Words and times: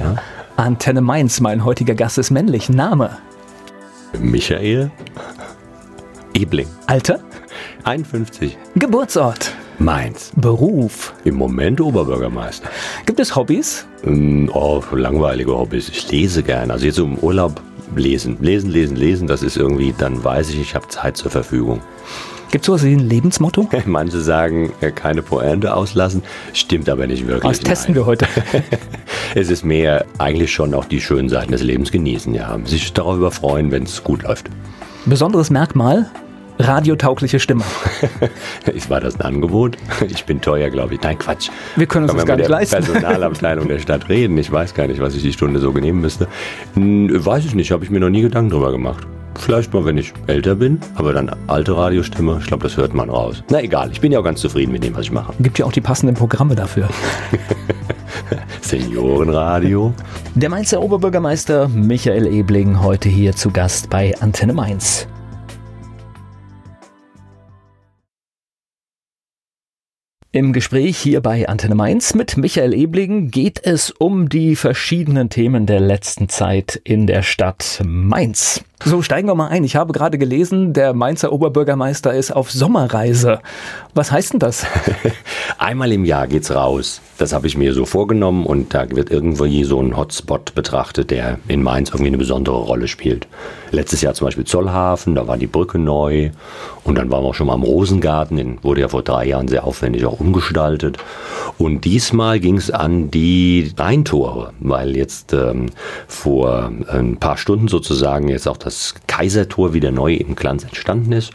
Ja. 0.00 0.16
Antenne 0.56 1.00
Mainz, 1.00 1.38
mein 1.38 1.64
heutiger 1.64 1.94
Gast 1.94 2.18
ist 2.18 2.30
männlich. 2.32 2.68
Name? 2.68 3.18
Michael 4.18 4.90
Ebling. 6.34 6.66
Alter? 6.88 7.20
51. 7.84 8.58
Geburtsort? 8.74 9.52
Mainz. 9.78 10.32
Beruf? 10.34 11.14
Im 11.24 11.36
Moment 11.36 11.80
Oberbürgermeister. 11.80 12.68
Gibt 13.06 13.20
es 13.20 13.36
Hobbys? 13.36 13.86
Mm, 14.02 14.48
Oh, 14.52 14.82
langweilige 14.92 15.56
Hobbys. 15.56 15.88
Ich 15.88 16.10
lese 16.10 16.42
gern. 16.42 16.72
Also 16.72 16.86
jetzt 16.86 16.98
im 16.98 17.16
Urlaub 17.18 17.60
lesen. 17.94 18.36
Lesen, 18.40 18.70
lesen, 18.70 18.96
lesen. 18.96 19.28
Das 19.28 19.44
ist 19.44 19.56
irgendwie, 19.56 19.94
dann 19.96 20.24
weiß 20.24 20.50
ich, 20.50 20.60
ich 20.60 20.74
habe 20.74 20.88
Zeit 20.88 21.16
zur 21.16 21.30
Verfügung. 21.30 21.80
Gibt 22.54 22.62
es 22.62 22.66
sowas 22.66 22.84
wie 22.84 22.92
ein 22.92 23.00
Lebensmotto? 23.00 23.68
Manche 23.84 24.20
sagen, 24.20 24.72
äh, 24.80 24.92
keine 24.92 25.22
Pointe 25.22 25.74
auslassen. 25.74 26.22
Stimmt 26.52 26.88
aber 26.88 27.08
nicht 27.08 27.26
wirklich. 27.26 27.50
Das 27.50 27.58
testen 27.58 27.94
nein. 27.94 28.02
wir 28.02 28.06
heute. 28.06 28.28
Es 29.34 29.50
ist 29.50 29.64
mehr 29.64 30.04
eigentlich 30.18 30.52
schon 30.52 30.72
auch 30.72 30.84
die 30.84 31.00
schönen 31.00 31.28
Seiten 31.28 31.50
des 31.50 31.64
Lebens 31.64 31.90
genießen, 31.90 32.32
ja. 32.32 32.56
Sich 32.62 32.92
darüber 32.92 33.32
freuen, 33.32 33.72
wenn 33.72 33.82
es 33.82 34.04
gut 34.04 34.22
läuft. 34.22 34.50
Besonderes 35.04 35.50
Merkmal? 35.50 36.08
Radiotaugliche 36.60 37.40
Stimme. 37.40 37.64
Ist 38.72 38.88
war 38.88 39.00
das 39.00 39.16
ein 39.16 39.22
Angebot? 39.22 39.76
Ich 40.08 40.24
bin 40.24 40.40
teuer, 40.40 40.70
glaube 40.70 40.94
ich. 40.94 41.02
Nein, 41.02 41.18
Quatsch. 41.18 41.48
Wir 41.74 41.88
können 41.88 42.04
uns 42.04 42.14
das 42.14 42.24
gar 42.24 42.36
mit 42.36 42.48
nicht 42.48 42.50
der 42.50 42.56
leisten. 42.56 42.84
Personalabteilung 42.84 43.66
der 43.66 43.80
Stadt 43.80 44.08
reden. 44.08 44.38
Ich 44.38 44.52
weiß 44.52 44.74
gar 44.74 44.86
nicht, 44.86 45.00
was 45.00 45.16
ich 45.16 45.22
die 45.22 45.32
Stunde 45.32 45.58
so 45.58 45.72
nehmen 45.72 46.00
müsste. 46.00 46.28
Weiß 46.76 47.44
ich 47.46 47.56
nicht, 47.56 47.72
habe 47.72 47.82
ich 47.82 47.90
mir 47.90 47.98
noch 47.98 48.10
nie 48.10 48.22
Gedanken 48.22 48.50
drüber 48.50 48.70
gemacht. 48.70 49.04
Vielleicht 49.38 49.74
mal, 49.74 49.84
wenn 49.84 49.98
ich 49.98 50.12
älter 50.26 50.54
bin, 50.54 50.80
aber 50.94 51.12
dann 51.12 51.30
alte 51.46 51.76
Radiostimme, 51.76 52.38
ich 52.40 52.46
glaube, 52.46 52.62
das 52.62 52.76
hört 52.76 52.94
man 52.94 53.10
raus. 53.10 53.42
Na 53.50 53.60
egal, 53.60 53.90
ich 53.92 54.00
bin 54.00 54.12
ja 54.12 54.20
auch 54.20 54.24
ganz 54.24 54.40
zufrieden 54.40 54.72
mit 54.72 54.84
dem, 54.84 54.94
was 54.94 55.02
ich 55.02 55.12
mache. 55.12 55.32
Gibt 55.40 55.58
ja 55.58 55.66
auch 55.66 55.72
die 55.72 55.80
passenden 55.80 56.14
Programme 56.14 56.54
dafür. 56.54 56.88
Seniorenradio. 58.62 59.92
Der 60.34 60.48
Mainzer 60.48 60.80
Oberbürgermeister 60.82 61.68
Michael 61.68 62.26
Ebling 62.26 62.82
heute 62.82 63.08
hier 63.08 63.34
zu 63.36 63.50
Gast 63.50 63.90
bei 63.90 64.14
Antenne 64.20 64.54
Mainz. 64.54 65.06
Im 70.34 70.52
Gespräch 70.52 70.98
hier 70.98 71.20
bei 71.20 71.48
Antenne 71.48 71.76
Mainz 71.76 72.14
mit 72.14 72.36
Michael 72.36 72.74
Ebling 72.74 73.30
geht 73.30 73.64
es 73.64 73.92
um 73.92 74.28
die 74.28 74.56
verschiedenen 74.56 75.30
Themen 75.30 75.64
der 75.64 75.78
letzten 75.78 76.28
Zeit 76.28 76.80
in 76.82 77.06
der 77.06 77.22
Stadt 77.22 77.80
Mainz. 77.84 78.64
So, 78.82 79.00
steigen 79.02 79.28
wir 79.28 79.34
mal 79.34 79.48
ein. 79.48 79.64
Ich 79.64 79.76
habe 79.76 79.92
gerade 79.92 80.18
gelesen, 80.18 80.72
der 80.72 80.92
Mainzer 80.94 81.32
Oberbürgermeister 81.32 82.12
ist 82.12 82.32
auf 82.32 82.50
Sommerreise. 82.50 83.40
Was 83.94 84.10
heißt 84.10 84.34
denn 84.34 84.40
das? 84.40 84.66
Einmal 85.58 85.92
im 85.92 86.04
Jahr 86.04 86.26
geht's 86.26 86.50
raus. 86.50 87.00
Das 87.16 87.32
habe 87.32 87.46
ich 87.46 87.56
mir 87.56 87.72
so 87.72 87.86
vorgenommen 87.86 88.44
und 88.44 88.74
da 88.74 88.90
wird 88.90 89.10
irgendwie 89.10 89.62
so 89.62 89.80
ein 89.80 89.96
Hotspot 89.96 90.54
betrachtet, 90.56 91.12
der 91.12 91.38
in 91.46 91.62
Mainz 91.62 91.90
irgendwie 91.90 92.08
eine 92.08 92.18
besondere 92.18 92.56
Rolle 92.56 92.88
spielt. 92.88 93.28
Letztes 93.70 94.02
Jahr 94.02 94.14
zum 94.14 94.26
Beispiel 94.26 94.44
Zollhafen, 94.44 95.14
da 95.14 95.28
war 95.28 95.36
die 95.36 95.46
Brücke 95.46 95.78
neu 95.78 96.30
und 96.82 96.98
dann 96.98 97.10
waren 97.10 97.22
wir 97.22 97.28
auch 97.28 97.34
schon 97.34 97.46
mal 97.46 97.54
am 97.54 97.62
Rosengarten, 97.62 98.36
den 98.36 98.62
wurde 98.62 98.80
ja 98.82 98.88
vor 98.88 99.02
drei 99.02 99.26
Jahren 99.26 99.48
sehr 99.48 99.64
aufwendig 99.64 100.04
auch 100.04 100.18
umgestaltet. 100.18 100.98
Und 101.56 101.84
diesmal 101.84 102.40
ging's 102.40 102.70
an 102.70 103.10
die 103.10 103.72
Rheintore, 103.78 104.52
weil 104.58 104.96
jetzt 104.96 105.32
ähm, 105.32 105.66
vor 106.08 106.72
ein 106.88 107.16
paar 107.18 107.36
Stunden 107.36 107.68
sozusagen 107.68 108.28
jetzt 108.28 108.48
auch 108.48 108.56
das 108.64 108.94
Kaisertor 109.06 109.74
wieder 109.74 109.90
neu 109.90 110.14
im 110.14 110.34
Glanz 110.34 110.64
entstanden 110.64 111.12
ist. 111.12 111.32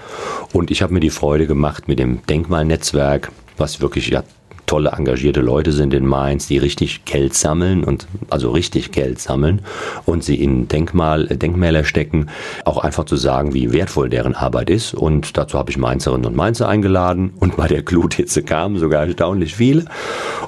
Und 0.53 0.71
ich 0.71 0.81
habe 0.81 0.93
mir 0.93 0.99
die 0.99 1.09
Freude 1.09 1.47
gemacht 1.47 1.87
mit 1.87 1.99
dem 1.99 2.25
Denkmalnetzwerk, 2.25 3.31
was 3.57 3.81
wirklich 3.81 4.09
ja 4.09 4.23
tolle 4.69 4.91
engagierte 4.91 5.41
Leute 5.41 5.71
sind 5.71 5.95
in 5.95 6.05
Mainz, 6.05 6.45
die 6.45 6.59
richtig 6.59 7.03
Geld 7.05 7.33
sammeln 7.33 7.83
und 7.83 8.05
also 8.29 8.51
richtig 8.51 8.91
Geld 8.91 9.19
sammeln 9.19 9.63
und 10.05 10.23
sie 10.23 10.35
in 10.35 10.67
Denkmal, 10.67 11.25
Denkmäler 11.25 11.83
stecken, 11.83 12.27
auch 12.65 12.77
einfach 12.77 13.05
zu 13.05 13.15
sagen, 13.15 13.55
wie 13.55 13.73
wertvoll 13.73 14.09
deren 14.09 14.35
Arbeit 14.35 14.69
ist. 14.69 14.93
Und 14.93 15.37
dazu 15.39 15.57
habe 15.57 15.71
ich 15.71 15.79
Mainzerinnen 15.79 16.27
und 16.27 16.35
Mainzer 16.35 16.69
eingeladen 16.69 17.33
und 17.39 17.57
bei 17.57 17.67
der 17.67 17.81
Gluthitze 17.81 18.43
kamen 18.43 18.77
sogar 18.77 19.07
erstaunlich 19.07 19.55
viele. 19.55 19.85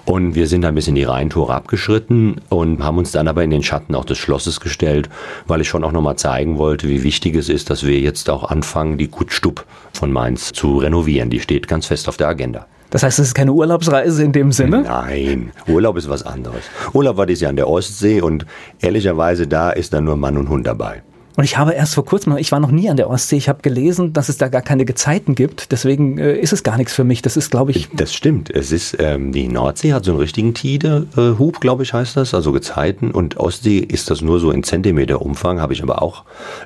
Und 0.05 0.35
wir 0.35 0.45
sind 0.45 0.65
ein 0.65 0.75
bisschen 0.75 0.93
die 0.93 1.03
Rheintore 1.03 1.55
abgeschritten 1.55 2.41
und 2.49 2.83
haben 2.83 2.99
uns 2.99 3.11
dann 3.11 3.27
aber 3.27 3.43
in 3.43 3.49
den 3.49 3.63
Schatten 3.63 3.95
auch 3.95 4.05
des 4.05 4.19
Schlosses 4.19 4.59
gestellt, 4.59 5.09
weil 5.47 5.61
ich 5.61 5.67
schon 5.67 5.83
auch 5.83 5.91
nochmal 5.91 6.17
zeigen 6.17 6.59
wollte, 6.59 6.87
wie 6.87 7.01
wichtig 7.01 7.33
es 7.33 7.49
ist, 7.49 7.71
dass 7.71 7.87
wir 7.87 7.99
jetzt 7.99 8.29
auch 8.29 8.43
anfangen, 8.43 8.99
die 8.99 9.07
Gutstub 9.07 9.65
von 9.93 10.11
Mainz 10.11 10.51
zu 10.51 10.77
renovieren. 10.77 11.31
Die 11.31 11.39
steht 11.39 11.67
ganz 11.67 11.87
fest 11.87 12.07
auf 12.07 12.17
der 12.17 12.27
Agenda. 12.27 12.67
Das 12.91 13.03
heißt, 13.03 13.19
es 13.19 13.27
ist 13.29 13.33
keine 13.33 13.53
Urlaubsreise 13.53 14.23
in 14.23 14.33
dem 14.33 14.51
Sinne? 14.51 14.81
Nein, 14.81 15.51
Urlaub 15.67 15.97
ist 15.97 16.09
was 16.09 16.23
anderes. 16.23 16.65
Urlaub 16.93 17.17
war 17.17 17.25
dieses 17.25 17.41
Jahr 17.41 17.49
an 17.49 17.55
der 17.55 17.69
Ostsee 17.69 18.21
und 18.21 18.45
ehrlicherweise 18.81 19.47
da 19.47 19.71
ist 19.71 19.93
dann 19.93 20.03
nur 20.03 20.17
Mann 20.17 20.37
und 20.37 20.49
Hund 20.49 20.67
dabei. 20.67 21.01
Und 21.37 21.43
ich 21.43 21.57
habe 21.57 21.73
erst 21.73 21.95
vor 21.95 22.05
kurzem, 22.05 22.35
ich 22.37 22.51
war 22.51 22.59
noch 22.59 22.71
nie 22.71 22.89
an 22.89 22.97
der 22.97 23.09
Ostsee, 23.09 23.37
ich 23.37 23.49
habe 23.49 23.61
gelesen, 23.61 24.13
dass 24.13 24.29
es 24.29 24.37
da 24.37 24.49
gar 24.49 24.61
keine 24.61 24.85
Gezeiten 24.85 25.35
gibt. 25.35 25.71
Deswegen 25.71 26.17
äh, 26.17 26.35
ist 26.35 26.53
es 26.53 26.63
gar 26.63 26.77
nichts 26.77 26.93
für 26.93 27.03
mich. 27.03 27.21
Das 27.21 27.37
ist, 27.37 27.51
glaube 27.51 27.71
ich, 27.71 27.89
Das 27.93 28.13
stimmt. 28.13 28.49
Es 28.49 28.71
ist, 28.71 28.97
ähm, 28.99 29.31
die 29.31 29.47
Nordsee 29.47 29.93
hat 29.93 30.05
so 30.05 30.11
einen 30.11 30.19
richtigen 30.19 30.53
Tide-Hub, 30.53 31.61
glaube 31.61 31.83
ich, 31.83 31.93
heißt 31.93 32.17
das, 32.17 32.33
also 32.33 32.51
Gezeiten. 32.51 33.11
Und 33.11 33.37
Ostsee 33.37 33.79
ist 33.79 34.09
das 34.09 34.21
nur 34.21 34.39
so 34.39 34.51
in 34.51 34.63
Zentimeter 34.63 35.21
Umfang, 35.21 35.61
habe 35.61 35.73
ich 35.73 35.83
aber 35.83 36.01
auch 36.01 36.23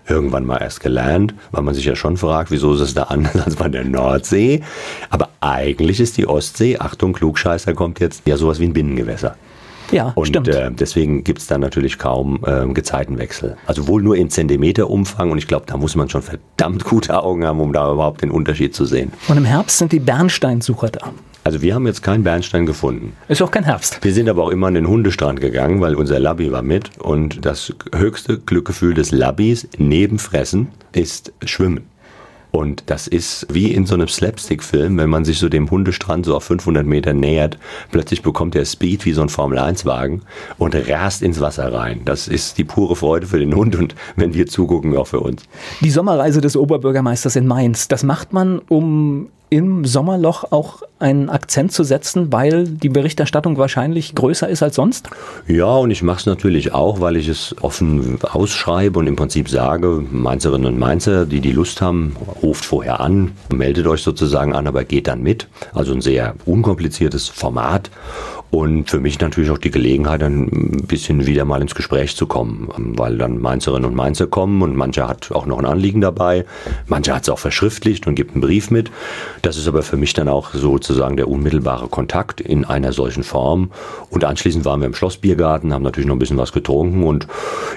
irgendwann 0.08 0.46
mal 0.46 0.58
erst 0.58 0.80
gelernt, 0.80 1.34
weil 1.52 1.64
man 1.64 1.74
sich 1.74 1.86
ja 1.86 1.96
schon 1.96 2.18
fragt, 2.18 2.52
wieso 2.52 2.74
ist 2.74 2.82
es 2.82 2.94
da 2.94 3.04
anders 3.04 3.46
als 3.46 3.56
bei 3.58 3.70
der 3.70 3.84
Nordsee. 3.84 4.62
Aber 5.10 5.30
eigentlich 5.42 6.00
ist 6.00 6.18
die 6.18 6.28
Ostsee, 6.28 6.78
Achtung, 6.80 7.14
Klugscheißer 7.14 7.74
kommt 7.74 8.00
jetzt, 8.00 8.24
ja 8.26 8.38
sowas 8.38 8.60
wie 8.60 8.66
ein 8.66 8.74
Binnengewässer. 8.74 9.36
Ja, 9.96 10.12
Und 10.16 10.28
stimmt. 10.28 10.48
äh, 10.50 10.70
deswegen 10.72 11.24
gibt 11.24 11.40
es 11.40 11.48
da 11.48 11.58
natürlich 11.58 11.98
kaum 11.98 12.42
ähm, 12.46 12.74
Gezeitenwechsel. 12.74 13.56
Also 13.66 13.88
wohl 13.88 14.04
nur 14.04 14.16
in 14.18 14.30
Zentimeter 14.30 14.90
Umfang 14.90 15.32
und 15.32 15.38
ich 15.38 15.48
glaube, 15.48 15.66
da 15.68 15.78
muss 15.78 15.96
man 15.96 16.10
schon 16.10 16.22
verdammt 16.22 16.84
gute 16.84 17.18
Augen 17.24 17.46
haben, 17.46 17.62
um 17.62 17.74
da 17.74 17.92
überhaupt 17.92 18.22
den 18.22 18.30
Unterschied 18.30 18.76
zu 18.76 18.86
sehen. 18.86 19.12
Und 19.28 19.38
im 19.38 19.46
Herbst 19.46 19.78
sind 19.78 19.92
die 19.92 20.00
Bernsteinsucher 20.00 20.90
da. 20.90 21.12
Also 21.46 21.62
wir 21.62 21.76
haben 21.76 21.86
jetzt 21.86 22.02
keinen 22.02 22.24
Bernstein 22.24 22.66
gefunden. 22.66 23.14
Ist 23.28 23.42
auch 23.42 23.52
kein 23.52 23.64
Herbst. 23.64 24.00
Wir 24.02 24.14
sind 24.14 24.28
aber 24.30 24.44
auch 24.44 24.50
immer 24.50 24.68
an 24.68 24.74
den 24.74 24.88
Hundestrand 24.88 25.40
gegangen, 25.40 25.80
weil 25.80 25.96
unser 25.96 26.20
Labby 26.20 26.52
war 26.52 26.64
mit 26.64 26.98
und 27.00 27.46
das 27.46 27.72
höchste 27.96 28.40
Glückgefühl 28.40 28.96
des 28.96 29.12
Labbys 29.12 29.68
neben 29.78 30.18
Fressen 30.20 30.70
ist 30.92 31.32
Schwimmen. 31.46 31.86
Und 32.56 32.84
das 32.86 33.08
ist 33.08 33.48
wie 33.50 33.74
in 33.74 33.86
so 33.86 33.96
einem 33.96 34.08
Slapstick-Film, 34.08 34.98
wenn 34.98 35.10
man 35.10 35.26
sich 35.26 35.40
so 35.40 35.50
dem 35.50 35.70
Hundestrand 35.70 36.26
so 36.26 36.38
auf 36.38 36.46
500 36.46 36.86
Meter 36.86 37.14
nähert, 37.14 37.58
plötzlich 37.92 38.22
bekommt 38.22 38.56
er 38.56 38.64
Speed 38.64 39.04
wie 39.04 39.12
so 39.12 39.22
ein 39.22 39.28
Formel-1-Wagen 39.28 40.22
und 40.58 40.74
rast 40.88 41.22
ins 41.22 41.42
Wasser 41.42 41.74
rein. 41.74 42.04
Das 42.06 42.30
ist 42.30 42.58
die 42.58 42.64
pure 42.64 42.96
Freude 42.96 43.28
für 43.28 43.40
den 43.40 43.54
Hund 43.54 43.76
und 43.76 43.94
wenn 44.16 44.34
wir 44.34 44.48
zugucken, 44.48 44.96
auch 44.96 45.08
für 45.08 45.20
uns. 45.20 45.44
Die 45.82 45.90
Sommerreise 45.90 46.40
des 46.40 46.56
Oberbürgermeisters 46.56 47.36
in 47.36 47.46
Mainz, 47.46 47.90
das 47.90 48.04
macht 48.04 48.32
man, 48.32 48.60
um 48.70 49.28
im 49.50 49.84
Sommerloch 49.84 50.46
auch 50.52 50.82
einen 51.00 51.30
Akzent 51.30 51.72
zu 51.72 51.84
setzen, 51.84 52.32
weil 52.32 52.68
die 52.68 52.90
Berichterstattung 52.90 53.58
wahrscheinlich 53.58 54.16
größer 54.16 54.48
ist 54.48 54.64
als 54.64 54.76
sonst? 54.76 55.10
Ja, 55.48 55.66
und 55.66 55.92
ich 55.92 56.02
mache 56.04 56.20
es 56.20 56.26
natürlich 56.26 56.74
auch, 56.74 57.02
weil 57.02 57.18
ich 57.18 57.28
es 57.28 57.56
offen 57.62 58.18
ausschreibe 58.22 59.00
und 59.00 59.08
im 59.08 59.16
Prinzip 59.16 59.50
sage, 59.50 60.04
Mainzerinnen 60.10 60.68
und 60.68 60.80
Mainzer, 60.80 61.26
die 61.26 61.42
die 61.42 61.52
Lust 61.52 61.82
haben, 61.82 62.16
ruft 62.42 62.66
vorher 62.66 63.02
an, 63.02 63.32
meldet 63.54 63.88
euch 63.88 64.04
sozusagen 64.04 64.54
an, 64.54 64.68
aber 64.68 64.86
geht 64.86 65.08
dann 65.08 65.22
mit. 65.22 65.48
Also 65.74 65.94
ein 65.94 66.02
sehr 66.02 66.36
unkompliziertes 66.46 67.28
Format. 67.28 67.92
Und 68.52 68.90
für 68.90 69.02
mich 69.02 69.20
natürlich 69.20 69.50
auch 69.50 69.58
die 69.58 69.72
Gelegenheit, 69.72 70.24
ein 70.24 70.86
bisschen 70.88 71.26
wieder 71.26 71.44
mal 71.44 71.62
ins 71.62 71.76
Gespräch 71.76 72.16
zu 72.16 72.26
kommen, 72.26 72.70
weil 72.96 73.18
dann 73.18 73.42
Mainzerinnen 73.42 73.84
und 73.84 73.96
Mainzer 73.96 74.28
kommen 74.28 74.62
und 74.62 74.78
mancher 74.78 75.10
hat 75.10 75.30
auch 75.34 75.46
noch 75.46 75.60
ein 75.60 75.66
Anliegen 75.66 76.00
dabei, 76.00 76.46
mancher 76.88 77.16
hat 77.16 77.24
es 77.24 77.30
auch 77.30 77.40
verschriftlicht 77.40 78.08
und 78.08 78.16
gibt 78.16 78.32
einen 78.32 78.40
Brief 78.40 78.72
mit. 78.72 78.92
Das 79.42 79.58
ist 79.58 79.68
aber 79.68 79.84
für 79.84 79.98
mich 79.98 80.14
dann 80.14 80.30
auch 80.30 80.54
sozusagen 80.86 81.18
der 81.18 81.28
unmittelbare 81.28 81.88
Kontakt 81.88 82.42
in 82.42 82.66
einer 82.66 82.94
solchen 82.94 83.24
Form. 83.24 83.72
Und 84.10 84.24
anschließend 84.24 84.66
waren 84.66 84.82
wir 84.82 84.88
im 84.88 84.94
Schlossbiergarten, 84.94 85.74
haben 85.74 85.84
natürlich 85.84 86.08
noch 86.08 86.16
ein 86.16 86.20
bisschen 86.20 86.38
was 86.38 86.52
getrunken 86.52 87.04
und 87.04 87.28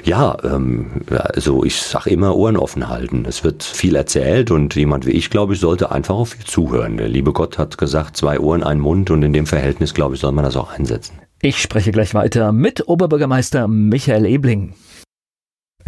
ja, 0.04 0.36
ähm, 0.44 1.02
also 1.10 1.64
ich 1.64 1.80
sage 1.80 2.10
immer 2.10 2.36
Ohren 2.36 2.56
offen 2.56 2.88
halten. 2.88 3.24
Es 3.26 3.44
wird 3.44 3.62
viel 3.62 3.96
erzählt 3.96 4.50
und 4.50 4.74
jemand 4.74 5.06
wie 5.06 5.12
ich, 5.12 5.30
glaube 5.30 5.54
ich, 5.54 5.60
sollte 5.60 5.90
einfach 5.90 6.14
auch 6.14 6.26
viel 6.26 6.44
zuhören. 6.44 6.96
Der 6.96 7.08
liebe 7.08 7.32
Gott 7.32 7.58
hat 7.58 7.78
gesagt, 7.78 8.16
zwei 8.16 8.38
Ohren, 8.38 8.62
ein 8.62 8.80
Mund 8.80 9.10
und 9.10 9.22
in 9.22 9.32
dem 9.32 9.46
Verhältnis, 9.46 9.94
glaube 9.94 10.14
ich, 10.14 10.20
soll 10.20 10.32
man 10.32 10.44
das 10.44 10.56
auch 10.56 10.72
einsetzen. 10.72 11.18
Ich 11.40 11.62
spreche 11.62 11.92
gleich 11.92 12.14
weiter 12.14 12.52
mit 12.52 12.88
Oberbürgermeister 12.88 13.68
Michael 13.68 14.26
Ebling. 14.26 14.74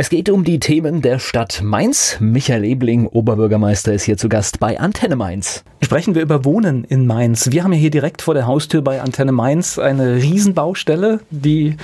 Es 0.00 0.08
geht 0.08 0.30
um 0.30 0.44
die 0.44 0.60
Themen 0.60 1.02
der 1.02 1.18
Stadt 1.18 1.60
Mainz. 1.62 2.16
Michael 2.20 2.64
Ebling, 2.64 3.06
Oberbürgermeister, 3.06 3.92
ist 3.92 4.04
hier 4.04 4.16
zu 4.16 4.30
Gast 4.30 4.58
bei 4.58 4.80
Antenne 4.80 5.14
Mainz. 5.14 5.62
Sprechen 5.82 6.14
wir 6.14 6.22
über 6.22 6.46
Wohnen 6.46 6.84
in 6.84 7.06
Mainz. 7.06 7.50
Wir 7.50 7.64
haben 7.64 7.74
ja 7.74 7.78
hier 7.78 7.90
direkt 7.90 8.22
vor 8.22 8.32
der 8.32 8.46
Haustür 8.46 8.80
bei 8.80 9.02
Antenne 9.02 9.32
Mainz 9.32 9.78
eine 9.78 10.14
Riesenbaustelle, 10.14 11.20
die 11.28 11.76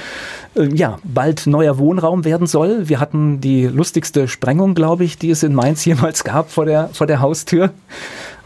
äh, 0.55 0.65
ja 0.75 0.99
bald 1.05 1.47
neuer 1.47 1.77
Wohnraum 1.77 2.25
werden 2.25 2.47
soll. 2.47 2.89
Wir 2.89 3.01
hatten 3.01 3.43
die 3.43 3.67
lustigste 3.67 4.29
Sprengung, 4.29 4.75
glaube 4.75 5.05
ich, 5.05 5.19
die 5.19 5.29
es 5.29 5.43
in 5.43 5.53
Mainz 5.53 5.85
jemals 5.85 6.25
gab 6.25 6.51
vor 6.51 6.65
der, 6.65 6.89
vor 6.95 7.07
der 7.07 7.21
Haustür. 7.21 7.71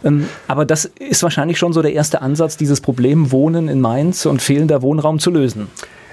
Ähm, 0.02 0.26
aber 0.48 0.64
das 0.64 0.86
ist 0.86 1.22
wahrscheinlich 1.22 1.58
schon 1.58 1.72
so 1.72 1.80
der 1.80 1.92
erste 1.92 2.22
Ansatz, 2.22 2.56
dieses 2.56 2.80
Problem 2.80 3.30
Wohnen 3.30 3.68
in 3.68 3.80
Mainz 3.80 4.26
und 4.26 4.42
fehlender 4.42 4.82
Wohnraum 4.82 5.20
zu 5.20 5.30
lösen. 5.30 5.68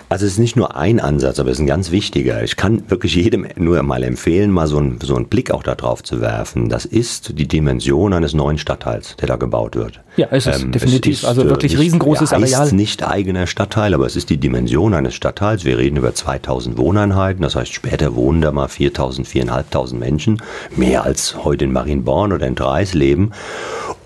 Also 0.10 0.26
es 0.26 0.34
ist 0.34 0.40
nicht 0.40 0.56
nur 0.56 0.78
ein 0.78 1.02
Ansatz, 1.02 1.38
aber 1.38 1.50
es 1.50 1.58
ist 1.58 1.64
ein 1.64 1.68
ganz 1.68 1.92
wichtiger. 1.92 2.42
Ich 2.42 2.56
kann 2.56 2.90
wirklich 2.90 3.16
jedem 3.16 3.46
nur 3.58 3.84
mal 3.84 4.04
empfehlen, 4.04 4.52
mal 4.52 4.68
so, 4.68 4.80
ein, 4.80 5.00
so 5.02 5.18
einen 5.18 5.28
Blick 5.28 5.52
auch 5.52 5.64
darauf 5.64 6.02
zu 6.02 6.22
werfen. 6.22 6.70
Das 6.70 6.86
ist 6.86 7.38
die 7.38 7.48
Dimension 7.48 8.14
eines 8.14 8.34
neuen 8.34 8.58
Stadtteils, 8.58 9.18
der 9.18 9.28
da 9.28 9.36
gebaut 9.36 9.76
wird. 9.76 10.02
Ja, 10.18 10.28
es 10.32 10.48
ist 10.48 10.64
ähm, 10.64 10.72
definitiv. 10.72 11.14
Es 11.14 11.20
ist, 11.20 11.26
also 11.26 11.46
wirklich 11.46 11.74
nicht, 11.74 11.82
riesengroßes 11.82 12.32
ja, 12.32 12.38
Areal. 12.38 12.62
Es 12.62 12.68
ist 12.68 12.74
nicht 12.74 13.08
eigener 13.08 13.46
Stadtteil, 13.46 13.94
aber 13.94 14.08
es 14.08 14.16
ist 14.16 14.30
die 14.30 14.38
Dimension 14.38 14.94
eines 14.96 15.14
Stadtteils. 15.14 15.64
Wir 15.64 15.78
reden 15.78 15.98
über 15.98 16.14
2000 16.14 16.78
Wohneinheiten. 16.78 17.44
Das 17.44 17.56
heißt, 17.56 17.72
später 17.72 18.16
wohnen 18.16 18.42
da 18.42 18.52
mal 18.52 18.68
4000, 18.68 19.28
4500 19.28 20.00
Menschen. 20.00 20.42
Mehr 20.76 21.04
als 21.04 21.44
heute 21.44 21.66
in 21.66 21.72
Marienborn 21.72 22.34
oder 22.34 22.48
in 22.48 22.56
Dreis 22.56 22.96
leben 22.96 23.32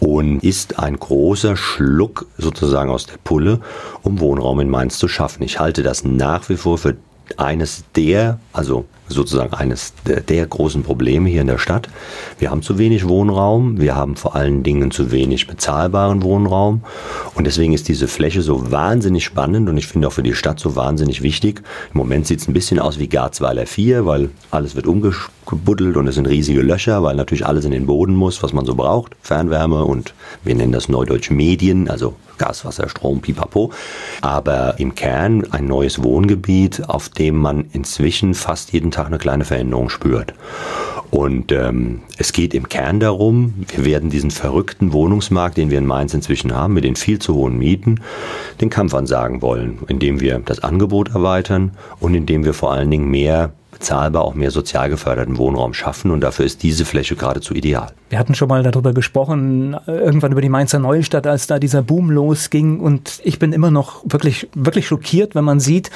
und 0.02 0.44
ist 0.44 0.80
ein 0.80 0.98
großer 1.00 1.56
Schluck 1.56 2.26
sozusagen 2.38 2.90
aus 2.90 3.06
der 3.06 3.18
Pulle, 3.24 3.62
um 4.02 4.20
Wohnraum 4.20 4.60
in 4.60 4.70
Mainz 4.70 4.98
zu 4.98 5.08
schaffen. 5.08 5.44
Ich 5.44 5.60
halte 5.60 5.82
das 5.82 6.04
nach 6.04 6.50
wie 6.50 6.58
vor 6.58 6.78
für 6.78 6.98
eines 7.38 7.86
der, 7.96 8.40
also 8.52 8.86
sozusagen 9.14 9.54
eines 9.54 9.94
der, 10.06 10.46
großen 10.46 10.84
Probleme 10.84 11.30
hier 11.30 11.42
in 11.42 11.48
der 11.48 11.58
Stadt. 11.58 11.88
Wir 12.40 12.52
haben 12.52 12.62
zu 12.62 12.78
wenig 12.78 13.08
Wohnraum, 13.08 13.80
wir 13.80 13.96
haben 13.96 14.16
vor 14.16 14.36
allen 14.36 14.64
Dingen 14.64 14.92
zu 14.92 15.12
wenig 15.12 15.48
bezahlbaren 15.48 16.24
Wohnraum 16.24 16.82
und 17.36 17.46
deswegen 17.46 17.74
ist 17.74 17.88
diese 17.88 18.08
Fläche 18.08 18.42
so 18.42 18.72
wahnsinnig 18.72 19.24
spannend 19.24 19.70
und 19.70 19.78
ich 19.78 19.88
finde 19.88 20.08
auch 20.08 20.14
für 20.14 20.24
die 20.24 20.34
Stadt 20.34 20.60
so 20.60 20.76
wahnsinnig 20.76 21.22
wichtig. 21.22 21.62
Im 21.94 22.00
Moment 22.00 22.28
sieht 22.28 22.42
es 22.42 22.48
ein 22.48 22.54
bisschen 22.54 22.80
aus 22.80 23.00
wie 23.00 23.08
Garzweiler 23.08 23.66
4, 23.66 24.06
weil 24.06 24.30
alles 24.50 24.76
wird 24.76 24.88
umgebuddelt 25.46 25.98
und 25.98 26.08
es 26.08 26.16
sind 26.16 26.28
riesige 26.28 26.62
Löcher, 26.62 27.04
weil 27.04 27.16
natürlich 27.16 27.46
alles 27.46 27.66
in 27.66 27.72
den 27.72 27.86
Boden 27.86 28.16
muss, 28.16 28.42
was 28.44 28.54
man 28.54 28.66
so 28.66 28.76
braucht. 28.76 29.16
Fernwärme 29.22 29.84
und 29.84 30.14
wir 30.44 30.56
nennen 30.56 30.72
das 30.72 30.90
Neudeutsch 30.90 31.32
Medien, 31.32 31.90
also 31.90 32.16
Gas, 32.38 32.66
Wasser, 32.66 32.90
Strom, 32.90 33.22
pipapo. 33.22 33.72
Aber 34.22 34.80
im 34.80 34.96
Kern 34.96 35.46
ein 35.52 35.68
neues 35.68 36.02
Wohngebiet, 36.02 36.90
auf 36.90 37.10
dem 37.10 37.38
man 37.38 37.66
inzwischen 37.72 38.34
fast 38.34 38.74
jeden 38.74 38.92
Tag 38.92 39.08
eine 39.08 39.18
kleine 39.18 39.46
Veränderung 39.46 39.90
spürt. 39.90 40.34
Und 41.12 41.52
ähm, 41.52 42.04
es 42.18 42.32
geht 42.32 42.54
im 42.54 42.70
Kern 42.70 43.02
darum, 43.02 43.54
wir 43.76 43.84
werden 43.84 44.10
diesen 44.10 44.32
verrückten 44.32 44.94
Wohnungsmarkt, 44.94 45.58
den 45.58 45.70
wir 45.70 45.78
in 45.78 45.86
Mainz 45.86 46.14
inzwischen 46.14 46.56
haben, 46.56 46.74
mit 46.74 46.86
den 46.86 46.96
viel 46.96 47.20
zu 47.20 47.36
hohen 47.36 47.58
Mieten, 47.58 48.00
den 48.62 48.70
Kampf 48.70 48.94
ansagen 48.94 49.42
wollen, 49.42 49.80
indem 49.90 50.22
wir 50.22 50.40
das 50.40 50.64
Angebot 50.64 51.10
erweitern 51.14 51.72
und 52.00 52.16
indem 52.16 52.46
wir 52.46 52.54
vor 52.54 52.72
allen 52.72 52.90
Dingen 52.90 53.12
mehr 53.12 53.52
bezahlbar 53.72 54.24
auch 54.24 54.36
mehr 54.36 54.52
sozial 54.52 54.90
geförderten 54.90 55.38
Wohnraum 55.38 55.74
schaffen 55.74 56.12
und 56.12 56.22
dafür 56.22 56.46
ist 56.46 56.64
diese 56.64 56.86
Fläche 56.86 57.16
geradezu 57.16 57.54
ideal. 57.54 57.94
Wir 58.10 58.20
hatten 58.20 58.36
schon 58.36 58.50
mal 58.50 58.64
darüber 58.64 58.94
gesprochen, 58.94 59.78
irgendwann 59.88 60.32
über 60.32 60.42
die 60.42 60.50
Mainzer 60.50 60.80
Neustadt, 60.80 61.26
als 61.26 61.48
da 61.48 61.60
dieser 61.60 61.82
Boom 61.82 62.12
losging 62.12 62.80
und 62.80 63.22
ich 63.24 63.40
bin 63.40 63.54
immer 63.54 63.72
noch 63.72 64.04
wirklich, 64.06 64.50
wirklich 64.54 64.88
schockiert, 64.88 65.36
wenn 65.36 65.46
man 65.46 65.60
sieht, 65.60 65.90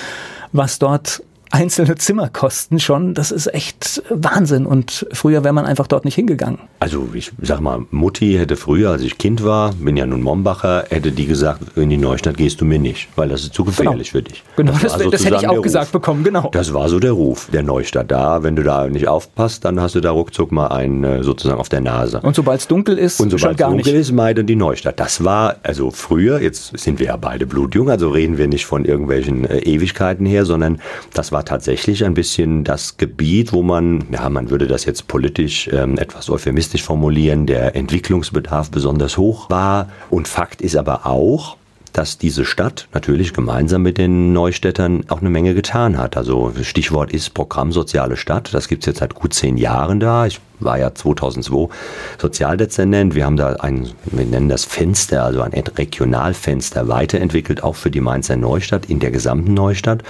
was 0.52 0.80
dort 0.80 1.22
einzelne 1.52 1.96
Zimmer 1.96 2.30
kosten 2.30 2.80
schon, 2.80 3.14
das 3.14 3.32
ist 3.32 3.54
echt 3.54 4.04
Wahnsinn. 4.10 4.66
Und 4.66 5.08
früher 5.12 5.44
wäre 5.44 5.54
man 5.54 5.66
einfach 5.66 5.88
dort 5.88 6.06
nicht 6.06 6.16
hingegangen. 6.16 6.60
Also 6.80 7.10
ich 7.14 7.32
sag 7.42 7.62
mal, 7.62 7.86
Mutti 7.92 8.34
hätte 8.34 8.56
früher, 8.56 8.92
als 8.92 9.02
ich 9.02 9.18
Kind 9.18 9.44
war, 9.44 9.74
bin 9.74 9.98
ja 9.98 10.06
nun 10.06 10.22
Mombacher, 10.22 10.86
hätte 10.90 11.12
die 11.12 11.26
gesagt, 11.26 11.78
in 11.78 11.90
die 11.90 11.98
Neustadt 11.98 12.38
gehst 12.38 12.62
du 12.62 12.66
mir 12.66 12.80
nicht, 12.80 13.10
weil 13.16 13.30
das 13.30 13.44
ist 13.44 13.54
zu 13.54 13.64
gefährlich 13.64 14.12
genau. 14.12 14.24
für 14.24 14.30
dich. 14.30 14.44
Genau, 14.56 14.72
das, 14.74 14.98
das, 14.98 15.10
das 15.10 15.26
hätte 15.26 15.38
ich 15.38 15.48
auch 15.48 15.62
gesagt 15.62 15.92
bekommen, 15.92 16.24
genau. 16.24 16.50
Das 16.52 16.74
war 16.74 16.90
so 16.90 17.00
der 17.00 17.12
Ruf 17.12 17.50
der 17.52 17.64
Neustadt. 17.64 18.12
Da, 18.12 18.44
wenn 18.44 18.56
du 18.56 18.64
da 18.64 18.88
nicht 18.88 19.08
aufpasst, 19.08 19.66
dann 19.66 19.80
hast 19.80 19.96
du 19.96 20.02
da 20.02 20.12
ruckzuck 20.12 20.52
mal 20.52 20.68
einen 20.68 21.04
äh, 21.04 21.24
sozusagen 21.24 21.60
auf 21.60 21.70
der 21.70 21.82
Nase. 21.82 22.20
Und 22.22 22.36
sobald 22.36 22.60
es 22.62 22.68
dunkel 22.68 22.98
ist, 22.98 23.20
und 23.20 23.30
sobald 23.30 23.60
es 23.60 23.66
dunkel 23.66 23.94
nicht. 23.94 24.02
ist, 24.02 24.12
meiden 24.12 24.46
die 24.46 24.56
Neustadt. 24.56 25.00
Das 25.00 25.24
war 25.24 25.56
also 25.64 25.92
früher, 25.92 26.42
jetzt 26.42 26.78
sind 26.78 27.00
wir 27.00 27.08
ja 27.08 27.18
beide 27.18 27.46
blutjung, 27.46 27.90
also 27.90 28.10
reden 28.10 28.38
wir 28.38 28.48
nicht 28.48 28.66
von 28.66 28.86
irgendwelchen 28.86 29.46
äh, 29.46 29.60
Ewigkeiten 29.60 30.26
her, 30.26 30.46
sondern 30.46 30.80
das 31.14 31.32
war 31.32 31.35
tatsächlich 31.44 32.06
ein 32.06 32.14
bisschen 32.14 32.64
das 32.64 32.98
Gebiet, 32.98 33.52
wo 33.52 33.64
man, 33.64 34.06
ja, 34.12 34.30
man 34.30 34.50
würde 34.50 34.68
das 34.68 34.86
jetzt 34.86 35.08
politisch 35.08 35.68
ähm, 35.74 35.98
etwas 35.98 36.30
euphemistisch 36.30 36.84
formulieren, 36.84 37.46
der 37.48 37.76
Entwicklungsbedarf 37.76 38.72
besonders 38.72 39.18
hoch 39.18 39.50
war. 39.50 39.90
Und 40.10 40.28
Fakt 40.28 40.62
ist 40.62 40.78
aber 40.78 41.06
auch, 41.06 41.58
dass 41.98 42.18
diese 42.18 42.44
Stadt 42.44 42.90
natürlich 42.94 43.34
gemeinsam 43.34 43.82
mit 43.82 43.98
den 43.98 44.34
Neustädtern 44.34 45.06
auch 45.08 45.22
eine 45.22 45.30
Menge 45.30 45.54
getan 45.54 45.98
hat. 45.98 46.18
Also 46.18 46.52
Stichwort 46.62 47.14
ist 47.14 47.34
Programm 47.34 47.72
Soziale 47.72 48.18
Stadt. 48.18 48.54
Das 48.54 48.68
gibt 48.68 48.84
es 48.84 48.88
jetzt 48.88 49.00
seit 49.00 49.16
gut 49.16 49.34
zehn 49.34 49.56
Jahren 49.56 50.02
da. 50.02 50.26
Ich 50.26 50.42
war 50.60 50.78
ja 50.78 50.94
2002 50.94 51.74
Sozialdezernent. 52.18 53.16
Wir 53.16 53.26
haben 53.26 53.38
da 53.38 53.54
ein, 53.56 53.90
wir 54.06 54.26
nennen 54.26 54.50
das 54.50 54.66
Fenster, 54.66 55.24
also 55.24 55.42
ein 55.42 55.54
Regionalfenster 55.54 56.90
weiterentwickelt, 56.90 57.64
auch 57.64 57.76
für 57.76 57.92
die 57.92 58.02
Mainzer 58.02 58.36
Neustadt, 58.36 58.88
in 58.88 59.00
der 59.00 59.12
gesamten 59.12 59.54
Neustadt. 59.54 60.04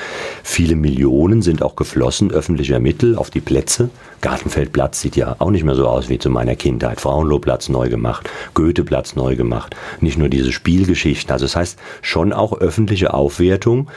Viele 0.44 0.76
Millionen 0.76 1.44
sind 1.44 1.62
auch 1.62 1.76
geflossen, 1.76 2.32
öffentlicher 2.32 2.80
Mittel, 2.80 3.16
auf 3.16 3.30
die 3.30 3.42
Plätze. 3.42 3.90
Gartenfeldplatz 4.26 5.02
sieht 5.02 5.16
ja 5.16 5.36
auch 5.38 5.52
nicht 5.52 5.64
mehr 5.64 5.76
so 5.76 5.88
aus 5.88 6.10
wie 6.10 6.18
zu 6.18 6.32
meiner 6.32 6.56
Kindheit. 6.56 7.00
Frauenlohplatz 7.00 7.70
neu 7.70 7.90
gemacht, 7.90 8.28
Goetheplatz 8.56 9.16
neu 9.16 9.36
gemacht. 9.36 9.76
Nicht 10.02 10.18
nur 10.18 10.30
diese 10.30 10.52
Spielgeschichten. 10.52 11.32
Also 11.32 11.46
das 11.46 11.56
heißt 11.56 11.78
schon 12.02 12.34
auch 12.34 12.54
öffentliche 12.60 13.14
Aufwertung 13.14 13.88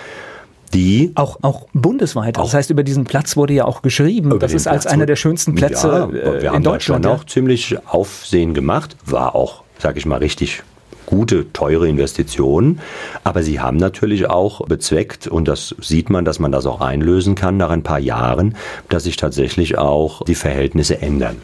die 0.75 1.13
auch 1.15 1.39
auch 1.41 1.67
bundesweit. 1.73 2.37
Auch 2.37 2.45
das 2.45 2.53
heißt, 2.53 2.69
über 2.69 2.83
diesen 2.83 3.05
Platz 3.05 3.39
wurde 3.39 3.55
ja 3.55 3.65
auch 3.65 3.81
geschrieben. 3.81 4.39
Das 4.39 4.53
ist 4.53 4.69
als 4.69 4.87
einer 4.87 5.07
der 5.07 5.17
schönsten 5.17 5.55
Plätze 5.55 5.89
ja, 5.89 6.13
wir 6.13 6.53
äh, 6.53 6.57
in 6.57 6.63
Deutschland. 6.63 7.07
Wir 7.07 7.11
haben 7.11 7.21
auch 7.21 7.25
ziemlich 7.25 7.79
Aufsehen 7.87 8.53
gemacht. 8.53 8.95
War 9.07 9.35
auch, 9.35 9.63
sag 9.79 9.97
ich 9.97 10.05
mal, 10.05 10.19
richtig 10.19 10.63
gute, 11.09 11.51
teure 11.55 11.89
Investitionen. 11.89 12.81
Aber 13.25 13.43
sie 13.43 13.61
haben 13.61 13.79
natürlich 13.79 14.29
auch 14.29 14.67
bezweckt, 14.67 15.27
und 15.27 15.49
das 15.49 15.75
sieht 15.81 16.11
man, 16.11 16.27
dass 16.27 16.39
man 16.39 16.53
das 16.53 16.67
auch 16.67 16.83
einlösen 16.83 17.35
kann 17.35 17.57
nach 17.57 17.71
ein 17.71 17.83
paar 17.83 17.99
Jahren, 17.99 18.55
dass 18.91 19.05
sich 19.05 19.17
tatsächlich 19.17 19.79
auch 19.79 20.23
die 20.25 20.35
Verhältnisse 20.35 21.01
ändern. 21.01 21.37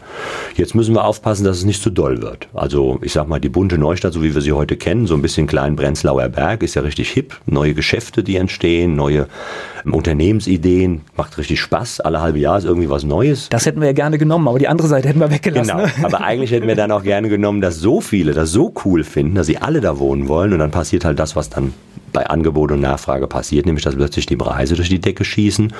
Jetzt 0.55 0.75
müssen 0.75 0.93
wir 0.93 1.03
aufpassen, 1.03 1.45
dass 1.45 1.57
es 1.57 1.65
nicht 1.65 1.81
zu 1.81 1.89
doll 1.89 2.21
wird. 2.21 2.47
Also 2.53 2.99
ich 3.01 3.13
sag 3.13 3.27
mal, 3.27 3.39
die 3.39 3.49
bunte 3.49 3.79
Neustadt, 3.79 4.13
so 4.13 4.21
wie 4.21 4.35
wir 4.35 4.41
sie 4.41 4.53
heute 4.53 4.77
kennen, 4.77 5.07
so 5.07 5.15
ein 5.15 5.23
bisschen 5.23 5.47
klein 5.47 5.75
Brenzlauer 5.75 6.29
Berg, 6.29 6.61
ist 6.61 6.75
ja 6.75 6.83
richtig 6.83 7.09
hip. 7.09 7.35
Neue 7.47 7.73
Geschäfte, 7.73 8.23
die 8.23 8.35
entstehen, 8.35 8.95
neue 8.95 9.27
Unternehmensideen, 9.83 11.01
macht 11.15 11.39
richtig 11.39 11.59
Spaß. 11.59 12.01
Alle 12.01 12.21
halbe 12.21 12.37
Jahr 12.37 12.59
ist 12.59 12.65
irgendwie 12.65 12.89
was 12.89 13.03
Neues. 13.03 13.49
Das 13.49 13.65
hätten 13.65 13.79
wir 13.81 13.87
ja 13.87 13.93
gerne 13.93 14.19
genommen, 14.19 14.47
aber 14.47 14.59
die 14.59 14.67
andere 14.67 14.87
Seite 14.87 15.07
hätten 15.09 15.19
wir 15.19 15.31
weggelassen. 15.31 15.75
Genau, 15.75 15.85
ne? 15.85 15.91
aber 16.03 16.21
eigentlich 16.21 16.51
hätten 16.51 16.67
wir 16.67 16.75
dann 16.75 16.91
auch 16.91 17.03
gerne 17.03 17.29
genommen, 17.29 17.61
dass 17.61 17.77
so 17.79 18.01
viele 18.01 18.33
das 18.33 18.51
so 18.51 18.71
cool 18.85 19.03
finden, 19.03 19.35
dass 19.35 19.47
sie 19.47 19.54
alle 19.61 19.81
da 19.81 19.99
wohnen 19.99 20.27
wollen 20.27 20.53
und 20.53 20.59
dann 20.59 20.71
passiert 20.71 21.05
halt 21.05 21.19
das, 21.19 21.35
was 21.35 21.49
dann 21.49 21.73
bei 22.15 22.27
Angebot 22.27 22.71
und 22.71 22.79
Nachfrage 22.79 23.27
passiert, 23.27 23.65
nämlich 23.65 23.83
dass 23.83 23.95
plötzlich 23.95 24.25
die 24.25 24.37
Preise 24.37 24.75
durch 24.75 24.87
die 24.87 25.01
Decke 25.01 25.25
schießen. 25.25 25.73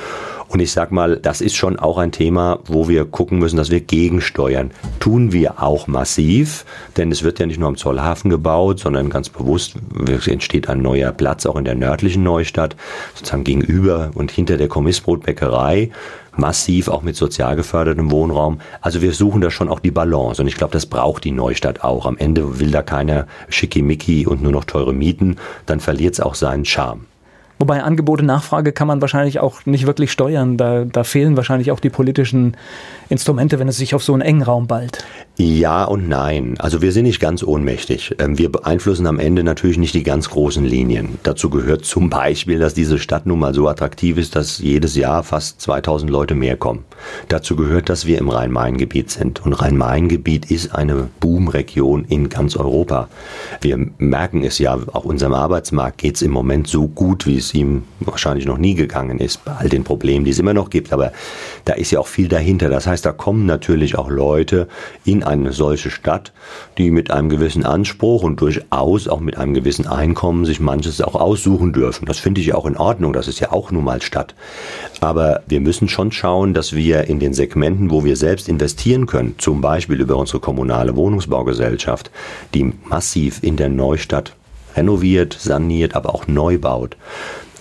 Und 0.50 0.60
ich 0.60 0.74
sag 0.74 0.92
mal, 0.92 1.16
das 1.16 1.40
ist 1.40 1.56
schon 1.56 1.80
auch 1.80 1.98
ein 1.98 2.12
Thema, 2.12 2.60
wo 2.66 2.90
wir 2.90 3.06
gucken 3.06 3.40
müssen, 3.40 3.56
dass 3.56 3.72
wir 3.72 3.80
gegensteuern. 3.80 4.72
Tun 5.00 5.32
wir 5.32 5.64
auch 5.64 5.88
massiv, 5.88 6.66
denn 6.98 7.10
es 7.12 7.24
wird 7.24 7.40
ja 7.40 7.46
nicht 7.46 7.58
nur 7.58 7.70
am 7.70 7.78
Zollhafen 7.78 8.30
gebaut, 8.30 8.80
sondern 8.80 9.10
ganz 9.10 9.30
bewusst 9.30 9.76
entsteht 10.28 10.68
ein 10.68 10.82
neuer 10.82 11.14
Platz 11.14 11.46
auch 11.46 11.56
in 11.56 11.64
der 11.64 11.76
nördlichen 11.76 12.24
Neustadt, 12.24 12.76
sozusagen 13.16 13.46
gegenüber 13.46 14.12
und 14.14 14.30
hinter 14.30 14.58
der 14.58 14.68
Kommissbrotbäckerei 14.68 15.90
massiv 16.38 16.88
auch 16.88 17.02
mit 17.02 17.16
sozial 17.16 17.56
gefördertem 17.56 18.12
Wohnraum. 18.12 18.60
Also 18.82 19.02
wir 19.02 19.14
suchen 19.14 19.42
da 19.42 19.52
schon 19.52 19.70
auch 19.70 19.80
die 19.80 19.92
Balance 19.92 20.42
und 20.42 20.48
ich 20.48 20.56
glaube, 20.56 20.74
das 20.74 20.86
braucht 20.86 21.24
die 21.24 21.32
Neustadt 21.32 21.84
auch. 21.84 22.06
Am 22.06 22.18
Ende 22.18 22.60
will 22.60 22.72
da 22.72 22.82
keiner 22.82 23.28
schickimicki 23.50 24.26
und 24.28 24.42
nur 24.42 24.52
noch 24.52 24.66
teure 24.66 24.94
Mieten, 24.94 25.38
dann 25.66 25.80
verliert 25.80 26.14
es 26.14 26.20
auch 26.20 26.36
seinen 26.36 26.66
Charme. 26.66 27.06
Wobei 27.58 27.82
Angebote, 27.82 28.26
Nachfrage 28.26 28.74
kann 28.74 28.88
man 28.88 29.00
wahrscheinlich 29.00 29.40
auch 29.40 29.66
nicht 29.66 29.88
wirklich 29.88 30.12
steuern. 30.12 30.58
Da, 30.58 30.84
da 30.84 31.06
fehlen 31.06 31.38
wahrscheinlich 31.38 31.72
auch 31.72 31.80
die 31.80 31.90
politischen 31.90 32.58
Instrumente, 33.08 33.60
wenn 33.60 33.70
es 33.70 33.78
sich 33.78 33.96
auf 33.96 34.04
so 34.04 34.14
einen 34.14 34.22
engen 34.22 34.44
Raum 34.44 34.68
ballt. 34.68 35.06
Ja 35.38 35.86
und 35.86 36.10
nein. 36.10 36.56
Also 36.60 36.82
wir 36.82 36.92
sind 36.92 37.06
nicht 37.06 37.20
ganz 37.20 37.44
ohnmächtig. 37.44 38.16
Ähm, 38.20 38.38
wir 38.38 38.52
beeinflussen 38.52 39.08
am 39.08 39.20
Ende 39.20 39.44
natürlich 39.44 39.78
nicht 39.78 39.94
die 39.94 40.04
ganz 40.04 40.30
großen 40.30 40.66
Linien. 40.66 41.18
Dazu 41.24 41.50
gehört 41.50 41.86
zum 41.86 42.10
Beispiel, 42.10 42.60
dass 42.60 42.74
diese 42.74 43.00
Stadt 43.00 43.26
nun 43.26 43.40
mal 43.40 43.54
so 43.54 43.68
attraktiv 43.68 44.18
ist, 44.18 44.36
dass 44.36 44.60
jedes 44.60 44.96
Jahr 44.96 45.24
fast 45.24 45.62
2000 45.62 46.12
Leute 46.12 46.36
mehr 46.36 46.58
kommen. 46.58 46.84
Dazu 47.30 47.56
gehört, 47.56 47.90
dass 47.90 48.06
wir 48.06 48.18
im 48.18 48.30
Rhein-Main-Gebiet 48.30 49.12
sind. 49.12 49.46
Und 49.46 49.54
Rhein-Main-Gebiet 49.54 50.52
ist 50.52 50.74
eine 50.74 51.10
Boomregion 51.20 52.06
in 52.06 52.30
ganz 52.30 52.56
Europa. 52.56 53.08
Wir 53.62 53.78
merken 53.98 54.44
es 54.44 54.60
ja, 54.60 54.78
auch 54.94 55.06
unserem 55.06 55.34
Arbeitsmarkt 55.34 56.00
geht 56.00 56.16
es 56.16 56.22
im 56.22 56.32
Moment 56.32 56.68
so 56.68 56.88
gut, 56.88 57.26
wie 57.26 57.38
es 57.38 57.46
es 57.46 57.54
ihm 57.54 57.84
wahrscheinlich 58.00 58.46
noch 58.46 58.58
nie 58.58 58.76
gegangen 58.76 59.20
ist, 59.20 59.46
bei 59.46 59.54
all 59.54 59.70
den 59.70 59.84
Problemen, 59.84 60.26
die 60.26 60.32
es 60.32 60.40
immer 60.40 60.54
noch 60.54 60.70
gibt. 60.70 60.92
Aber 60.92 61.12
da 61.66 61.74
ist 61.74 61.92
ja 61.92 62.00
auch 62.00 62.08
viel 62.08 62.28
dahinter. 62.28 62.70
Das 62.70 62.88
heißt, 62.88 63.06
da 63.06 63.12
kommen 63.12 63.46
natürlich 63.46 63.98
auch 63.98 64.10
Leute 64.10 64.68
in 65.04 65.24
eine 65.26 65.52
solche 65.52 65.90
Stadt, 65.90 66.32
die 66.78 66.92
mit 66.92 67.12
einem 67.12 67.30
gewissen 67.30 67.66
Anspruch 67.66 68.24
und 68.24 68.42
durchaus 68.42 69.08
auch 69.08 69.20
mit 69.20 69.38
einem 69.38 69.54
gewissen 69.54 69.88
Einkommen 69.88 70.46
sich 70.46 70.60
manches 70.60 71.02
auch 71.02 71.16
aussuchen 71.16 71.74
dürfen. 71.74 72.06
Das 72.06 72.20
finde 72.20 72.42
ich 72.42 72.54
auch 72.54 72.66
in 72.66 72.78
Ordnung. 72.78 73.14
Das 73.14 73.28
ist 73.28 73.40
ja 73.40 73.52
auch 73.52 73.72
nun 73.72 73.84
mal 73.84 74.02
Stadt. 74.02 74.36
Aber 75.02 75.42
wir 75.48 75.62
müssen 75.62 75.88
schon 75.88 76.12
schauen, 76.12 76.54
dass 76.54 76.74
wir 76.74 77.06
in 77.06 77.20
den 77.20 77.34
Segmenten, 77.34 77.92
wo 77.92 78.04
wir 78.04 78.16
selbst 78.16 78.50
investieren 78.50 79.06
können, 79.06 79.36
zum 79.38 79.62
Beispiel 79.62 80.00
über 80.02 80.18
unsere 80.18 80.40
kommunale 80.40 80.96
Wohnungsbaugesellschaft, 80.96 82.12
die 82.54 82.74
massiv 82.86 83.44
in 83.44 83.58
der 83.58 83.70
Neustadt 83.70 84.36
renoviert, 84.76 85.38
saniert, 85.40 85.96
aber 85.96 86.14
auch 86.14 86.28
neu 86.28 86.58
baut, 86.58 86.98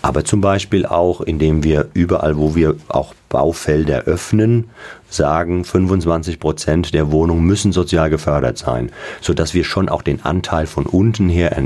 aber 0.05 0.23
zum 0.23 0.43
Beispiel 0.43 0.85
auch, 0.85 1.23
indem 1.23 1.65
wir 1.65 1.89
überall, 1.95 2.37
wo 2.37 2.55
wir 2.55 2.77
auch 2.89 3.15
Baufelder 3.31 4.03
öffnen, 4.03 4.69
sagen, 5.15 5.65
25 5.65 6.39
Prozent 6.39 6.95
der 6.95 7.11
Wohnungen 7.11 7.45
müssen 7.45 7.73
sozial 7.73 8.11
gefördert 8.11 8.59
sein, 8.59 8.91
sodass 9.21 9.55
wir 9.55 9.65
schon 9.65 9.89
auch 9.89 10.03
den 10.03 10.25
Anteil 10.25 10.67
von 10.67 10.87
unten 10.87 11.29
her 11.29 11.57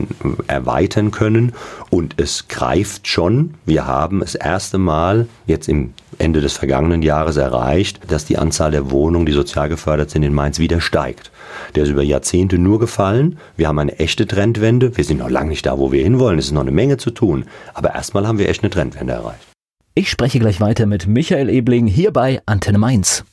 erweitern 0.46 1.10
können. 1.10 1.52
Und 1.90 2.14
es 2.18 2.48
greift 2.48 3.08
schon. 3.08 3.54
Wir 3.64 3.86
haben 3.86 4.20
das 4.20 4.34
erste 4.34 4.78
Mal 4.78 5.26
jetzt 5.46 5.68
im 5.68 5.94
Ende 6.18 6.40
des 6.40 6.56
vergangenen 6.56 7.02
Jahres 7.02 7.36
erreicht, 7.36 8.00
dass 8.10 8.24
die 8.24 8.38
Anzahl 8.38 8.70
der 8.70 8.90
Wohnungen, 8.90 9.26
die 9.26 9.32
sozial 9.32 9.68
gefördert 9.68 10.10
sind, 10.10 10.22
in 10.22 10.34
Mainz 10.34 10.58
wieder 10.58 10.80
steigt. 10.80 11.30
Der 11.74 11.84
ist 11.84 11.90
über 11.90 12.02
Jahrzehnte 12.02 12.58
nur 12.58 12.78
gefallen. 12.78 13.38
Wir 13.56 13.68
haben 13.68 13.78
eine 13.78 13.98
echte 13.98 14.26
Trendwende. 14.26 14.96
Wir 14.96 15.04
sind 15.04 15.18
noch 15.18 15.30
lange 15.30 15.50
nicht 15.50 15.66
da, 15.66 15.78
wo 15.78 15.92
wir 15.92 16.02
hinwollen. 16.02 16.38
Es 16.38 16.46
ist 16.46 16.52
noch 16.52 16.62
eine 16.62 16.72
Menge 16.72 16.96
zu 16.96 17.10
tun. 17.10 17.44
Aber 17.74 17.94
erstmal 17.94 18.26
haben 18.26 18.38
wir 18.38 18.48
echt 18.48 18.62
eine 18.62 18.70
Trendwende 18.70 19.12
erreicht. 19.12 19.46
Ich 19.94 20.10
spreche 20.10 20.38
gleich 20.38 20.60
weiter 20.60 20.86
mit 20.86 21.06
Michael 21.06 21.48
Ebling 21.48 21.86
hier 21.86 22.12
bei 22.12 22.40
Antenne 22.46 22.78
Mainz. 22.78 23.24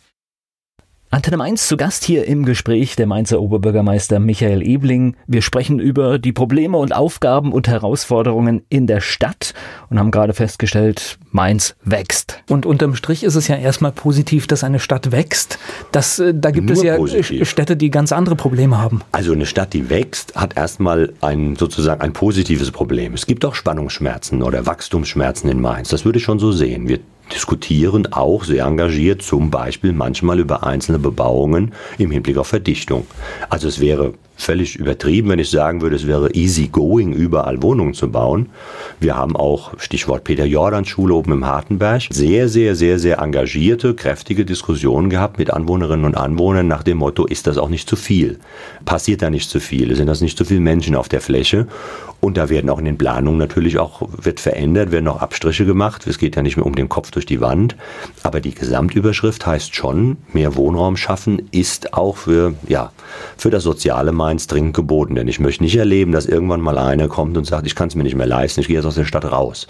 Antenne 1.15 1.37
Mainz 1.37 1.69
zu 1.69 1.77
Gast 1.77 2.03
hier 2.03 2.25
im 2.25 2.43
Gespräch 2.43 2.97
der 2.97 3.07
Mainzer 3.07 3.39
Oberbürgermeister 3.39 4.19
Michael 4.19 4.61
Ebling. 4.61 5.15
Wir 5.27 5.41
sprechen 5.41 5.79
über 5.79 6.19
die 6.19 6.33
Probleme 6.33 6.75
und 6.75 6.93
Aufgaben 6.93 7.53
und 7.53 7.69
Herausforderungen 7.69 8.63
in 8.67 8.85
der 8.85 8.99
Stadt 8.99 9.53
und 9.89 9.97
haben 9.97 10.11
gerade 10.11 10.33
festgestellt, 10.33 11.17
Mainz 11.31 11.77
wächst. 11.85 12.43
Und 12.49 12.65
unterm 12.65 12.95
Strich 12.95 13.23
ist 13.23 13.35
es 13.35 13.47
ja 13.47 13.55
erstmal 13.55 13.93
positiv, 13.93 14.45
dass 14.45 14.65
eine 14.65 14.77
Stadt 14.77 15.13
wächst. 15.13 15.57
Das, 15.93 16.19
äh, 16.19 16.33
da 16.35 16.51
gibt 16.51 16.67
Nur 16.67 16.75
es 16.75 16.83
ja 16.83 16.97
positiv. 16.97 17.49
Städte, 17.49 17.77
die 17.77 17.91
ganz 17.91 18.11
andere 18.11 18.35
Probleme 18.35 18.81
haben. 18.81 18.99
Also 19.13 19.31
eine 19.31 19.45
Stadt, 19.45 19.71
die 19.71 19.89
wächst, 19.89 20.35
hat 20.35 20.57
erstmal 20.57 21.13
ein 21.21 21.55
sozusagen 21.55 22.01
ein 22.01 22.11
positives 22.11 22.71
Problem. 22.71 23.13
Es 23.13 23.25
gibt 23.25 23.45
auch 23.45 23.55
Spannungsschmerzen 23.55 24.43
oder 24.43 24.65
Wachstumsschmerzen 24.65 25.49
in 25.49 25.61
Mainz. 25.61 25.87
Das 25.87 26.03
würde 26.03 26.17
ich 26.17 26.25
schon 26.25 26.39
so 26.39 26.51
sehen. 26.51 26.89
Wir 26.89 26.99
diskutieren 27.33 28.11
auch 28.13 28.43
sehr 28.43 28.65
engagiert 28.65 29.21
zum 29.21 29.51
Beispiel 29.51 29.93
manchmal 29.93 30.39
über 30.39 30.65
einzelne 30.65 30.99
Bebauungen 30.99 31.73
im 31.97 32.11
Hinblick 32.11 32.37
auf 32.37 32.47
Verdichtung. 32.47 33.07
Also 33.49 33.67
es 33.67 33.79
wäre 33.79 34.13
völlig 34.35 34.75
übertrieben, 34.75 35.29
wenn 35.29 35.39
ich 35.39 35.49
sagen 35.49 35.81
würde, 35.81 35.95
es 35.95 36.07
wäre 36.07 36.31
easy 36.33 36.67
going, 36.67 37.13
überall 37.13 37.61
Wohnungen 37.61 37.93
zu 37.93 38.11
bauen. 38.11 38.49
Wir 38.99 39.15
haben 39.15 39.35
auch, 39.35 39.79
Stichwort 39.79 40.23
Peter-Jordan-Schule 40.23 41.13
oben 41.13 41.31
im 41.31 41.45
Hartenberg, 41.45 42.03
sehr, 42.09 42.49
sehr, 42.49 42.75
sehr, 42.75 42.99
sehr 42.99 43.19
engagierte, 43.19 43.93
kräftige 43.93 44.45
Diskussionen 44.45 45.09
gehabt 45.09 45.37
mit 45.37 45.51
Anwohnerinnen 45.51 46.05
und 46.05 46.15
Anwohnern 46.15 46.67
nach 46.67 46.83
dem 46.83 46.97
Motto, 46.97 47.25
ist 47.25 47.47
das 47.47 47.57
auch 47.57 47.69
nicht 47.69 47.89
zu 47.89 47.95
viel? 47.95 48.39
Passiert 48.83 49.21
da 49.21 49.29
nicht 49.29 49.49
zu 49.49 49.59
viel? 49.59 49.95
Sind 49.95 50.07
das 50.07 50.21
nicht 50.21 50.37
zu 50.37 50.45
viele 50.45 50.59
Menschen 50.59 50.95
auf 50.95 51.09
der 51.09 51.21
Fläche? 51.21 51.67
Und 52.25 52.37
da 52.37 52.49
werden 52.49 52.71
auch 52.71 52.79
in 52.79 52.85
den 52.85 52.97
Planungen 52.97 53.37
natürlich 53.37 53.77
auch, 53.77 54.01
wird 54.17 54.39
verändert, 54.39 54.91
werden 54.91 55.07
auch 55.07 55.21
Abstriche 55.21 55.63
gemacht. 55.63 56.07
Es 56.07 56.17
geht 56.17 56.35
ja 56.35 56.41
nicht 56.41 56.57
mehr 56.57 56.65
um 56.65 56.73
den 56.73 56.89
Kopf 56.89 57.11
durch 57.11 57.27
die 57.27 57.39
Wand. 57.39 57.75
Aber 58.23 58.41
die 58.41 58.55
Gesamtüberschrift 58.55 59.45
heißt 59.45 59.75
schon, 59.75 60.17
mehr 60.33 60.55
Wohnraum 60.55 60.97
schaffen 60.97 61.47
ist 61.51 61.93
auch 61.93 62.17
für, 62.17 62.55
ja, 62.67 62.91
für 63.37 63.51
das 63.51 63.63
soziale 63.63 64.11
Mainz 64.25 64.47
dringend 64.47 64.73
geboten. 64.73 65.13
Denn 65.13 65.27
ich 65.27 65.39
möchte 65.39 65.63
nicht 65.63 65.75
erleben, 65.75 66.11
dass 66.11 66.25
irgendwann 66.25 66.59
mal 66.59 66.79
einer 66.79 67.07
kommt 67.07 67.37
und 67.37 67.45
sagt, 67.45 67.67
ich 67.67 67.75
kann 67.75 67.89
es 67.89 67.95
mir 67.95 68.01
nicht 68.01 68.15
mehr 68.15 68.25
leisten, 68.25 68.61
ich 68.61 68.67
gehe 68.67 68.75
jetzt 68.75 68.85
aus 68.85 68.95
der 68.95 69.05
Stadt 69.05 69.31
raus. 69.31 69.67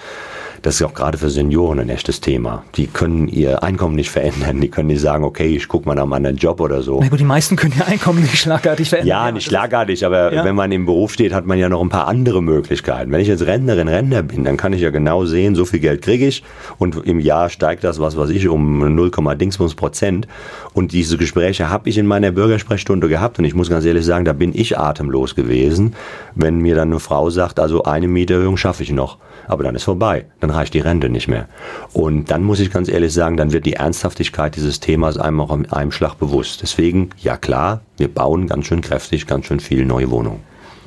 Das 0.61 0.75
ist 0.75 0.81
auch 0.81 0.95
gerade 0.95 1.17
für 1.19 1.29
Senioren 1.29 1.79
ein 1.79 1.89
echtes 1.89 2.21
Thema. 2.21 2.63
Die 2.75 2.87
können 2.87 3.27
ihr 3.27 3.61
Einkommen 3.61 3.93
nicht 3.93 4.09
verändern. 4.09 4.61
Die 4.61 4.69
können 4.69 4.87
nicht 4.87 5.01
sagen, 5.01 5.23
okay, 5.23 5.55
ich 5.55 5.67
gucke 5.67 5.87
mal 5.87 5.93
nach 5.93 6.03
einem 6.03 6.13
anderen 6.13 6.37
Job 6.37 6.59
oder 6.59 6.81
so. 6.81 6.99
Na 7.03 7.09
gut, 7.09 7.19
die 7.19 7.25
meisten 7.25 7.55
können 7.55 7.73
ihr 7.77 7.85
Einkommen 7.85 8.21
nicht 8.21 8.37
schlagartig 8.37 8.89
verändern. 8.89 9.07
Ja, 9.07 9.31
nicht 9.31 9.45
schlagartig, 9.45 10.03
aber 10.05 10.33
ja. 10.33 10.43
wenn 10.43 10.55
man 10.55 10.71
im 10.71 10.85
Beruf 10.87 11.13
steht, 11.13 11.33
hat 11.33 11.45
man 11.45 11.59
ja 11.59 11.69
noch 11.69 11.81
ein 11.81 11.89
paar 11.89 12.07
andere 12.07 12.41
Möglichkeiten. 12.41 13.11
Wenn 13.11 13.19
ich 13.19 13.27
jetzt 13.27 13.45
Rentnerin, 13.45 13.87
Rentner 13.87 14.23
bin, 14.23 14.43
dann 14.43 14.57
kann 14.57 14.73
ich 14.73 14.81
ja 14.81 14.89
genau 14.89 15.25
sehen, 15.25 15.53
so 15.53 15.65
viel 15.65 15.79
Geld 15.79 16.01
kriege 16.01 16.25
ich 16.25 16.41
und 16.79 17.05
im 17.05 17.19
Jahr 17.19 17.49
steigt 17.49 17.83
das, 17.83 17.99
was 17.99 18.17
weiß 18.17 18.31
ich, 18.31 18.47
um 18.47 18.95
0, 18.95 19.11
Dingsbums 19.35 19.75
Prozent. 19.75 20.27
Und 20.73 20.93
diese 20.93 21.17
Gespräche 21.17 21.69
habe 21.69 21.89
ich 21.89 21.97
in 21.99 22.07
meiner 22.07 22.31
Bürgersprechstunde 22.31 23.07
gehabt 23.07 23.37
und 23.37 23.45
ich 23.45 23.53
muss 23.53 23.69
ganz 23.69 23.85
ehrlich 23.85 24.05
sagen, 24.05 24.25
da 24.25 24.33
bin 24.33 24.44
ich 24.53 24.77
atemlos 24.77 25.35
gewesen, 25.35 25.95
wenn 26.35 26.59
mir 26.59 26.75
dann 26.75 26.89
eine 26.89 26.99
Frau 26.99 27.29
sagt, 27.29 27.59
also 27.59 27.83
eine 27.83 28.07
Mieterhöhung 28.07 28.57
schaffe 28.57 28.83
ich 28.83 28.91
noch 28.91 29.17
aber 29.47 29.63
dann 29.63 29.75
ist 29.75 29.83
vorbei. 29.83 30.25
Dann 30.39 30.49
reicht 30.49 30.73
die 30.73 30.79
Rente 30.79 31.09
nicht 31.09 31.27
mehr. 31.27 31.47
Und 31.93 32.31
dann 32.31 32.43
muss 32.43 32.59
ich 32.59 32.71
ganz 32.71 32.89
ehrlich 32.89 33.13
sagen, 33.13 33.37
dann 33.37 33.53
wird 33.53 33.65
die 33.65 33.73
Ernsthaftigkeit 33.73 34.55
dieses 34.55 34.79
Themas 34.79 35.17
einem 35.17 35.41
auch 35.41 35.53
in 35.53 35.71
einem 35.71 35.91
Schlag 35.91 36.15
bewusst. 36.15 36.61
Deswegen, 36.61 37.09
ja 37.21 37.37
klar, 37.37 37.81
wir 37.97 38.07
bauen 38.07 38.47
ganz 38.47 38.67
schön 38.67 38.81
kräftig, 38.81 39.27
ganz 39.27 39.45
schön 39.45 39.59
viele 39.59 39.85
neue 39.85 40.09
Wohnungen. 40.11 40.39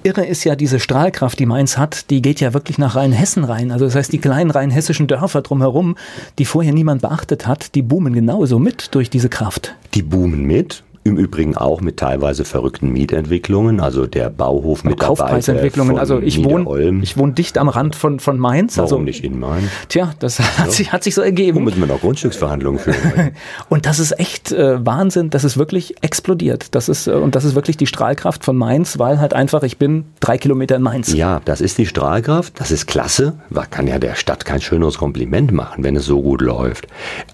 Irre 0.04 0.24
ist 0.24 0.44
ja 0.44 0.54
diese 0.54 0.78
Strahlkraft, 0.78 1.40
die 1.40 1.46
Mainz 1.46 1.76
hat, 1.76 2.08
die 2.10 2.22
geht 2.22 2.40
ja 2.40 2.54
wirklich 2.54 2.78
nach 2.78 2.94
Rheinhessen 2.94 3.42
rein. 3.42 3.72
Also 3.72 3.84
das 3.84 3.96
heißt, 3.96 4.12
die 4.12 4.18
kleinen 4.18 4.52
rheinhessischen 4.52 5.08
Dörfer 5.08 5.42
drumherum, 5.42 5.96
die 6.38 6.44
vorher 6.44 6.72
niemand 6.72 7.02
beachtet 7.02 7.48
hat, 7.48 7.74
die 7.74 7.82
boomen 7.82 8.12
genauso 8.14 8.60
mit 8.60 8.94
durch 8.94 9.10
diese 9.10 9.28
Kraft. 9.28 9.74
Die 9.94 10.02
boomen 10.02 10.44
mit, 10.44 10.84
im 11.08 11.16
Übrigen 11.16 11.56
auch 11.56 11.80
mit 11.80 11.96
teilweise 11.96 12.44
verrückten 12.44 12.92
Mietentwicklungen, 12.92 13.80
also 13.80 14.06
der 14.06 14.30
Bauhof 14.30 14.84
mit 14.84 14.98
Kaufpreisentwicklungen. 14.98 15.98
Also 15.98 16.20
ich 16.20 16.44
wohne, 16.44 17.00
ich 17.02 17.16
wohne 17.16 17.32
dicht 17.32 17.58
am 17.58 17.68
Rand 17.68 17.96
von, 17.96 18.20
von 18.20 18.38
Mainz. 18.38 18.76
Warum 18.76 18.92
also, 18.92 18.98
nicht 19.00 19.24
in 19.24 19.40
Mainz? 19.40 19.68
Tja, 19.88 20.12
das 20.18 20.38
hat, 20.38 20.72
sich, 20.72 20.92
hat 20.92 21.02
sich 21.02 21.14
so 21.14 21.22
ergeben. 21.22 21.58
Wo 21.58 21.60
müssen 21.60 21.80
wir 21.80 21.86
noch 21.86 22.00
Grundstücksverhandlungen 22.00 22.78
führen? 22.78 23.32
und 23.68 23.86
das 23.86 23.98
ist 23.98 24.18
echt 24.18 24.52
äh, 24.52 24.84
Wahnsinn, 24.84 25.30
das 25.30 25.44
ist 25.44 25.56
wirklich 25.56 26.02
explodiert. 26.02 26.74
Das 26.74 26.88
ist, 26.88 27.06
äh, 27.06 27.12
und 27.12 27.34
das 27.34 27.44
ist 27.44 27.54
wirklich 27.54 27.76
die 27.76 27.86
Strahlkraft 27.86 28.44
von 28.44 28.56
Mainz, 28.56 28.98
weil 28.98 29.20
halt 29.20 29.34
einfach, 29.34 29.62
ich 29.62 29.78
bin 29.78 30.04
drei 30.20 30.38
Kilometer 30.38 30.76
in 30.76 30.82
Mainz. 30.82 31.12
Ja, 31.12 31.40
das 31.44 31.60
ist 31.60 31.78
die 31.78 31.86
Strahlkraft, 31.86 32.60
das 32.60 32.70
ist 32.70 32.86
klasse. 32.86 33.34
Man 33.50 33.68
kann 33.70 33.86
ja 33.86 33.98
der 33.98 34.14
Stadt 34.14 34.44
kein 34.44 34.60
schöneres 34.60 34.98
Kompliment 34.98 35.52
machen, 35.52 35.84
wenn 35.84 35.96
es 35.96 36.04
so 36.04 36.22
gut 36.22 36.40
läuft. 36.40 36.86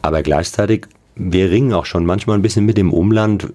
Aber 0.02 0.22
gleichzeitig 0.22 0.86
wir 1.16 1.50
ringen 1.50 1.72
auch 1.72 1.86
schon 1.86 2.04
manchmal 2.04 2.36
ein 2.36 2.42
bisschen 2.42 2.66
mit 2.66 2.76
dem 2.76 2.92
Umland. 2.92 3.52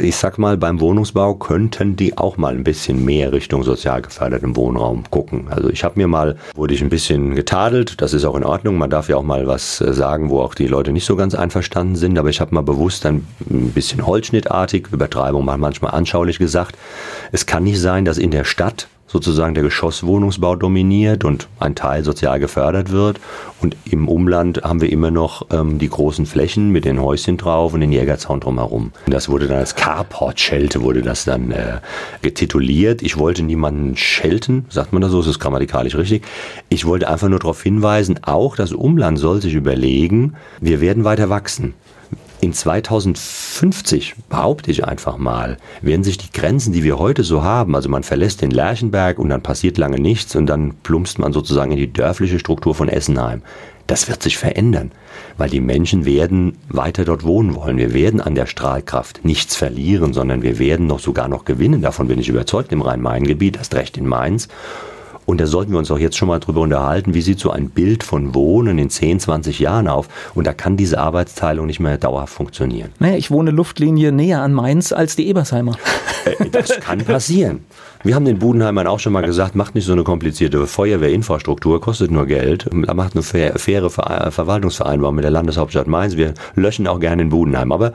Ich 0.00 0.16
sag 0.16 0.38
mal, 0.38 0.56
beim 0.56 0.80
Wohnungsbau 0.80 1.34
könnten 1.34 1.94
die 1.94 2.16
auch 2.16 2.38
mal 2.38 2.54
ein 2.54 2.64
bisschen 2.64 3.04
mehr 3.04 3.32
Richtung 3.32 3.64
sozial 3.64 4.00
geförderten 4.00 4.56
Wohnraum 4.56 5.04
gucken. 5.10 5.48
Also 5.50 5.68
ich 5.68 5.84
habe 5.84 6.00
mir 6.00 6.08
mal, 6.08 6.36
wurde 6.54 6.74
ich 6.74 6.82
ein 6.82 6.88
bisschen 6.88 7.34
getadelt, 7.34 8.00
das 8.00 8.14
ist 8.14 8.24
auch 8.24 8.34
in 8.34 8.44
Ordnung, 8.44 8.78
man 8.78 8.88
darf 8.88 9.08
ja 9.08 9.16
auch 9.16 9.22
mal 9.22 9.46
was 9.46 9.80
äh, 9.80 9.92
sagen, 9.92 10.30
wo 10.30 10.40
auch 10.40 10.54
die 10.54 10.66
Leute 10.66 10.92
nicht 10.92 11.04
so 11.04 11.16
ganz 11.16 11.34
einverstanden 11.34 11.96
sind, 11.96 12.18
aber 12.18 12.30
ich 12.30 12.40
habe 12.40 12.54
mal 12.54 12.62
bewusst 12.62 13.04
ein 13.04 13.26
bisschen 13.74 14.06
holzschnittartig, 14.06 14.88
Übertreibung 14.90 15.44
mal 15.44 15.58
manchmal 15.58 15.92
anschaulich 15.92 16.38
gesagt, 16.38 16.76
es 17.30 17.44
kann 17.44 17.64
nicht 17.64 17.80
sein, 17.80 18.04
dass 18.04 18.16
in 18.16 18.30
der 18.30 18.44
Stadt 18.44 18.88
sozusagen 19.12 19.54
der 19.54 19.62
Geschosswohnungsbau 19.62 20.56
dominiert 20.56 21.24
und 21.24 21.46
ein 21.60 21.74
Teil 21.74 22.02
sozial 22.02 22.40
gefördert 22.40 22.90
wird. 22.90 23.20
Und 23.60 23.76
im 23.84 24.08
Umland 24.08 24.62
haben 24.62 24.80
wir 24.80 24.90
immer 24.90 25.10
noch 25.10 25.46
ähm, 25.50 25.78
die 25.78 25.90
großen 25.90 26.24
Flächen 26.24 26.70
mit 26.70 26.86
den 26.86 27.00
Häuschen 27.00 27.36
drauf 27.36 27.74
und 27.74 27.80
den 27.80 27.92
Jägerzaun 27.92 28.40
drumherum. 28.40 28.92
Das 29.06 29.28
wurde 29.28 29.48
dann 29.48 29.58
als 29.58 29.76
Carport-Schelte 29.76 30.80
wurde 30.80 31.02
das 31.02 31.24
dann 31.24 31.50
äh, 31.50 31.80
getituliert. 32.22 33.02
Ich 33.02 33.18
wollte 33.18 33.42
niemanden 33.42 33.96
schelten, 33.96 34.64
sagt 34.70 34.94
man 34.94 35.02
das 35.02 35.10
so, 35.10 35.20
ist 35.20 35.28
das 35.28 35.38
grammatikalisch 35.38 35.94
richtig. 35.94 36.24
Ich 36.70 36.86
wollte 36.86 37.08
einfach 37.08 37.28
nur 37.28 37.38
darauf 37.38 37.62
hinweisen, 37.62 38.20
auch 38.22 38.56
das 38.56 38.72
Umland 38.72 39.18
soll 39.18 39.42
sich 39.42 39.54
überlegen, 39.54 40.34
wir 40.60 40.80
werden 40.80 41.04
weiter 41.04 41.28
wachsen 41.28 41.74
in 42.42 42.52
2050, 42.52 44.16
behaupte 44.28 44.72
ich 44.72 44.84
einfach 44.84 45.16
mal, 45.16 45.58
werden 45.80 46.02
sich 46.02 46.18
die 46.18 46.32
Grenzen, 46.32 46.72
die 46.72 46.82
wir 46.82 46.98
heute 46.98 47.22
so 47.22 47.44
haben, 47.44 47.76
also 47.76 47.88
man 47.88 48.02
verlässt 48.02 48.42
den 48.42 48.50
Lerchenberg 48.50 49.20
und 49.20 49.28
dann 49.28 49.44
passiert 49.44 49.78
lange 49.78 50.00
nichts 50.00 50.34
und 50.34 50.46
dann 50.46 50.74
plumpst 50.82 51.20
man 51.20 51.32
sozusagen 51.32 51.70
in 51.70 51.76
die 51.76 51.92
dörfliche 51.92 52.40
Struktur 52.40 52.74
von 52.74 52.88
Essenheim. 52.88 53.42
Das 53.86 54.08
wird 54.08 54.24
sich 54.24 54.38
verändern, 54.38 54.90
weil 55.36 55.50
die 55.50 55.60
Menschen 55.60 56.04
werden 56.04 56.58
weiter 56.68 57.04
dort 57.04 57.22
wohnen 57.22 57.54
wollen. 57.54 57.76
Wir 57.76 57.94
werden 57.94 58.20
an 58.20 58.34
der 58.34 58.46
Strahlkraft 58.46 59.24
nichts 59.24 59.54
verlieren, 59.54 60.12
sondern 60.12 60.42
wir 60.42 60.58
werden 60.58 60.88
noch 60.88 60.98
sogar 60.98 61.28
noch 61.28 61.44
gewinnen. 61.44 61.80
Davon 61.80 62.08
bin 62.08 62.18
ich 62.18 62.28
überzeugt 62.28 62.72
im 62.72 62.82
Rhein-Main-Gebiet, 62.82 63.56
das 63.60 63.72
recht 63.72 63.96
in 63.96 64.08
Mainz. 64.08 64.48
Und 65.32 65.40
da 65.40 65.46
sollten 65.46 65.72
wir 65.72 65.78
uns 65.78 65.90
auch 65.90 65.98
jetzt 65.98 66.18
schon 66.18 66.28
mal 66.28 66.40
drüber 66.40 66.60
unterhalten, 66.60 67.14
wie 67.14 67.22
sieht 67.22 67.40
so 67.40 67.50
ein 67.50 67.70
Bild 67.70 68.04
von 68.04 68.34
Wohnen 68.34 68.76
in 68.76 68.90
10, 68.90 69.18
20 69.18 69.60
Jahren 69.60 69.88
auf. 69.88 70.10
Und 70.34 70.46
da 70.46 70.52
kann 70.52 70.76
diese 70.76 71.00
Arbeitsteilung 71.00 71.66
nicht 71.66 71.80
mehr 71.80 71.96
dauerhaft 71.96 72.34
funktionieren. 72.34 72.90
Naja, 72.98 73.16
ich 73.16 73.30
wohne 73.30 73.50
Luftlinie 73.50 74.12
näher 74.12 74.42
an 74.42 74.52
Mainz 74.52 74.92
als 74.92 75.16
die 75.16 75.26
Ebersheimer. 75.28 75.78
Das 76.50 76.80
kann 76.80 76.98
passieren. 76.98 77.64
Wir 78.04 78.16
haben 78.16 78.24
den 78.24 78.40
Budenheimern 78.40 78.88
auch 78.88 78.98
schon 78.98 79.12
mal 79.12 79.20
gesagt, 79.20 79.54
macht 79.54 79.76
nicht 79.76 79.84
so 79.84 79.92
eine 79.92 80.02
komplizierte 80.02 80.66
Feuerwehrinfrastruktur, 80.66 81.80
kostet 81.80 82.10
nur 82.10 82.26
Geld. 82.26 82.68
Macht 82.72 83.14
eine 83.14 83.22
faire 83.22 83.90
Verwaltungsvereinbarung 83.90 85.14
mit 85.14 85.22
der 85.22 85.30
Landeshauptstadt 85.30 85.86
Mainz. 85.86 86.16
Wir 86.16 86.34
löschen 86.56 86.88
auch 86.88 86.98
gerne 86.98 87.22
in 87.22 87.28
Budenheim. 87.28 87.70
Aber 87.70 87.92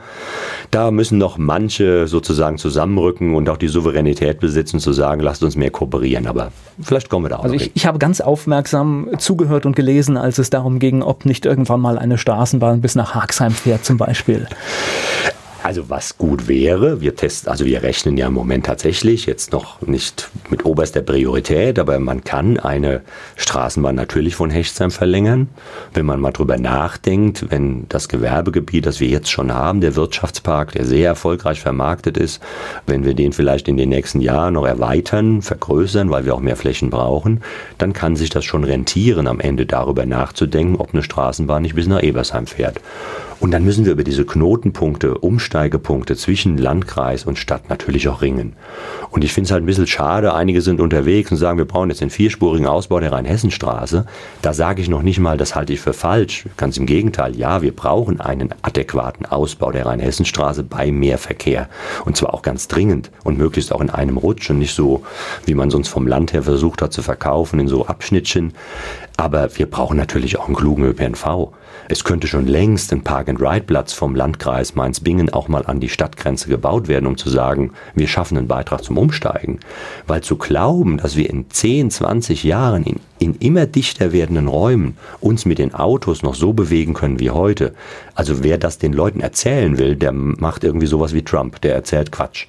da 0.70 0.90
müssen 0.90 1.18
noch 1.18 1.36
manche 1.36 2.06
sozusagen 2.08 2.56
zusammenrücken 2.56 3.34
und 3.34 3.50
auch 3.50 3.58
die 3.58 3.68
Souveränität 3.68 4.40
besitzen, 4.40 4.80
zu 4.80 4.94
sagen, 4.94 5.20
lasst 5.20 5.42
uns 5.42 5.56
mehr 5.56 5.70
kooperieren. 5.70 6.26
Aber 6.26 6.52
vielleicht 6.80 7.10
kommen 7.10 7.26
wir 7.26 7.30
da 7.30 7.36
auch 7.36 7.44
Also 7.44 7.56
ich, 7.56 7.72
ich 7.74 7.84
habe 7.84 7.98
ganz 7.98 8.22
aufmerksam 8.22 9.10
zugehört 9.18 9.66
und 9.66 9.76
gelesen, 9.76 10.16
als 10.16 10.38
es 10.38 10.48
darum 10.48 10.78
ging, 10.78 11.02
ob 11.02 11.26
nicht 11.26 11.44
irgendwann 11.44 11.80
mal 11.80 11.98
eine 11.98 12.16
Straßenbahn 12.16 12.80
bis 12.80 12.94
nach 12.94 13.14
Haagsheim 13.14 13.52
fährt 13.52 13.84
zum 13.84 13.98
Beispiel. 13.98 14.46
Also 15.68 15.90
was 15.90 16.16
gut 16.16 16.48
wäre, 16.48 17.02
wir 17.02 17.14
testen, 17.14 17.50
also 17.50 17.66
wir 17.66 17.82
rechnen 17.82 18.16
ja 18.16 18.28
im 18.28 18.32
Moment 18.32 18.64
tatsächlich, 18.64 19.26
jetzt 19.26 19.52
noch 19.52 19.82
nicht 19.82 20.30
mit 20.48 20.64
oberster 20.64 21.02
Priorität, 21.02 21.78
aber 21.78 21.98
man 21.98 22.24
kann 22.24 22.58
eine 22.58 23.02
Straßenbahn 23.36 23.94
natürlich 23.94 24.34
von 24.34 24.48
Hechtsheim 24.48 24.90
verlängern. 24.90 25.48
Wenn 25.92 26.06
man 26.06 26.22
mal 26.22 26.30
drüber 26.30 26.56
nachdenkt, 26.56 27.50
wenn 27.50 27.84
das 27.90 28.08
Gewerbegebiet, 28.08 28.86
das 28.86 28.98
wir 28.98 29.08
jetzt 29.08 29.30
schon 29.30 29.52
haben, 29.52 29.82
der 29.82 29.94
Wirtschaftspark, 29.94 30.72
der 30.72 30.86
sehr 30.86 31.06
erfolgreich 31.06 31.60
vermarktet 31.60 32.16
ist, 32.16 32.40
wenn 32.86 33.04
wir 33.04 33.12
den 33.12 33.34
vielleicht 33.34 33.68
in 33.68 33.76
den 33.76 33.90
nächsten 33.90 34.22
Jahren 34.22 34.54
noch 34.54 34.66
erweitern, 34.66 35.42
vergrößern, 35.42 36.10
weil 36.10 36.24
wir 36.24 36.34
auch 36.34 36.40
mehr 36.40 36.56
Flächen 36.56 36.88
brauchen, 36.88 37.42
dann 37.76 37.92
kann 37.92 38.16
sich 38.16 38.30
das 38.30 38.46
schon 38.46 38.64
rentieren, 38.64 39.26
am 39.26 39.38
Ende 39.38 39.66
darüber 39.66 40.06
nachzudenken, 40.06 40.76
ob 40.76 40.94
eine 40.94 41.02
Straßenbahn 41.02 41.60
nicht 41.60 41.74
bis 41.74 41.86
nach 41.86 42.02
Ebersheim 42.02 42.46
fährt. 42.46 42.80
Und 43.40 43.52
dann 43.52 43.64
müssen 43.64 43.84
wir 43.84 43.92
über 43.92 44.02
diese 44.02 44.24
Knotenpunkte, 44.24 45.18
Umsteigepunkte 45.18 46.16
zwischen 46.16 46.58
Landkreis 46.58 47.24
und 47.24 47.38
Stadt 47.38 47.68
natürlich 47.68 48.08
auch 48.08 48.20
ringen. 48.20 48.54
Und 49.10 49.22
ich 49.22 49.32
finde 49.32 49.46
es 49.46 49.52
halt 49.52 49.62
ein 49.62 49.66
bisschen 49.66 49.86
schade, 49.86 50.34
einige 50.34 50.60
sind 50.60 50.80
unterwegs 50.80 51.30
und 51.30 51.36
sagen, 51.36 51.56
wir 51.56 51.64
brauchen 51.64 51.88
jetzt 51.88 52.00
den 52.00 52.10
vierspurigen 52.10 52.66
Ausbau 52.66 52.98
der 52.98 53.12
Rheinhessenstraße. 53.12 54.06
Da 54.42 54.52
sage 54.52 54.82
ich 54.82 54.88
noch 54.88 55.02
nicht 55.02 55.20
mal, 55.20 55.36
das 55.36 55.54
halte 55.54 55.72
ich 55.72 55.80
für 55.80 55.92
falsch. 55.92 56.46
Ganz 56.56 56.78
im 56.78 56.86
Gegenteil, 56.86 57.36
ja, 57.36 57.62
wir 57.62 57.74
brauchen 57.74 58.20
einen 58.20 58.52
adäquaten 58.62 59.24
Ausbau 59.24 59.70
der 59.70 59.86
Rheinhessenstraße 59.86 60.64
bei 60.64 60.90
mehr 60.90 61.18
Verkehr. 61.18 61.68
Und 62.04 62.16
zwar 62.16 62.34
auch 62.34 62.42
ganz 62.42 62.66
dringend 62.66 63.12
und 63.22 63.38
möglichst 63.38 63.72
auch 63.72 63.80
in 63.80 63.90
einem 63.90 64.16
Rutsch 64.16 64.50
und 64.50 64.58
nicht 64.58 64.74
so, 64.74 65.02
wie 65.46 65.54
man 65.54 65.70
sonst 65.70 65.88
vom 65.88 66.08
Land 66.08 66.32
her 66.32 66.42
versucht 66.42 66.82
hat 66.82 66.92
zu 66.92 67.02
verkaufen, 67.02 67.60
in 67.60 67.68
so 67.68 67.86
Abschnittchen. 67.86 68.52
Aber 69.16 69.56
wir 69.56 69.66
brauchen 69.66 69.96
natürlich 69.96 70.38
auch 70.38 70.46
einen 70.46 70.56
klugen 70.56 70.84
ÖPNV. 70.84 71.52
Es 71.90 72.04
könnte 72.04 72.26
schon 72.26 72.46
längst 72.46 72.92
ein 72.92 73.02
Park-and-Ride-Platz 73.02 73.94
vom 73.94 74.14
Landkreis 74.14 74.74
Mainz-Bingen 74.74 75.30
auch 75.30 75.48
mal 75.48 75.64
an 75.64 75.80
die 75.80 75.88
Stadtgrenze 75.88 76.50
gebaut 76.50 76.86
werden, 76.86 77.06
um 77.06 77.16
zu 77.16 77.30
sagen, 77.30 77.72
wir 77.94 78.06
schaffen 78.06 78.36
einen 78.36 78.46
Beitrag 78.46 78.84
zum 78.84 78.98
Umsteigen. 78.98 79.60
Weil 80.06 80.20
zu 80.20 80.36
glauben, 80.36 80.98
dass 80.98 81.16
wir 81.16 81.30
in 81.30 81.48
10, 81.48 81.90
20 81.90 82.44
Jahren 82.44 82.82
in, 82.82 83.00
in 83.18 83.34
immer 83.36 83.64
dichter 83.64 84.12
werdenden 84.12 84.48
Räumen 84.48 84.98
uns 85.20 85.46
mit 85.46 85.58
den 85.58 85.74
Autos 85.74 86.22
noch 86.22 86.34
so 86.34 86.52
bewegen 86.52 86.92
können 86.92 87.20
wie 87.20 87.30
heute, 87.30 87.72
also 88.14 88.44
wer 88.44 88.58
das 88.58 88.76
den 88.76 88.92
Leuten 88.92 89.20
erzählen 89.20 89.78
will, 89.78 89.96
der 89.96 90.12
macht 90.12 90.64
irgendwie 90.64 90.86
sowas 90.86 91.14
wie 91.14 91.22
Trump, 91.22 91.62
der 91.62 91.74
erzählt 91.74 92.12
Quatsch. 92.12 92.48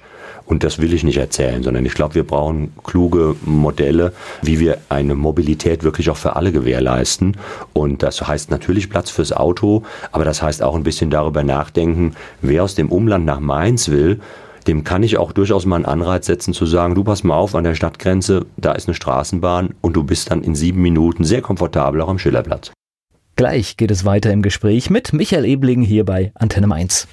Und 0.50 0.64
das 0.64 0.80
will 0.80 0.92
ich 0.92 1.04
nicht 1.04 1.16
erzählen, 1.16 1.62
sondern 1.62 1.86
ich 1.86 1.94
glaube, 1.94 2.16
wir 2.16 2.24
brauchen 2.24 2.72
kluge 2.82 3.36
Modelle, 3.44 4.12
wie 4.42 4.58
wir 4.58 4.78
eine 4.88 5.14
Mobilität 5.14 5.84
wirklich 5.84 6.10
auch 6.10 6.16
für 6.16 6.34
alle 6.34 6.50
gewährleisten. 6.50 7.36
Und 7.72 8.02
das 8.02 8.26
heißt 8.26 8.50
natürlich 8.50 8.90
Platz 8.90 9.10
fürs 9.10 9.32
Auto, 9.32 9.84
aber 10.10 10.24
das 10.24 10.42
heißt 10.42 10.64
auch 10.64 10.74
ein 10.74 10.82
bisschen 10.82 11.08
darüber 11.08 11.44
nachdenken, 11.44 12.16
wer 12.42 12.64
aus 12.64 12.74
dem 12.74 12.90
Umland 12.90 13.24
nach 13.24 13.38
Mainz 13.38 13.90
will, 13.90 14.18
dem 14.66 14.82
kann 14.82 15.04
ich 15.04 15.18
auch 15.18 15.30
durchaus 15.30 15.66
mal 15.66 15.76
einen 15.76 15.84
Anreiz 15.84 16.26
setzen 16.26 16.52
zu 16.52 16.66
sagen, 16.66 16.96
du 16.96 17.04
pass 17.04 17.22
mal 17.22 17.36
auf, 17.36 17.54
an 17.54 17.62
der 17.62 17.76
Stadtgrenze, 17.76 18.44
da 18.56 18.72
ist 18.72 18.88
eine 18.88 18.96
Straßenbahn 18.96 19.74
und 19.80 19.94
du 19.94 20.02
bist 20.02 20.32
dann 20.32 20.42
in 20.42 20.56
sieben 20.56 20.82
Minuten 20.82 21.22
sehr 21.22 21.42
komfortabel 21.42 22.00
auch 22.00 22.08
am 22.08 22.18
Schillerplatz. 22.18 22.72
Gleich 23.36 23.76
geht 23.76 23.92
es 23.92 24.04
weiter 24.04 24.32
im 24.32 24.42
Gespräch 24.42 24.90
mit 24.90 25.12
Michael 25.12 25.44
Ebling 25.44 25.82
hier 25.82 26.04
bei 26.04 26.32
Antenne 26.34 26.66
Mainz. 26.66 27.06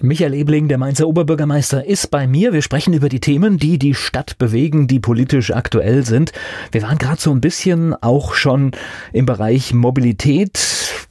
Michael 0.00 0.34
Ebling, 0.34 0.66
der 0.66 0.76
Mainzer 0.76 1.06
Oberbürgermeister, 1.06 1.84
ist 1.84 2.10
bei 2.10 2.26
mir. 2.26 2.52
Wir 2.52 2.62
sprechen 2.62 2.94
über 2.94 3.08
die 3.08 3.20
Themen, 3.20 3.58
die 3.58 3.78
die 3.78 3.94
Stadt 3.94 4.38
bewegen, 4.38 4.88
die 4.88 4.98
politisch 4.98 5.52
aktuell 5.52 6.04
sind. 6.04 6.32
Wir 6.72 6.82
waren 6.82 6.98
gerade 6.98 7.20
so 7.20 7.30
ein 7.30 7.40
bisschen 7.40 7.94
auch 8.02 8.34
schon 8.34 8.72
im 9.12 9.24
Bereich 9.24 9.72
Mobilität. 9.72 10.56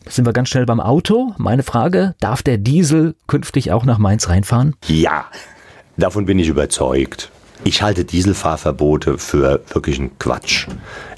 Sind 0.05 0.25
wir 0.25 0.33
ganz 0.33 0.49
schnell 0.49 0.65
beim 0.65 0.81
Auto. 0.81 1.33
Meine 1.37 1.63
Frage, 1.63 2.13
darf 2.19 2.43
der 2.43 2.57
Diesel 2.57 3.15
künftig 3.25 3.71
auch 3.71 3.85
nach 3.85 3.99
Mainz 3.99 4.27
reinfahren? 4.27 4.75
Ja, 4.85 5.27
davon 5.95 6.25
bin 6.25 6.37
ich 6.37 6.49
überzeugt. 6.49 7.31
Ich 7.65 7.81
halte 7.81 8.03
Dieselfahrverbote 8.03 9.17
für 9.17 9.61
wirklich 9.69 9.97
einen 9.97 10.19
Quatsch. 10.19 10.67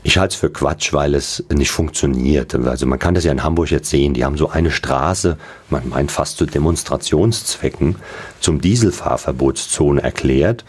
Ich 0.03 0.19
halte 0.19 0.33
es 0.33 0.39
für 0.39 0.51
Quatsch, 0.51 0.93
weil 0.93 1.15
es 1.15 1.43
nicht 1.51 1.71
funktioniert. 1.71 2.53
Also 2.53 2.85
man 2.85 2.99
kann 2.99 3.15
das 3.15 3.23
ja 3.23 3.31
in 3.31 3.43
Hamburg 3.43 3.71
jetzt 3.71 3.89
sehen. 3.89 4.13
Die 4.13 4.23
haben 4.23 4.37
so 4.37 4.49
eine 4.49 4.69
Straße, 4.69 5.37
man 5.71 5.89
meint 5.89 6.11
fast 6.11 6.37
zu 6.37 6.45
Demonstrationszwecken, 6.45 7.95
zum 8.39 8.61
Dieselfahrverbotszone 8.61 10.03
erklärt 10.03 10.63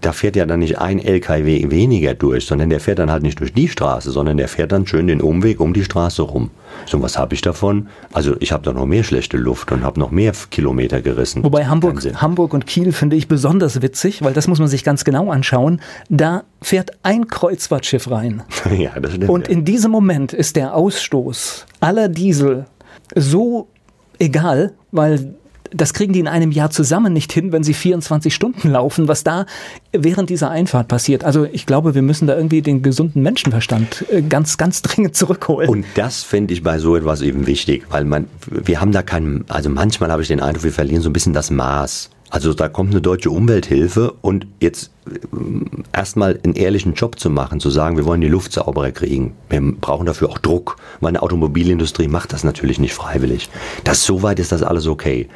da 0.00 0.12
fährt 0.12 0.36
ja 0.36 0.46
dann 0.46 0.60
nicht 0.60 0.78
ein 0.78 0.98
LKW 0.98 1.70
weniger 1.70 2.14
durch, 2.14 2.46
sondern 2.46 2.70
der 2.70 2.80
fährt 2.80 2.98
dann 2.98 3.10
halt 3.10 3.22
nicht 3.22 3.40
durch 3.40 3.52
die 3.52 3.68
Straße, 3.68 4.10
sondern 4.10 4.36
der 4.36 4.48
fährt 4.48 4.72
dann 4.72 4.86
schön 4.86 5.06
den 5.06 5.20
Umweg 5.20 5.60
um 5.60 5.72
die 5.72 5.84
Straße 5.84 6.22
rum. 6.22 6.50
So, 6.86 7.02
was 7.02 7.18
habe 7.18 7.34
ich 7.34 7.42
davon? 7.42 7.88
Also 8.12 8.36
ich 8.40 8.52
habe 8.52 8.62
da 8.62 8.72
noch 8.72 8.86
mehr 8.86 9.04
schlechte 9.04 9.36
Luft 9.36 9.72
und 9.72 9.82
habe 9.82 10.00
noch 10.00 10.10
mehr 10.10 10.32
Kilometer 10.50 11.00
gerissen. 11.02 11.44
Wobei 11.44 11.66
Hamburg, 11.66 12.02
Hamburg 12.16 12.54
und 12.54 12.66
Kiel 12.66 12.92
finde 12.92 13.16
ich 13.16 13.28
besonders 13.28 13.82
witzig, 13.82 14.22
weil 14.22 14.32
das 14.32 14.48
muss 14.48 14.58
man 14.58 14.68
sich 14.68 14.84
ganz 14.84 15.04
genau 15.04 15.30
anschauen. 15.30 15.80
Da 16.08 16.44
fährt 16.62 16.92
ein 17.02 17.28
Kreuzfahrtschiff 17.28 18.10
rein. 18.10 18.42
ja, 18.76 18.98
das 18.98 19.12
stimmt. 19.12 19.30
Und 19.30 19.48
in 19.48 19.64
diesem 19.64 19.90
Moment 19.90 20.32
ist 20.32 20.56
der 20.56 20.74
Ausstoß 20.74 21.66
aller 21.80 22.08
Diesel 22.08 22.66
so 23.14 23.68
egal, 24.18 24.72
weil 24.92 25.34
das 25.72 25.94
kriegen 25.94 26.12
die 26.12 26.20
in 26.20 26.28
einem 26.28 26.52
Jahr 26.52 26.70
zusammen 26.70 27.12
nicht 27.12 27.32
hin, 27.32 27.52
wenn 27.52 27.62
sie 27.62 27.74
24 27.74 28.34
Stunden 28.34 28.68
laufen, 28.70 29.08
was 29.08 29.24
da 29.24 29.46
während 29.92 30.30
dieser 30.30 30.50
Einfahrt 30.50 30.88
passiert. 30.88 31.24
Also 31.24 31.46
ich 31.50 31.66
glaube, 31.66 31.94
wir 31.94 32.02
müssen 32.02 32.26
da 32.26 32.36
irgendwie 32.36 32.62
den 32.62 32.82
gesunden 32.82 33.22
Menschenverstand 33.22 34.04
äh, 34.10 34.22
ganz, 34.22 34.58
ganz 34.58 34.82
dringend 34.82 35.16
zurückholen. 35.16 35.68
Und 35.68 35.86
das 35.94 36.22
finde 36.22 36.54
ich 36.54 36.62
bei 36.62 36.78
so 36.78 36.96
etwas 36.96 37.22
eben 37.22 37.46
wichtig, 37.46 37.86
weil 37.90 38.04
man, 38.04 38.26
wir 38.48 38.80
haben 38.80 38.92
da 38.92 39.02
keinen, 39.02 39.44
also 39.48 39.70
manchmal 39.70 40.10
habe 40.10 40.22
ich 40.22 40.28
den 40.28 40.40
Eindruck, 40.40 40.64
wir 40.64 40.72
verlieren 40.72 41.02
so 41.02 41.10
ein 41.10 41.12
bisschen 41.12 41.32
das 41.32 41.50
Maß. 41.50 42.10
Also 42.30 42.54
da 42.54 42.68
kommt 42.68 42.92
eine 42.92 43.00
deutsche 43.00 43.30
Umwelthilfe 43.30 44.14
und 44.20 44.46
jetzt 44.60 44.92
erstmal 45.92 46.38
einen 46.44 46.54
ehrlichen 46.54 46.94
Job 46.94 47.18
zu 47.18 47.30
machen, 47.30 47.60
zu 47.60 47.70
sagen, 47.70 47.96
wir 47.96 48.04
wollen 48.04 48.20
die 48.20 48.28
Luft 48.28 48.52
sauberer 48.52 48.90
kriegen. 48.90 49.34
Wir 49.48 49.60
brauchen 49.60 50.06
dafür 50.06 50.30
auch 50.30 50.38
Druck. 50.38 50.76
Meine 51.00 51.22
Automobilindustrie 51.22 52.08
macht 52.08 52.32
das 52.32 52.44
natürlich 52.44 52.78
nicht 52.78 52.94
freiwillig. 52.94 53.50
Das 53.84 54.04
soweit 54.04 54.38
ist 54.38 54.52
das 54.52 54.62
alles 54.62 54.86
okay. 54.86 55.28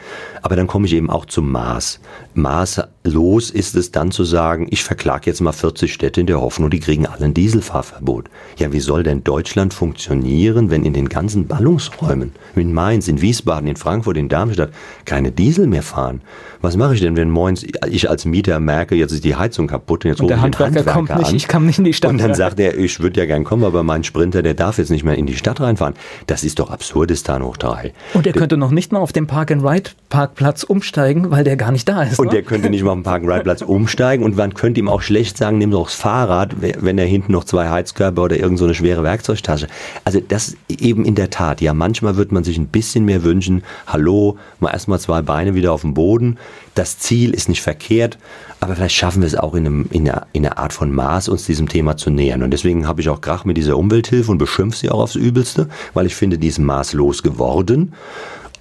Aber 0.43 0.57
dann 0.57 0.67
komme 0.67 0.87
ich 0.87 0.93
eben 0.93 1.09
auch 1.09 1.25
zum 1.25 1.51
Maß. 1.51 2.01
Maßlos 2.35 3.51
ist 3.51 3.77
es 3.77 3.93
dann 3.93 4.11
zu 4.11 4.25
sagen, 4.25 4.67
ich 4.71 4.85
verklage 4.85 5.23
jetzt 5.27 5.41
mal 5.41 5.53
40 5.53 5.93
Städte 5.93 6.21
in 6.21 6.27
der 6.27 6.41
Hoffnung, 6.41 6.69
die 6.69 6.81
kriegen 6.81 7.07
alle 7.07 7.25
ein 7.25 7.35
Dieselfahrverbot. 7.35 8.29
Ja, 8.59 8.73
wie 8.73 8.81
soll 8.81 9.05
denn 9.05 9.25
Deutschland 9.25 9.73
funktionieren, 9.73 10.71
wenn 10.71 10.85
in 10.85 10.93
den 10.93 11.09
ganzen 11.09 11.47
Ballungsräumen, 11.47 12.33
in 12.57 12.73
Mainz, 12.73 13.09
in 13.09 13.21
Wiesbaden, 13.21 13.69
in 13.69 13.77
Frankfurt, 13.77 14.17
in 14.17 14.29
Darmstadt, 14.29 14.73
keine 15.05 15.33
Diesel 15.33 15.67
mehr 15.67 15.83
fahren? 15.83 16.21
Was 16.61 16.77
mache 16.77 16.95
ich 16.95 17.01
denn, 17.01 17.17
wenn 17.17 17.31
morgens 17.31 17.65
ich 17.89 18.11
als 18.11 18.25
Mieter 18.25 18.59
merke, 18.61 18.95
jetzt 18.97 19.13
ist 19.13 19.25
die 19.25 19.37
Heizung 19.37 19.64
Heizung 19.65 19.69
kaputt 19.69 20.05
und 20.05 20.11
jetzt 20.11 20.21
und 20.21 20.29
der 20.29 20.41
Handwerker, 20.41 20.77
Handwerker 20.77 20.93
kommt 20.93 21.19
nicht, 21.19 21.33
ich 21.33 21.49
kann 21.49 21.67
nicht 21.67 21.79
in 21.79 21.85
die 21.85 21.93
Stadt. 21.93 22.11
Und 22.11 22.19
dann 22.19 22.35
sagt 22.35 22.61
er, 22.61 22.77
ich 22.79 23.01
würde 23.01 23.21
ja 23.21 23.27
gern 23.27 23.45
kommen, 23.45 23.65
aber 23.65 23.83
mein 23.83 24.05
Sprinter, 24.05 24.43
der 24.43 24.55
darf 24.55 24.79
jetzt 24.79 24.91
nicht 24.91 25.05
mehr 25.05 25.17
in 25.17 25.27
die 25.27 25.37
Stadt 25.37 25.61
reinfahren. 25.61 25.95
Das 26.27 26.45
ist 26.45 26.59
doch 26.59 26.71
Absurdistan 26.71 27.43
hoch 27.43 27.57
drei. 27.57 27.93
Und 28.15 28.27
er 28.27 28.33
könnte 28.33 28.57
noch 28.57 28.71
nicht 28.71 28.93
mal 28.93 29.01
auf 29.01 29.13
dem 29.13 29.27
Park-and-Ride-Parkplatz 29.27 30.63
umsteigen, 30.65 31.31
weil 31.31 31.45
der 31.45 31.57
gar 31.57 31.73
nicht 31.73 31.89
da 31.89 32.03
ist. 32.03 32.19
Und 32.19 32.27
ne? 32.27 32.33
der 32.33 32.43
könnte 32.43 32.71
nicht 32.71 32.83
mal 32.83 32.91
auf 32.91 32.99
dem 32.99 33.03
Park-and-Ride-Platz 33.05 33.63
umsteigen 33.63 34.25
und 34.25 34.37
man 34.37 34.55
könnte 34.55 34.81
ihm 34.81 34.89
auch 34.89 35.03
schlecht 35.03 35.37
sagen, 35.37 35.59
nimm 35.59 35.71
doch 35.71 35.87
das 35.87 35.95
Fahrrad, 35.95 36.57
wenn 36.61 36.99
er 36.99 37.07
hinten 37.07 37.33
noch 37.33 37.45
zwei 37.45 37.69
Heizkörper 37.69 38.23
oder 38.23 38.37
irgendeine 38.37 38.55
so 38.55 38.65
eine 38.67 38.75
schwere 38.75 39.03
Werkzeugtasche. 39.03 39.67
Also 40.05 40.21
das 40.21 40.57
eben 40.69 41.05
in 41.05 41.15
der 41.15 41.31
Tat, 41.31 41.61
ja, 41.61 41.75
manchmal 41.75 42.17
wird 42.17 42.33
man 42.33 42.45
sich 42.45 42.59
ein 42.59 42.69
bisschen 42.69 43.05
mehr 43.05 43.25
wünschen, 43.25 43.63
hallo, 43.87 44.39
mal 44.61 44.71
erstmal 44.71 45.01
zwei 45.01 45.23
Beine 45.23 45.55
wieder 45.55 45.73
auf 45.73 45.81
dem 45.81 45.95
Boden. 45.95 46.39
Das 46.75 46.99
Ziel 46.99 47.35
ist 47.35 47.49
nicht 47.49 47.63
verkehrt, 47.63 48.19
aber 48.59 48.75
vielleicht 48.75 48.97
schaffen 48.97 49.23
wir 49.23 49.29
es 49.29 49.37
auch 49.37 49.55
in, 49.55 49.67
einem, 49.67 49.87
in, 49.91 50.09
einer, 50.09 50.27
in 50.33 50.45
einer 50.45 50.59
Art 50.59 50.73
von 50.73 50.91
Maß, 50.93 51.29
uns 51.29 51.47
diesem 51.47 51.69
Thema 51.69 51.97
zu 51.97 52.11
nähern. 52.11 52.43
Und 52.43 52.51
deswegen 52.51 52.89
habe 52.89 53.01
ich 53.01 53.09
auch 53.09 53.21
Krach 53.21 53.45
mit 53.45 53.57
dieser 53.57 53.77
Umwelthilfe 53.77 54.31
und 54.31 54.39
beschimpfe 54.39 54.79
sie 54.79 54.91
auch 54.91 55.01
aufs 55.01 55.15
Übelste, 55.15 55.69
weil 55.93 56.07
ich 56.07 56.17
finde, 56.17 56.39
die 56.39 56.49
ist 56.49 56.59
maßlos 56.59 57.23
geworden. 57.23 57.93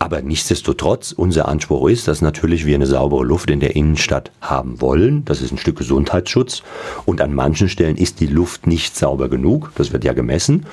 Aber 0.03 0.21
nichtsdestotrotz, 0.21 1.13
unser 1.13 1.47
Anspruch 1.47 1.87
ist, 1.87 2.09
dass 2.09 2.21
natürlich 2.21 2.65
wir 2.65 2.75
eine 2.75 2.87
saubere 2.87 3.23
Luft 3.23 3.49
in 3.49 3.61
der 3.61 3.73
Innenstadt 3.77 4.31
haben 4.41 4.81
wollen. 4.81 5.23
Das 5.23 5.41
ist 5.41 5.53
ein 5.53 5.57
Stück 5.57 5.77
Gesundheitsschutz. 5.77 6.61
Und 7.05 7.21
an 7.21 7.33
manchen 7.33 7.69
Stellen 7.69 7.95
ist 7.95 8.19
die 8.19 8.27
Luft 8.27 8.67
nicht 8.67 8.97
sauber 8.97 9.29
genug. 9.29 9.71
Das 9.75 9.93
wird 9.93 10.03
ja 10.03 10.11
gemessen. 10.11 10.65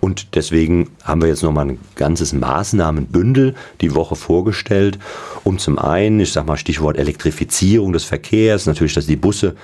Und 0.00 0.34
deswegen 0.36 0.88
haben 1.04 1.20
wir 1.20 1.28
jetzt 1.28 1.42
nochmal 1.42 1.66
ein 1.66 1.78
ganzes 1.96 2.32
Maßnahmenbündel 2.32 3.54
die 3.82 3.94
Woche 3.94 4.16
vorgestellt, 4.16 4.98
um 5.44 5.58
zum 5.58 5.78
einen, 5.78 6.20
ich 6.20 6.32
sag 6.32 6.46
mal 6.46 6.56
Stichwort 6.56 6.96
Elektrifizierung 6.96 7.92
des 7.92 8.04
Verkehrs, 8.04 8.64
natürlich, 8.64 8.94
dass 8.94 9.04
die 9.04 9.16
Busse 9.16 9.54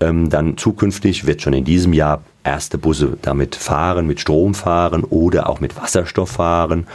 ähm, 0.00 0.28
dann 0.28 0.56
zukünftig, 0.56 1.24
wird 1.24 1.40
schon 1.40 1.52
in 1.52 1.64
diesem 1.64 1.92
Jahr 1.92 2.24
erste 2.42 2.78
Busse 2.78 3.16
damit 3.22 3.54
fahren, 3.54 4.08
mit 4.08 4.18
Strom 4.18 4.54
fahren 4.54 5.04
oder 5.04 5.48
auch 5.48 5.60
mit 5.60 5.76
Wasserstoff 5.76 6.30
fahren 6.30 6.88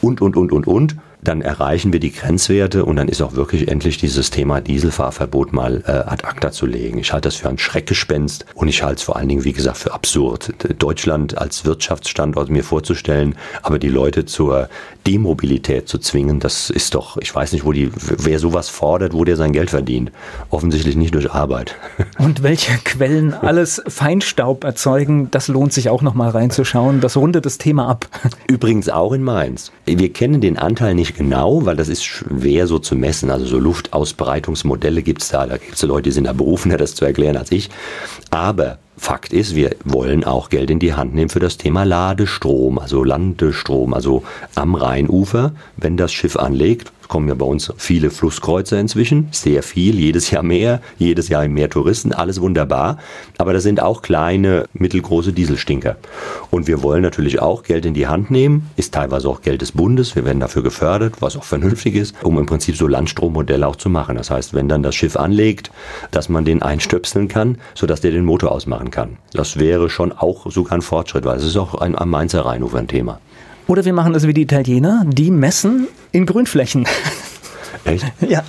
und, 0.00 0.20
und, 0.20 0.36
und, 0.36 0.52
und, 0.52 0.68
und. 0.68 0.96
Dann 1.22 1.40
erreichen 1.40 1.92
wir 1.92 2.00
die 2.00 2.12
Grenzwerte 2.12 2.84
und 2.84 2.96
dann 2.96 3.08
ist 3.08 3.22
auch 3.22 3.34
wirklich 3.34 3.68
endlich 3.68 3.96
dieses 3.96 4.30
Thema 4.30 4.60
Dieselfahrverbot 4.60 5.52
mal 5.52 5.82
äh, 5.86 5.92
ad 5.92 6.24
acta 6.24 6.50
zu 6.50 6.66
legen. 6.66 6.98
Ich 6.98 7.12
halte 7.12 7.28
das 7.28 7.36
für 7.36 7.48
ein 7.48 7.58
Schreckgespenst 7.58 8.44
und 8.54 8.66
ich 8.66 8.82
halte 8.82 8.96
es 8.96 9.02
vor 9.02 9.16
allen 9.16 9.28
Dingen, 9.28 9.44
wie 9.44 9.52
gesagt, 9.52 9.78
für 9.78 9.92
absurd. 9.92 10.52
Deutschland 10.78 11.38
als 11.38 11.64
Wirtschaftsstandort 11.64 12.50
mir 12.50 12.64
vorzustellen, 12.64 13.36
aber 13.62 13.78
die 13.78 13.88
Leute 13.88 14.26
zur 14.26 14.68
Demobilität 15.06 15.88
zu 15.88 15.98
zwingen, 15.98 16.40
das 16.40 16.70
ist 16.70 16.94
doch, 16.94 17.16
ich 17.18 17.32
weiß 17.32 17.52
nicht, 17.52 17.64
wo 17.64 17.72
die, 17.72 17.90
wer 17.94 18.38
sowas 18.38 18.68
fordert, 18.68 19.12
wo 19.12 19.24
der 19.24 19.36
sein 19.36 19.52
Geld 19.52 19.70
verdient. 19.70 20.10
Offensichtlich 20.50 20.96
nicht 20.96 21.14
durch 21.14 21.30
Arbeit. 21.30 21.76
Und 22.18 22.42
welche 22.42 22.72
Quellen 22.84 23.32
alles 23.32 23.82
Feinstaub 23.86 24.64
erzeugen, 24.64 25.30
das 25.30 25.48
lohnt 25.48 25.72
sich 25.72 25.88
auch 25.88 26.02
nochmal 26.02 26.30
reinzuschauen. 26.30 27.00
Das 27.00 27.16
rundet 27.16 27.46
das 27.46 27.58
Thema 27.58 27.88
ab. 27.88 28.08
Übrigens 28.48 28.88
auch 28.88 29.12
in 29.12 29.22
Mainz. 29.22 29.72
Wir 29.86 30.12
kennen 30.12 30.40
den 30.40 30.58
Anteil 30.58 30.94
nicht 30.94 31.11
genau, 31.16 31.64
weil 31.64 31.76
das 31.76 31.88
ist 31.88 32.04
schwer 32.04 32.66
so 32.66 32.78
zu 32.78 32.96
messen. 32.96 33.30
Also 33.30 33.46
so 33.46 33.58
Luftausbreitungsmodelle 33.58 35.02
gibt 35.02 35.22
es 35.22 35.28
da. 35.28 35.46
Da 35.46 35.56
gibt 35.56 35.74
es 35.74 35.82
Leute, 35.82 36.04
die 36.04 36.12
sind 36.12 36.24
da 36.24 36.32
berufener, 36.32 36.76
das 36.76 36.94
zu 36.94 37.04
erklären 37.04 37.36
als 37.36 37.52
ich. 37.52 37.70
Aber 38.30 38.78
Fakt 38.96 39.32
ist, 39.32 39.56
wir 39.56 39.74
wollen 39.84 40.22
auch 40.22 40.48
Geld 40.48 40.70
in 40.70 40.78
die 40.78 40.94
Hand 40.94 41.14
nehmen 41.14 41.30
für 41.30 41.40
das 41.40 41.56
Thema 41.56 41.84
Ladestrom, 41.84 42.78
also 42.78 43.02
Landestrom, 43.02 43.94
also 43.94 44.22
am 44.54 44.74
Rheinufer, 44.74 45.52
wenn 45.76 45.96
das 45.96 46.12
Schiff 46.12 46.36
anlegt, 46.36 46.92
kommen 47.12 47.28
ja 47.28 47.34
bei 47.34 47.44
uns 47.44 47.70
viele 47.76 48.08
Flusskreuzer 48.08 48.80
inzwischen, 48.80 49.28
sehr 49.32 49.62
viel, 49.62 50.00
jedes 50.00 50.30
Jahr 50.30 50.42
mehr, 50.42 50.80
jedes 50.96 51.28
Jahr 51.28 51.46
mehr 51.46 51.68
Touristen, 51.68 52.14
alles 52.14 52.40
wunderbar. 52.40 52.96
Aber 53.36 53.52
das 53.52 53.64
sind 53.64 53.82
auch 53.82 54.00
kleine, 54.00 54.64
mittelgroße 54.72 55.34
Dieselstinker. 55.34 55.96
Und 56.50 56.68
wir 56.68 56.82
wollen 56.82 57.02
natürlich 57.02 57.42
auch 57.42 57.64
Geld 57.64 57.84
in 57.84 57.92
die 57.92 58.06
Hand 58.06 58.30
nehmen, 58.30 58.70
ist 58.76 58.94
teilweise 58.94 59.28
auch 59.28 59.42
Geld 59.42 59.60
des 59.60 59.72
Bundes, 59.72 60.16
wir 60.16 60.24
werden 60.24 60.40
dafür 60.40 60.62
gefördert, 60.62 61.16
was 61.20 61.36
auch 61.36 61.44
vernünftig 61.44 61.96
ist, 61.96 62.14
um 62.22 62.38
im 62.38 62.46
Prinzip 62.46 62.78
so 62.78 62.86
Landstrommodelle 62.86 63.66
auch 63.66 63.76
zu 63.76 63.90
machen. 63.90 64.16
Das 64.16 64.30
heißt, 64.30 64.54
wenn 64.54 64.70
dann 64.70 64.82
das 64.82 64.94
Schiff 64.94 65.16
anlegt, 65.16 65.70
dass 66.12 66.30
man 66.30 66.46
den 66.46 66.62
einstöpseln 66.62 67.28
kann, 67.28 67.58
sodass 67.74 68.00
der 68.00 68.12
den 68.12 68.24
Motor 68.24 68.52
ausmachen 68.52 68.90
kann. 68.90 69.18
Das 69.34 69.58
wäre 69.58 69.90
schon 69.90 70.12
auch 70.12 70.50
sogar 70.50 70.78
ein 70.78 70.82
Fortschritt, 70.82 71.26
weil 71.26 71.36
es 71.36 71.44
ist 71.44 71.58
auch 71.58 71.74
ein, 71.74 71.94
am 71.94 72.08
Mainzer 72.08 72.46
Rheinufer 72.46 72.78
ein 72.78 72.88
Thema. 72.88 73.20
Oder 73.72 73.86
wir 73.86 73.94
machen 73.94 74.12
das 74.12 74.26
wie 74.26 74.34
die 74.34 74.42
Italiener, 74.42 75.06
die 75.06 75.30
messen 75.30 75.88
in 76.10 76.26
Grünflächen. 76.26 76.86
Echt? 77.84 78.04
Ja. 78.20 78.42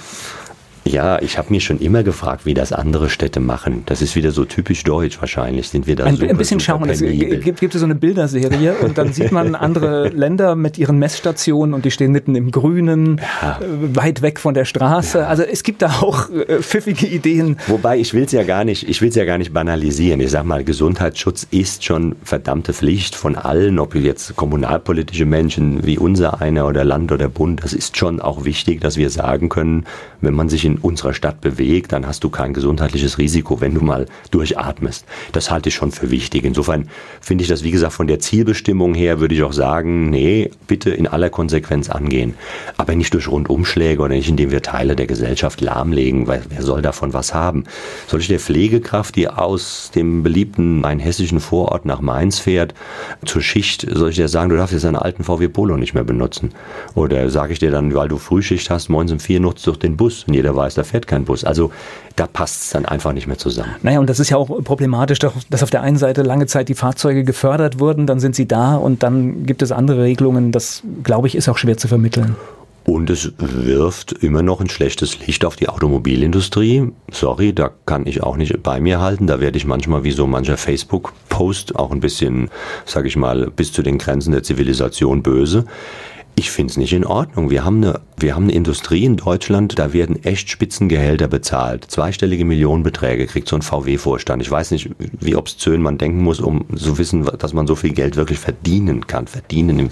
Ja, 0.85 1.21
ich 1.21 1.37
habe 1.37 1.51
mich 1.51 1.63
schon 1.63 1.79
immer 1.79 2.03
gefragt, 2.03 2.45
wie 2.45 2.53
das 2.53 2.73
andere 2.73 3.09
Städte 3.09 3.39
machen. 3.39 3.83
Das 3.85 4.01
ist 4.01 4.15
wieder 4.15 4.31
so 4.31 4.43
typisch 4.43 4.83
deutsch 4.83 5.19
wahrscheinlich. 5.21 5.69
Sind 5.69 5.87
wir 5.87 5.95
da 5.95 6.03
ein, 6.03 6.15
super, 6.15 6.29
ein 6.29 6.37
bisschen 6.37 6.59
schauen. 6.59 6.89
Es 6.89 6.99
gibt, 6.99 7.59
gibt 7.59 7.73
so 7.73 7.85
eine 7.85 7.95
Bilderserie 7.95 8.75
und 8.81 8.97
dann 8.97 9.13
sieht 9.13 9.31
man 9.31 9.55
andere 9.55 10.09
Länder 10.13 10.55
mit 10.55 10.77
ihren 10.77 10.99
Messstationen 10.99 11.73
und 11.73 11.85
die 11.85 11.91
stehen 11.91 12.11
mitten 12.11 12.35
im 12.35 12.51
Grünen, 12.51 13.21
ja. 13.41 13.59
Äh, 13.61 13.95
weit 13.95 14.21
weg 14.21 14.39
von 14.39 14.53
der 14.53 14.65
Straße. 14.65 15.19
Ja. 15.19 15.27
Also 15.27 15.43
es 15.43 15.63
gibt 15.63 15.81
da 15.81 16.01
auch 16.01 16.29
äh, 16.29 16.61
pfiffige 16.61 17.07
Ideen. 17.07 17.57
Wobei 17.67 17.97
ich 17.97 18.13
will 18.13 18.23
es 18.23 18.33
ja 18.33 18.43
gar 18.43 18.65
nicht, 18.65 18.87
ich 18.87 19.01
will 19.01 19.09
es 19.09 19.15
ja 19.15 19.25
gar 19.25 19.37
nicht 19.37 19.53
banalisieren. 19.53 20.19
Ich 20.19 20.31
sag 20.31 20.43
mal, 20.43 20.63
Gesundheitsschutz 20.63 21.47
ist 21.49 21.85
schon 21.85 22.15
verdammte 22.23 22.73
Pflicht 22.73 23.15
von 23.15 23.35
allen, 23.35 23.79
ob 23.79 23.95
jetzt 23.95 24.35
kommunalpolitische 24.35 25.25
Menschen 25.25 25.85
wie 25.85 25.97
unser 25.97 26.41
einer 26.41 26.67
oder 26.67 26.83
Land 26.83 27.11
oder 27.11 27.29
Bund. 27.29 27.63
Das 27.63 27.73
ist 27.73 27.97
schon 27.97 28.19
auch 28.19 28.43
wichtig, 28.43 28.81
dass 28.81 28.97
wir 28.97 29.09
sagen 29.09 29.49
können, 29.49 29.85
wenn 30.19 30.33
man 30.33 30.49
sich 30.49 30.65
in 30.65 30.72
in 30.73 30.79
unserer 30.79 31.13
Stadt 31.13 31.41
bewegt, 31.41 31.91
dann 31.91 32.07
hast 32.07 32.23
du 32.23 32.29
kein 32.29 32.53
gesundheitliches 32.53 33.17
Risiko, 33.17 33.61
wenn 33.61 33.73
du 33.73 33.81
mal 33.81 34.07
durchatmest. 34.31 35.05
Das 35.31 35.51
halte 35.51 35.69
ich 35.69 35.75
schon 35.75 35.91
für 35.91 36.09
wichtig. 36.11 36.43
Insofern 36.43 36.89
finde 37.21 37.43
ich 37.43 37.47
das, 37.47 37.63
wie 37.63 37.71
gesagt, 37.71 37.93
von 37.93 38.07
der 38.07 38.19
Zielbestimmung 38.19 38.93
her 38.93 39.19
würde 39.19 39.35
ich 39.35 39.43
auch 39.43 39.53
sagen, 39.53 40.09
nee, 40.09 40.49
bitte 40.67 40.89
in 40.89 41.07
aller 41.07 41.29
Konsequenz 41.29 41.89
angehen. 41.89 42.33
Aber 42.77 42.95
nicht 42.95 43.13
durch 43.13 43.27
Rundumschläge 43.27 44.01
oder 44.01 44.15
nicht, 44.15 44.29
indem 44.29 44.51
wir 44.51 44.61
Teile 44.61 44.95
der 44.95 45.07
Gesellschaft 45.07 45.61
lahmlegen, 45.61 46.27
weil 46.27 46.43
wer 46.49 46.61
soll 46.61 46.81
davon 46.81 47.13
was 47.13 47.33
haben? 47.33 47.65
Soll 48.07 48.21
ich 48.21 48.27
der 48.27 48.39
Pflegekraft, 48.39 49.15
die 49.15 49.27
aus 49.27 49.91
dem 49.93 50.23
beliebten 50.23 50.81
main-hessischen 50.81 51.39
Vorort 51.39 51.85
nach 51.85 52.01
Mainz 52.01 52.39
fährt, 52.39 52.73
zur 53.25 53.41
Schicht, 53.41 53.85
soll 53.89 54.09
ich 54.09 54.15
dir 54.15 54.27
sagen, 54.27 54.49
du 54.49 54.57
darfst 54.57 54.73
jetzt 54.73 54.85
deinen 54.85 54.95
alten 54.95 55.23
VW 55.23 55.47
Polo 55.47 55.77
nicht 55.77 55.93
mehr 55.93 56.03
benutzen? 56.03 56.51
Oder 56.95 57.29
sage 57.29 57.53
ich 57.53 57.59
dir 57.59 57.71
dann, 57.71 57.93
weil 57.93 58.07
du 58.07 58.17
Frühschicht 58.17 58.69
hast, 58.69 58.89
morgens 58.89 59.11
um 59.11 59.19
vier 59.19 59.39
nutzt 59.39 59.67
durch 59.67 59.77
den 59.77 59.97
Bus 59.97 60.23
und 60.27 60.33
jeder 60.33 60.55
weiß, 60.55 60.62
da 60.69 60.83
fährt 60.83 61.07
kein 61.07 61.25
Bus. 61.25 61.43
Also 61.43 61.71
da 62.15 62.27
passt 62.27 62.63
es 62.63 62.69
dann 62.71 62.85
einfach 62.85 63.13
nicht 63.13 63.27
mehr 63.27 63.37
zusammen. 63.37 63.75
Naja, 63.81 63.99
und 63.99 64.09
das 64.09 64.19
ist 64.19 64.29
ja 64.29 64.37
auch 64.37 64.47
problematisch, 64.63 65.19
dass 65.19 65.63
auf 65.63 65.69
der 65.69 65.81
einen 65.81 65.97
Seite 65.97 66.21
lange 66.21 66.47
Zeit 66.47 66.69
die 66.69 66.75
Fahrzeuge 66.75 67.23
gefördert 67.23 67.79
wurden, 67.79 68.07
dann 68.07 68.19
sind 68.19 68.35
sie 68.35 68.47
da 68.47 68.75
und 68.75 69.03
dann 69.03 69.45
gibt 69.45 69.61
es 69.61 69.71
andere 69.71 70.03
Regelungen. 70.03 70.51
Das, 70.51 70.83
glaube 71.03 71.27
ich, 71.27 71.35
ist 71.35 71.49
auch 71.49 71.57
schwer 71.57 71.77
zu 71.77 71.87
vermitteln. 71.87 72.35
Und 72.85 73.09
es 73.09 73.31
wirft 73.37 74.11
immer 74.11 74.41
noch 74.41 74.59
ein 74.59 74.69
schlechtes 74.69 75.25
Licht 75.25 75.45
auf 75.45 75.55
die 75.55 75.69
Automobilindustrie. 75.69 76.91
Sorry, 77.11 77.53
da 77.53 77.71
kann 77.85 78.05
ich 78.05 78.21
auch 78.21 78.35
nicht 78.35 78.61
bei 78.61 78.81
mir 78.81 78.99
halten. 78.99 79.25
Da 79.25 79.39
werde 79.39 79.57
ich 79.57 79.65
manchmal 79.65 80.03
wie 80.03 80.11
so 80.11 80.27
mancher 80.27 80.57
Facebook-Post 80.57 81.77
auch 81.77 81.91
ein 81.91 82.01
bisschen, 82.01 82.49
sage 82.85 83.07
ich 83.07 83.15
mal, 83.15 83.49
bis 83.55 83.71
zu 83.71 83.83
den 83.83 83.99
Grenzen 83.99 84.33
der 84.33 84.43
Zivilisation 84.43 85.23
böse. 85.23 85.65
Ich 86.35 86.49
finde 86.49 86.71
es 86.71 86.77
nicht 86.77 86.93
in 86.93 87.05
Ordnung. 87.05 87.51
Wir 87.51 87.63
haben, 87.63 87.83
eine, 87.83 88.01
wir 88.17 88.35
haben 88.35 88.45
eine 88.45 88.53
Industrie 88.53 89.05
in 89.05 89.17
Deutschland, 89.17 89.77
da 89.77 89.93
werden 89.93 90.23
echt 90.23 90.49
Spitzengehälter 90.49 91.27
bezahlt. 91.27 91.85
Zweistellige 91.89 92.43
Millionenbeträge 92.43 93.27
kriegt 93.27 93.47
so 93.47 93.55
ein 93.55 93.61
VW-Vorstand. 93.61 94.41
Ich 94.41 94.49
weiß 94.49 94.71
nicht, 94.71 94.89
wie 94.97 95.35
obszön 95.35 95.81
man 95.81 95.99
denken 95.99 96.23
muss, 96.23 96.39
um 96.39 96.65
zu 96.75 96.97
wissen, 96.97 97.25
dass 97.37 97.53
man 97.53 97.67
so 97.67 97.75
viel 97.75 97.93
Geld 97.93 98.15
wirklich 98.15 98.39
verdienen 98.39 99.05
kann. 99.05 99.27
Verdienen 99.27 99.77
im 99.77 99.89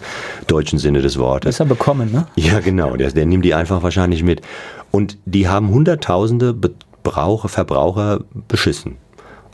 deutschen 0.48 0.80
Sinne 0.80 1.04
des 1.04 1.20
Wortes. 1.20 1.56
Ist 1.56 1.60
er 1.60 1.68
bekommen, 1.68 2.12
ne? 2.12 2.26
Ja, 2.36 2.60
genau. 2.60 2.96
Der, 2.96 3.12
der 3.12 3.28
nimmt 3.28 3.46
die 3.46 3.54
einfach 3.54 3.84
wahrscheinlich 3.84 4.24
mit. 4.24 4.42
Und 4.90 5.18
die 5.26 5.48
haben 5.48 5.70
Hunderttausende 5.70 6.56
Braucher, 7.04 7.50
Verbraucher 7.50 8.22
beschissen. 8.48 8.98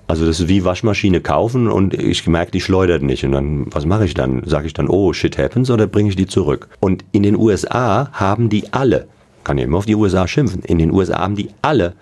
Also 0.08 0.26
das 0.26 0.40
ist 0.40 0.48
wie 0.48 0.64
Waschmaschine 0.64 1.20
kaufen 1.20 1.68
und 1.68 1.94
ich 1.94 2.26
merke, 2.28 2.52
die 2.52 2.62
schleudert 2.62 3.04
nicht. 3.04 3.26
Und 3.26 3.34
dann, 3.34 3.66
was 3.74 3.86
mache 3.86 4.06
ich 4.06 4.14
dann? 4.14 4.42
Sage 4.46 4.68
ich 4.68 4.74
dann, 4.74 4.88
oh, 4.88 5.12
shit 5.12 5.38
happens 5.38 5.70
oder 5.70 5.86
bringe 5.86 6.10
ich 6.10 6.16
die 6.16 6.28
zurück? 6.28 6.70
Und 6.80 7.04
in 7.12 7.24
den 7.24 7.36
USA 7.36 8.10
haben 8.14 8.50
die 8.50 8.72
alle, 8.72 9.08
kann 9.44 9.58
ja 9.58 9.66
immer 9.66 9.80
auf 9.80 9.86
die 9.86 9.96
USA 9.96 10.28
schimpfen, 10.28 10.64
in 10.64 10.78
den 10.78 10.92
USA 10.92 11.20
haben 11.20 11.36
die 11.36 11.50
alle 11.62 11.94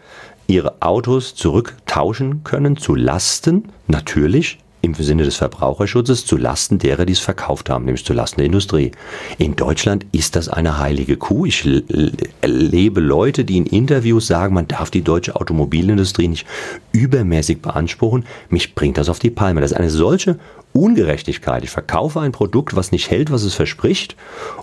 ihre 0.47 0.81
Autos 0.81 1.33
zurücktauschen 1.33 2.43
können 2.43 2.77
zu 2.77 2.93
Lasten, 2.93 3.65
natürlich, 3.87 4.59
im 4.85 4.93
Sinne 4.93 5.23
des 5.23 5.35
Verbraucherschutzes 5.35 6.25
zu 6.25 6.37
Lasten 6.37 6.79
derer, 6.79 7.05
die 7.05 7.13
es 7.13 7.19
verkauft 7.19 7.69
haben, 7.69 7.85
nämlich 7.85 8.05
zu 8.05 8.13
Lasten 8.13 8.37
der 8.37 8.45
Industrie. 8.45 8.91
In 9.37 9.55
Deutschland 9.55 10.05
ist 10.11 10.35
das 10.35 10.47
eine 10.47 10.77
heilige 10.77 11.17
Kuh. 11.17 11.45
Ich 11.45 11.67
erlebe 12.41 13.01
Leute, 13.01 13.43
die 13.43 13.57
in 13.57 13.65
Interviews 13.65 14.27
sagen, 14.27 14.53
man 14.53 14.67
darf 14.67 14.91
die 14.91 15.01
deutsche 15.01 15.35
Automobilindustrie 15.35 16.27
nicht 16.27 16.45
übermäßig 16.91 17.61
beanspruchen. 17.61 18.25
Mich 18.49 18.75
bringt 18.75 18.97
das 18.97 19.09
auf 19.09 19.19
die 19.19 19.29
Palme. 19.29 19.61
Das 19.61 19.71
ist 19.71 19.77
eine 19.77 19.89
solche 19.89 20.39
Ungerechtigkeit. 20.73 21.63
Ich 21.63 21.69
verkaufe 21.69 22.19
ein 22.19 22.31
Produkt, 22.31 22.75
was 22.75 22.91
nicht 22.91 23.09
hält, 23.09 23.31
was 23.31 23.43
es 23.43 23.53
verspricht. 23.53 24.15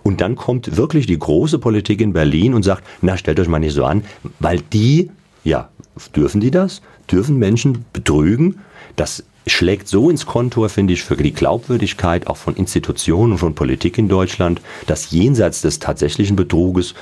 Und 0.03 0.21
dann 0.21 0.37
kommt 0.37 0.77
wirklich 0.77 1.07
die 1.07 1.19
große 1.19 1.59
Politik 1.59 2.01
in 2.01 2.13
Berlin 2.13 2.55
und 2.55 2.63
sagt, 2.63 2.85
na, 3.01 3.17
stellt 3.17 3.41
euch 3.41 3.49
mal 3.49 3.59
nicht 3.59 3.75
so 3.75 3.85
an, 3.85 4.05
weil 4.39 4.61
die, 4.61 5.11
ja, 5.43 5.71
dürfen 6.15 6.41
die 6.41 6.51
das? 6.51 6.83
Dürfen 7.11 7.39
Menschen 7.39 7.85
betrügen? 7.93 8.61
Das 8.97 9.25
schlägt 9.47 9.89
so 9.89 10.11
ins 10.11 10.27
Kontor, 10.27 10.69
finde 10.69 10.93
ich, 10.93 11.03
für 11.03 11.17
die 11.17 11.33
Glaubwürdigkeit 11.33 12.27
auch 12.27 12.37
von 12.37 12.55
Institutionen 12.55 13.33
und 13.33 13.39
von 13.39 13.55
Politik 13.55 13.99
in 13.99 14.09
Deutschland, 14.09 14.61
dass 14.87 15.11
jenseits 15.11 15.63
des 15.63 15.79
tatsächlichen 15.79 16.37
Betruges, 16.37 16.95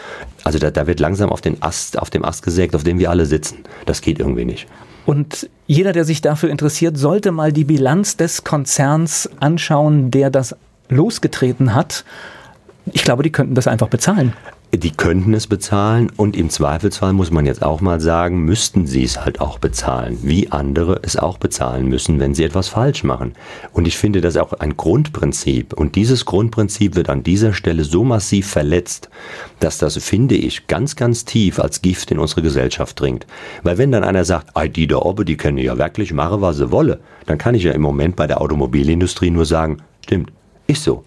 also 0.44 0.58
da, 0.58 0.70
da 0.70 0.86
wird 0.86 1.00
langsam 1.00 1.30
auf, 1.30 1.40
den 1.40 1.62
Ast, 1.62 1.98
auf 1.98 2.10
dem 2.10 2.24
Ast 2.24 2.42
gesägt, 2.42 2.74
auf 2.74 2.84
dem 2.84 2.98
wir 2.98 3.10
alle 3.10 3.26
sitzen. 3.26 3.58
Das 3.86 4.00
geht 4.00 4.18
irgendwie 4.18 4.44
nicht. 4.44 4.66
Und 5.06 5.48
jeder, 5.66 5.92
der 5.92 6.04
sich 6.04 6.20
dafür 6.20 6.50
interessiert, 6.50 6.96
sollte 6.96 7.32
mal 7.32 7.52
die 7.52 7.64
Bilanz 7.64 8.16
des 8.16 8.44
Konzerns 8.44 9.28
anschauen, 9.40 10.10
der 10.10 10.30
das 10.30 10.54
losgetreten 10.88 11.74
hat. 11.74 12.04
Ich 12.92 13.04
glaube, 13.04 13.22
die 13.22 13.30
könnten 13.30 13.54
das 13.54 13.66
einfach 13.66 13.88
bezahlen 13.88 14.32
die 14.72 14.92
könnten 14.92 15.34
es 15.34 15.48
bezahlen 15.48 16.12
und 16.16 16.36
im 16.36 16.48
Zweifelsfall 16.48 17.12
muss 17.12 17.32
man 17.32 17.44
jetzt 17.44 17.62
auch 17.62 17.80
mal 17.80 18.00
sagen, 18.00 18.44
müssten 18.44 18.86
sie 18.86 19.02
es 19.02 19.24
halt 19.24 19.40
auch 19.40 19.58
bezahlen, 19.58 20.18
wie 20.22 20.52
andere 20.52 21.00
es 21.02 21.16
auch 21.16 21.38
bezahlen 21.38 21.88
müssen, 21.88 22.20
wenn 22.20 22.34
sie 22.34 22.44
etwas 22.44 22.68
falsch 22.68 23.02
machen. 23.02 23.34
Und 23.72 23.88
ich 23.88 23.98
finde 23.98 24.20
das 24.20 24.36
auch 24.36 24.52
ein 24.52 24.76
Grundprinzip 24.76 25.72
und 25.72 25.96
dieses 25.96 26.24
Grundprinzip 26.24 26.94
wird 26.94 27.10
an 27.10 27.24
dieser 27.24 27.52
Stelle 27.52 27.82
so 27.82 28.04
massiv 28.04 28.46
verletzt, 28.46 29.10
dass 29.58 29.78
das, 29.78 29.96
finde 29.96 30.36
ich, 30.36 30.68
ganz, 30.68 30.94
ganz 30.94 31.24
tief 31.24 31.58
als 31.58 31.82
Gift 31.82 32.12
in 32.12 32.20
unsere 32.20 32.42
Gesellschaft 32.42 33.00
dringt. 33.00 33.26
Weil 33.64 33.76
wenn 33.76 33.90
dann 33.90 34.04
einer 34.04 34.24
sagt, 34.24 34.50
die 34.76 34.86
da 34.86 34.98
oben, 34.98 35.24
die 35.24 35.36
können 35.36 35.58
ja 35.58 35.78
wirklich 35.78 36.12
machen, 36.12 36.42
was 36.42 36.58
sie 36.58 36.70
wolle, 36.70 37.00
dann 37.26 37.38
kann 37.38 37.56
ich 37.56 37.64
ja 37.64 37.72
im 37.72 37.82
Moment 37.82 38.14
bei 38.14 38.28
der 38.28 38.40
Automobilindustrie 38.40 39.30
nur 39.30 39.46
sagen, 39.46 39.78
stimmt, 40.04 40.30
ist 40.68 40.84
so. 40.84 41.04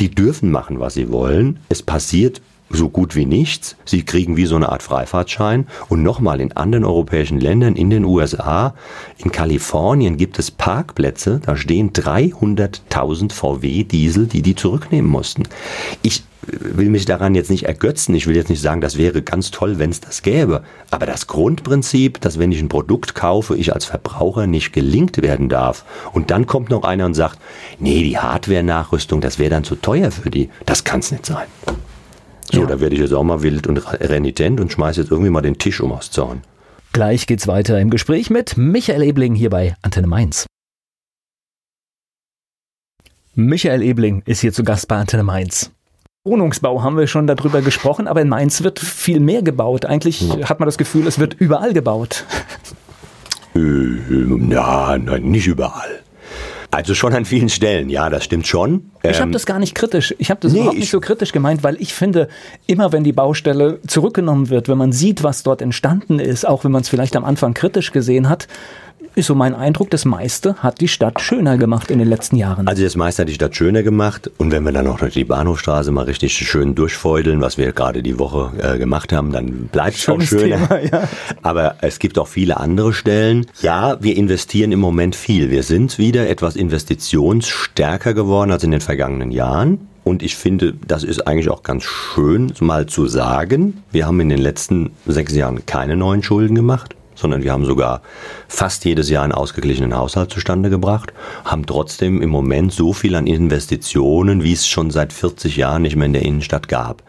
Die 0.00 0.10
dürfen 0.10 0.50
machen, 0.50 0.80
was 0.80 0.94
sie 0.94 1.10
wollen. 1.10 1.58
Es 1.68 1.82
passiert 1.82 2.40
so 2.72 2.88
gut 2.88 3.14
wie 3.14 3.26
nichts. 3.26 3.76
Sie 3.84 4.04
kriegen 4.04 4.36
wie 4.36 4.46
so 4.46 4.56
eine 4.56 4.70
Art 4.70 4.82
Freifahrtschein. 4.82 5.66
Und 5.88 6.02
nochmal, 6.02 6.40
in 6.40 6.52
anderen 6.52 6.84
europäischen 6.84 7.40
Ländern, 7.40 7.76
in 7.76 7.90
den 7.90 8.04
USA, 8.04 8.74
in 9.18 9.32
Kalifornien 9.32 10.16
gibt 10.16 10.38
es 10.38 10.50
Parkplätze, 10.50 11.40
da 11.44 11.56
stehen 11.56 11.92
300.000 11.92 13.32
VW-Diesel, 13.32 14.26
die 14.26 14.42
die 14.42 14.54
zurücknehmen 14.54 15.10
mussten. 15.10 15.44
Ich 16.02 16.24
will 16.46 16.88
mich 16.88 17.04
daran 17.04 17.34
jetzt 17.34 17.50
nicht 17.50 17.64
ergötzen. 17.64 18.14
Ich 18.14 18.26
will 18.26 18.34
jetzt 18.34 18.50
nicht 18.50 18.60
sagen, 18.60 18.80
das 18.80 18.98
wäre 18.98 19.22
ganz 19.22 19.50
toll, 19.50 19.78
wenn 19.78 19.90
es 19.90 20.00
das 20.00 20.22
gäbe. 20.22 20.62
Aber 20.90 21.06
das 21.06 21.26
Grundprinzip, 21.26 22.20
dass 22.20 22.38
wenn 22.38 22.52
ich 22.52 22.60
ein 22.60 22.68
Produkt 22.68 23.14
kaufe, 23.14 23.56
ich 23.56 23.72
als 23.72 23.84
Verbraucher 23.84 24.46
nicht 24.46 24.72
gelingt 24.72 25.22
werden 25.22 25.48
darf. 25.48 25.84
Und 26.12 26.30
dann 26.30 26.46
kommt 26.46 26.70
noch 26.70 26.82
einer 26.82 27.06
und 27.06 27.14
sagt, 27.14 27.38
nee, 27.78 28.02
die 28.02 28.18
Hardware-Nachrüstung, 28.18 29.20
das 29.20 29.38
wäre 29.38 29.50
dann 29.50 29.64
zu 29.64 29.76
teuer 29.76 30.10
für 30.10 30.30
die. 30.30 30.50
Das 30.66 30.84
kann 30.84 31.00
es 31.00 31.12
nicht 31.12 31.26
sein. 31.26 31.46
So, 32.52 32.60
ja. 32.60 32.66
da 32.66 32.80
werde 32.80 32.94
ich 32.94 33.00
jetzt 33.00 33.14
auch 33.14 33.24
mal 33.24 33.42
wild 33.42 33.66
und 33.66 33.78
renitent 33.78 34.60
und 34.60 34.70
schmeiße 34.70 35.00
jetzt 35.00 35.10
irgendwie 35.10 35.30
mal 35.30 35.40
den 35.40 35.58
Tisch 35.58 35.80
um 35.80 35.92
aus 35.92 36.10
Zorn. 36.10 36.42
Gleich 36.92 37.26
geht's 37.26 37.46
weiter 37.48 37.80
im 37.80 37.88
Gespräch 37.88 38.28
mit 38.28 38.58
Michael 38.58 39.02
Ebling 39.02 39.34
hier 39.34 39.48
bei 39.48 39.74
Antenne 39.80 40.06
Mainz. 40.06 40.46
Michael 43.34 43.82
Ebling 43.82 44.22
ist 44.26 44.40
hier 44.40 44.52
zu 44.52 44.62
Gast 44.62 44.88
bei 44.88 44.96
Antenne 44.96 45.22
Mainz. 45.22 45.70
Wohnungsbau 46.24 46.82
haben 46.82 46.98
wir 46.98 47.06
schon 47.06 47.26
darüber 47.26 47.62
gesprochen, 47.62 48.06
aber 48.06 48.20
in 48.20 48.28
Mainz 48.28 48.62
wird 48.62 48.78
viel 48.78 49.20
mehr 49.20 49.42
gebaut. 49.42 49.86
Eigentlich 49.86 50.22
hat 50.44 50.60
man 50.60 50.66
das 50.66 50.76
Gefühl, 50.76 51.06
es 51.06 51.18
wird 51.18 51.34
überall 51.34 51.72
gebaut. 51.72 52.24
Äh, 53.54 54.50
ja, 54.50 54.96
nein, 54.98 55.24
nicht 55.24 55.46
überall. 55.46 56.02
Also 56.72 56.94
schon 56.94 57.12
an 57.12 57.26
vielen 57.26 57.50
Stellen, 57.50 57.90
ja, 57.90 58.08
das 58.08 58.24
stimmt 58.24 58.46
schon. 58.46 58.90
Ich 59.02 59.16
habe 59.16 59.24
ähm, 59.24 59.32
das 59.32 59.44
gar 59.44 59.58
nicht 59.58 59.74
kritisch. 59.74 60.14
Ich 60.16 60.30
habe 60.30 60.40
das 60.40 60.52
nee, 60.52 60.60
überhaupt 60.60 60.78
nicht 60.78 60.90
so 60.90 61.00
kritisch 61.00 61.30
gemeint, 61.30 61.62
weil 61.62 61.76
ich 61.78 61.92
finde, 61.92 62.28
immer 62.66 62.92
wenn 62.92 63.04
die 63.04 63.12
Baustelle 63.12 63.78
zurückgenommen 63.86 64.48
wird, 64.48 64.70
wenn 64.70 64.78
man 64.78 64.90
sieht, 64.90 65.22
was 65.22 65.42
dort 65.42 65.60
entstanden 65.60 66.18
ist, 66.18 66.48
auch 66.48 66.64
wenn 66.64 66.72
man 66.72 66.80
es 66.80 66.88
vielleicht 66.88 67.14
am 67.14 67.26
Anfang 67.26 67.52
kritisch 67.52 67.92
gesehen 67.92 68.30
hat, 68.30 68.48
ist 69.14 69.26
so 69.26 69.34
mein 69.34 69.54
Eindruck, 69.54 69.90
das 69.90 70.04
meiste 70.04 70.56
hat 70.56 70.80
die 70.80 70.88
Stadt 70.88 71.20
schöner 71.20 71.58
gemacht 71.58 71.90
in 71.90 71.98
den 71.98 72.08
letzten 72.08 72.36
Jahren. 72.36 72.66
Also 72.66 72.82
das 72.82 72.96
meiste 72.96 73.22
hat 73.22 73.28
die 73.28 73.34
Stadt 73.34 73.54
schöner 73.54 73.82
gemacht 73.82 74.30
und 74.38 74.50
wenn 74.50 74.64
wir 74.64 74.72
dann 74.72 74.86
auch 74.86 75.00
noch 75.00 75.10
die 75.10 75.24
Bahnhofstraße 75.24 75.90
mal 75.90 76.04
richtig 76.04 76.34
schön 76.34 76.74
durchfeudeln, 76.74 77.40
was 77.40 77.58
wir 77.58 77.72
gerade 77.72 78.02
die 78.02 78.18
Woche 78.18 78.52
äh, 78.58 78.78
gemacht 78.78 79.12
haben, 79.12 79.32
dann 79.32 79.68
bleibt 79.70 79.96
es 79.96 80.08
auch 80.08 80.20
schöner. 80.20 80.68
Thema, 80.68 80.80
ja. 80.80 81.08
Aber 81.42 81.76
es 81.80 81.98
gibt 81.98 82.18
auch 82.18 82.28
viele 82.28 82.58
andere 82.58 82.92
Stellen. 82.92 83.46
Ja, 83.60 84.02
wir 84.02 84.16
investieren 84.16 84.72
im 84.72 84.80
Moment 84.80 85.16
viel. 85.16 85.50
Wir 85.50 85.62
sind 85.62 85.98
wieder 85.98 86.28
etwas 86.28 86.56
investitionsstärker 86.56 88.14
geworden 88.14 88.50
als 88.50 88.64
in 88.64 88.70
den 88.70 88.80
vergangenen 88.80 89.30
Jahren. 89.30 89.88
Und 90.04 90.22
ich 90.22 90.36
finde, 90.36 90.74
das 90.86 91.04
ist 91.04 91.26
eigentlich 91.28 91.48
auch 91.48 91.62
ganz 91.62 91.84
schön 91.84 92.52
mal 92.60 92.86
zu 92.86 93.06
sagen. 93.06 93.82
Wir 93.92 94.06
haben 94.06 94.18
in 94.18 94.30
den 94.30 94.40
letzten 94.40 94.90
sechs 95.06 95.34
Jahren 95.34 95.64
keine 95.64 95.96
neuen 95.96 96.22
Schulden 96.22 96.56
gemacht 96.56 96.96
sondern 97.22 97.42
wir 97.42 97.52
haben 97.52 97.64
sogar 97.64 98.02
fast 98.48 98.84
jedes 98.84 99.08
Jahr 99.08 99.24
einen 99.24 99.32
ausgeglichenen 99.32 99.96
Haushalt 99.96 100.30
zustande 100.30 100.68
gebracht, 100.68 101.12
haben 101.44 101.64
trotzdem 101.64 102.20
im 102.20 102.28
Moment 102.28 102.72
so 102.72 102.92
viel 102.92 103.14
an 103.14 103.26
Investitionen, 103.26 104.42
wie 104.42 104.52
es 104.52 104.68
schon 104.68 104.90
seit 104.90 105.12
40 105.12 105.56
Jahren 105.56 105.82
nicht 105.82 105.96
mehr 105.96 106.06
in 106.06 106.12
der 106.12 106.22
Innenstadt 106.22 106.68
gab. 106.68 107.02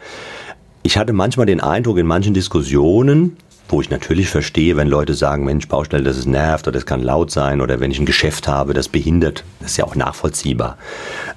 Ich 0.84 0.97
hatte 0.97 1.13
manchmal 1.13 1.45
den 1.45 1.60
Eindruck 1.60 1.97
in 1.97 2.06
manchen 2.06 2.34
Diskussionen, 2.34 3.38
wo 3.69 3.82
ich 3.82 3.89
natürlich 3.89 4.30
verstehe, 4.30 4.78
wenn 4.78 4.88
Leute 4.88 5.15
sagen, 5.15 5.45
Mensch, 5.45 5.67
Baustelle, 5.67 6.04
das 6.04 6.17
ist 6.17 6.28
nervt 6.28 6.67
oder 6.67 6.76
das 6.76 6.86
kann 6.86 7.02
laut 7.02 7.32
sein 7.32 7.60
oder 7.60 7.80
wenn 7.80 7.89
ich 7.89 7.99
ein 7.99 8.06
Geschäft 8.06 8.47
habe, 8.47 8.73
das 8.73 8.88
behindert, 8.88 9.43
das 9.62 9.71
ist 9.71 9.78
ja 9.78 9.86
auch 9.86 9.95
nachvollziehbar. 9.95 10.78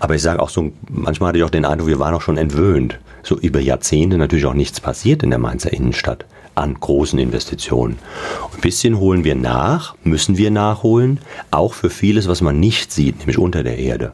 Aber 0.00 0.16
ich 0.16 0.22
sage 0.22 0.42
auch 0.42 0.50
so, 0.50 0.72
manchmal 0.90 1.28
hatte 1.28 1.38
ich 1.38 1.44
auch 1.44 1.50
den 1.50 1.64
Eindruck, 1.64 1.88
wir 1.88 1.98
waren 1.98 2.14
auch 2.14 2.22
schon 2.22 2.36
entwöhnt. 2.36 2.98
So 3.22 3.38
über 3.38 3.60
Jahrzehnte 3.60 4.18
natürlich 4.18 4.44
auch 4.44 4.54
nichts 4.54 4.80
passiert 4.80 5.22
in 5.22 5.30
der 5.30 5.38
Mainzer 5.38 5.72
Innenstadt 5.72 6.26
an 6.56 6.74
großen 6.74 7.18
Investitionen. 7.18 7.98
Ein 8.52 8.60
bisschen 8.60 8.98
holen 8.98 9.22
wir 9.22 9.36
nach, 9.36 9.94
müssen 10.02 10.36
wir 10.36 10.50
nachholen, 10.50 11.20
auch 11.50 11.74
für 11.74 11.90
vieles, 11.90 12.26
was 12.26 12.40
man 12.40 12.58
nicht 12.58 12.92
sieht, 12.92 13.18
nämlich 13.18 13.38
unter 13.38 13.62
der 13.62 13.78
Erde. 13.78 14.12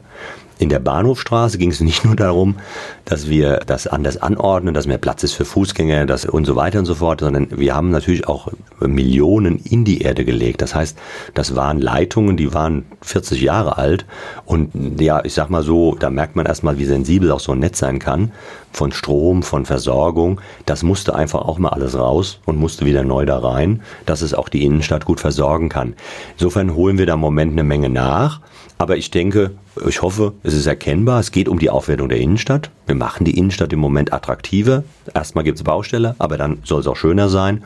In 0.59 0.69
der 0.69 0.79
Bahnhofstraße 0.79 1.57
ging 1.57 1.71
es 1.71 1.81
nicht 1.81 2.05
nur 2.05 2.15
darum, 2.15 2.55
dass 3.05 3.29
wir 3.29 3.59
das 3.65 3.87
anders 3.87 4.17
anordnen, 4.17 4.73
dass 4.73 4.87
mehr 4.87 4.97
Platz 4.97 5.23
ist 5.23 5.33
für 5.33 5.45
Fußgänger 5.45 6.05
dass 6.05 6.25
und 6.25 6.45
so 6.45 6.55
weiter 6.55 6.79
und 6.79 6.85
so 6.85 6.95
fort, 6.95 7.21
sondern 7.21 7.47
wir 7.51 7.75
haben 7.75 7.89
natürlich 7.89 8.27
auch 8.27 8.47
Millionen 8.79 9.57
in 9.57 9.85
die 9.85 10.01
Erde 10.01 10.25
gelegt. 10.25 10.61
Das 10.61 10.73
heißt, 10.73 10.97
das 11.33 11.55
waren 11.55 11.79
Leitungen, 11.79 12.37
die 12.37 12.53
waren 12.53 12.85
40 13.01 13.41
Jahre 13.41 13.77
alt 13.77 14.05
und 14.45 14.71
ja, 14.99 15.23
ich 15.23 15.33
sag 15.33 15.49
mal 15.49 15.63
so, 15.63 15.95
da 15.95 16.09
merkt 16.09 16.35
man 16.35 16.45
erstmal, 16.45 16.77
wie 16.77 16.85
sensibel 16.85 17.31
auch 17.31 17.39
so 17.39 17.51
ein 17.51 17.59
Netz 17.59 17.79
sein 17.79 17.99
kann 17.99 18.31
von 18.71 18.91
Strom, 18.91 19.43
von 19.43 19.65
Versorgung. 19.65 20.41
Das 20.65 20.83
musste 20.83 21.15
einfach 21.15 21.41
auch 21.41 21.59
mal 21.59 21.69
alles 21.69 21.97
raus 21.97 22.39
und 22.45 22.57
musste 22.57 22.85
wieder 22.85 23.03
neu 23.03 23.25
da 23.25 23.39
rein, 23.39 23.81
dass 24.05 24.21
es 24.21 24.33
auch 24.33 24.49
die 24.49 24.63
Innenstadt 24.65 25.05
gut 25.05 25.19
versorgen 25.19 25.69
kann. 25.69 25.93
Insofern 26.33 26.73
holen 26.75 26.97
wir 26.97 27.05
da 27.05 27.13
im 27.13 27.19
Moment 27.19 27.51
eine 27.51 27.63
Menge 27.63 27.89
nach. 27.89 28.41
Aber 28.79 28.97
ich 28.97 29.11
denke, 29.11 29.51
ich 29.87 30.01
hoffe, 30.01 30.33
es 30.43 30.53
ist 30.53 30.65
erkennbar. 30.65 31.19
Es 31.19 31.31
geht 31.31 31.47
um 31.47 31.59
die 31.59 31.69
Aufwertung 31.69 32.09
der 32.09 32.19
Innenstadt. 32.19 32.69
Wir 32.85 32.95
machen 32.95 33.25
die 33.25 33.37
Innenstadt 33.37 33.71
im 33.73 33.79
Moment 33.79 34.13
attraktiver. 34.13 34.83
Erstmal 35.13 35.43
gibt 35.43 35.57
es 35.57 35.63
Baustelle, 35.63 36.15
aber 36.19 36.37
dann 36.37 36.59
soll 36.63 36.81
es 36.81 36.87
auch 36.87 36.97
schöner 36.97 37.29
sein. 37.29 37.63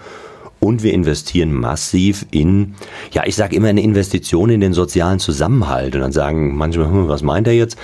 Und 0.60 0.84
wir 0.84 0.94
investieren 0.94 1.54
massiv 1.54 2.26
in, 2.32 2.76
ja, 3.12 3.24
ich 3.26 3.36
sage 3.36 3.56
immer 3.56 3.68
eine 3.68 3.82
Investition 3.82 4.50
in 4.50 4.62
den 4.62 4.74
sozialen 4.74 5.20
Zusammenhalt. 5.20 5.96
Und 5.96 6.02
dann 6.02 6.12
sagen 6.12 6.56
manchmal, 6.56 6.88
hm, 6.88 7.08
was 7.08 7.22
meint 7.22 7.48
er 7.48 7.54
jetzt? 7.54 7.78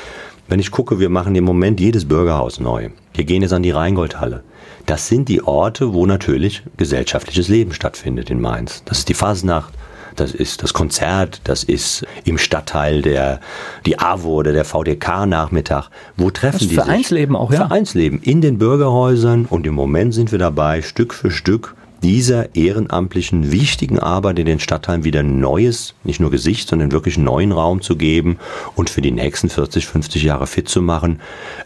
Wenn 0.47 0.59
ich 0.59 0.71
gucke, 0.71 0.99
wir 0.99 1.09
machen 1.09 1.35
im 1.35 1.43
Moment 1.43 1.79
jedes 1.79 2.07
Bürgerhaus 2.07 2.59
neu. 2.59 2.89
Wir 3.13 3.23
gehen 3.23 3.41
jetzt 3.41 3.53
an 3.53 3.63
die 3.63 3.71
Rheingoldhalle. 3.71 4.43
Das 4.85 5.07
sind 5.07 5.29
die 5.29 5.43
Orte, 5.43 5.93
wo 5.93 6.05
natürlich 6.05 6.63
gesellschaftliches 6.77 7.47
Leben 7.47 7.73
stattfindet 7.73 8.29
in 8.29 8.41
Mainz. 8.41 8.83
Das 8.85 8.99
ist 8.99 9.09
die 9.09 9.13
Fasnacht, 9.13 9.73
das 10.15 10.33
ist 10.33 10.63
das 10.63 10.73
Konzert, 10.73 11.41
das 11.43 11.63
ist 11.63 12.05
im 12.25 12.37
Stadtteil 12.37 13.01
der 13.01 13.39
die 13.85 13.99
AWO 13.99 14.35
oder 14.35 14.53
der 14.53 14.65
VDK-Nachmittag. 14.65 15.89
Wo 16.17 16.29
treffen 16.29 16.59
das 16.59 16.67
die 16.67 16.75
Vereinsleben 16.75 17.35
sich? 17.35 17.41
auch, 17.41 17.51
ja. 17.51 17.67
Vereinsleben 17.67 18.21
in 18.21 18.41
den 18.41 18.57
Bürgerhäusern 18.57 19.45
und 19.45 19.65
im 19.65 19.73
Moment 19.73 20.13
sind 20.13 20.31
wir 20.31 20.39
dabei, 20.39 20.81
Stück 20.81 21.13
für 21.13 21.31
Stück 21.31 21.75
dieser 22.03 22.53
ehrenamtlichen, 22.53 23.51
wichtigen 23.53 23.97
Arbeit 23.97 24.37
in 24.37 24.45
den 24.45 24.59
Stadtteilen 24.59 25.05
wieder 25.05 25.23
neues, 25.23 25.95
nicht 26.03 26.19
nur 26.19 26.31
Gesicht, 26.31 26.67
sondern 26.67 26.91
wirklich 26.91 27.17
neuen 27.17 27.53
Raum 27.53 27.81
zu 27.81 27.95
geben 27.95 28.39
und 28.75 28.89
für 28.89 29.01
die 29.01 29.11
nächsten 29.11 29.49
40, 29.49 29.87
50 29.87 30.21
Jahre 30.21 30.45
fit 30.45 30.67
zu 30.67 30.81
machen. 30.81 31.21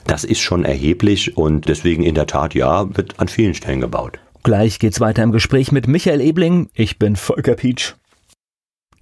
Das 0.05 0.23
ist 0.23 0.39
schon 0.39 0.63
erheblich 0.63 1.37
und 1.37 1.67
deswegen 1.67 2.03
in 2.03 2.13
der 2.13 2.27
Tat, 2.27 2.53
ja, 2.53 2.95
wird 2.95 3.19
an 3.19 3.27
vielen 3.27 3.55
Stellen 3.55 3.81
gebaut. 3.81 4.19
Gleich 4.43 4.77
geht's 4.77 4.99
weiter 4.99 5.23
im 5.23 5.31
Gespräch 5.31 5.71
mit 5.71 5.87
Michael 5.87 6.21
Ebling. 6.21 6.69
Ich 6.73 6.99
bin 6.99 7.15
Volker 7.15 7.55
Pietsch. 7.55 7.95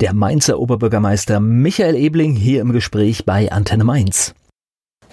Der 0.02 0.14
Mainzer 0.14 0.60
Oberbürgermeister 0.60 1.40
Michael 1.40 1.96
Ebling 1.96 2.36
hier 2.36 2.60
im 2.60 2.74
Gespräch 2.74 3.24
bei 3.24 3.50
Antenne 3.50 3.86
Mainz. 3.86 4.34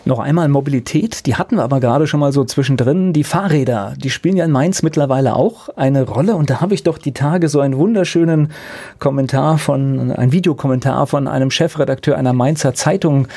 Noch 0.04 0.18
einmal 0.18 0.48
Mobilität, 0.48 1.26
die 1.26 1.36
hatten 1.36 1.54
wir 1.54 1.62
aber 1.62 1.78
gerade 1.78 2.08
schon 2.08 2.18
mal 2.18 2.32
so 2.32 2.44
zwischendrin. 2.44 3.12
Die 3.12 3.22
Fahrräder, 3.22 3.94
die 3.96 4.10
spielen 4.10 4.36
ja 4.36 4.44
in 4.44 4.50
Mainz 4.50 4.82
mittlerweile 4.82 5.36
auch 5.36 5.68
eine 5.76 6.02
Rolle. 6.02 6.34
Und 6.34 6.50
da 6.50 6.60
habe 6.60 6.74
ich 6.74 6.82
doch 6.82 6.98
die 6.98 7.12
Tage 7.12 7.48
so 7.48 7.60
einen 7.60 7.76
wunderschönen 7.76 8.50
Kommentar 8.98 9.58
von, 9.58 10.10
ein 10.10 10.32
Videokommentar 10.32 11.06
von 11.06 11.28
einem 11.28 11.52
Chefredakteur 11.52 12.16
einer 12.16 12.32
Mainzer 12.32 12.74
Zeitung 12.74 13.28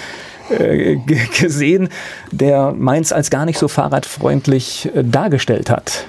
äh, 0.49 0.95
gesehen, 1.39 1.89
der 2.31 2.71
Mainz 2.71 3.11
als 3.11 3.29
gar 3.29 3.45
nicht 3.45 3.59
so 3.59 3.67
fahrradfreundlich 3.67 4.89
äh, 4.95 5.03
dargestellt 5.03 5.69
hat. 5.69 6.05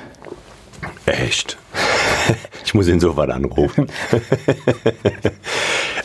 Echt? 1.05 1.59
Ich 2.65 2.75
muss 2.75 2.89
ihn 2.89 3.01
sofort 3.01 3.31
anrufen. 3.31 3.87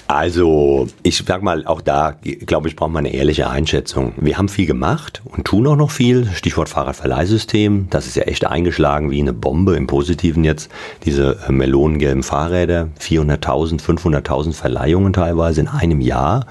also, 0.07 0.88
ich 1.01 1.17
sag 1.17 1.41
mal, 1.41 1.65
auch 1.65 1.81
da, 1.81 2.15
glaube 2.45 2.67
ich, 2.67 2.75
braucht 2.75 2.91
man 2.91 3.05
eine 3.05 3.15
ehrliche 3.15 3.49
Einschätzung. 3.49 4.13
Wir 4.17 4.38
haben 4.38 4.47
viel 4.47 4.67
gemacht 4.67 5.21
und 5.25 5.45
tun 5.45 5.65
auch 5.67 5.75
noch 5.75 5.91
viel. 5.91 6.29
Stichwort 6.34 6.69
Fahrradverleihsystem. 6.69 7.88
Das 7.89 8.05
ist 8.05 8.15
ja 8.15 8.23
echt 8.23 8.45
eingeschlagen 8.45 9.10
wie 9.10 9.19
eine 9.19 9.34
Bombe 9.34 9.75
im 9.75 9.88
Positiven 9.88 10.43
jetzt. 10.43 10.71
Diese 11.03 11.39
äh, 11.47 11.51
melonengelben 11.51 12.23
Fahrräder. 12.23 12.89
400.000, 12.99 13.81
500.000 13.81 14.53
Verleihungen 14.53 15.13
teilweise 15.13 15.62
in 15.62 15.67
einem 15.67 15.99
Jahr. 15.99 16.45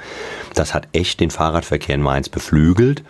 Das 0.54 0.74
hat 0.74 0.88
echt 0.92 1.20
den 1.20 1.30
Fahrradverkehr 1.30 1.94
in 1.94 2.02
Mainz 2.02 2.28
beflügelt. 2.28 3.04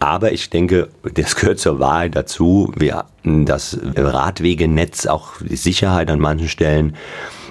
Aber 0.00 0.32
ich 0.32 0.48
denke, 0.48 0.88
das 1.14 1.36
gehört 1.36 1.60
zur 1.60 1.78
Wahrheit 1.78 2.16
dazu. 2.16 2.72
Wir, 2.74 3.04
das 3.22 3.78
Radwegenetz, 3.96 5.06
auch 5.06 5.34
die 5.40 5.56
Sicherheit 5.56 6.10
an 6.10 6.18
manchen 6.18 6.48
Stellen, 6.48 6.96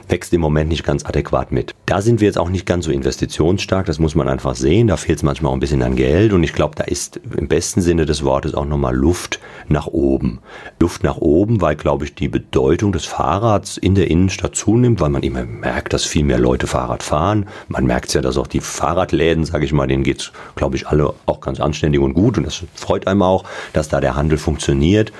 wächst 0.09 0.33
im 0.33 0.41
Moment 0.41 0.69
nicht 0.69 0.83
ganz 0.83 1.05
adäquat 1.05 1.51
mit. 1.51 1.73
Da 1.85 2.01
sind 2.01 2.19
wir 2.21 2.27
jetzt 2.27 2.37
auch 2.37 2.49
nicht 2.49 2.65
ganz 2.65 2.85
so 2.85 2.91
investitionsstark, 2.91 3.85
das 3.85 3.99
muss 3.99 4.15
man 4.15 4.27
einfach 4.27 4.55
sehen. 4.55 4.87
Da 4.87 4.97
fehlt 4.97 5.19
es 5.19 5.23
manchmal 5.23 5.51
auch 5.51 5.55
ein 5.55 5.59
bisschen 5.59 5.83
an 5.83 5.95
Geld 5.95 6.33
und 6.33 6.43
ich 6.43 6.53
glaube, 6.53 6.75
da 6.75 6.83
ist 6.83 7.19
im 7.37 7.47
besten 7.47 7.81
Sinne 7.81 8.05
des 8.05 8.23
Wortes 8.23 8.53
auch 8.53 8.65
nochmal 8.65 8.95
Luft 8.95 9.39
nach 9.67 9.87
oben. 9.87 10.39
Luft 10.79 11.03
nach 11.03 11.17
oben, 11.17 11.61
weil, 11.61 11.75
glaube 11.75 12.05
ich, 12.05 12.15
die 12.15 12.27
Bedeutung 12.27 12.91
des 12.91 13.05
Fahrrads 13.05 13.77
in 13.77 13.95
der 13.95 14.09
Innenstadt 14.09 14.55
zunimmt, 14.55 14.99
weil 14.99 15.09
man 15.09 15.23
immer 15.23 15.45
merkt, 15.45 15.93
dass 15.93 16.05
viel 16.05 16.23
mehr 16.23 16.39
Leute 16.39 16.67
Fahrrad 16.67 17.03
fahren. 17.03 17.47
Man 17.67 17.85
merkt 17.85 18.13
ja, 18.13 18.21
dass 18.21 18.37
auch 18.37 18.47
die 18.47 18.61
Fahrradläden, 18.61 19.45
sage 19.45 19.65
ich 19.65 19.73
mal, 19.73 19.87
denen 19.87 20.03
geht's, 20.03 20.31
glaube 20.55 20.75
ich, 20.75 20.87
alle 20.87 21.13
auch 21.25 21.41
ganz 21.41 21.59
anständig 21.59 22.01
und 22.01 22.13
gut 22.13 22.37
und 22.37 22.45
das 22.45 22.63
freut 22.73 23.07
einem 23.07 23.21
auch, 23.21 23.43
dass 23.73 23.89
da 23.89 24.01
der 24.01 24.15
Handel 24.15 24.37
funktioniert. 24.37 25.11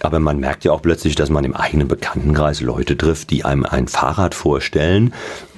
Aber 0.00 0.20
man 0.20 0.38
merkt 0.38 0.64
ja 0.64 0.72
auch 0.72 0.82
plötzlich, 0.82 1.14
dass 1.14 1.30
man 1.30 1.44
im 1.44 1.54
eigenen 1.54 1.88
Bekanntenkreis 1.88 2.60
Leute 2.60 2.96
trifft, 2.96 3.30
die 3.30 3.44
einem 3.44 3.64
ein 3.64 3.88
Fahrrad 3.88 4.34
vorstellen 4.34 5.12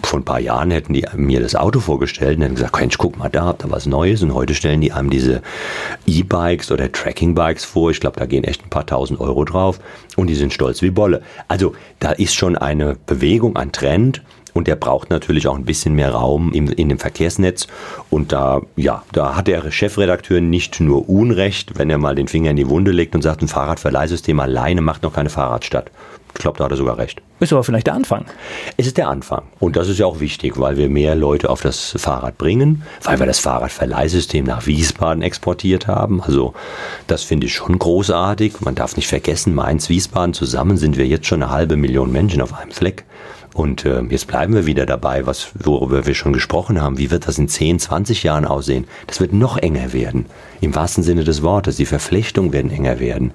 vor 0.07 0.21
ein 0.21 0.25
paar 0.25 0.41
Jahren 0.41 0.71
hätten 0.71 0.93
die 0.93 1.05
mir 1.15 1.41
das 1.41 1.55
Auto 1.55 1.81
vorgestellt 1.81 2.37
und 2.37 2.43
hätten 2.43 2.55
gesagt, 2.55 2.79
Mensch, 2.79 2.99
guck 2.99 3.19
mal 3.19 3.29
da, 3.29 3.45
habt 3.45 3.65
ihr 3.65 3.71
was 3.71 3.87
Neues. 3.87 4.23
Und 4.23 4.35
heute 4.35 4.55
stellen 4.55 4.81
die 4.81 4.93
einem 4.93 5.11
diese 5.11 5.43
E-Bikes 6.07 6.71
oder 6.71 6.91
Tracking-Bikes 6.91 7.65
vor. 7.65 7.91
Ich 7.91 8.01
glaube, 8.01 8.19
da 8.19 8.27
gehen 8.27 8.45
echt 8.45 8.65
ein 8.65 8.71
paar 8.71 8.87
tausend 8.87 9.21
Euro 9.21 9.45
drauf 9.45 9.79
und 10.17 10.27
die 10.29 10.35
sind 10.35 10.53
stolz 10.53 10.83
wie 10.83 10.91
Bolle. 10.91 11.23
Also 11.49 11.75
da 11.99 12.13
ist 12.13 12.35
schon 12.35 12.57
eine 12.57 12.97
Bewegung, 13.07 13.57
ein 13.57 13.73
Trend. 13.73 14.23
Und 14.55 14.67
der 14.67 14.77
braucht 14.77 15.11
natürlich 15.11 15.49
auch 15.49 15.57
ein 15.57 15.65
bisschen 15.65 15.95
mehr 15.95 16.13
Raum 16.13 16.53
in, 16.53 16.69
in 16.69 16.89
dem 16.89 16.99
Verkehrsnetz. 16.99 17.67
Und 18.11 18.33
da, 18.33 18.63
ja, 18.77 19.03
da 19.13 19.37
hat 19.37 19.47
der 19.47 19.71
Chefredakteur 19.71 20.41
nicht 20.41 20.81
nur 20.81 21.09
Unrecht, 21.09 21.79
wenn 21.79 21.91
er 21.91 21.99
mal 21.99 22.15
den 22.15 22.29
Finger 22.29 22.51
in 22.51 22.57
die 22.57 22.69
Wunde 22.69 22.91
legt 22.91 23.15
und 23.15 23.23
sagt, 23.23 23.43
ein 23.43 23.49
Fahrradverleihsystem 23.49 24.39
alleine 24.41 24.81
macht 24.81 25.03
noch 25.03 25.13
keine 25.13 25.31
Fahrradstadt. 25.31 25.91
Ich 26.35 26.41
glaube, 26.41 26.59
da 26.59 26.65
hat 26.65 26.71
er 26.71 26.77
sogar 26.77 26.97
recht. 26.99 27.21
Ist 27.41 27.53
aber 27.53 27.65
vielleicht 27.65 27.87
der 27.87 27.95
Anfang. 27.95 28.27
Es 28.77 28.87
ist 28.87 28.97
der 28.99 29.09
Anfang. 29.09 29.43
Und 29.59 29.77
das 29.77 29.89
ist 29.89 29.99
ja 29.99 30.07
auch 30.07 30.21
wichtig, 30.21 30.59
weil 30.59 30.77
wir 30.77 30.89
mehr 30.89 31.15
Leute 31.15 31.51
auf 31.51 31.63
das 31.63 31.95
Fahrrad 31.97 32.39
bringen, 32.39 32.83
weil 33.03 33.19
wir 33.19 33.27
das 33.27 33.41
Fahrradverleihsystem 33.41 34.45
nach 34.45 34.67
Wiesbaden 34.67 35.23
exportiert 35.23 35.87
haben. 35.87 36.23
Also 36.23 36.55
das 37.07 37.25
finde 37.25 37.47
ich 37.47 37.55
schon 37.55 37.79
großartig. 37.79 38.61
Man 38.61 38.75
darf 38.75 38.97
nicht 38.97 39.09
vergessen, 39.09 39.55
Mainz, 39.55 39.89
Wiesbaden 39.89 40.35
zusammen 40.35 40.77
sind 40.77 40.97
wir 40.97 41.07
jetzt 41.07 41.27
schon 41.27 41.43
eine 41.43 41.51
halbe 41.51 41.77
Million 41.77 42.13
Menschen 42.13 42.43
auf 42.43 42.55
einem 42.55 42.71
Fleck. 42.71 43.05
Und 43.55 43.85
äh, 43.85 44.03
jetzt 44.03 44.27
bleiben 44.27 44.55
wir 44.55 44.67
wieder 44.67 44.87
dabei, 44.87 45.27
was, 45.27 45.49
worüber 45.55 46.07
wir 46.07 46.15
schon 46.15 46.33
gesprochen 46.33 46.81
haben. 46.81 46.99
Wie 46.99 47.11
wird 47.11 47.27
das 47.27 47.39
in 47.39 47.49
10, 47.49 47.81
20 47.81 48.23
Jahren 48.23 48.45
aussehen? 48.45 48.87
Das 49.07 49.21
wird 49.21 49.33
noch 49.33 49.57
enger 49.59 49.93
werden. 49.93 50.27
Im 50.61 50.75
wahrsten 50.75 51.03
Sinne 51.03 51.25
des 51.25 51.43
Wortes. 51.43 51.77
Die 51.77 51.87
Verflechtungen 51.87 52.53
werden 52.53 52.71
enger 52.71 53.01
werden. 53.01 53.33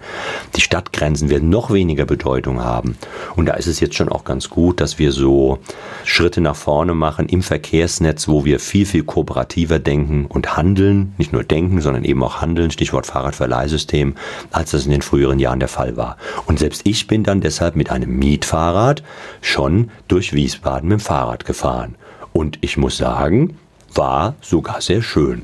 Die 0.56 0.62
Stadtgrenzen 0.62 1.30
werden 1.30 1.50
noch 1.50 1.72
weniger 1.72 2.06
Bedeutung 2.06 2.64
haben. 2.64 2.98
Und 3.36 3.48
da 3.48 3.54
ist 3.54 3.68
es 3.68 3.80
jetzt 3.80 3.96
schon 3.96 4.10
auch 4.10 4.24
ganz 4.24 4.50
gut, 4.50 4.80
dass 4.80 5.00
wir 5.00 5.12
so 5.12 5.60
Schritte 6.04 6.42
nach 6.42 6.56
vorne 6.56 6.94
machen 6.94 7.28
im 7.28 7.42
Verkehrsnetz, 7.42 8.28
wo 8.28 8.46
wir 8.46 8.60
viel, 8.60 8.86
viel 8.86 9.04
kooperativer 9.04 9.80
denken 9.80 10.26
und 10.26 10.56
handeln. 10.56 11.14
Nicht 11.18 11.34
nur 11.34 11.44
denken, 11.44 11.82
sondern 11.82 12.04
eben 12.04 12.24
auch 12.24 12.42
handeln. 12.42 12.72
Stichwort 12.72 13.06
Fahrradverleihsystem, 13.06 14.16
als 14.52 14.72
das 14.72 14.86
in 14.86 14.92
den 14.92 15.02
früheren 15.02 15.40
Jahren 15.40 15.60
der 15.60 15.70
Fall 15.70 15.98
war. 15.98 16.18
Und 16.46 16.60
selbst 16.60 16.82
ich 16.86 17.08
bin 17.08 17.24
dann 17.24 17.42
deshalb 17.42 17.76
mit 17.76 17.90
einem 17.90 18.18
Mietfahrrad 18.18 19.04
schon 19.42 19.90
durch 20.08 20.34
Wiesbaden 20.34 20.90
mit 20.90 21.00
dem 21.00 21.04
Fahrrad 21.04 21.46
gefahren. 21.46 21.96
Und 22.34 22.60
ich 22.62 22.78
muss 22.78 22.98
sagen, 22.98 23.58
war 23.94 24.36
sogar 24.42 24.82
sehr 24.82 25.02
schön. 25.02 25.44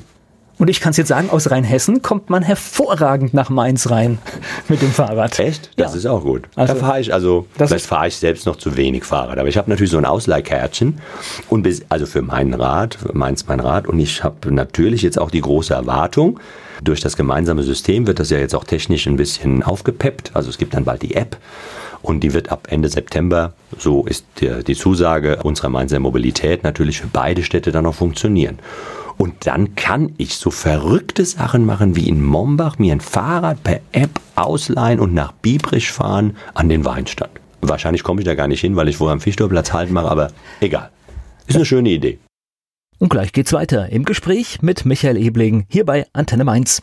Und 0.61 0.69
ich 0.69 0.79
kann 0.79 0.91
es 0.91 0.97
jetzt 0.97 1.07
sagen, 1.07 1.31
aus 1.31 1.49
Rheinhessen 1.49 2.03
kommt 2.03 2.29
man 2.29 2.43
hervorragend 2.43 3.33
nach 3.33 3.49
Mainz 3.49 3.89
rein 3.89 4.19
mit 4.69 4.83
dem 4.83 4.91
Fahrrad. 4.91 5.39
Echt? 5.39 5.71
Das 5.75 5.93
ja. 5.93 5.97
ist 5.97 6.05
auch 6.05 6.21
gut. 6.21 6.43
Also, 6.55 6.75
da 6.75 6.79
fahre 6.79 7.01
ich, 7.01 7.11
also 7.11 7.47
vielleicht 7.57 7.87
fahre 7.87 8.09
ich 8.09 8.17
selbst 8.17 8.45
noch 8.45 8.57
zu 8.57 8.77
wenig 8.77 9.03
Fahrrad. 9.03 9.39
Aber 9.39 9.49
ich 9.49 9.57
habe 9.57 9.71
natürlich 9.71 9.89
so 9.89 9.97
ein 9.97 10.05
Ausleihkärtchen. 10.05 10.99
Und 11.49 11.63
bis, 11.63 11.81
also 11.89 12.05
für 12.05 12.21
meinen 12.21 12.53
Rad, 12.53 12.99
Mainz 13.11 13.47
mein 13.47 13.59
Rad. 13.59 13.87
Und 13.87 13.97
ich 13.97 14.23
habe 14.23 14.53
natürlich 14.53 15.01
jetzt 15.01 15.17
auch 15.17 15.31
die 15.31 15.41
große 15.41 15.73
Erwartung, 15.73 16.39
durch 16.83 16.99
das 16.99 17.17
gemeinsame 17.17 17.63
System 17.63 18.05
wird 18.05 18.19
das 18.19 18.29
ja 18.29 18.37
jetzt 18.37 18.53
auch 18.53 18.63
technisch 18.63 19.07
ein 19.07 19.17
bisschen 19.17 19.63
aufgepeppt. 19.63 20.29
Also 20.35 20.51
es 20.51 20.59
gibt 20.59 20.75
dann 20.75 20.85
bald 20.85 21.01
die 21.01 21.15
App 21.15 21.37
und 22.01 22.21
die 22.21 22.33
wird 22.33 22.51
ab 22.51 22.67
Ende 22.69 22.89
September, 22.89 23.53
so 23.77 24.05
ist 24.05 24.25
die, 24.39 24.75
Zusage 24.75 25.43
unserer 25.43 25.69
Mainzer 25.69 25.99
Mobilität, 25.99 26.63
natürlich 26.63 27.01
für 27.01 27.07
beide 27.07 27.43
Städte 27.43 27.71
dann 27.71 27.85
auch 27.85 27.95
funktionieren. 27.95 28.59
Und 29.17 29.45
dann 29.45 29.75
kann 29.75 30.13
ich 30.17 30.35
so 30.35 30.49
verrückte 30.49 31.25
Sachen 31.25 31.65
machen 31.65 31.95
wie 31.95 32.09
in 32.09 32.23
Mombach 32.23 32.79
mir 32.79 32.93
ein 32.93 33.01
Fahrrad 33.01 33.63
per 33.63 33.79
App 33.91 34.19
ausleihen 34.35 34.99
und 34.99 35.13
nach 35.13 35.31
Biebrich 35.31 35.91
fahren 35.91 36.35
an 36.53 36.69
den 36.69 36.85
Weinstand. 36.85 37.31
Wahrscheinlich 37.61 38.03
komme 38.03 38.21
ich 38.21 38.25
da 38.25 38.33
gar 38.33 38.47
nicht 38.47 38.61
hin, 38.61 38.75
weil 38.75 38.87
ich 38.87 38.97
vorher 38.97 39.13
am 39.13 39.21
Fichtorplatz 39.21 39.73
halten 39.73 39.93
mache, 39.93 40.09
aber 40.09 40.31
egal. 40.59 40.89
Ist 41.45 41.55
eine 41.55 41.65
schöne 41.65 41.89
Idee. 41.89 42.17
Und 42.97 43.09
gleich 43.09 43.33
geht's 43.33 43.53
weiter 43.53 43.89
im 43.89 44.05
Gespräch 44.05 44.61
mit 44.61 44.85
Michael 44.85 45.17
Ebling 45.17 45.65
hier 45.69 45.85
bei 45.85 46.05
Antenne 46.13 46.43
Mainz. 46.43 46.81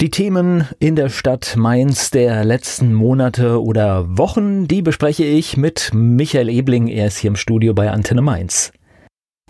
Die 0.00 0.10
Themen 0.10 0.68
in 0.78 0.94
der 0.94 1.08
Stadt 1.08 1.56
Mainz 1.56 2.12
der 2.12 2.44
letzten 2.44 2.94
Monate 2.94 3.60
oder 3.60 4.16
Wochen, 4.16 4.68
die 4.68 4.80
bespreche 4.80 5.24
ich 5.24 5.56
mit 5.56 5.90
Michael 5.92 6.48
Ebling. 6.48 6.86
Er 6.86 7.08
ist 7.08 7.18
hier 7.18 7.30
im 7.30 7.36
Studio 7.36 7.74
bei 7.74 7.90
Antenne 7.90 8.22
Mainz. 8.22 8.70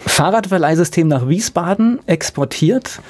Fahrradverleihsystem 0.01 1.07
nach 1.07 1.29
Wiesbaden 1.29 2.01
exportiert. 2.07 3.03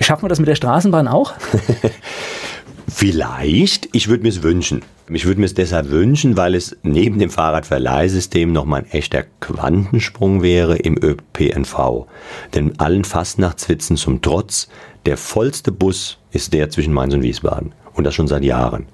Schaffen 0.00 0.24
wir 0.24 0.30
das 0.30 0.40
mit 0.40 0.48
der 0.48 0.56
Straßenbahn 0.56 1.06
auch? 1.06 1.34
Vielleicht. 2.88 3.90
Ich 3.92 4.08
würde 4.08 4.24
mir 4.24 4.30
es 4.30 4.42
wünschen. 4.42 4.82
Ich 5.10 5.26
würde 5.26 5.38
mir 5.38 5.46
es 5.46 5.54
deshalb 5.54 5.90
wünschen, 5.90 6.36
weil 6.36 6.56
es 6.56 6.76
neben 6.82 7.20
dem 7.20 7.30
Fahrradverleihsystem 7.30 8.52
nochmal 8.52 8.80
ein 8.80 8.90
echter 8.90 9.24
Quantensprung 9.40 10.42
wäre 10.42 10.76
im 10.76 10.98
ÖPNV. 11.00 12.06
Denn 12.54 12.80
allen 12.80 13.04
Fastnachtswitzen 13.04 13.96
zum 13.96 14.22
Trotz, 14.22 14.68
der 15.08 15.16
vollste 15.16 15.72
Bus 15.72 16.18
ist 16.32 16.52
der 16.52 16.68
zwischen 16.68 16.92
Mainz 16.92 17.14
und 17.14 17.22
Wiesbaden. 17.22 17.72
Und 17.94 18.04
das 18.04 18.14
schon 18.14 18.28
seit 18.28 18.44
Jahren. 18.44 18.84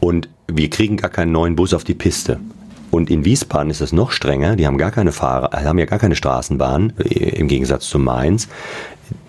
Und 0.00 0.28
wir 0.48 0.68
kriegen 0.68 0.96
gar 0.96 1.10
keinen 1.10 1.30
neuen 1.30 1.54
Bus 1.54 1.72
auf 1.72 1.84
die 1.84 1.94
Piste. 1.94 2.40
Und 2.90 3.08
in 3.08 3.24
Wiesbaden 3.24 3.70
ist 3.70 3.80
es 3.80 3.92
noch 3.92 4.10
strenger. 4.10 4.56
Die 4.56 4.66
haben 4.66 4.78
gar 4.78 4.90
keine 4.90 5.12
Fahrer, 5.12 5.52
haben 5.64 5.78
ja 5.78 5.84
gar 5.84 6.00
keine 6.00 6.16
Straßenbahn 6.16 6.94
äh, 6.98 7.38
im 7.38 7.46
Gegensatz 7.46 7.88
zu 7.88 8.00
Mainz. 8.00 8.48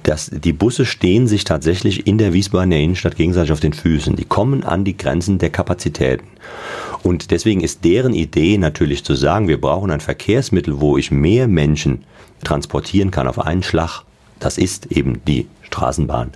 Das, 0.02 0.32
die 0.32 0.52
Busse 0.52 0.88
stehen 0.88 1.28
sich 1.28 1.44
tatsächlich 1.44 2.08
in 2.08 2.18
der 2.18 2.34
Wiesbadener 2.34 2.78
Innenstadt 2.78 3.18
gegenseitig 3.18 3.52
auf 3.52 3.60
den 3.60 3.74
Füßen. 3.74 4.16
Die 4.16 4.26
kommen 4.26 4.64
an 4.64 4.84
die 4.84 4.98
Grenzen 4.98 5.38
der 5.38 5.52
Kapazitäten. 5.52 6.26
Und 7.04 7.30
deswegen 7.30 7.62
ist 7.62 7.86
deren 7.86 8.16
Idee 8.16 8.58
natürlich 8.58 9.06
zu 9.06 9.14
sagen, 9.14 9.48
wir 9.48 9.62
brauchen 9.62 9.92
ein 9.92 10.02
Verkehrsmittel, 10.02 10.82
wo 10.82 10.98
ich 10.98 11.12
mehr 11.12 11.48
Menschen 11.48 12.04
transportieren 12.44 13.12
kann 13.12 13.28
auf 13.28 13.38
einen 13.38 13.62
Schlag. 13.62 14.06
Das 14.40 14.58
ist 14.58 14.92
eben 14.92 15.22
die 15.26 15.48
Straßenbahn. 15.62 16.32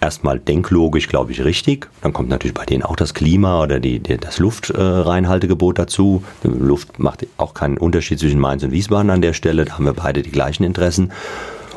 Erstmal 0.00 0.38
denklogisch, 0.38 1.08
glaube 1.08 1.32
ich, 1.32 1.44
richtig. 1.44 1.88
Dann 2.02 2.12
kommt 2.12 2.28
natürlich 2.28 2.54
bei 2.54 2.64
denen 2.64 2.82
auch 2.82 2.96
das 2.96 3.14
Klima 3.14 3.62
oder 3.62 3.80
die, 3.80 4.00
die 4.00 4.16
das 4.16 4.38
Luftreinhaltegebot 4.38 5.78
dazu. 5.78 6.22
Die 6.44 6.48
Luft 6.48 6.98
macht 6.98 7.26
auch 7.36 7.54
keinen 7.54 7.78
Unterschied 7.78 8.18
zwischen 8.18 8.40
Mainz 8.40 8.62
und 8.62 8.72
Wiesbaden 8.72 9.10
an 9.10 9.22
der 9.22 9.32
Stelle. 9.32 9.64
Da 9.64 9.74
haben 9.74 9.84
wir 9.84 9.94
beide 9.94 10.22
die 10.22 10.30
gleichen 10.30 10.64
Interessen. 10.64 11.12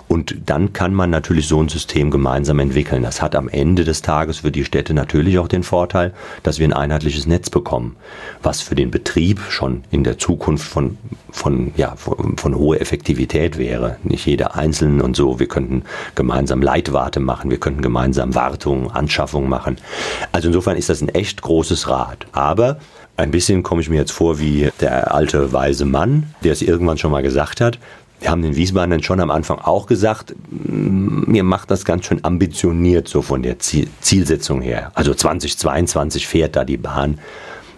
Und 0.10 0.36
dann 0.48 0.74
kann 0.74 0.96
man 0.96 1.12
natürlich 1.12 1.48
so 1.48 1.62
ein 1.62 1.70
System 1.70 2.10
gemeinsam 2.10 2.58
entwickeln. 2.58 3.04
Das 3.04 3.22
hat 3.22 3.36
am 3.36 3.48
Ende 3.48 3.84
des 3.84 4.02
Tages 4.02 4.40
für 4.40 4.52
die 4.52 4.66
Städte 4.66 4.96
natürlich 4.96 5.38
auch 5.38 5.48
den 5.48 5.62
Vorteil, 5.62 6.14
dass 6.42 6.58
wir 6.58 6.68
ein 6.68 6.74
einheitliches 6.74 7.28
Netz 7.28 7.52
bekommen, 7.52 7.96
was 8.42 8.60
für 8.62 8.74
den 8.74 8.90
Betrieb 8.90 9.40
schon 9.50 9.84
in 9.92 10.04
der 10.04 10.18
Zukunft 10.18 10.68
von, 10.68 10.98
von, 11.30 11.72
ja, 11.78 11.96
von, 11.96 12.38
von 12.38 12.56
hoher 12.56 12.82
Effektivität 12.82 13.60
wäre. 13.60 13.98
Nicht 14.04 14.26
jeder 14.26 14.56
einzeln 14.56 15.00
und 15.00 15.16
so. 15.16 15.40
Wir 15.40 15.48
könnten 15.48 15.84
gemeinsam 16.16 16.64
Leitwarte 16.64 17.20
machen, 17.20 17.52
wir 17.52 17.60
könnten 17.60 17.84
gemeinsam 17.84 18.34
Wartung, 18.34 18.90
Anschaffung 18.90 19.48
machen. 19.48 19.78
Also 20.32 20.48
insofern 20.48 20.76
ist 20.76 20.90
das 20.90 21.02
ein 21.02 21.10
echt 21.10 21.44
großes 21.44 21.88
Rad. 21.88 22.26
Aber 22.32 22.80
ein 23.20 23.32
bisschen 23.32 23.64
komme 23.64 23.82
ich 23.82 23.90
mir 23.90 23.98
jetzt 23.98 24.14
vor 24.14 24.40
wie 24.40 24.72
der 24.80 25.14
alte 25.14 25.52
weise 25.52 25.84
Mann, 25.84 26.34
der 26.44 26.54
es 26.54 26.62
irgendwann 26.62 26.98
schon 26.98 27.12
mal 27.12 27.22
gesagt 27.22 27.60
hat, 27.60 27.78
wir 28.20 28.30
haben 28.30 28.42
den 28.42 28.56
Wiesbaden 28.56 29.02
schon 29.02 29.20
am 29.20 29.32
Anfang 29.32 29.60
auch 29.60 29.86
gesagt, 29.86 30.36
mir 30.50 31.44
macht 31.44 31.72
das 31.72 31.86
ganz 31.86 32.06
schön 32.06 32.24
ambitioniert 32.24 33.08
so 33.08 33.22
von 33.22 33.44
der 33.44 33.58
Zielsetzung 33.60 34.62
her. 34.62 34.92
Also 34.94 35.14
2022 35.14 36.28
fährt 36.28 36.56
da 36.56 36.66
die 36.66 36.78
Bahn. 36.78 37.20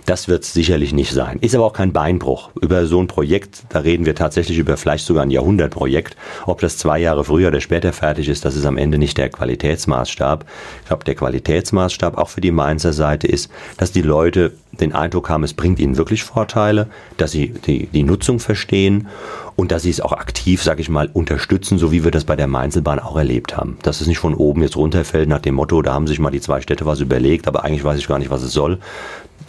Das 0.05 0.27
wird 0.27 0.43
es 0.43 0.53
sicherlich 0.53 0.93
nicht 0.93 1.11
sein. 1.11 1.37
Ist 1.41 1.55
aber 1.55 1.65
auch 1.65 1.73
kein 1.73 1.93
Beinbruch. 1.93 2.49
Über 2.59 2.85
so 2.85 3.01
ein 3.01 3.07
Projekt, 3.07 3.63
da 3.69 3.79
reden 3.79 4.05
wir 4.05 4.15
tatsächlich 4.15 4.57
über 4.57 4.77
vielleicht 4.77 5.05
sogar 5.05 5.23
ein 5.23 5.31
Jahrhundertprojekt. 5.31 6.17
Ob 6.45 6.59
das 6.61 6.77
zwei 6.77 6.99
Jahre 6.99 7.23
früher 7.23 7.49
oder 7.49 7.61
später 7.61 7.93
fertig 7.93 8.27
ist, 8.27 8.43
das 8.43 8.55
ist 8.55 8.65
am 8.65 8.77
Ende 8.77 8.97
nicht 8.97 9.17
der 9.17 9.29
Qualitätsmaßstab. 9.29 10.45
Ich 10.81 10.87
glaube, 10.87 11.03
der 11.03 11.15
Qualitätsmaßstab 11.15 12.17
auch 12.17 12.29
für 12.29 12.41
die 12.41 12.51
Mainzer 12.51 12.93
Seite 12.93 13.27
ist, 13.27 13.51
dass 13.77 13.91
die 13.91 14.01
Leute 14.01 14.53
den 14.79 14.93
Eindruck 14.93 15.29
haben, 15.29 15.43
es 15.43 15.53
bringt 15.53 15.79
ihnen 15.79 15.97
wirklich 15.97 16.23
Vorteile, 16.23 16.87
dass 17.17 17.31
sie 17.31 17.49
die, 17.49 17.87
die 17.87 18.03
Nutzung 18.03 18.39
verstehen 18.39 19.07
und 19.55 19.71
dass 19.71 19.83
sie 19.83 19.89
es 19.89 20.01
auch 20.01 20.13
aktiv, 20.13 20.63
sag 20.63 20.79
ich 20.79 20.89
mal, 20.89 21.09
unterstützen, 21.11 21.77
so 21.77 21.91
wie 21.91 22.03
wir 22.03 22.11
das 22.11 22.23
bei 22.23 22.35
der 22.35 22.47
Mainzelbahn 22.47 22.99
auch 22.99 23.17
erlebt 23.17 23.57
haben. 23.57 23.77
Dass 23.83 24.01
es 24.01 24.07
nicht 24.07 24.19
von 24.19 24.33
oben 24.33 24.61
jetzt 24.63 24.77
runterfällt 24.77 25.29
nach 25.29 25.39
dem 25.39 25.55
Motto, 25.55 25.81
da 25.81 25.93
haben 25.93 26.07
sich 26.07 26.19
mal 26.19 26.31
die 26.31 26.41
zwei 26.41 26.61
Städte 26.61 26.85
was 26.85 26.99
überlegt, 26.99 27.47
aber 27.47 27.63
eigentlich 27.63 27.83
weiß 27.83 27.99
ich 27.99 28.07
gar 28.07 28.19
nicht, 28.19 28.31
was 28.31 28.43
es 28.43 28.53
soll. 28.53 28.79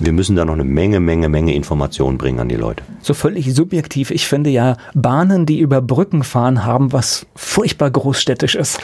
Wir 0.04 0.12
müssen 0.12 0.34
da 0.34 0.44
noch 0.44 0.54
eine 0.54 0.64
Menge, 0.64 0.98
Menge, 0.98 1.28
Menge 1.28 1.54
Informationen 1.54 2.18
bringen 2.18 2.40
an 2.40 2.48
die 2.48 2.56
Leute. 2.56 2.82
So 3.02 3.14
völlig 3.14 3.54
subjektiv. 3.54 4.10
Ich 4.10 4.26
finde 4.26 4.50
ja, 4.50 4.76
Bahnen, 4.94 5.46
die 5.46 5.60
über 5.60 5.80
Brücken 5.80 6.24
fahren, 6.24 6.64
haben 6.64 6.92
was 6.92 7.24
furchtbar 7.36 7.88
großstädtisches. 7.92 8.78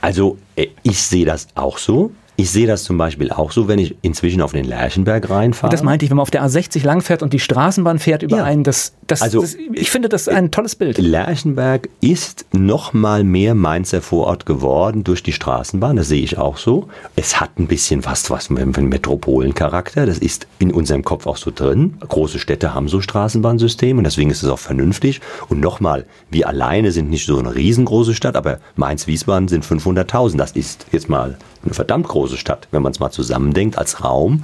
Also, 0.00 0.38
äh, 0.56 0.68
ich 0.82 1.02
sehe 1.02 1.26
das 1.26 1.48
auch 1.56 1.76
so. 1.76 2.10
Ich 2.36 2.50
sehe 2.50 2.66
das 2.66 2.84
zum 2.84 2.96
Beispiel 2.96 3.30
auch 3.30 3.52
so, 3.52 3.68
wenn 3.68 3.78
ich 3.78 3.96
inzwischen 4.00 4.40
auf 4.40 4.52
den 4.52 4.64
Lerchenberg 4.64 5.28
reinfahre. 5.28 5.70
Das 5.70 5.82
meinte 5.82 6.06
ich, 6.06 6.10
wenn 6.10 6.16
man 6.16 6.22
auf 6.22 6.30
der 6.30 6.44
A60 6.46 6.84
langfährt 6.84 7.22
und 7.22 7.34
die 7.34 7.38
Straßenbahn 7.38 7.98
fährt 7.98 8.22
über 8.22 8.38
ja. 8.38 8.44
einen, 8.44 8.62
das 8.62 8.94
Das, 9.06 9.22
also, 9.22 9.40
das, 9.40 9.54
ich 9.54 9.90
finde 9.90 10.08
das 10.08 10.28
ein 10.28 10.50
tolles 10.50 10.74
Bild. 10.74 10.98
Lerchenberg 10.98 11.88
ist 12.00 12.46
noch 12.52 12.92
mal 12.92 13.22
mehr 13.22 13.54
Mainzer 13.54 14.02
Vorort 14.02 14.46
geworden 14.46 15.04
durch 15.04 15.22
die 15.22 15.32
Straßenbahn. 15.32 15.96
Das 15.96 16.08
sehe 16.08 16.22
ich 16.22 16.38
auch 16.38 16.56
so. 16.56 16.88
Es 17.14 17.40
hat 17.40 17.58
ein 17.58 17.68
bisschen 17.68 18.04
was, 18.04 18.30
was 18.30 18.50
mit 18.50 18.76
dem 18.76 18.88
Metropolencharakter. 18.88 20.06
Das 20.06 20.18
ist 20.18 20.46
in 20.58 20.72
unserem 20.72 21.04
Kopf 21.04 21.26
auch 21.26 21.36
so 21.36 21.52
drin. 21.54 21.98
Große 22.00 22.38
Städte 22.38 22.74
haben 22.74 22.88
so 22.88 23.00
Straßenbahnsysteme 23.00 23.98
und 23.98 24.04
deswegen 24.04 24.30
ist 24.30 24.42
es 24.42 24.48
auch 24.48 24.58
vernünftig. 24.58 25.20
Und 25.48 25.60
nochmal, 25.60 26.04
wir 26.30 26.48
alleine 26.48 26.90
sind 26.90 27.08
nicht 27.08 27.26
so 27.26 27.38
eine 27.38 27.54
riesengroße 27.54 28.14
Stadt, 28.14 28.34
aber 28.34 28.58
Mainz-Wiesbaden 28.74 29.48
sind 29.48 29.64
500.000. 29.64 30.36
Das 30.36 30.52
ist 30.52 30.86
jetzt 30.90 31.08
mal 31.08 31.38
eine 31.64 31.74
verdammt 31.74 32.08
große 32.08 32.36
Stadt, 32.36 32.66
wenn 32.72 32.82
man 32.82 32.92
es 32.92 33.00
mal 33.00 33.10
zusammendenkt 33.10 33.78
als 33.78 34.02
Raum. 34.02 34.42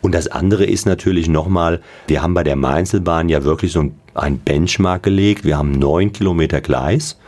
Und 0.00 0.14
das 0.14 0.28
andere 0.28 0.64
ist 0.64 0.86
natürlich 0.86 1.28
nochmal, 1.28 1.80
wir 2.06 2.22
haben 2.22 2.34
bei 2.34 2.44
der 2.44 2.56
Mainzelbahn 2.56 3.28
ja 3.28 3.44
wirklich 3.44 3.72
so 3.72 3.90
ein 4.14 4.38
Benchmark 4.38 5.02
gelegt. 5.02 5.44
Wir 5.44 5.58
haben 5.58 5.72
neun 5.72 6.12
Kilometer 6.12 6.60
Gleis 6.60 7.18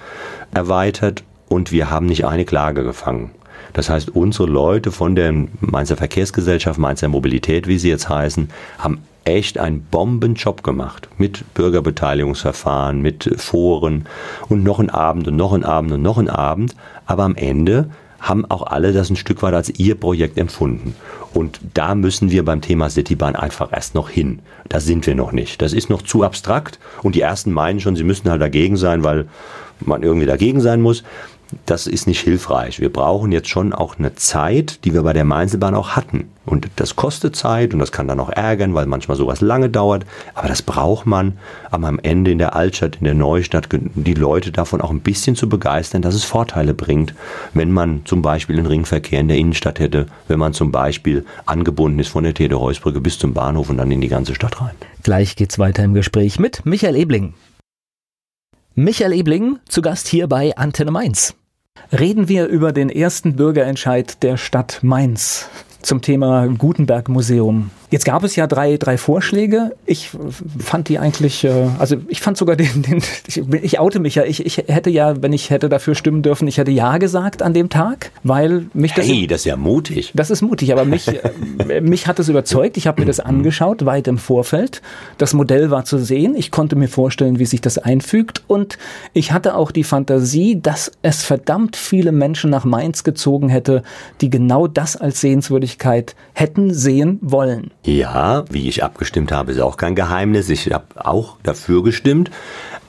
erweitert 0.52 1.24
und 1.48 1.72
wir 1.72 1.90
haben 1.90 2.06
nicht 2.06 2.24
eine 2.24 2.44
Klage 2.44 2.84
gefangen. 2.84 3.30
Das 3.72 3.88
heißt, 3.88 4.10
unsere 4.10 4.48
Leute 4.48 4.90
von 4.90 5.14
der 5.14 5.32
Mainzer 5.60 5.96
Verkehrsgesellschaft, 5.96 6.78
Mainzer 6.78 7.08
Mobilität, 7.08 7.66
wie 7.66 7.78
sie 7.78 7.88
jetzt 7.88 8.08
heißen, 8.08 8.50
haben 8.78 9.02
echt 9.24 9.58
einen 9.58 9.82
Bombenjob 9.82 10.62
gemacht. 10.62 11.08
Mit 11.18 11.54
Bürgerbeteiligungsverfahren, 11.54 13.00
mit 13.00 13.30
Foren 13.36 14.06
und 14.48 14.64
noch 14.64 14.80
ein 14.80 14.90
Abend 14.90 15.28
und 15.28 15.36
noch 15.36 15.52
ein 15.52 15.64
Abend 15.64 15.92
und 15.92 16.02
noch 16.02 16.18
ein 16.18 16.30
Abend. 16.30 16.74
Aber 17.06 17.24
am 17.24 17.36
Ende 17.36 17.90
haben 18.20 18.44
auch 18.50 18.62
alle 18.62 18.92
das 18.92 19.10
ein 19.10 19.16
Stück 19.16 19.42
weit 19.42 19.54
als 19.54 19.70
ihr 19.78 19.94
Projekt 19.94 20.38
empfunden. 20.38 20.94
Und 21.32 21.60
da 21.74 21.94
müssen 21.94 22.30
wir 22.30 22.44
beim 22.44 22.60
Thema 22.60 22.90
Citybahn 22.90 23.36
einfach 23.36 23.72
erst 23.72 23.94
noch 23.94 24.10
hin. 24.10 24.40
Da 24.68 24.80
sind 24.80 25.06
wir 25.06 25.14
noch 25.14 25.32
nicht. 25.32 25.62
Das 25.62 25.72
ist 25.72 25.90
noch 25.90 26.02
zu 26.02 26.22
abstrakt. 26.22 26.78
Und 27.02 27.14
die 27.14 27.20
ersten 27.20 27.52
meinen 27.52 27.80
schon, 27.80 27.96
sie 27.96 28.04
müssten 28.04 28.30
halt 28.30 28.42
dagegen 28.42 28.76
sein, 28.76 29.04
weil 29.04 29.26
man 29.80 30.02
irgendwie 30.02 30.26
dagegen 30.26 30.60
sein 30.60 30.82
muss 30.82 31.02
das 31.66 31.86
ist 31.86 32.06
nicht 32.06 32.20
hilfreich. 32.20 32.80
Wir 32.80 32.92
brauchen 32.92 33.32
jetzt 33.32 33.48
schon 33.48 33.72
auch 33.72 33.98
eine 33.98 34.14
Zeit, 34.14 34.84
die 34.84 34.92
wir 34.92 35.02
bei 35.02 35.12
der 35.12 35.24
Mainzelbahn 35.24 35.74
auch 35.74 35.90
hatten. 35.90 36.30
Und 36.46 36.68
das 36.76 36.96
kostet 36.96 37.36
Zeit 37.36 37.72
und 37.72 37.80
das 37.80 37.92
kann 37.92 38.08
dann 38.08 38.18
auch 38.18 38.30
ärgern, 38.30 38.74
weil 38.74 38.86
manchmal 38.86 39.16
sowas 39.16 39.40
lange 39.40 39.68
dauert. 39.68 40.04
Aber 40.34 40.48
das 40.48 40.62
braucht 40.62 41.06
man, 41.06 41.38
um 41.70 41.84
am 41.84 41.98
Ende 42.00 42.30
in 42.30 42.38
der 42.38 42.56
Altstadt, 42.56 42.96
in 42.96 43.04
der 43.04 43.14
Neustadt, 43.14 43.68
die 43.70 44.14
Leute 44.14 44.50
davon 44.50 44.80
auch 44.80 44.90
ein 44.90 45.00
bisschen 45.00 45.36
zu 45.36 45.48
begeistern, 45.48 46.02
dass 46.02 46.14
es 46.14 46.24
Vorteile 46.24 46.74
bringt, 46.74 47.14
wenn 47.54 47.70
man 47.70 48.02
zum 48.04 48.22
Beispiel 48.22 48.56
einen 48.56 48.66
Ringverkehr 48.66 49.20
in 49.20 49.28
der 49.28 49.36
Innenstadt 49.36 49.78
hätte, 49.78 50.06
wenn 50.28 50.38
man 50.38 50.52
zum 50.52 50.72
Beispiel 50.72 51.24
angebunden 51.46 51.98
ist 51.98 52.08
von 52.08 52.24
der 52.24 52.34
Tede-Heusbrücke 52.34 53.00
bis 53.00 53.18
zum 53.18 53.34
Bahnhof 53.34 53.68
und 53.70 53.76
dann 53.76 53.90
in 53.90 54.00
die 54.00 54.08
ganze 54.08 54.34
Stadt 54.34 54.60
rein. 54.60 54.74
Gleich 55.02 55.36
geht's 55.36 55.58
weiter 55.58 55.84
im 55.84 55.94
Gespräch 55.94 56.38
mit 56.38 56.64
Michael 56.66 56.96
Ebling. 56.96 57.34
Michael 58.74 59.12
Ebling 59.12 59.58
zu 59.68 59.82
Gast 59.82 60.08
hier 60.08 60.26
bei 60.26 60.56
Antenne 60.56 60.90
Mainz. 60.90 61.34
Reden 61.92 62.28
wir 62.28 62.46
über 62.46 62.72
den 62.72 62.88
ersten 62.88 63.36
Bürgerentscheid 63.36 64.22
der 64.22 64.36
Stadt 64.36 64.78
Mainz 64.82 65.48
zum 65.82 66.02
Thema 66.02 66.46
Gutenberg 66.46 67.08
Museum. 67.08 67.70
Jetzt 67.90 68.04
gab 68.04 68.22
es 68.22 68.36
ja 68.36 68.46
drei, 68.46 68.76
drei 68.76 68.96
Vorschläge. 68.96 69.74
Ich 69.84 70.10
fand 70.58 70.88
die 70.88 71.00
eigentlich, 71.00 71.44
äh, 71.44 71.68
also 71.78 71.96
ich 72.06 72.20
fand 72.20 72.36
sogar 72.36 72.54
den, 72.54 72.82
den 72.82 73.02
ich, 73.26 73.38
ich 73.38 73.78
oute 73.80 73.98
mich 73.98 74.14
ja, 74.14 74.24
ich, 74.24 74.46
ich 74.46 74.58
hätte 74.68 74.90
ja, 74.90 75.20
wenn 75.20 75.32
ich 75.32 75.50
hätte 75.50 75.68
dafür 75.68 75.96
stimmen 75.96 76.22
dürfen, 76.22 76.46
ich 76.46 76.58
hätte 76.58 76.70
Ja 76.70 76.98
gesagt 76.98 77.42
an 77.42 77.52
dem 77.52 77.68
Tag, 77.68 78.12
weil 78.22 78.66
mich 78.74 78.94
das... 78.94 79.08
Hey, 79.08 79.26
das 79.26 79.40
ist 79.40 79.46
ja 79.46 79.56
mutig. 79.56 80.12
Das 80.14 80.30
ist 80.30 80.40
mutig, 80.40 80.72
aber 80.72 80.84
mich, 80.84 81.08
äh, 81.68 81.80
mich 81.80 82.06
hat 82.06 82.20
es 82.20 82.28
überzeugt. 82.28 82.76
Ich 82.76 82.86
habe 82.86 83.00
mir 83.02 83.06
das 83.06 83.18
angeschaut, 83.18 83.84
weit 83.84 84.06
im 84.06 84.18
Vorfeld. 84.18 84.82
Das 85.18 85.34
Modell 85.34 85.70
war 85.70 85.84
zu 85.84 85.98
sehen. 85.98 86.36
Ich 86.36 86.52
konnte 86.52 86.76
mir 86.76 86.88
vorstellen, 86.88 87.40
wie 87.40 87.46
sich 87.46 87.60
das 87.60 87.76
einfügt 87.76 88.44
und 88.46 88.78
ich 89.14 89.32
hatte 89.32 89.56
auch 89.56 89.72
die 89.72 89.84
Fantasie, 89.84 90.60
dass 90.60 90.92
es 91.02 91.24
verdammt 91.24 91.74
viele 91.74 92.12
Menschen 92.12 92.50
nach 92.50 92.64
Mainz 92.64 93.02
gezogen 93.02 93.48
hätte, 93.48 93.82
die 94.20 94.30
genau 94.30 94.68
das 94.68 94.96
als 94.96 95.20
Sehenswürdigkeit 95.20 96.14
hätten 96.34 96.72
sehen 96.72 97.18
wollen. 97.20 97.72
Ja, 97.82 98.44
wie 98.50 98.68
ich 98.68 98.84
abgestimmt 98.84 99.32
habe, 99.32 99.52
ist 99.52 99.60
auch 99.60 99.76
kein 99.76 99.94
Geheimnis. 99.94 100.50
Ich 100.50 100.70
habe 100.72 100.84
auch 100.96 101.36
dafür 101.42 101.82
gestimmt. 101.82 102.30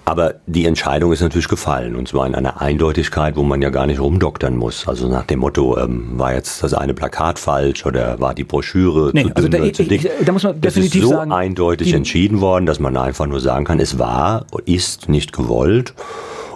Aber 0.04 0.36
die 0.48 0.66
Entscheidung 0.66 1.14
ist 1.14 1.22
natürlich 1.22 1.48
gefallen 1.48 1.96
und 1.96 2.08
zwar 2.08 2.26
in 2.26 2.34
einer 2.34 2.60
Eindeutigkeit, 2.60 3.36
wo 3.36 3.44
man 3.44 3.62
ja 3.62 3.70
gar 3.70 3.86
nicht 3.86 4.00
rumdoktern 4.00 4.58
muss. 4.58 4.88
Also 4.88 5.08
nach 5.08 5.26
dem 5.26 5.40
Motto, 5.40 5.78
ähm, 5.78 6.18
war 6.18 6.34
jetzt 6.34 6.64
das 6.64 6.74
eine 6.74 6.96
Plakat 6.96 7.38
falsch 7.38 7.86
oder 7.86 8.20
war 8.20 8.34
die 8.34 8.44
Broschüre 8.44 9.12
nee, 9.14 9.24
zu 9.24 9.36
also 9.36 9.48
dünn 9.48 9.62
oder 9.62 9.74
zu 9.74 9.84
dick. 9.84 10.04
Ich, 10.04 10.26
da 10.26 10.32
muss 10.32 10.44
man 10.44 10.60
definitiv 10.60 10.96
es 10.96 10.96
ist 11.04 11.10
so 11.10 11.16
sagen, 11.16 11.32
eindeutig 11.32 11.94
entschieden 11.94 12.42
worden, 12.42 12.66
dass 12.66 12.80
man 12.80 12.98
einfach 12.98 13.28
nur 13.28 13.40
sagen 13.40 13.64
kann, 13.64 13.80
es 13.80 14.00
war, 14.00 14.48
ist 14.66 15.08
nicht 15.08 15.34
gewollt. 15.34 15.94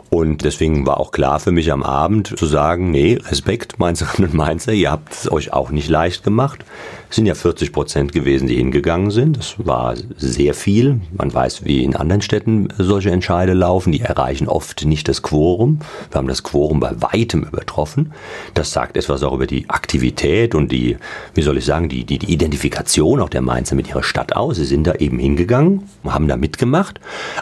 Und 0.10 0.44
deswegen 0.44 0.86
war 0.86 1.00
auch 1.00 1.12
klar 1.12 1.40
für 1.40 1.52
mich 1.52 1.72
am 1.72 1.84
Abend 1.84 2.38
zu 2.38 2.46
sagen, 2.46 2.92
nee, 2.92 3.20
Respekt, 3.30 3.80
Mainzerinnen 3.80 4.32
und 4.32 4.38
Mainzer, 4.38 4.72
ihr 4.72 4.92
habt 4.92 5.14
es 5.14 5.32
euch 5.32 5.52
auch 5.52 5.72
nicht 5.72 5.90
leicht 5.90 6.24
gemacht. 6.24 6.64
Es 7.10 7.18
sind 7.18 7.26
ja 7.26 7.36
40 7.36 7.72
Prozent 7.72 8.12
gewesen, 8.12 8.48
die 8.48 8.56
hingegangen 8.56 9.12
sind. 9.12 9.38
Das 9.38 9.56
war 9.58 9.96
sehr 10.18 10.54
viel. 10.54 11.02
Man 11.14 11.34
weiß, 11.34 11.66
wie 11.66 11.84
in 11.84 11.96
anderen 11.96 12.22
Städten 12.22 12.68
solche 12.78 13.12
Entscheide 13.12 13.54
laufen. 13.54 13.92
Die 13.92 14.02
erreichen 14.02 14.48
oft 14.48 14.86
nicht 14.86 15.08
das 15.08 15.22
Quorum. 15.22 15.80
Wir 16.12 16.18
haben 16.18 16.28
das 16.28 16.44
Quorum 16.44 16.80
bei 16.80 16.92
weitem 17.02 17.44
übertroffen. 17.44 18.12
Das 18.54 18.72
sagt 18.72 18.98
etwas 18.98 19.24
auch 19.24 19.34
über 19.34 19.48
die 19.48 19.70
Aktivität 19.70 20.56
und 20.56 20.72
die, 20.72 20.98
wie 21.34 21.42
soll 21.42 21.58
ich 21.58 21.66
sagen, 21.66 21.90
die, 21.90 22.04
die, 22.04 22.20
die 22.20 22.32
Identifikation 22.32 23.22
auch 23.22 23.30
der 23.30 23.42
Mainzer 23.42 23.76
mit 23.76 23.88
ihrer 23.88 24.04
Stadt 24.04 24.36
aus. 24.36 24.58
Sie 24.58 24.66
sind 24.66 24.86
da 24.86 24.96
eben 24.96 25.20
hingegangen, 25.20 25.84
haben 26.06 26.28
da 26.28 26.38
mitgemacht. 26.38 27.00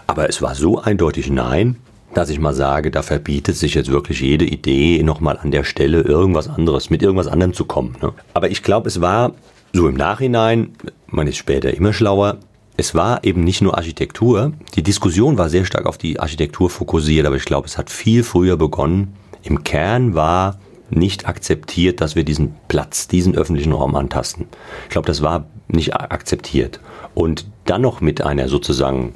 Aber 0.08 0.30
es 0.30 0.42
war 0.42 0.56
so 0.56 0.80
eindeutig 0.80 1.30
Nein, 1.30 1.78
dass 2.14 2.30
ich 2.30 2.40
mal 2.40 2.54
sage, 2.54 2.92
da 2.92 3.02
verbietet 3.02 3.56
sich 3.56 3.74
jetzt 3.74 3.92
wirklich 3.92 4.22
jede 4.22 4.46
Idee, 4.46 5.02
nochmal 5.04 5.38
an 5.38 5.52
der 5.52 5.64
Stelle 5.64 6.02
irgendwas 6.02 6.48
anderes, 6.48 6.90
mit 6.90 7.02
irgendwas 7.02 7.28
anderem 7.28 7.54
zu 7.54 7.66
kommen. 7.66 7.96
Ne? 8.02 8.14
Aber 8.34 8.50
ich 8.50 8.64
glaube, 8.64 8.88
es 8.88 9.02
war 9.02 9.34
so 9.74 9.88
im 9.88 9.96
Nachhinein, 9.96 10.74
man 11.08 11.28
ist 11.28 11.38
später 11.38 11.74
immer 11.74 11.94
schlauer, 11.94 12.38
es 12.78 12.96
war 12.96 13.24
eben 13.24 13.44
nicht 13.44 13.62
nur 13.62 13.78
Architektur. 13.78 14.54
Die 14.76 14.84
Diskussion 14.84 15.38
war 15.38 15.50
sehr 15.50 15.66
stark 15.66 15.86
auf 15.86 15.98
die 15.98 16.20
Architektur 16.20 16.70
fokussiert, 16.70 17.26
aber 17.26 17.36
ich 17.36 17.46
glaube, 17.46 17.68
es 17.68 17.78
hat 17.78 17.90
viel 17.90 18.24
früher 18.24 18.58
begonnen. 18.58 19.14
Im 19.44 19.64
Kern 19.64 20.16
war 20.16 20.60
nicht 20.90 21.28
akzeptiert, 21.28 22.02
dass 22.02 22.16
wir 22.16 22.24
diesen 22.24 22.56
Platz, 22.68 23.08
diesen 23.08 23.36
öffentlichen 23.36 23.74
Raum 23.74 23.96
antasten. 23.96 24.48
Ich 24.86 24.90
glaube, 24.90 25.08
das 25.08 25.22
war 25.22 25.46
nicht 25.74 25.96
akzeptiert. 25.96 26.80
Und 27.14 27.46
dann 27.66 27.82
noch 27.82 28.02
mit 28.02 28.22
einer 28.22 28.48
sozusagen 28.48 29.14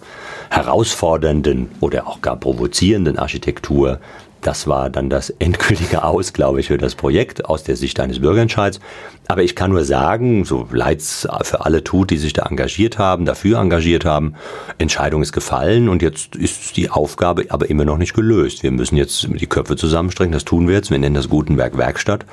herausfordernden 0.50 1.70
oder 1.82 2.08
auch 2.08 2.22
gar 2.22 2.38
provozierenden 2.38 3.18
Architektur. 3.18 4.00
Das 4.48 4.66
war 4.66 4.90
dann 4.90 5.10
das 5.10 5.30
endgültige 5.30 6.06
Aus, 6.06 6.32
glaube 6.32 6.62
ich, 6.62 6.68
für 6.68 6.78
das 6.78 6.96
Projekt 6.96 7.44
aus 7.44 7.66
der 7.66 7.76
Sicht 7.76 8.00
eines 8.00 8.22
Bürgerentscheids. 8.22 8.80
Aber 9.28 9.44
ich 9.44 9.58
kann 9.58 9.72
nur 9.72 9.84
sagen, 9.84 10.46
so 10.46 10.66
leid 10.72 11.00
es 11.00 11.28
für 11.42 11.66
alle 11.66 11.84
tut, 11.84 12.12
die 12.12 12.18
sich 12.18 12.32
da 12.32 12.44
engagiert 12.44 12.98
haben, 12.98 13.26
dafür 13.26 13.60
engagiert 13.60 14.06
haben, 14.06 14.36
Entscheidung 14.78 15.22
ist 15.22 15.34
gefallen 15.34 15.90
und 15.90 16.02
jetzt 16.02 16.38
ist 16.38 16.78
die 16.78 16.90
Aufgabe 16.90 17.48
aber 17.50 17.70
immer 17.70 17.84
noch 17.84 17.98
nicht 17.98 18.14
gelöst. 18.14 18.64
Wir 18.64 18.72
müssen 18.72 18.96
jetzt 18.96 19.28
die 19.30 19.48
Köpfe 19.48 19.76
zusammenstrecken, 19.76 20.32
das 20.32 20.46
tun 20.46 20.70
wir 20.70 20.76
jetzt. 20.76 20.92
Wir 20.92 20.98
nennen 20.98 21.16
das 21.16 21.28
Gutenberg 21.28 21.78
Werkstatt, 21.78 22.26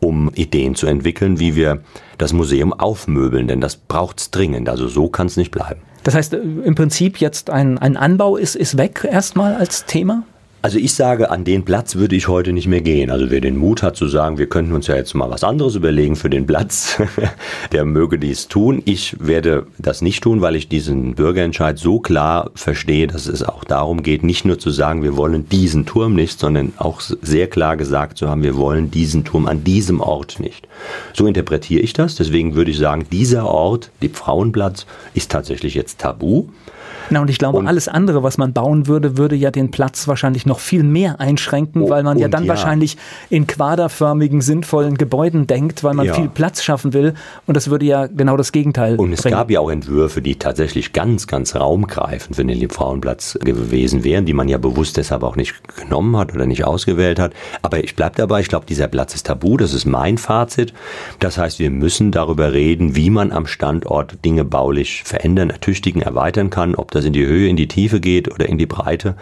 um 0.00 0.32
Ideen 0.36 0.74
zu 0.74 0.86
entwickeln, 0.86 1.38
wie 1.38 1.54
wir 1.54 1.82
das 2.16 2.32
Museum 2.32 2.72
aufmöbeln, 2.72 3.46
denn 3.46 3.60
das 3.60 3.76
braucht's 3.76 4.30
dringend. 4.30 4.70
Also 4.70 4.88
so 4.88 5.10
kann 5.10 5.26
es 5.26 5.36
nicht 5.36 5.50
bleiben. 5.50 5.82
Das 6.02 6.14
heißt, 6.14 6.32
im 6.32 6.74
Prinzip 6.74 7.20
jetzt 7.20 7.50
ein, 7.50 7.76
ein 7.76 7.98
Anbau 7.98 8.38
ist, 8.38 8.56
ist 8.56 8.78
weg 8.78 9.06
erstmal 9.06 9.54
als 9.54 9.84
Thema? 9.84 10.24
Also 10.60 10.78
ich 10.78 10.92
sage, 10.92 11.30
an 11.30 11.44
den 11.44 11.64
Platz 11.64 11.94
würde 11.94 12.16
ich 12.16 12.26
heute 12.26 12.52
nicht 12.52 12.66
mehr 12.66 12.80
gehen. 12.80 13.10
Also 13.10 13.30
wer 13.30 13.40
den 13.40 13.56
Mut 13.56 13.84
hat 13.84 13.96
zu 13.96 14.08
sagen, 14.08 14.38
wir 14.38 14.48
könnten 14.48 14.72
uns 14.72 14.88
ja 14.88 14.96
jetzt 14.96 15.14
mal 15.14 15.30
was 15.30 15.44
anderes 15.44 15.76
überlegen 15.76 16.16
für 16.16 16.30
den 16.30 16.46
Platz, 16.46 17.00
der 17.72 17.84
möge 17.84 18.18
dies 18.18 18.48
tun. 18.48 18.82
Ich 18.84 19.14
werde 19.20 19.66
das 19.78 20.02
nicht 20.02 20.20
tun, 20.20 20.40
weil 20.40 20.56
ich 20.56 20.68
diesen 20.68 21.14
Bürgerentscheid 21.14 21.78
so 21.78 22.00
klar 22.00 22.50
verstehe, 22.56 23.06
dass 23.06 23.26
es 23.26 23.44
auch 23.44 23.62
darum 23.62 24.02
geht, 24.02 24.24
nicht 24.24 24.44
nur 24.44 24.58
zu 24.58 24.70
sagen, 24.70 25.04
wir 25.04 25.16
wollen 25.16 25.48
diesen 25.48 25.86
Turm 25.86 26.14
nicht, 26.14 26.40
sondern 26.40 26.72
auch 26.78 27.00
sehr 27.00 27.46
klar 27.46 27.76
gesagt 27.76 28.18
zu 28.18 28.28
haben, 28.28 28.42
wir 28.42 28.56
wollen 28.56 28.90
diesen 28.90 29.24
Turm 29.24 29.46
an 29.46 29.62
diesem 29.62 30.00
Ort 30.00 30.40
nicht. 30.40 30.66
So 31.14 31.28
interpretiere 31.28 31.82
ich 31.82 31.92
das. 31.92 32.16
Deswegen 32.16 32.56
würde 32.56 32.72
ich 32.72 32.78
sagen, 32.78 33.06
dieser 33.12 33.46
Ort, 33.46 33.90
die 34.02 34.08
Frauenplatz, 34.08 34.86
ist 35.14 35.30
tatsächlich 35.30 35.74
jetzt 35.74 36.00
tabu. 36.00 36.48
Na, 37.10 37.20
und 37.20 37.30
ich 37.30 37.38
glaube, 37.38 37.58
und 37.58 37.66
alles 37.66 37.88
andere, 37.88 38.22
was 38.22 38.38
man 38.38 38.52
bauen 38.52 38.86
würde, 38.86 39.16
würde 39.16 39.36
ja 39.36 39.50
den 39.50 39.70
Platz 39.70 40.08
wahrscheinlich 40.08 40.46
noch 40.46 40.60
viel 40.60 40.82
mehr 40.82 41.20
einschränken, 41.20 41.82
oh, 41.82 41.90
weil 41.90 42.02
man 42.02 42.18
ja 42.18 42.28
dann 42.28 42.44
ja. 42.44 42.50
wahrscheinlich 42.50 42.96
in 43.30 43.46
quaderförmigen, 43.46 44.40
sinnvollen 44.40 44.96
Gebäuden 44.96 45.46
denkt, 45.46 45.84
weil 45.84 45.94
man 45.94 46.06
ja. 46.06 46.14
viel 46.14 46.28
Platz 46.28 46.62
schaffen 46.62 46.92
will. 46.92 47.14
Und 47.46 47.56
das 47.56 47.70
würde 47.70 47.86
ja 47.86 48.06
genau 48.06 48.36
das 48.36 48.52
Gegenteil 48.52 48.96
Und 48.96 49.12
es 49.12 49.22
bringen. 49.22 49.36
gab 49.36 49.50
ja 49.50 49.60
auch 49.60 49.70
Entwürfe, 49.70 50.22
die 50.22 50.36
tatsächlich 50.36 50.92
ganz, 50.92 51.26
ganz 51.26 51.54
raumgreifend 51.54 52.36
für 52.36 52.44
den 52.44 52.58
Liebfrauenplatz 52.58 53.38
gewesen 53.42 54.04
wären, 54.04 54.26
die 54.26 54.34
man 54.34 54.48
ja 54.48 54.58
bewusst 54.58 54.96
deshalb 54.96 55.22
auch 55.22 55.36
nicht 55.36 55.54
genommen 55.76 56.16
hat 56.16 56.34
oder 56.34 56.46
nicht 56.46 56.64
ausgewählt 56.64 57.18
hat. 57.18 57.32
Aber 57.62 57.82
ich 57.82 57.96
bleibe 57.96 58.16
dabei, 58.16 58.40
ich 58.40 58.48
glaube, 58.48 58.66
dieser 58.66 58.88
Platz 58.88 59.14
ist 59.14 59.26
tabu, 59.26 59.56
das 59.56 59.74
ist 59.74 59.86
mein 59.86 60.18
Fazit. 60.18 60.72
Das 61.18 61.38
heißt, 61.38 61.58
wir 61.58 61.70
müssen 61.70 62.10
darüber 62.10 62.52
reden, 62.52 62.96
wie 62.96 63.10
man 63.10 63.32
am 63.32 63.46
Standort 63.46 64.24
Dinge 64.24 64.44
baulich 64.44 65.02
verändern, 65.04 65.50
ertüchtigen, 65.50 66.02
erweitern 66.02 66.50
kann, 66.50 66.74
ob 66.74 66.90
das 66.90 66.97
das 66.98 67.06
in 67.06 67.12
die 67.12 67.26
Höhe, 67.26 67.48
in 67.48 67.56
die 67.56 67.68
Tiefe 67.68 68.00
geht 68.00 68.32
oder 68.32 68.48
in 68.48 68.58
die 68.58 68.66
Breite, 68.66 69.16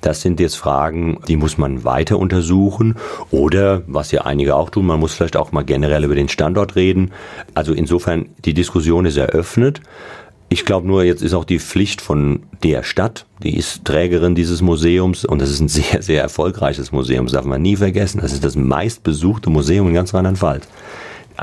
das 0.00 0.20
sind 0.22 0.38
jetzt 0.40 0.56
Fragen, 0.56 1.18
die 1.26 1.36
muss 1.36 1.58
man 1.58 1.84
weiter 1.84 2.18
untersuchen. 2.18 2.96
Oder, 3.30 3.82
was 3.86 4.12
ja 4.12 4.22
einige 4.22 4.54
auch 4.54 4.70
tun, 4.70 4.86
man 4.86 5.00
muss 5.00 5.12
vielleicht 5.12 5.36
auch 5.36 5.52
mal 5.52 5.64
generell 5.64 6.04
über 6.04 6.14
den 6.14 6.28
Standort 6.28 6.76
reden. 6.76 7.10
Also 7.54 7.72
insofern, 7.72 8.26
die 8.44 8.54
Diskussion 8.54 9.06
ist 9.06 9.16
eröffnet. 9.16 9.80
Ich 10.50 10.64
glaube 10.64 10.86
nur, 10.86 11.04
jetzt 11.04 11.22
ist 11.22 11.34
auch 11.34 11.44
die 11.44 11.58
Pflicht 11.58 12.00
von 12.00 12.40
der 12.62 12.82
Stadt, 12.82 13.26
die 13.42 13.56
ist 13.56 13.84
Trägerin 13.84 14.34
dieses 14.34 14.62
Museums 14.62 15.26
und 15.26 15.42
das 15.42 15.50
ist 15.50 15.60
ein 15.60 15.68
sehr, 15.68 16.00
sehr 16.00 16.22
erfolgreiches 16.22 16.92
Museum, 16.92 17.26
das 17.26 17.34
darf 17.34 17.44
man 17.44 17.60
nie 17.60 17.76
vergessen. 17.76 18.20
Das 18.22 18.32
ist 18.32 18.44
das 18.44 18.56
meistbesuchte 18.56 19.50
Museum 19.50 19.88
in 19.88 19.94
ganz 19.94 20.14
Rheinland-Pfalz. 20.14 20.66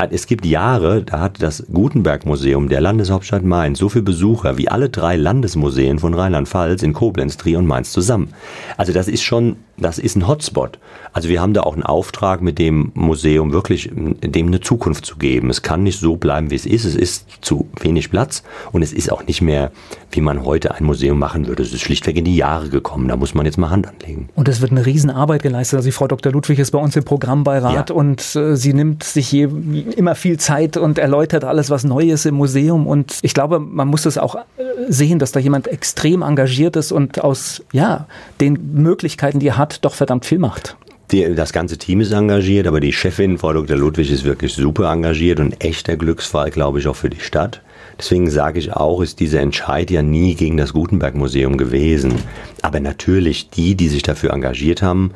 Es 0.10 0.28
gibt 0.28 0.46
Jahre, 0.46 1.04
da 1.04 1.22
hat 1.22 1.42
das 1.42 1.66
Gutenberg-Museum 1.72 2.68
der 2.68 2.82
Landeshauptstadt 2.82 3.44
Mainz 3.44 3.80
so 3.80 3.88
viele 3.88 4.04
Besucher 4.04 4.58
wie 4.58 4.68
alle 4.68 4.90
drei 4.90 5.16
Landesmuseen 5.16 6.00
von 6.00 6.14
Rheinland-Pfalz 6.14 6.84
in 6.84 6.92
Koblenz, 6.92 7.38
Trier 7.38 7.60
und 7.60 7.66
Mainz 7.66 7.94
zusammen. 7.94 8.34
Also 8.76 8.92
das 8.92 9.08
ist 9.08 9.24
schon, 9.24 9.56
das 9.78 10.00
ist 10.00 10.16
ein 10.16 10.28
Hotspot. 10.28 10.80
Also 11.12 11.30
wir 11.30 11.42
haben 11.42 11.54
da 11.54 11.62
auch 11.62 11.74
einen 11.74 11.84
Auftrag 11.84 12.42
mit 12.42 12.60
dem 12.60 12.92
Museum 12.94 13.52
wirklich 13.52 13.90
dem 13.94 14.48
eine 14.48 14.62
Zukunft 14.62 15.06
zu 15.06 15.18
geben. 15.18 15.50
Es 15.50 15.62
kann 15.62 15.84
nicht 15.84 16.00
so 16.00 16.16
bleiben, 16.16 16.50
wie 16.50 16.56
es 16.56 16.66
ist. 16.66 16.86
Es 16.86 16.96
ist 16.96 17.28
zu 17.42 17.68
wenig 17.80 18.10
Platz 18.10 18.44
und 18.72 18.82
es 18.82 18.94
ist 18.94 19.12
auch 19.12 19.26
nicht 19.26 19.42
mehr, 19.42 19.72
wie 20.12 20.22
man 20.22 20.46
heute 20.46 20.74
ein 20.76 20.86
Museum 20.86 21.20
machen 21.20 21.48
würde. 21.48 21.64
Es 21.64 21.74
ist 21.74 21.82
schlichtweg 21.82 22.16
in 22.18 22.26
die 22.26 22.36
Jahre 22.36 22.70
gekommen. 22.70 23.08
Da 23.08 23.18
muss 23.18 23.34
man 23.34 23.46
jetzt 23.46 23.58
mal 23.58 23.70
Hand 23.70 23.88
anlegen. 23.88 24.30
Und 24.36 24.48
es 24.48 24.62
wird 24.62 24.72
eine 24.72 24.86
Riesenarbeit 24.86 25.44
geleistet. 25.44 25.78
Also 25.78 25.88
die 25.88 25.92
Frau 25.92 26.08
Dr. 26.08 26.32
Ludwig 26.32 26.60
ist 26.60 26.72
bei 26.72 26.80
uns 26.80 26.96
im 26.96 27.04
Programmbeirat 27.04 27.90
ja. 27.90 27.96
und 27.96 28.36
äh, 28.36 28.56
sie 28.56 28.74
nimmt 28.74 29.04
sich 29.04 29.32
je, 29.32 29.50
immer 29.96 30.16
viel 30.16 30.38
Zeit 30.38 30.78
und 30.78 30.98
erläutert 30.98 31.44
alles, 31.44 31.70
was 31.70 31.84
neu 31.84 32.04
ist 32.12 32.26
im 32.26 32.36
Museum. 32.36 32.88
Und 32.88 33.20
ich 33.22 33.34
glaube, 33.34 33.60
man 33.60 33.88
muss 33.88 34.06
es 34.06 34.18
auch 34.18 34.36
äh, 34.36 34.40
sehen, 34.88 35.20
dass 35.20 35.32
da 35.32 35.40
jemand 35.40 35.68
extrem 35.68 36.22
engagiert 36.22 36.76
ist 36.76 36.92
und 36.92 37.24
aus 37.24 37.64
ja, 37.72 38.08
den 38.40 38.74
Möglichkeiten, 38.74 39.40
die 39.40 39.48
er 39.48 39.58
hat, 39.58 39.65
doch 39.74 39.94
verdammt 39.94 40.26
viel 40.26 40.40
macht. 40.40 40.76
Die, 41.12 41.36
das 41.36 41.54
ganze 41.54 41.78
Team 41.78 42.02
ist 42.02 42.12
engagiert, 42.12 42.66
aber 42.66 42.80
die 42.80 42.92
Chefin, 42.92 43.38
Frau 43.38 43.54
Dr. 43.54 43.78
Ludwig, 43.78 44.12
ist 44.12 44.24
wirklich 44.24 44.54
super 44.54 44.92
engagiert 44.92 45.40
und 45.40 45.64
echter 45.64 45.98
Glücksfall, 45.98 46.50
glaube 46.50 46.80
ich, 46.80 46.88
auch 46.88 46.96
für 46.96 47.12
die 47.12 47.20
Stadt. 47.20 47.62
Deswegen 48.00 48.30
sage 48.30 48.60
ich 48.60 48.74
auch, 48.74 49.02
ist 49.02 49.20
dieser 49.20 49.40
Entscheid 49.40 49.92
ja 49.92 50.02
nie 50.02 50.34
gegen 50.34 50.58
das 50.58 50.74
Gutenberg-Museum 50.74 51.58
gewesen. 51.58 52.16
Aber 52.62 52.80
natürlich, 52.80 53.50
die, 53.52 53.76
die 53.76 53.88
sich 53.88 54.02
dafür 54.02 54.34
engagiert 54.34 54.82
haben, 54.82 55.12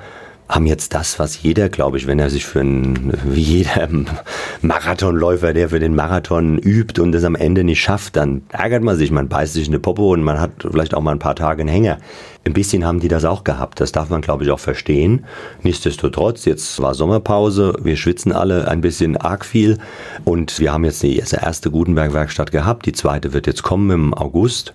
haben 0.49 0.65
jetzt 0.65 0.95
das, 0.95 1.19
was 1.19 1.43
jeder, 1.43 1.69
glaube 1.69 1.97
ich, 1.97 2.07
wenn 2.07 2.17
er 2.17 2.31
sich 2.31 2.43
für 2.45 2.61
einen, 2.61 3.13
wie 3.23 3.41
jeder 3.41 3.87
Marathonläufer, 4.61 5.53
der 5.53 5.69
für 5.69 5.79
den 5.79 5.93
Marathon 5.93 6.57
übt 6.57 6.99
und 6.99 7.13
es 7.13 7.23
am 7.23 7.35
Ende 7.35 7.63
nicht 7.63 7.81
schafft, 7.81 8.15
dann 8.15 8.41
ärgert 8.49 8.81
man 8.81 8.97
sich, 8.97 9.11
man 9.11 9.29
beißt 9.29 9.53
sich 9.53 9.67
eine 9.67 9.79
Popo 9.79 10.11
und 10.11 10.23
man 10.23 10.39
hat 10.39 10.51
vielleicht 10.71 10.95
auch 10.95 11.01
mal 11.01 11.11
ein 11.11 11.19
paar 11.19 11.35
Tage 11.35 11.61
einen 11.61 11.69
Hänger. 11.69 11.99
Ein 12.49 12.53
bisschen 12.53 12.83
haben 12.83 12.99
die 12.99 13.09
das 13.09 13.25
auch 13.25 13.43
gehabt. 13.43 13.79
Das 13.79 13.91
darf 13.91 14.09
man, 14.09 14.21
glaube 14.21 14.43
ich, 14.43 14.49
auch 14.49 14.59
verstehen. 14.59 15.23
Nichtsdestotrotz, 15.61 16.45
jetzt 16.45 16.81
war 16.81 16.95
Sommerpause. 16.95 17.75
Wir 17.83 17.95
schwitzen 17.95 18.31
alle 18.31 18.67
ein 18.67 18.81
bisschen 18.81 19.17
arg 19.17 19.45
viel. 19.45 19.77
Und 20.25 20.57
wir 20.57 20.73
haben 20.73 20.83
jetzt 20.83 21.03
die 21.03 21.17
erste 21.17 21.69
Gutenberg-Werkstatt 21.69 22.51
gehabt. 22.51 22.87
Die 22.87 22.91
zweite 22.91 23.33
wird 23.33 23.45
jetzt 23.45 23.61
kommen 23.61 23.91
im 23.91 24.13
August. 24.15 24.73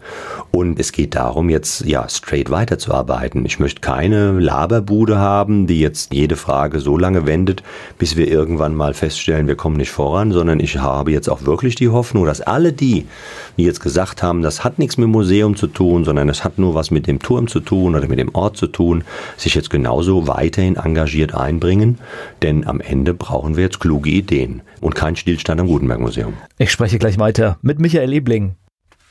Und 0.53 0.79
es 0.79 0.93
geht 0.93 1.17
darum, 1.17 1.51
jetzt, 1.51 1.85
ja, 1.85 2.09
straight 2.09 2.49
weiterzuarbeiten. 2.49 3.45
Ich 3.45 3.59
möchte 3.59 3.81
keine 3.81 4.39
Laberbude 4.39 5.19
haben, 5.19 5.67
die 5.67 5.81
jetzt 5.81 6.15
jede 6.15 6.37
Frage 6.37 6.79
so 6.79 6.97
lange 6.97 7.27
wendet, 7.27 7.65
bis 7.99 8.15
wir 8.15 8.29
irgendwann 8.29 8.77
mal 8.77 8.95
feststellen, 8.95 9.49
wir 9.49 9.57
kommen 9.57 9.79
nicht 9.79 9.91
voran, 9.91 10.31
sondern 10.31 10.61
ich 10.61 10.79
habe 10.79 11.11
jetzt 11.11 11.29
auch 11.29 11.45
wirklich 11.45 11.75
die 11.75 11.89
Hoffnung, 11.89 12.25
dass 12.25 12.41
alle 12.41 12.73
die, 12.73 13.09
die 13.57 13.65
jetzt 13.65 13.81
gesagt 13.81 14.23
haben, 14.23 14.43
das 14.43 14.63
hat 14.63 14.79
nichts 14.79 14.97
mit 14.97 15.07
dem 15.07 15.11
Museum 15.11 15.57
zu 15.57 15.67
tun, 15.67 16.05
sondern 16.05 16.29
es 16.29 16.45
hat 16.45 16.57
nur 16.57 16.77
was 16.77 16.93
mit 16.93 17.09
dem 17.09 17.19
Turm 17.19 17.49
zu 17.49 17.64
tun 17.65 17.95
oder 17.95 18.07
mit 18.09 18.19
dem 18.19 18.35
Ort 18.35 18.57
zu 18.57 18.67
tun, 18.67 19.05
sich 19.37 19.55
jetzt 19.55 19.71
genauso 19.71 20.27
weiterhin 20.29 20.77
engagiert 20.77 21.35
einbringen, 21.35 21.99
denn 22.43 22.67
am 22.67 22.81
Ende 22.81 23.15
brauchen 23.15 23.57
wir 23.57 23.65
jetzt 23.65 23.81
kluge 23.81 24.11
Ideen 24.11 24.63
und 24.81 24.95
keinen 24.95 25.17
Stillstand 25.17 25.61
am 25.61 25.67
Gutenberg 25.67 26.01
Museum. 26.01 26.35
Ich 26.59 26.71
spreche 26.71 26.99
gleich 26.99 27.19
weiter 27.19 27.59
mit 27.63 27.79
Michael 27.79 28.13
Ebling. 28.13 28.57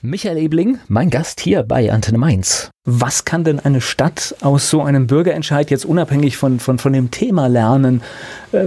Michael 0.05 0.37
Ebling, 0.37 0.79
mein 0.89 1.09
Gast 1.09 1.39
hier 1.39 1.63
bei 1.63 1.89
Antenne 1.89 2.17
Mainz. 2.17 2.71
Was 2.83 3.23
kann 3.23 3.45
denn 3.45 3.61
eine 3.61 3.79
Stadt 3.79 4.35
aus 4.41 4.69
so 4.69 4.81
einem 4.81 5.07
Bürgerentscheid 5.07 5.71
jetzt 5.71 5.85
unabhängig 5.85 6.35
von, 6.35 6.59
von, 6.59 6.77
von 6.77 6.91
dem 6.91 7.09
Thema 7.09 7.47
lernen? 7.47 8.01
Äh, 8.51 8.65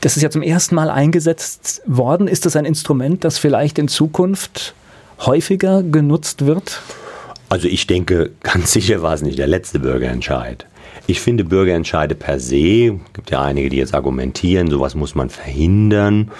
das 0.00 0.16
ist 0.16 0.22
ja 0.22 0.30
zum 0.30 0.40
ersten 0.40 0.74
Mal 0.74 0.88
eingesetzt 0.88 1.82
worden. 1.84 2.28
Ist 2.28 2.46
das 2.46 2.56
ein 2.56 2.64
Instrument, 2.64 3.24
das 3.24 3.36
vielleicht 3.36 3.78
in 3.78 3.88
Zukunft 3.88 4.74
häufiger 5.18 5.82
genutzt 5.82 6.46
wird? 6.46 6.80
Also 7.50 7.68
ich 7.68 7.86
denke, 7.86 8.30
ganz 8.42 8.72
sicher 8.72 9.02
war 9.02 9.12
es 9.12 9.20
nicht 9.20 9.38
der 9.38 9.48
letzte 9.48 9.80
Bürgerentscheid. 9.80 10.64
Ich 11.06 11.20
finde 11.20 11.44
Bürgerentscheide 11.44 12.14
per 12.14 12.38
se, 12.38 12.98
gibt 13.12 13.30
ja 13.30 13.42
einige, 13.42 13.68
die 13.68 13.76
jetzt 13.76 13.94
argumentieren, 13.94 14.70
sowas 14.70 14.94
muss 14.94 15.14
man 15.14 15.28
verhindern. 15.28 16.30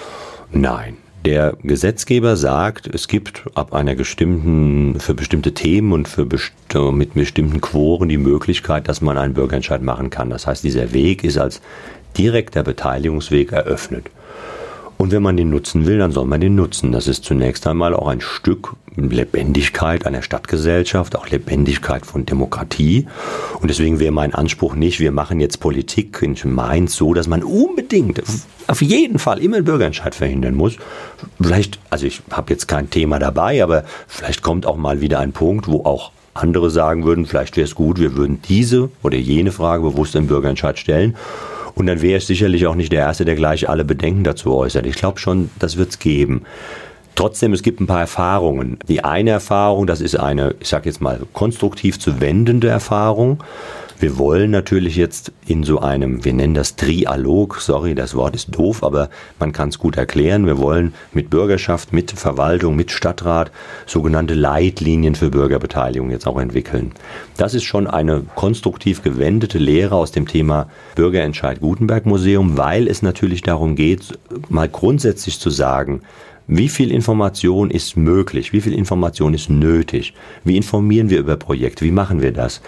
Nein. 0.51 0.97
Der 1.25 1.55
Gesetzgeber 1.61 2.35
sagt, 2.35 2.87
es 2.87 3.07
gibt 3.07 3.43
ab 3.53 3.75
einer 3.75 3.93
bestimmten, 3.93 4.99
für 4.99 5.13
bestimmte 5.13 5.53
Themen 5.53 5.91
und 5.91 6.07
für 6.07 6.25
best 6.25 6.51
mit 6.91 7.13
bestimmten 7.13 7.61
Quoren 7.61 8.09
die 8.09 8.17
Möglichkeit, 8.17 8.87
dass 8.87 9.01
man 9.01 9.19
einen 9.19 9.35
Bürgerentscheid 9.35 9.83
machen 9.83 10.09
kann. 10.09 10.31
Das 10.31 10.47
heißt, 10.47 10.63
dieser 10.63 10.93
Weg 10.93 11.23
ist 11.23 11.37
als 11.37 11.61
direkter 12.17 12.63
Beteiligungsweg 12.63 13.51
eröffnet. 13.51 14.09
Und 14.97 15.11
wenn 15.11 15.21
man 15.21 15.37
den 15.37 15.49
nutzen 15.49 15.85
will, 15.85 15.99
dann 15.99 16.11
soll 16.11 16.25
man 16.25 16.41
den 16.41 16.55
nutzen. 16.55 16.91
Das 16.91 17.07
ist 17.07 17.23
zunächst 17.23 17.67
einmal 17.67 17.93
auch 17.93 18.07
ein 18.07 18.21
Stück 18.21 18.75
Lebendigkeit 18.95 20.05
einer 20.05 20.21
Stadtgesellschaft, 20.21 21.15
auch 21.15 21.29
Lebendigkeit 21.29 22.05
von 22.05 22.25
Demokratie. 22.25 23.07
Und 23.59 23.69
deswegen 23.69 23.99
wäre 23.99 24.11
mein 24.11 24.33
Anspruch 24.33 24.75
nicht, 24.75 24.99
wir 24.99 25.11
machen 25.11 25.39
jetzt 25.39 25.59
Politik 25.59 26.21
in 26.21 26.37
Mainz 26.53 26.95
so, 26.95 27.13
dass 27.13 27.27
man 27.27 27.43
unbedingt, 27.43 28.21
auf 28.67 28.81
jeden 28.81 29.19
Fall 29.19 29.39
immer 29.39 29.57
einen 29.57 29.65
Bürgerentscheid 29.65 30.13
verhindern 30.13 30.55
muss. 30.55 30.75
Vielleicht, 31.41 31.79
also 31.89 32.05
ich 32.05 32.21
habe 32.31 32.51
jetzt 32.51 32.67
kein 32.67 32.89
Thema 32.89 33.19
dabei, 33.19 33.63
aber 33.63 33.85
vielleicht 34.07 34.41
kommt 34.41 34.65
auch 34.65 34.77
mal 34.77 35.01
wieder 35.01 35.19
ein 35.19 35.31
Punkt, 35.31 35.67
wo 35.67 35.85
auch 35.85 36.11
andere 36.33 36.69
sagen 36.69 37.03
würden, 37.03 37.25
vielleicht 37.25 37.57
wäre 37.57 37.65
es 37.65 37.75
gut, 37.75 37.99
wir 37.99 38.15
würden 38.15 38.41
diese 38.47 38.89
oder 39.03 39.17
jene 39.17 39.51
Frage 39.51 39.83
bewusst 39.83 40.15
im 40.15 40.27
Bürgerentscheid 40.27 40.79
stellen. 40.79 41.15
Und 41.75 41.85
dann 41.87 42.01
wäre 42.01 42.17
ich 42.17 42.25
sicherlich 42.25 42.67
auch 42.67 42.75
nicht 42.75 42.91
der 42.91 43.01
Erste, 43.01 43.25
der 43.25 43.35
gleich 43.35 43.69
alle 43.69 43.85
Bedenken 43.85 44.23
dazu 44.23 44.53
äußert. 44.53 44.85
Ich 44.85 44.95
glaube 44.95 45.19
schon, 45.19 45.49
das 45.59 45.77
wird 45.77 45.91
es 45.91 45.99
geben. 45.99 46.43
Trotzdem, 47.15 47.53
es 47.53 47.61
gibt 47.61 47.81
ein 47.81 47.87
paar 47.87 47.99
Erfahrungen. 47.99 48.79
Die 48.87 49.03
eine 49.03 49.31
Erfahrung, 49.31 49.85
das 49.85 50.01
ist 50.01 50.15
eine, 50.15 50.55
ich 50.59 50.69
sage 50.69 50.89
jetzt 50.89 51.01
mal, 51.01 51.21
konstruktiv 51.33 51.99
zu 51.99 52.21
wendende 52.21 52.67
Erfahrung. 52.67 53.43
Wir 54.01 54.17
wollen 54.17 54.49
natürlich 54.49 54.95
jetzt 54.95 55.31
in 55.45 55.63
so 55.63 55.79
einem, 55.79 56.25
wir 56.25 56.33
nennen 56.33 56.55
das 56.55 56.75
Trialog, 56.75 57.61
sorry, 57.61 57.93
das 57.93 58.15
Wort 58.15 58.33
ist 58.33 58.57
doof, 58.57 58.83
aber 58.83 59.11
man 59.37 59.51
kann 59.51 59.69
es 59.69 59.77
gut 59.77 59.95
erklären. 59.95 60.47
Wir 60.47 60.57
wollen 60.57 60.95
mit 61.13 61.29
Bürgerschaft, 61.29 61.93
mit 61.93 62.09
Verwaltung, 62.09 62.75
mit 62.75 62.89
Stadtrat 62.89 63.51
sogenannte 63.85 64.33
Leitlinien 64.33 65.13
für 65.13 65.29
Bürgerbeteiligung 65.29 66.09
jetzt 66.09 66.25
auch 66.25 66.39
entwickeln. 66.39 66.93
Das 67.37 67.53
ist 67.53 67.63
schon 67.63 67.85
eine 67.85 68.23
konstruktiv 68.33 69.03
gewendete 69.03 69.59
Lehre 69.59 69.93
aus 69.93 70.11
dem 70.11 70.27
Thema 70.27 70.67
Bürgerentscheid 70.95 71.61
Gutenberg 71.61 72.07
Museum, 72.07 72.57
weil 72.57 72.87
es 72.87 73.03
natürlich 73.03 73.43
darum 73.43 73.75
geht, 73.75 74.17
mal 74.49 74.67
grundsätzlich 74.67 75.39
zu 75.39 75.51
sagen, 75.51 76.01
wie 76.47 76.69
viel 76.69 76.91
Information 76.91 77.71
ist 77.71 77.95
möglich? 77.95 78.53
Wie 78.53 78.61
viel 78.61 78.73
Information 78.73 79.33
ist 79.33 79.49
nötig? 79.49 80.13
Wie 80.43 80.57
informieren 80.57 81.09
wir 81.09 81.19
über 81.19 81.37
Projekte? 81.37 81.85
Wie 81.85 81.91
machen 81.91 82.21
wir 82.21 82.31
das? 82.31 82.61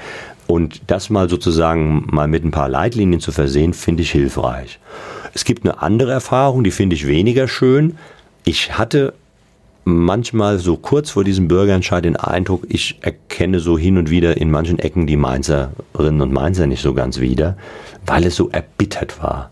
Und 0.47 0.81
das 0.87 1.09
mal 1.09 1.29
sozusagen 1.29 2.07
mal 2.11 2.27
mit 2.27 2.43
ein 2.43 2.51
paar 2.51 2.69
Leitlinien 2.69 3.21
zu 3.21 3.31
versehen, 3.31 3.73
finde 3.73 4.03
ich 4.03 4.11
hilfreich. 4.11 4.79
Es 5.33 5.45
gibt 5.45 5.65
eine 5.65 5.81
andere 5.81 6.11
Erfahrung, 6.11 6.63
die 6.63 6.71
finde 6.71 6.95
ich 6.95 7.07
weniger 7.07 7.47
schön. 7.47 7.97
Ich 8.45 8.77
hatte 8.77 9.13
manchmal 9.85 10.59
so 10.59 10.77
kurz 10.77 11.09
vor 11.09 11.23
diesem 11.23 11.47
Bürgerentscheid 11.47 12.05
den 12.05 12.15
Eindruck, 12.15 12.65
ich 12.69 12.99
erkenne 13.01 13.59
so 13.59 13.77
hin 13.77 13.97
und 13.97 14.09
wieder 14.09 14.37
in 14.37 14.51
manchen 14.51 14.79
Ecken 14.79 15.07
die 15.07 15.17
Mainzerinnen 15.17 16.21
und 16.21 16.31
Mainzer 16.31 16.67
nicht 16.67 16.81
so 16.81 16.93
ganz 16.93 17.19
wieder, 17.19 17.57
weil 18.05 18.25
es 18.25 18.35
so 18.35 18.49
erbittert 18.49 19.21
war. 19.21 19.51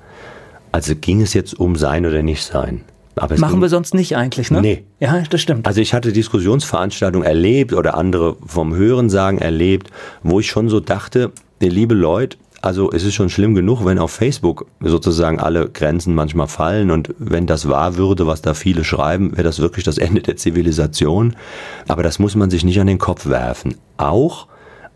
Also 0.72 0.96
ging 0.96 1.22
es 1.22 1.34
jetzt 1.34 1.60
um 1.60 1.76
sein 1.76 2.06
oder 2.06 2.22
nicht 2.22 2.44
sein. 2.44 2.82
Machen 3.16 3.38
ging, 3.38 3.62
wir 3.62 3.70
sonst 3.70 3.94
nicht 3.94 4.16
eigentlich, 4.16 4.52
ne? 4.52 4.62
Nee. 4.62 4.84
Ja, 5.00 5.22
das 5.30 5.42
stimmt. 5.42 5.68
Also 5.68 5.82
ich 5.82 5.94
hatte 5.94 6.14
Diskussionsveranstaltungen 6.14 7.28
erlebt 7.28 7.74
oder 7.74 7.96
andere 7.96 8.38
vom 8.46 8.76
Hörensagen 8.76 9.40
erlebt, 9.40 9.92
wo 10.24 10.40
ich 10.40 10.48
schon 10.48 10.70
so 10.70 10.80
dachte, 10.80 11.32
liebe 11.60 11.94
Leute, 11.94 12.38
also 12.62 12.92
es 12.92 13.04
ist 13.04 13.16
schon 13.16 13.30
schlimm 13.30 13.56
genug, 13.56 13.86
wenn 13.86 13.98
auf 13.98 14.12
Facebook 14.12 14.68
sozusagen 14.80 15.40
alle 15.40 15.68
Grenzen 15.70 16.14
manchmal 16.14 16.48
fallen 16.48 16.92
und 16.92 17.14
wenn 17.18 17.48
das 17.48 17.68
wahr 17.68 17.98
würde, 17.98 18.28
was 18.28 18.44
da 18.44 18.54
viele 18.54 18.84
schreiben, 18.84 19.32
wäre 19.32 19.44
das 19.44 19.60
wirklich 19.60 19.84
das 19.84 19.98
Ende 19.98 20.22
der 20.22 20.38
Zivilisation. 20.38 21.36
Aber 21.88 22.04
das 22.04 22.20
muss 22.20 22.36
man 22.36 22.52
sich 22.52 22.64
nicht 22.64 22.80
an 22.80 22.88
den 22.88 23.00
Kopf 23.00 23.26
werfen. 23.26 23.76
Auch 23.98 24.48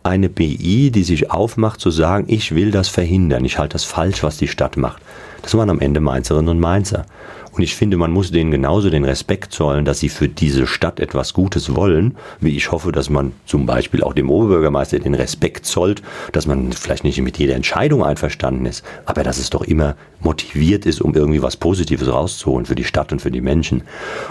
eine 0.04 0.30
BI, 0.30 0.92
die 0.92 1.04
sich 1.04 1.32
aufmacht 1.32 1.80
zu 1.80 1.90
sagen, 1.90 2.26
ich 2.28 2.54
will 2.54 2.70
das 2.70 2.88
verhindern, 2.88 3.44
ich 3.44 3.58
halte 3.58 3.74
das 3.74 3.84
falsch, 3.84 4.22
was 4.22 4.38
die 4.38 4.48
Stadt 4.48 4.78
macht. 4.78 5.02
Das 5.46 5.54
waren 5.54 5.70
am 5.70 5.80
Ende 5.80 6.00
Mainzerinnen 6.00 6.50
und 6.50 6.60
Mainzer. 6.60 7.06
Und 7.52 7.62
ich 7.62 7.76
finde, 7.76 7.98
man 7.98 8.12
muss 8.12 8.32
denen 8.32 8.50
genauso 8.50 8.90
den 8.90 9.06
Respekt 9.06 9.54
zollen, 9.54 9.86
dass 9.86 10.00
sie 10.00 10.10
für 10.10 10.28
diese 10.28 10.66
Stadt 10.66 11.00
etwas 11.00 11.34
Gutes 11.34 11.76
wollen, 11.76 12.18
wie 12.42 12.58
ich 12.58 12.72
hoffe, 12.72 12.92
dass 12.92 13.12
man 13.12 13.32
zum 13.46 13.68
Beispiel 13.68 14.02
auch 14.02 14.14
dem 14.14 14.32
Oberbürgermeister 14.32 14.98
den 14.98 15.14
Respekt 15.14 15.68
zollt, 15.68 16.02
dass 16.32 16.48
man 16.48 16.74
vielleicht 16.74 17.04
nicht 17.04 17.22
mit 17.22 17.38
jeder 17.38 17.54
Entscheidung 17.54 18.04
einverstanden 18.04 18.66
ist, 18.66 18.84
aber 19.06 19.22
dass 19.22 19.38
es 19.38 19.52
doch 19.52 19.62
immer 19.62 19.96
motiviert 20.20 20.88
ist, 20.88 21.00
um 21.00 21.14
irgendwie 21.14 21.44
was 21.44 21.58
Positives 21.58 22.12
rauszuholen 22.12 22.66
für 22.66 22.76
die 22.76 22.84
Stadt 22.84 23.12
und 23.12 23.22
für 23.22 23.32
die 23.32 23.42
Menschen. 23.42 23.84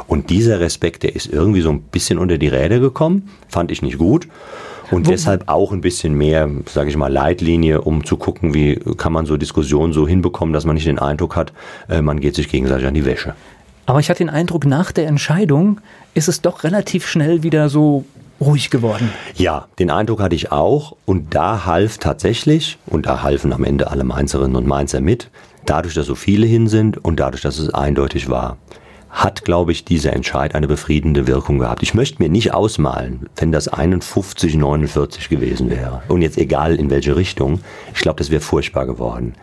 Und 0.09 0.31
dieser 0.31 0.59
Respekt, 0.59 1.05
der 1.05 1.15
ist 1.15 1.33
irgendwie 1.33 1.61
so 1.61 1.71
ein 1.71 1.81
bisschen 1.81 2.19
unter 2.19 2.39
die 2.39 2.49
Räder 2.49 2.81
gekommen, 2.81 3.31
fand 3.49 3.71
ich 3.71 3.83
nicht 3.83 3.99
gut. 3.99 4.27
Und 4.91 5.07
Wo, 5.07 5.11
deshalb 5.11 5.49
auch 5.49 5.72
ein 5.72 5.80
bisschen 5.80 6.14
mehr, 6.14 6.49
sage 6.66 6.91
ich 6.91 6.97
mal, 6.97 7.12
Leitlinie, 7.12 7.82
um 7.82 8.05
zu 8.05 8.16
gucken, 8.16 8.55
wie 8.55 8.76
kann 8.97 9.12
man 9.12 9.26
so 9.26 9.37
Diskussionen 9.37 9.93
so 9.93 10.07
hinbekommen, 10.07 10.53
dass 10.53 10.64
man 10.64 10.74
nicht 10.74 10.87
den 10.87 10.99
Eindruck 10.99 11.37
hat, 11.37 11.53
äh, 11.89 12.03
man 12.03 12.20
geht 12.20 12.35
sich 12.35 12.49
gegenseitig 12.49 12.87
an 12.87 12.95
die 12.95 13.05
Wäsche. 13.05 13.35
Aber 13.87 14.01
ich 14.01 14.09
hatte 14.09 14.18
den 14.18 14.30
Eindruck, 14.30 14.64
nach 14.64 14.93
der 14.93 15.07
Entscheidung 15.07 15.80
ist 16.14 16.28
es 16.28 16.41
doch 16.41 16.64
relativ 16.64 17.07
schnell 17.07 17.43
wieder 17.43 17.68
so 17.68 18.05
ruhig 18.41 18.70
geworden. 18.70 19.11
Ja, 19.37 19.68
den 19.78 19.91
Eindruck 19.91 20.20
hatte 20.20 20.35
ich 20.35 20.53
auch. 20.53 20.97
Und 21.05 21.35
da 21.35 21.66
half 21.66 21.99
tatsächlich, 21.99 22.78
und 22.87 23.07
da 23.07 23.22
halfen 23.22 23.53
am 23.53 23.64
Ende 23.64 23.91
alle 23.91 24.05
Mainzerinnen 24.05 24.57
und 24.57 24.66
Mainzer 24.66 25.01
mit, 25.01 25.30
dadurch, 25.66 25.95
dass 25.95 26.07
so 26.07 26.14
viele 26.14 26.47
hin 26.47 26.68
sind 26.68 27.03
und 27.05 27.20
dadurch, 27.20 27.43
dass 27.43 27.59
es 27.59 27.72
eindeutig 27.72 28.28
war 28.28 28.57
hat, 29.15 29.45
glaube 29.45 29.71
ich, 29.71 29.85
dieser 29.85 30.12
Entscheid 30.12 30.57
eine 30.57 30.67
befriedende 30.67 31.29
Wirkung 31.29 31.61
gehabt. 31.61 31.85
Ich 31.85 31.95
möchte 31.95 32.21
mir 32.21 32.29
nicht 32.29 32.53
ausmalen, 32.53 33.27
wenn 33.37 33.53
das 33.53 33.69
51, 33.69 34.57
49 34.57 35.29
gewesen 35.29 35.71
wäre. 35.71 36.03
Und 36.09 36.21
jetzt 36.21 36.37
egal 36.37 36.75
in 36.75 36.91
welche 36.91 37.15
Richtung, 37.15 37.61
ich 37.95 38.01
glaube, 38.01 38.19
das 38.19 38.31
wäre 38.31 38.41
furchtbar 38.41 38.87
geworden. 38.87 39.35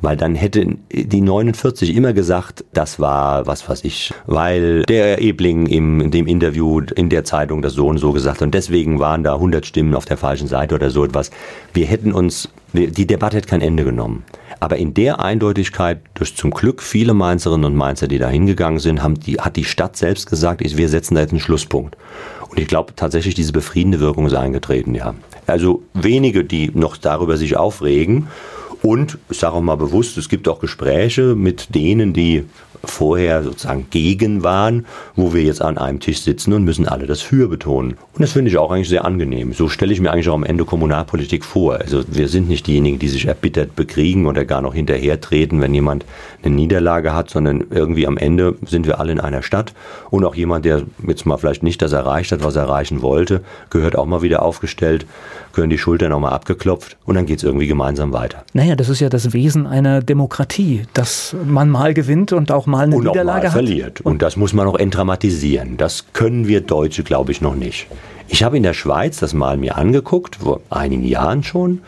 Weil 0.00 0.16
dann 0.16 0.36
hätte 0.36 0.76
die 0.92 1.20
49 1.20 1.94
immer 1.96 2.12
gesagt, 2.12 2.64
das 2.72 3.00
war, 3.00 3.48
was 3.48 3.68
weiß 3.68 3.82
ich, 3.82 4.14
weil 4.26 4.84
der 4.84 5.20
Ebling 5.20 5.66
im, 5.66 6.00
in 6.00 6.10
dem 6.12 6.28
Interview 6.28 6.82
in 6.94 7.10
der 7.10 7.24
Zeitung 7.24 7.62
das 7.62 7.72
so 7.72 7.88
und 7.88 7.98
so 7.98 8.12
gesagt 8.12 8.36
hat. 8.36 8.46
Und 8.46 8.54
deswegen 8.54 9.00
waren 9.00 9.24
da 9.24 9.34
100 9.34 9.66
Stimmen 9.66 9.96
auf 9.96 10.04
der 10.04 10.18
falschen 10.18 10.46
Seite 10.46 10.76
oder 10.76 10.90
so 10.90 11.04
etwas. 11.04 11.32
Wir 11.74 11.86
hätten 11.86 12.12
uns, 12.12 12.48
die 12.76 13.06
Debatte 13.06 13.36
hätte 13.36 13.48
kein 13.48 13.60
Ende 13.60 13.84
genommen. 13.84 14.24
Aber 14.60 14.76
in 14.76 14.94
der 14.94 15.20
Eindeutigkeit, 15.20 16.00
durch 16.14 16.34
zum 16.34 16.50
Glück 16.50 16.82
viele 16.82 17.14
Mainzerinnen 17.14 17.64
und 17.64 17.76
Mainzer, 17.76 18.08
die 18.08 18.18
da 18.18 18.28
hingegangen 18.28 18.78
sind, 18.78 19.02
haben 19.02 19.20
die, 19.20 19.36
hat 19.36 19.56
die 19.56 19.64
Stadt 19.64 19.96
selbst 19.96 20.28
gesagt, 20.28 20.62
wir 20.62 20.88
setzen 20.88 21.14
da 21.14 21.20
jetzt 21.20 21.32
einen 21.32 21.40
Schlusspunkt. 21.40 21.96
Und 22.48 22.58
ich 22.58 22.68
glaube 22.68 22.94
tatsächlich, 22.96 23.34
diese 23.34 23.52
befriedende 23.52 24.00
Wirkung 24.00 24.26
ist 24.26 24.34
eingetreten, 24.34 24.94
ja. 24.94 25.14
Also 25.46 25.82
wenige, 25.94 26.44
die 26.44 26.70
noch 26.74 26.96
darüber 26.96 27.36
sich 27.36 27.56
aufregen. 27.56 28.28
Und 28.82 29.18
ich 29.30 29.38
sage 29.38 29.54
auch 29.54 29.60
mal 29.60 29.76
bewusst, 29.76 30.16
es 30.16 30.28
gibt 30.28 30.48
auch 30.48 30.60
Gespräche 30.60 31.34
mit 31.34 31.74
denen, 31.74 32.12
die 32.12 32.44
vorher 32.88 33.42
sozusagen 33.42 33.86
gegen 33.90 34.42
waren, 34.42 34.86
wo 35.14 35.34
wir 35.34 35.42
jetzt 35.42 35.62
an 35.62 35.78
einem 35.78 36.00
Tisch 36.00 36.20
sitzen 36.20 36.52
und 36.52 36.64
müssen 36.64 36.86
alle 36.86 37.06
das 37.06 37.20
Für 37.20 37.48
betonen. 37.48 37.96
Und 38.14 38.22
das 38.22 38.32
finde 38.32 38.50
ich 38.50 38.58
auch 38.58 38.70
eigentlich 38.70 38.88
sehr 38.88 39.04
angenehm. 39.04 39.52
So 39.52 39.68
stelle 39.68 39.92
ich 39.92 40.00
mir 40.00 40.12
eigentlich 40.12 40.28
auch 40.28 40.34
am 40.34 40.44
Ende 40.44 40.64
Kommunalpolitik 40.64 41.44
vor. 41.44 41.74
Also 41.74 42.02
wir 42.08 42.28
sind 42.28 42.48
nicht 42.48 42.66
diejenigen, 42.66 42.98
die 42.98 43.08
sich 43.08 43.26
erbittert 43.26 43.76
bekriegen 43.76 44.26
oder 44.26 44.44
gar 44.44 44.62
noch 44.62 44.74
hinterhertreten, 44.74 45.60
wenn 45.60 45.74
jemand 45.74 46.04
eine 46.42 46.54
Niederlage 46.54 47.14
hat, 47.14 47.30
sondern 47.30 47.64
irgendwie 47.70 48.06
am 48.06 48.16
Ende 48.16 48.56
sind 48.66 48.86
wir 48.86 49.00
alle 49.00 49.12
in 49.12 49.20
einer 49.20 49.42
Stadt 49.42 49.74
und 50.10 50.24
auch 50.24 50.34
jemand, 50.34 50.64
der 50.64 50.82
jetzt 51.06 51.26
mal 51.26 51.36
vielleicht 51.36 51.62
nicht 51.62 51.82
das 51.82 51.92
erreicht 51.92 52.32
hat, 52.32 52.42
was 52.42 52.56
er 52.56 52.62
erreichen 52.62 53.02
wollte, 53.02 53.42
gehört 53.70 53.96
auch 53.96 54.06
mal 54.06 54.22
wieder 54.22 54.42
aufgestellt, 54.42 55.06
gehören 55.56 55.70
die 55.70 55.78
Schultern 55.78 56.12
auch 56.12 56.20
mal 56.20 56.30
abgeklopft 56.30 56.96
und 57.04 57.16
dann 57.16 57.26
geht 57.26 57.38
es 57.38 57.44
irgendwie 57.44 57.66
gemeinsam 57.66 58.12
weiter. 58.12 58.44
Naja, 58.52 58.76
das 58.76 58.88
ist 58.88 59.00
ja 59.00 59.08
das 59.08 59.32
Wesen 59.32 59.66
einer 59.66 60.02
Demokratie, 60.02 60.82
dass 60.94 61.34
man 61.44 61.68
mal 61.70 61.94
gewinnt 61.94 62.32
und 62.32 62.52
auch 62.52 62.66
mal 62.66 62.84
eine 62.84 62.94
und 62.94 63.04
Niederlage 63.04 63.38
auch 63.38 63.44
mal 63.44 63.50
verliert. 63.50 64.00
Und, 64.02 64.12
und 64.12 64.22
das 64.22 64.36
muss 64.36 64.52
man 64.52 64.68
auch 64.68 64.78
entdramatisieren. 64.78 65.76
Das 65.78 66.12
können 66.12 66.46
wir 66.46 66.60
Deutsche, 66.60 67.02
glaube 67.02 67.32
ich, 67.32 67.40
noch 67.40 67.56
nicht. 67.56 67.88
Ich 68.28 68.42
habe 68.42 68.56
in 68.56 68.62
der 68.62 68.74
Schweiz 68.74 69.18
das 69.18 69.34
mal 69.34 69.56
mir 69.56 69.76
angeguckt, 69.76 70.36
vor 70.36 70.60
einigen 70.70 71.04
Jahren 71.04 71.42
schon. 71.42 71.80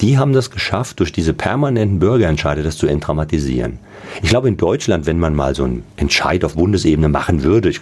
Die 0.00 0.16
haben 0.16 0.32
das 0.32 0.50
geschafft, 0.50 1.00
durch 1.00 1.12
diese 1.12 1.34
permanenten 1.34 1.98
Bürgerentscheide 1.98 2.62
das 2.62 2.78
zu 2.78 2.86
entdramatisieren. 2.86 3.78
Ich 4.22 4.30
glaube, 4.30 4.48
in 4.48 4.56
Deutschland, 4.56 5.06
wenn 5.06 5.18
man 5.18 5.34
mal 5.34 5.54
so 5.54 5.64
einen 5.64 5.84
Entscheid 5.96 6.44
auf 6.44 6.54
Bundesebene 6.54 7.08
machen 7.08 7.42
würde, 7.42 7.68
ich, 7.68 7.80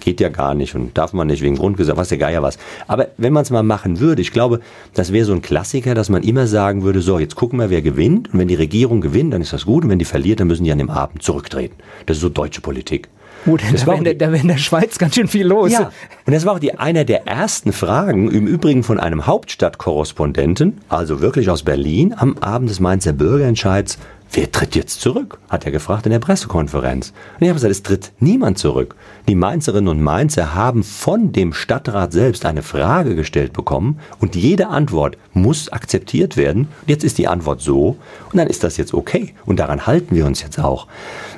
geht 0.00 0.20
ja 0.20 0.28
gar 0.28 0.54
nicht 0.54 0.74
und 0.74 0.96
darf 0.96 1.12
man 1.12 1.26
nicht 1.26 1.42
wegen 1.42 1.56
Grundgesetz, 1.56 1.96
was 1.96 2.08
der 2.08 2.18
Geier 2.18 2.42
was. 2.42 2.58
Aber 2.86 3.08
wenn 3.16 3.32
man 3.32 3.42
es 3.42 3.50
mal 3.50 3.62
machen 3.62 4.00
würde, 4.00 4.22
ich 4.22 4.32
glaube, 4.32 4.60
das 4.94 5.12
wäre 5.12 5.24
so 5.24 5.32
ein 5.32 5.42
Klassiker, 5.42 5.94
dass 5.94 6.08
man 6.08 6.22
immer 6.22 6.46
sagen 6.46 6.82
würde, 6.82 7.00
so, 7.00 7.18
jetzt 7.18 7.36
gucken 7.36 7.58
wir, 7.58 7.70
wer 7.70 7.82
gewinnt. 7.82 8.32
Und 8.32 8.38
wenn 8.38 8.48
die 8.48 8.54
Regierung 8.54 9.00
gewinnt, 9.00 9.32
dann 9.32 9.42
ist 9.42 9.52
das 9.52 9.64
gut. 9.64 9.84
Und 9.84 9.90
wenn 9.90 9.98
die 9.98 10.04
verliert, 10.04 10.40
dann 10.40 10.48
müssen 10.48 10.64
die 10.64 10.72
an 10.72 10.78
dem 10.78 10.90
Abend 10.90 11.22
zurücktreten. 11.22 11.76
Das 12.06 12.16
ist 12.16 12.20
so 12.20 12.28
deutsche 12.28 12.60
Politik. 12.60 13.08
Oh, 13.46 13.56
das 13.56 13.84
da 13.84 13.86
wäre 13.86 13.98
in, 13.98 14.20
wär 14.20 14.34
in 14.34 14.48
der 14.48 14.58
Schweiz 14.58 14.98
ganz 14.98 15.14
schön 15.14 15.28
viel 15.28 15.46
los. 15.46 15.72
Ja, 15.72 15.92
und 16.26 16.32
das 16.32 16.44
war 16.44 16.54
auch 16.54 16.58
die, 16.58 16.74
einer 16.74 17.04
der 17.04 17.26
ersten 17.26 17.72
Fragen, 17.72 18.30
im 18.30 18.46
Übrigen 18.46 18.82
von 18.82 18.98
einem 18.98 19.26
Hauptstadtkorrespondenten, 19.26 20.78
also 20.88 21.20
wirklich 21.20 21.48
aus 21.48 21.62
Berlin, 21.62 22.14
am 22.16 22.36
Abend 22.38 22.68
des 22.68 22.80
Mainzer 22.80 23.12
Bürgerentscheids 23.12 23.98
Wer 24.32 24.52
tritt 24.52 24.76
jetzt 24.76 25.00
zurück? 25.00 25.38
hat 25.48 25.64
er 25.64 25.72
gefragt 25.72 26.04
in 26.04 26.12
der 26.12 26.18
Pressekonferenz. 26.18 27.12
Und 27.34 27.42
ich 27.42 27.48
habe 27.48 27.54
gesagt, 27.54 27.70
es 27.70 27.82
tritt 27.82 28.12
niemand 28.20 28.58
zurück. 28.58 28.94
Die 29.26 29.34
Mainzerinnen 29.34 29.88
und 29.88 30.02
Mainzer 30.02 30.54
haben 30.54 30.82
von 30.82 31.32
dem 31.32 31.54
Stadtrat 31.54 32.12
selbst 32.12 32.44
eine 32.44 32.62
Frage 32.62 33.14
gestellt 33.14 33.54
bekommen 33.54 33.98
und 34.20 34.36
jede 34.36 34.68
Antwort 34.68 35.16
muss 35.32 35.70
akzeptiert 35.70 36.36
werden. 36.36 36.68
Und 36.82 36.88
jetzt 36.88 37.04
ist 37.04 37.16
die 37.18 37.28
Antwort 37.28 37.62
so 37.62 37.96
und 38.30 38.36
dann 38.36 38.48
ist 38.48 38.62
das 38.62 38.76
jetzt 38.76 38.92
okay. 38.92 39.34
Und 39.46 39.58
daran 39.58 39.86
halten 39.86 40.14
wir 40.14 40.26
uns 40.26 40.42
jetzt 40.42 40.58
auch. 40.58 40.86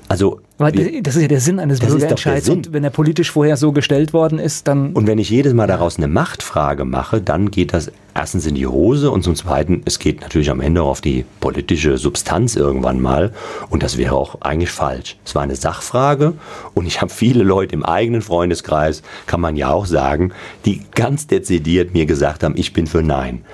Also 0.09 0.41
aber 0.61 0.73
das 0.73 1.17
ist 1.17 1.23
ja 1.23 1.29
der 1.29 1.41
Sinn 1.41 1.59
eines 1.59 1.81
Bürgerentscheids. 1.81 2.49
Und 2.49 2.73
wenn 2.73 2.85
er 2.85 2.91
politisch 2.91 3.31
vorher 3.31 3.57
so 3.57 3.73
gestellt 3.73 4.13
worden 4.13 4.39
ist, 4.39 4.69
dann. 4.69 4.93
Und 4.93 5.07
wenn 5.07 5.19
ich 5.19 5.31
jedes 5.31 5.55
Mal 5.55 5.67
daraus 5.67 5.97
eine 5.97 6.09
Machtfrage 6.09 6.85
mache, 6.85 7.21
dann 7.21 7.51
geht 7.51 7.73
das 7.73 7.91
erstens 8.15 8.47
in 8.47 8.55
die 8.55 8.67
Hose 8.67 9.11
und 9.11 9.23
zum 9.23 9.35
Zweiten, 9.35 9.83
es 9.85 9.99
geht 9.99 10.21
natürlich 10.21 10.51
am 10.51 10.61
Ende 10.61 10.83
auch 10.83 10.91
auf 10.91 11.01
die 11.01 11.25
politische 11.41 11.97
Substanz 11.97 12.57
irgendwann 12.57 13.01
mal. 13.01 13.33
Und 13.71 13.83
das 13.83 13.97
wäre 13.97 14.15
auch 14.15 14.41
eigentlich 14.43 14.71
falsch. 14.71 15.17
Es 15.25 15.35
war 15.35 15.43
eine 15.43 15.57
Sachfrage 15.57 16.35
und 16.75 16.87
ich 16.87 17.01
habe 17.01 17.11
viele 17.11 17.43
Leute 17.43 17.75
im 17.75 17.85
eigenen 17.85 18.23
Freundeskreis, 18.23 19.03
kann 19.27 19.41
man 19.41 19.57
ja 19.57 19.71
auch 19.71 19.87
sagen, 19.87 20.33
die 20.67 20.83
ganz 20.95 21.27
dezidiert 21.27 21.95
mir 21.95 22.07
gesagt 22.07 22.43
haben, 22.43 22.55
ich 22.57 22.73
bin 22.73 22.87
für 22.87 23.03
Nein 23.03 23.45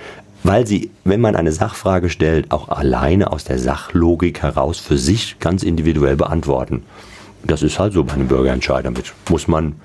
weil 0.46 0.66
sie, 0.66 0.90
wenn 1.04 1.20
man 1.20 1.34
eine 1.34 1.52
Sachfrage 1.52 2.08
stellt, 2.08 2.52
auch 2.52 2.68
alleine 2.68 3.32
aus 3.32 3.44
der 3.44 3.58
Sachlogik 3.58 4.42
heraus 4.42 4.78
für 4.78 4.96
sich 4.96 5.38
ganz 5.40 5.62
individuell 5.62 6.16
beantworten. 6.16 6.84
Das 7.44 7.62
ist 7.62 7.78
halt 7.78 7.92
so 7.92 8.04
bei 8.04 8.14
einem 8.14 8.28
Bürgerentscheid. 8.28 8.84
Damit 8.84 9.12
muss 9.28 9.46
man, 9.46 9.76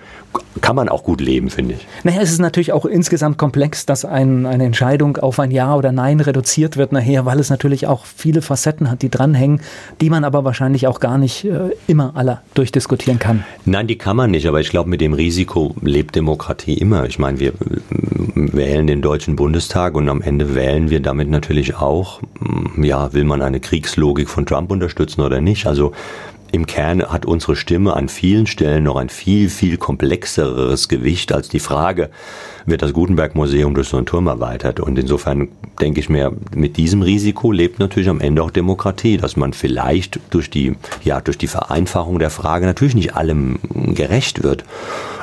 kann 0.61 0.75
man 0.75 0.89
auch 0.89 1.03
gut 1.03 1.21
leben, 1.21 1.49
finde 1.49 1.75
ich. 1.75 1.87
Naja, 2.03 2.21
es 2.21 2.31
ist 2.31 2.39
natürlich 2.39 2.73
auch 2.73 2.85
insgesamt 2.85 3.37
komplex, 3.37 3.85
dass 3.85 4.03
ein, 4.05 4.45
eine 4.45 4.65
Entscheidung 4.65 5.17
auf 5.17 5.39
ein 5.39 5.51
Ja 5.51 5.75
oder 5.75 5.91
Nein 5.91 6.19
reduziert 6.19 6.77
wird 6.77 6.91
nachher, 6.91 7.25
weil 7.25 7.39
es 7.39 7.49
natürlich 7.49 7.87
auch 7.87 8.05
viele 8.05 8.41
Facetten 8.41 8.89
hat, 8.89 9.01
die 9.01 9.09
dranhängen, 9.09 9.61
die 9.99 10.09
man 10.09 10.23
aber 10.23 10.43
wahrscheinlich 10.43 10.87
auch 10.87 10.99
gar 10.99 11.17
nicht 11.17 11.45
äh, 11.45 11.71
immer 11.87 12.13
alle 12.15 12.41
durchdiskutieren 12.53 13.19
kann. 13.19 13.43
Nein, 13.65 13.87
die 13.87 13.97
kann 13.97 14.15
man 14.15 14.31
nicht, 14.31 14.47
aber 14.47 14.59
ich 14.59 14.69
glaube, 14.69 14.89
mit 14.89 15.01
dem 15.01 15.13
Risiko 15.13 15.75
lebt 15.81 16.15
Demokratie 16.15 16.75
immer. 16.75 17.05
Ich 17.05 17.19
meine, 17.19 17.39
wir 17.39 17.53
wählen 18.35 18.87
den 18.87 19.01
Deutschen 19.01 19.35
Bundestag 19.35 19.95
und 19.95 20.09
am 20.09 20.21
Ende 20.21 20.55
wählen 20.55 20.89
wir 20.89 20.99
damit 20.99 21.29
natürlich 21.29 21.75
auch, 21.75 22.21
ja, 22.81 23.13
will 23.13 23.23
man 23.23 23.41
eine 23.41 23.59
Kriegslogik 23.59 24.29
von 24.29 24.45
Trump 24.45 24.71
unterstützen 24.71 25.21
oder 25.21 25.41
nicht? 25.41 25.67
Also 25.67 25.93
im 26.51 26.65
Kern 26.65 27.03
hat 27.03 27.25
unsere 27.25 27.55
Stimme 27.55 27.95
an 27.95 28.09
vielen 28.09 28.45
Stellen 28.45 28.83
noch 28.83 28.97
ein 28.97 29.09
viel, 29.09 29.49
viel 29.49 29.77
komplexeres 29.77 30.89
Gewicht 30.89 31.31
als 31.31 31.49
die 31.49 31.59
Frage, 31.59 32.09
wird 32.65 32.81
das 32.81 32.93
Gutenberg-Museum 32.93 33.73
durch 33.73 33.87
so 33.87 33.97
einen 33.97 34.05
Turm 34.05 34.27
erweitert? 34.27 34.79
Und 34.79 34.99
insofern 34.99 35.47
denke 35.79 35.99
ich 35.99 36.09
mir, 36.09 36.31
mit 36.53 36.77
diesem 36.77 37.01
Risiko 37.01 37.51
lebt 37.51 37.79
natürlich 37.79 38.09
am 38.09 38.19
Ende 38.19 38.43
auch 38.43 38.51
Demokratie, 38.51 39.17
dass 39.17 39.35
man 39.35 39.53
vielleicht 39.53 40.19
durch 40.29 40.49
die, 40.49 40.75
ja, 41.03 41.21
durch 41.21 41.37
die 41.37 41.47
Vereinfachung 41.47 42.19
der 42.19 42.29
Frage 42.29 42.65
natürlich 42.65 42.95
nicht 42.95 43.15
allem 43.15 43.59
gerecht 43.73 44.43
wird. 44.43 44.65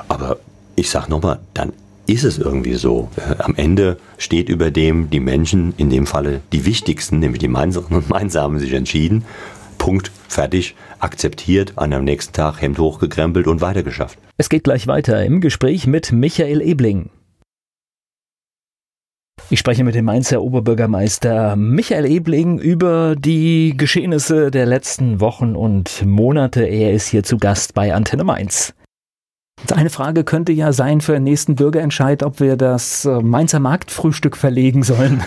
Aber 0.09 0.39
ich 0.77 0.91
sag 0.91 1.09
nochmal, 1.09 1.41
dann 1.55 1.73
ist 2.07 2.25
es 2.25 2.39
irgendwie 2.39 2.75
so. 2.75 3.11
Am 3.39 3.55
Ende 3.55 3.99
steht 4.17 4.49
über 4.49 4.71
dem 4.71 5.11
die 5.11 5.21
Menschen, 5.21 5.75
in 5.77 5.91
dem 5.91 6.07
Falle 6.07 6.41
die 6.53 6.65
wichtigsten, 6.65 7.19
nämlich 7.19 7.41
die 7.41 7.49
Mainzerinnen 7.49 7.99
und 8.03 8.09
Mainzer 8.09 8.43
haben 8.43 8.59
sich 8.59 8.73
entschieden 8.73 9.25
Punkt, 9.79 10.11
fertig, 10.29 10.75
akzeptiert, 10.99 11.73
an 11.77 11.93
am 11.93 12.05
nächsten 12.05 12.33
Tag 12.35 12.61
Hemd 12.61 12.79
hochgekrempelt 12.79 13.47
und 13.47 13.61
weitergeschafft. 13.61 14.19
Es 14.37 14.49
geht 14.49 14.65
gleich 14.65 14.87
weiter 14.87 15.25
im 15.25 15.41
Gespräch 15.41 15.87
mit 15.87 16.13
Michael 16.13 16.61
Ebling. 16.61 17.11
Ich 19.51 19.61
spreche 19.61 19.83
mit 19.83 19.95
dem 19.95 20.05
Mainzer 20.05 20.43
Oberbürgermeister 20.43 21.57
Michael 21.57 22.05
Ebling 22.05 22.59
über 22.59 23.17
die 23.17 23.75
Geschehnisse 23.75 24.51
der 24.51 24.67
letzten 24.67 25.21
Wochen 25.21 25.57
und 25.57 26.05
Monate. 26.05 26.65
Er 26.65 26.93
ist 26.93 27.07
hier 27.09 27.23
zu 27.23 27.39
Gast 27.39 27.73
bei 27.73 27.95
Antenne 27.95 28.25
Mainz. 28.25 28.75
Eine 29.75 29.91
Frage 29.91 30.25
könnte 30.25 30.53
ja 30.53 30.73
sein 30.73 31.01
für 31.01 31.13
den 31.13 31.25
nächsten 31.25 31.57
Bürgerentscheid, 31.57 32.23
ob 32.23 32.41
wir 32.41 32.57
das 32.57 33.05
äh, 33.05 33.21
Mainzer 33.21 33.61
Marktfrühstück 33.61 34.37
verlegen 34.37 34.83
sollen. 34.83 35.23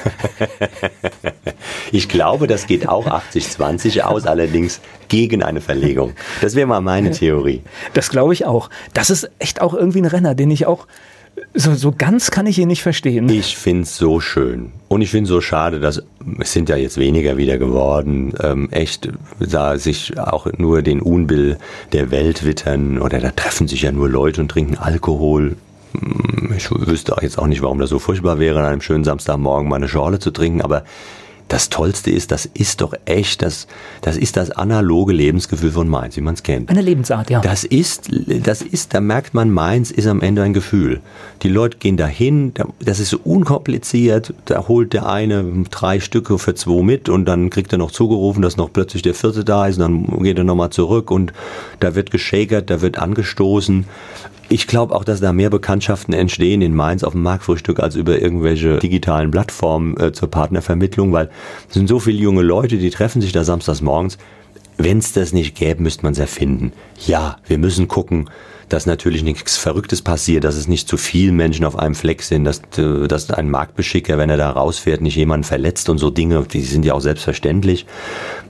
ich 1.91 2.09
glaube, 2.09 2.47
das 2.47 2.65
geht 2.65 2.87
auch 2.87 3.07
80-20 3.07 4.01
aus, 4.01 4.25
allerdings 4.25 4.81
gegen 5.09 5.43
eine 5.43 5.61
Verlegung. 5.61 6.13
Das 6.41 6.55
wäre 6.55 6.65
mal 6.65 6.81
meine 6.81 7.11
Theorie. 7.11 7.61
Das 7.93 8.09
glaube 8.09 8.33
ich 8.33 8.45
auch. 8.45 8.69
Das 8.93 9.09
ist 9.09 9.29
echt 9.39 9.61
auch 9.61 9.73
irgendwie 9.73 10.01
ein 10.01 10.05
Renner, 10.05 10.33
den 10.33 10.49
ich 10.49 10.65
auch 10.65 10.87
so, 11.53 11.73
so 11.75 11.93
ganz 11.95 12.31
kann 12.31 12.45
ich 12.45 12.59
ihn 12.59 12.67
nicht 12.67 12.81
verstehen. 12.81 13.27
Ich 13.29 13.57
finde 13.57 13.83
es 13.83 13.97
so 13.97 14.19
schön. 14.19 14.71
Und 14.87 15.01
ich 15.01 15.11
finde 15.11 15.23
es 15.23 15.29
so 15.29 15.41
schade, 15.41 15.79
dass 15.79 16.01
es 16.39 16.53
sind 16.53 16.69
ja 16.69 16.75
jetzt 16.75 16.97
weniger 16.97 17.37
wieder 17.37 17.57
geworden, 17.57 18.33
ähm, 18.41 18.69
echt 18.71 19.09
da 19.39 19.77
sich 19.77 20.17
auch 20.19 20.47
nur 20.57 20.81
den 20.81 21.01
Unbill 21.01 21.57
der 21.91 22.11
Welt 22.11 22.43
wittern 22.43 22.99
oder 22.99 23.19
da 23.19 23.31
treffen 23.31 23.67
sich 23.67 23.81
ja 23.81 23.91
nur 23.91 24.09
Leute 24.09 24.41
und 24.41 24.49
trinken 24.49 24.77
Alkohol. 24.77 25.57
Hm, 25.93 26.53
ich 26.55 26.69
wüsste 26.71 27.15
jetzt 27.21 27.37
auch 27.37 27.47
nicht, 27.47 27.61
warum 27.61 27.79
das 27.79 27.89
so 27.89 27.99
furchtbar 27.99 28.39
wäre, 28.39 28.59
an 28.59 28.65
einem 28.65 28.81
schönen 28.81 29.03
Samstagmorgen 29.03 29.69
mal 29.69 29.77
eine 29.77 29.89
Schorle 29.89 30.19
zu 30.19 30.31
trinken, 30.31 30.61
aber 30.61 30.83
das 31.51 31.67
Tollste 31.67 32.11
ist, 32.11 32.31
das 32.31 32.45
ist 32.45 32.79
doch 32.79 32.93
echt, 33.03 33.41
das, 33.41 33.67
das 34.01 34.15
ist 34.15 34.37
das 34.37 34.51
analoge 34.51 35.11
Lebensgefühl 35.11 35.71
von 35.71 35.89
Mainz, 35.89 36.15
wie 36.15 36.21
man 36.21 36.35
es 36.35 36.43
kennt. 36.43 36.69
Eine 36.69 36.79
Lebensart, 36.79 37.29
ja. 37.29 37.41
Das 37.41 37.65
ist, 37.65 38.09
das 38.09 38.61
ist, 38.61 38.93
da 38.93 39.01
merkt 39.01 39.33
man, 39.33 39.51
Mainz 39.51 39.91
ist 39.91 40.07
am 40.07 40.21
Ende 40.21 40.43
ein 40.43 40.53
Gefühl. 40.53 41.01
Die 41.41 41.49
Leute 41.49 41.77
gehen 41.77 41.97
dahin, 41.97 42.53
das 42.79 43.01
ist 43.01 43.09
so 43.09 43.19
unkompliziert, 43.21 44.33
da 44.45 44.69
holt 44.69 44.93
der 44.93 45.07
eine 45.07 45.43
drei 45.69 45.99
Stücke 45.99 46.39
für 46.39 46.55
zwei 46.55 46.81
mit 46.83 47.09
und 47.09 47.25
dann 47.25 47.49
kriegt 47.49 47.73
er 47.73 47.79
noch 47.79 47.91
zugerufen, 47.91 48.41
dass 48.41 48.55
noch 48.55 48.71
plötzlich 48.71 49.01
der 49.01 49.13
vierte 49.13 49.43
da 49.43 49.67
ist 49.67 49.77
und 49.77 50.07
dann 50.07 50.23
geht 50.23 50.37
er 50.37 50.45
nochmal 50.45 50.69
zurück 50.69 51.11
und 51.11 51.33
da 51.81 51.95
wird 51.95 52.11
geschäkert, 52.11 52.69
da 52.69 52.79
wird 52.79 52.97
angestoßen. 52.97 53.85
Ich 54.51 54.67
glaube 54.67 54.93
auch, 54.93 55.05
dass 55.05 55.21
da 55.21 55.31
mehr 55.31 55.49
Bekanntschaften 55.49 56.13
entstehen 56.13 56.61
in 56.61 56.75
Mainz 56.75 57.05
auf 57.05 57.13
dem 57.13 57.21
Marktfrühstück 57.21 57.79
als 57.79 57.95
über 57.95 58.21
irgendwelche 58.21 58.79
digitalen 58.79 59.31
Plattformen 59.31 59.95
äh, 59.95 60.11
zur 60.11 60.29
Partnervermittlung, 60.29 61.13
weil 61.13 61.29
es 61.69 61.75
sind 61.75 61.87
so 61.87 62.01
viele 62.01 62.17
junge 62.17 62.41
Leute, 62.41 62.77
die 62.77 62.89
treffen 62.89 63.21
sich 63.21 63.31
da 63.31 63.45
samstags 63.45 63.79
morgens. 63.79 64.17
Wenn 64.75 64.97
es 64.97 65.13
das 65.13 65.31
nicht 65.31 65.55
gäbe, 65.55 65.81
müsste 65.81 66.03
man 66.03 66.11
es 66.11 66.19
erfinden. 66.19 66.73
Ja, 67.07 67.37
wir 67.47 67.59
müssen 67.59 67.87
gucken, 67.87 68.29
dass 68.71 68.85
natürlich 68.85 69.23
nichts 69.23 69.57
Verrücktes 69.57 70.01
passiert, 70.01 70.45
dass 70.45 70.55
es 70.55 70.67
nicht 70.67 70.87
zu 70.87 70.95
viele 70.95 71.33
Menschen 71.33 71.65
auf 71.65 71.77
einem 71.77 71.93
Fleck 71.93 72.23
sind, 72.23 72.45
dass, 72.45 72.61
äh, 72.77 73.07
dass 73.07 73.29
ein 73.29 73.49
Marktbeschicker, 73.49 74.17
wenn 74.17 74.29
er 74.29 74.37
da 74.37 74.49
rausfährt, 74.49 75.01
nicht 75.01 75.17
jemanden 75.17 75.43
verletzt 75.43 75.89
und 75.89 75.97
so 75.97 76.09
Dinge, 76.09 76.43
die 76.43 76.61
sind 76.61 76.85
ja 76.85 76.93
auch 76.93 77.01
selbstverständlich. 77.01 77.85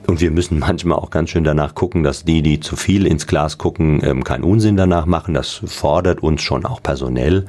Und 0.06 0.20
wir 0.20 0.30
müssen 0.30 0.58
manchmal 0.60 0.98
auch 0.98 1.10
ganz 1.10 1.30
schön 1.30 1.42
danach 1.42 1.74
gucken, 1.74 2.04
dass 2.04 2.24
die, 2.24 2.42
die 2.42 2.60
zu 2.60 2.76
viel 2.76 3.06
ins 3.06 3.26
Glas 3.26 3.58
gucken, 3.58 4.00
ähm, 4.04 4.22
keinen 4.22 4.44
Unsinn 4.44 4.76
danach 4.76 5.06
machen. 5.06 5.34
Das 5.34 5.60
fordert 5.66 6.22
uns 6.22 6.42
schon 6.42 6.64
auch 6.66 6.82
personell. 6.82 7.46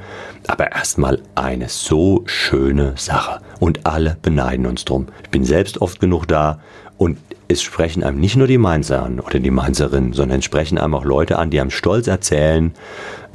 Aber 0.48 0.72
erstmal 0.72 1.20
eine 1.36 1.68
so 1.68 2.24
schöne 2.26 2.94
Sache. 2.96 3.40
Und 3.60 3.86
alle 3.86 4.16
beneiden 4.20 4.66
uns 4.66 4.84
drum. 4.84 5.06
Ich 5.22 5.30
bin 5.30 5.44
selbst 5.44 5.80
oft 5.80 6.00
genug 6.00 6.26
da 6.26 6.60
und 6.98 7.18
es 7.48 7.62
sprechen 7.62 8.02
einem 8.02 8.18
nicht 8.18 8.36
nur 8.36 8.46
die 8.46 8.58
Mainzer 8.58 9.02
an 9.02 9.20
oder 9.20 9.38
die 9.38 9.50
Mainzerinnen, 9.50 10.12
sondern 10.12 10.38
es 10.38 10.44
sprechen 10.44 10.78
einem 10.78 10.94
auch 10.94 11.04
Leute 11.04 11.38
an, 11.38 11.50
die 11.50 11.60
einem 11.60 11.70
stolz 11.70 12.06
erzählen. 12.06 12.72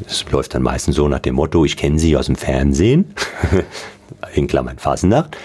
Es 0.05 0.25
läuft 0.31 0.55
dann 0.55 0.63
meistens 0.63 0.95
so 0.95 1.07
nach 1.07 1.19
dem 1.19 1.35
Motto, 1.35 1.65
ich 1.65 1.77
kenne 1.77 1.99
sie 1.99 2.17
aus 2.17 2.25
dem 2.25 2.35
Fernsehen, 2.35 3.13
in 4.33 4.47
Klammern 4.47 4.79
Fasnacht. 4.79 5.37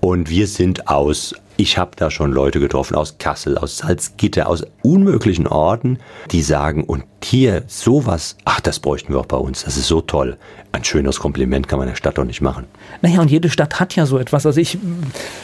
Und 0.00 0.28
wir 0.28 0.46
sind 0.46 0.88
aus 0.88 1.34
ich 1.56 1.78
habe 1.78 1.92
da 1.96 2.10
schon 2.10 2.32
Leute 2.32 2.60
getroffen 2.60 2.94
aus 2.96 3.18
Kassel, 3.18 3.58
aus 3.58 3.78
Salzgitter, 3.78 4.48
aus 4.48 4.64
unmöglichen 4.82 5.46
Orten, 5.46 5.98
die 6.30 6.42
sagen, 6.42 6.84
und 6.84 7.04
hier 7.24 7.62
sowas, 7.66 8.36
ach, 8.44 8.60
das 8.60 8.80
bräuchten 8.80 9.12
wir 9.12 9.20
auch 9.20 9.26
bei 9.26 9.36
uns, 9.36 9.64
das 9.64 9.76
ist 9.76 9.86
so 9.86 10.00
toll. 10.00 10.36
Ein 10.72 10.84
schönes 10.84 11.20
Kompliment 11.20 11.68
kann 11.68 11.78
man 11.78 11.86
der 11.86 11.96
Stadt 11.96 12.16
doch 12.16 12.24
nicht 12.24 12.40
machen. 12.40 12.64
Naja, 13.02 13.20
und 13.20 13.30
jede 13.30 13.50
Stadt 13.50 13.78
hat 13.78 13.94
ja 13.94 14.06
so 14.06 14.18
etwas. 14.18 14.46
Also 14.46 14.58
ich, 14.58 14.78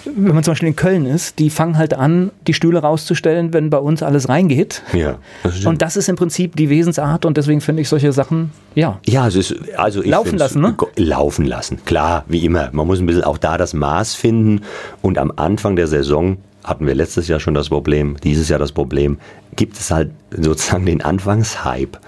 wenn 0.06 0.34
man 0.34 0.42
zum 0.42 0.52
Beispiel 0.52 0.68
in 0.68 0.76
Köln 0.76 1.04
ist, 1.04 1.38
die 1.38 1.50
fangen 1.50 1.76
halt 1.76 1.92
an, 1.92 2.30
die 2.46 2.54
Stühle 2.54 2.78
rauszustellen, 2.78 3.52
wenn 3.52 3.68
bei 3.68 3.76
uns 3.76 4.02
alles 4.02 4.30
reingeht. 4.30 4.82
Ja. 4.94 5.18
Das 5.42 5.66
und 5.66 5.82
das 5.82 5.96
ist 5.96 6.08
im 6.08 6.16
Prinzip 6.16 6.56
die 6.56 6.70
Wesensart 6.70 7.26
und 7.26 7.36
deswegen 7.36 7.60
finde 7.60 7.82
ich 7.82 7.90
solche 7.90 8.12
Sachen, 8.12 8.52
ja. 8.74 9.00
Ja, 9.06 9.28
es 9.28 9.34
ist, 9.34 9.54
also 9.76 10.02
ich 10.02 10.08
laufen 10.08 10.38
lassen, 10.38 10.62
ne? 10.62 10.74
Laufen 10.96 11.44
lassen, 11.44 11.84
klar, 11.84 12.24
wie 12.26 12.44
immer. 12.44 12.70
Man 12.72 12.86
muss 12.86 12.98
ein 12.98 13.06
bisschen 13.06 13.24
auch 13.24 13.38
da 13.38 13.58
das 13.58 13.74
Maß 13.74 14.14
finden 14.14 14.62
und 15.02 15.18
am 15.18 15.30
Anfang 15.36 15.76
der 15.76 15.86
Saison 15.98 16.38
hatten 16.64 16.86
wir 16.86 16.94
letztes 16.94 17.28
Jahr 17.28 17.40
schon 17.40 17.54
das 17.54 17.70
Problem, 17.70 18.16
dieses 18.22 18.48
Jahr 18.48 18.58
das 18.58 18.72
Problem, 18.72 19.18
gibt 19.56 19.78
es 19.78 19.90
halt 19.90 20.10
sozusagen 20.30 20.86
den 20.86 21.02
Anfangshype. 21.02 21.98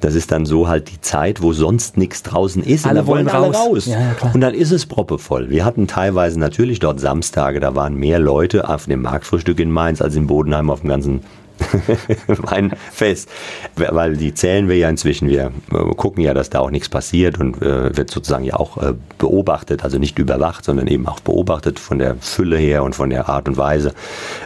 Das 0.00 0.14
ist 0.14 0.30
dann 0.30 0.46
so 0.46 0.68
halt 0.68 0.90
die 0.90 1.00
Zeit, 1.00 1.42
wo 1.42 1.52
sonst 1.52 1.96
nichts 1.96 2.22
draußen 2.22 2.62
ist. 2.62 2.86
Alle 2.86 3.06
wollen 3.06 3.26
raus. 3.28 3.56
Alle 3.56 3.56
raus. 3.56 3.86
Ja, 3.86 3.98
ja, 4.00 4.30
und 4.32 4.40
dann 4.40 4.54
ist 4.54 4.70
es 4.70 4.86
proppevoll. 4.86 5.50
Wir 5.50 5.64
hatten 5.64 5.86
teilweise 5.86 6.38
natürlich 6.38 6.78
dort 6.78 7.00
Samstage, 7.00 7.60
da 7.60 7.74
waren 7.74 7.96
mehr 7.96 8.18
Leute 8.18 8.68
auf 8.68 8.86
dem 8.86 9.02
Marktfrühstück 9.02 9.58
in 9.58 9.70
Mainz 9.70 10.00
als 10.00 10.14
in 10.14 10.26
Bodenheim 10.26 10.70
auf 10.70 10.80
dem 10.80 10.90
ganzen 10.90 11.20
mein 12.50 12.72
Fest. 12.90 13.28
Weil 13.76 14.16
die 14.16 14.34
zählen 14.34 14.68
wir 14.68 14.76
ja 14.76 14.88
inzwischen. 14.88 15.28
Wir 15.28 15.52
äh, 15.72 15.94
gucken 15.96 16.22
ja, 16.22 16.34
dass 16.34 16.50
da 16.50 16.60
auch 16.60 16.70
nichts 16.70 16.88
passiert 16.88 17.38
und 17.38 17.60
äh, 17.62 17.96
wird 17.96 18.10
sozusagen 18.10 18.44
ja 18.44 18.56
auch 18.56 18.76
äh, 18.78 18.94
beobachtet, 19.18 19.84
also 19.84 19.98
nicht 19.98 20.18
überwacht, 20.18 20.64
sondern 20.64 20.86
eben 20.86 21.06
auch 21.06 21.20
beobachtet 21.20 21.78
von 21.78 21.98
der 21.98 22.16
Fülle 22.16 22.58
her 22.58 22.82
und 22.82 22.94
von 22.94 23.10
der 23.10 23.28
Art 23.28 23.48
und 23.48 23.56
Weise, 23.56 23.94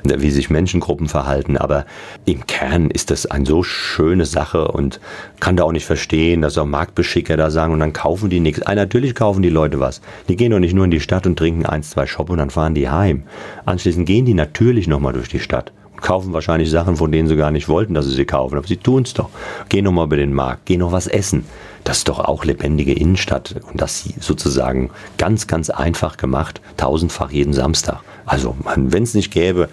wie 0.05 0.31
sich 0.31 0.51
Menschengruppen 0.51 1.09
verhalten. 1.09 1.57
Aber 1.57 1.87
im 2.25 2.47
Kern 2.47 2.91
ist 2.91 3.11
das 3.11 3.27
eine 3.27 3.47
so 3.47 3.63
schöne 3.63 4.27
Sache 4.27 4.69
und 4.69 5.01
kann 5.41 5.57
da 5.57 5.65
auch 5.65 5.73
nicht 5.73 5.87
verstehen, 5.87 6.43
dass 6.43 6.59
auch 6.59 6.67
Marktbeschicker 6.67 7.37
da 7.37 7.51
sagen 7.51 7.73
und 7.73 7.81
dann 7.81 7.93
kaufen 7.93 8.31
die 8.31 8.41
nichts. 8.41 8.63
Ah, 8.63 8.75
natürlich 8.75 9.15
kaufen 9.15 9.43
die 9.43 9.51
Leute 9.51 9.81
was. 9.81 10.01
Die 10.29 10.37
gehen 10.37 10.51
doch 10.51 10.59
nicht 10.59 10.75
nur 10.75 10.85
in 10.85 10.91
die 10.91 11.01
Stadt 11.01 11.27
und 11.27 11.37
trinken 11.39 11.67
eins, 11.67 11.91
zwei 11.91 12.07
Shop 12.07 12.31
und 12.31 12.39
dann 12.39 12.51
fahren 12.51 12.75
die 12.75 12.89
heim. 12.89 13.25
Anschließend 13.65 14.07
gehen 14.07 14.25
die 14.25 14.35
natürlich 14.35 14.89
nochmal 14.89 15.13
durch 15.13 15.29
die 15.29 15.41
Stadt 15.41 15.73
kaufen 16.01 16.33
wahrscheinlich 16.33 16.71
Sachen, 16.71 16.97
von 16.97 17.13
denen 17.13 17.29
sie 17.29 17.37
gar 17.37 17.51
nicht 17.51 17.69
wollten, 17.69 17.95
dass 17.95 18.07
sie 18.07 18.15
sie 18.15 18.25
kaufen. 18.25 18.57
Aber 18.57 18.67
sie 18.67 18.77
tun 18.77 19.03
es 19.03 19.15
doch. 19.15 19.29
Geh 19.69 19.83
noch 19.83 19.93
mal 19.93 20.05
über 20.05 20.17
den 20.17 20.33
Markt, 20.33 20.67
geh 20.67 20.77
noch 20.77 20.93
was 20.93 21.07
essen. 21.07 21.45
Das 21.85 21.99
ist 21.99 22.09
doch 22.09 22.19
auch 22.19 22.45
lebendige 22.45 22.93
Innenstadt. 22.93 23.55
Und 23.71 23.81
das 23.81 24.09
sozusagen 24.21 24.91
ganz, 25.17 25.47
ganz 25.47 25.71
einfach 25.71 26.17
gemacht, 26.17 26.61
tausendfach 26.77 27.31
jeden 27.31 27.53
Samstag. 27.53 28.01
Also, 28.27 28.57
wenn 28.77 29.03
es 29.03 29.15
nicht 29.15 29.31
gäbe, 29.31 29.69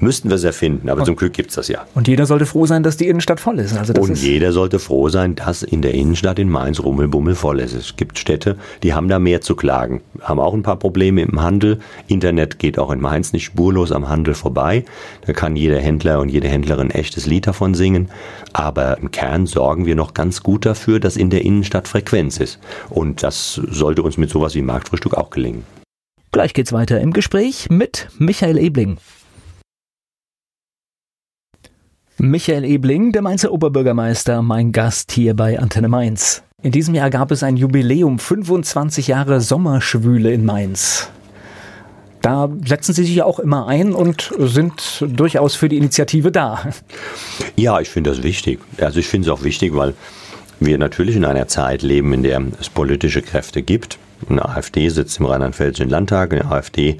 müssten 0.00 0.28
wir 0.28 0.36
es 0.36 0.44
erfinden, 0.44 0.88
aber 0.88 1.00
und, 1.00 1.06
zum 1.06 1.16
Glück 1.16 1.32
gibt 1.32 1.50
es 1.50 1.56
das 1.56 1.68
ja. 1.68 1.86
Und 1.94 2.08
jeder 2.08 2.26
sollte 2.26 2.46
froh 2.46 2.66
sein, 2.66 2.82
dass 2.82 2.96
die 2.96 3.08
Innenstadt 3.08 3.40
voll 3.40 3.58
ist. 3.58 3.76
Also 3.76 3.94
und 3.94 4.12
ist 4.12 4.22
jeder 4.22 4.52
sollte 4.52 4.78
froh 4.78 5.08
sein, 5.08 5.34
dass 5.34 5.62
in 5.62 5.82
der 5.82 5.94
Innenstadt 5.94 6.38
in 6.38 6.48
Mainz 6.48 6.80
Rummelbummel 6.80 7.34
voll 7.34 7.60
ist. 7.60 7.74
Es 7.74 7.96
gibt 7.96 8.18
Städte, 8.18 8.56
die 8.82 8.94
haben 8.94 9.08
da 9.08 9.18
mehr 9.18 9.40
zu 9.40 9.56
klagen, 9.56 10.00
haben 10.20 10.40
auch 10.40 10.54
ein 10.54 10.62
paar 10.62 10.76
Probleme 10.76 11.22
im 11.22 11.40
Handel. 11.40 11.80
Internet 12.06 12.58
geht 12.58 12.78
auch 12.78 12.90
in 12.90 13.00
Mainz 13.00 13.32
nicht 13.32 13.44
spurlos 13.44 13.92
am 13.92 14.08
Handel 14.08 14.34
vorbei. 14.34 14.84
Da 15.26 15.32
kann 15.32 15.56
jeder 15.56 15.80
Händler 15.80 16.20
und 16.20 16.28
jede 16.28 16.48
Händlerin 16.48 16.80
ein 16.80 16.90
echtes 16.90 17.26
Lied 17.26 17.46
davon 17.46 17.74
singen. 17.74 18.08
Aber 18.52 18.98
im 18.98 19.10
Kern 19.10 19.46
sorgen 19.46 19.86
wir 19.86 19.94
noch 19.94 20.14
ganz 20.14 20.42
gut 20.42 20.66
dafür, 20.66 21.00
dass 21.00 21.16
in 21.16 21.30
der 21.30 21.44
Innenstadt 21.44 21.88
Frequenz 21.88 22.38
ist. 22.38 22.58
Und 22.88 23.22
das 23.22 23.54
sollte 23.54 24.02
uns 24.02 24.16
mit 24.16 24.30
sowas 24.30 24.54
wie 24.54 24.62
Marktfrühstück 24.62 25.14
auch 25.14 25.30
gelingen. 25.30 25.64
Gleich 26.32 26.54
geht's 26.54 26.72
weiter 26.72 27.00
im 27.00 27.12
Gespräch 27.12 27.68
mit 27.70 28.08
Michael 28.18 28.58
Ebling. 28.58 28.98
Michael 32.22 32.66
Ebling, 32.66 33.12
der 33.12 33.22
Mainzer 33.22 33.50
Oberbürgermeister, 33.50 34.42
mein 34.42 34.72
Gast 34.72 35.10
hier 35.10 35.34
bei 35.34 35.58
Antenne 35.58 35.88
Mainz. 35.88 36.42
In 36.62 36.70
diesem 36.70 36.94
Jahr 36.94 37.08
gab 37.08 37.30
es 37.30 37.42
ein 37.42 37.56
Jubiläum, 37.56 38.18
25 38.18 39.06
Jahre 39.06 39.40
Sommerschwüle 39.40 40.30
in 40.30 40.44
Mainz. 40.44 41.08
Da 42.20 42.50
setzen 42.62 42.92
Sie 42.92 43.04
sich 43.04 43.14
ja 43.14 43.24
auch 43.24 43.38
immer 43.38 43.68
ein 43.68 43.94
und 43.94 44.34
sind 44.36 45.02
durchaus 45.08 45.54
für 45.54 45.70
die 45.70 45.78
Initiative 45.78 46.30
da. 46.30 46.60
Ja, 47.56 47.80
ich 47.80 47.88
finde 47.88 48.10
das 48.10 48.22
wichtig. 48.22 48.60
Also 48.78 49.00
ich 49.00 49.08
finde 49.08 49.30
es 49.30 49.32
auch 49.32 49.42
wichtig, 49.42 49.74
weil 49.74 49.94
wir 50.60 50.76
natürlich 50.76 51.16
in 51.16 51.24
einer 51.24 51.48
Zeit 51.48 51.80
leben, 51.80 52.12
in 52.12 52.22
der 52.22 52.42
es 52.60 52.68
politische 52.68 53.22
Kräfte 53.22 53.62
gibt. 53.62 53.96
Eine 54.28 54.44
AfD 54.44 54.90
sitzt 54.90 55.20
im 55.20 55.24
Rheinland-Pfälzischen 55.24 55.88
Landtag, 55.88 56.34
eine 56.34 56.44
AfD 56.44 56.98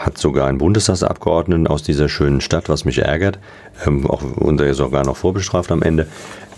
hat 0.00 0.16
sogar 0.16 0.48
einen 0.48 0.58
Bundestagsabgeordneten 0.58 1.66
aus 1.66 1.82
dieser 1.82 2.08
schönen 2.08 2.40
Stadt, 2.40 2.68
was 2.68 2.84
mich 2.86 2.98
ärgert, 2.98 3.38
ähm, 3.86 4.06
auch, 4.06 4.22
und 4.22 4.60
er 4.60 4.68
ist 4.68 4.78
sogar 4.78 5.04
noch 5.04 5.16
vorbestraft 5.16 5.70
am 5.72 5.82
Ende. 5.82 6.06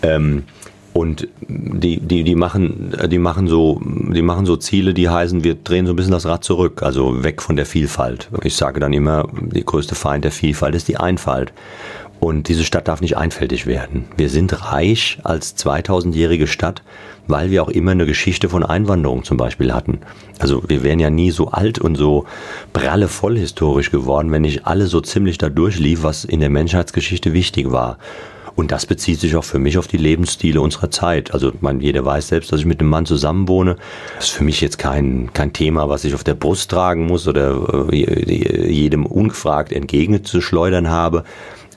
Ähm, 0.03 0.45
und 0.93 1.29
die, 1.49 2.01
die, 2.01 2.23
die 2.23 2.35
machen, 2.35 2.95
die 3.11 3.19
machen 3.19 3.49
so, 3.49 3.81
die 3.83 4.21
machen 4.21 4.45
so 4.45 4.57
Ziele, 4.57 4.93
die 4.93 5.09
heißen, 5.09 5.43
wir 5.43 5.55
drehen 5.55 5.87
so 5.87 5.95
ein 5.95 5.97
bisschen 5.97 6.13
das 6.13 6.27
Rad 6.27 6.45
zurück, 6.45 6.83
also 6.83 7.25
weg 7.25 7.41
von 7.41 7.57
der 7.57 7.65
Vielfalt. 7.65 8.29
Ich 8.43 8.57
sage 8.57 8.79
dann 8.79 8.93
immer, 8.93 9.27
die 9.41 9.65
größte 9.65 9.95
Feind 9.95 10.25
der 10.25 10.33
Vielfalt 10.33 10.75
ist 10.75 10.89
die 10.89 10.99
Einfalt. 10.99 11.53
Und 12.23 12.47
diese 12.47 12.63
Stadt 12.63 12.87
darf 12.87 13.01
nicht 13.01 13.17
einfältig 13.17 13.67
werden. 13.67 14.05
Wir 14.17 14.29
sind 14.29 14.71
reich 14.71 15.19
als 15.25 15.57
2000-jährige 15.57 16.47
Stadt, 16.47 16.85
weil 17.27 17.51
wir 17.51 17.65
auch 17.65 17.69
immer 17.69 17.91
eine 17.91 18.07
Geschichte 18.07 18.49
von 18.49 18.63
Einwanderung 18.63 19.25
zum 19.25 19.37
Beispiel 19.37 19.75
hatten. 19.75 19.99
Also 20.39 20.63
wir 20.69 20.85
wären 20.85 21.01
ja 21.01 21.11
nie 21.11 21.33
so 21.33 21.49
alt 21.49 21.81
und 21.81 21.97
so 21.97 22.25
pralle 22.73 23.09
vollhistorisch 23.09 23.91
geworden, 23.91 24.31
wenn 24.31 24.43
nicht 24.43 24.69
alle 24.69 24.87
so 24.87 25.01
ziemlich 25.01 25.37
da 25.37 25.49
durchlief, 25.49 26.05
was 26.05 26.25
in 26.25 26.39
der 26.39 26.49
Menschheitsgeschichte 26.49 27.33
wichtig 27.33 27.73
war. 27.73 27.99
Und 28.55 28.71
das 28.71 28.87
bezieht 28.87 29.19
sich 29.19 29.35
auch 29.35 29.43
für 29.43 29.59
mich 29.59 29.77
auf 29.77 29.89
die 29.89 29.97
Lebensstile 29.97 30.61
unserer 30.61 30.93
Zeit. 30.93 31.35
Also 31.35 31.51
man, 31.61 31.81
jeder 31.81 32.05
weiß 32.05 32.29
selbst, 32.29 32.53
dass 32.53 32.61
ich 32.61 32.67
mit 32.67 32.79
einem 32.79 32.91
Mann 32.91 33.05
zusammenwohne. 33.05 33.77
Das 34.15 34.27
ist 34.27 34.35
für 34.35 34.45
mich 34.45 34.61
jetzt 34.61 34.79
kein, 34.79 35.33
kein 35.33 35.53
Thema, 35.53 35.89
was 35.89 36.05
ich 36.05 36.15
auf 36.15 36.23
der 36.23 36.35
Brust 36.35 36.71
tragen 36.71 37.07
muss 37.07 37.27
oder 37.27 37.91
äh, 37.91 38.71
jedem 38.71 39.07
ungefragt 39.07 39.73
entgegenzuschleudern 39.73 40.89
habe 40.89 41.25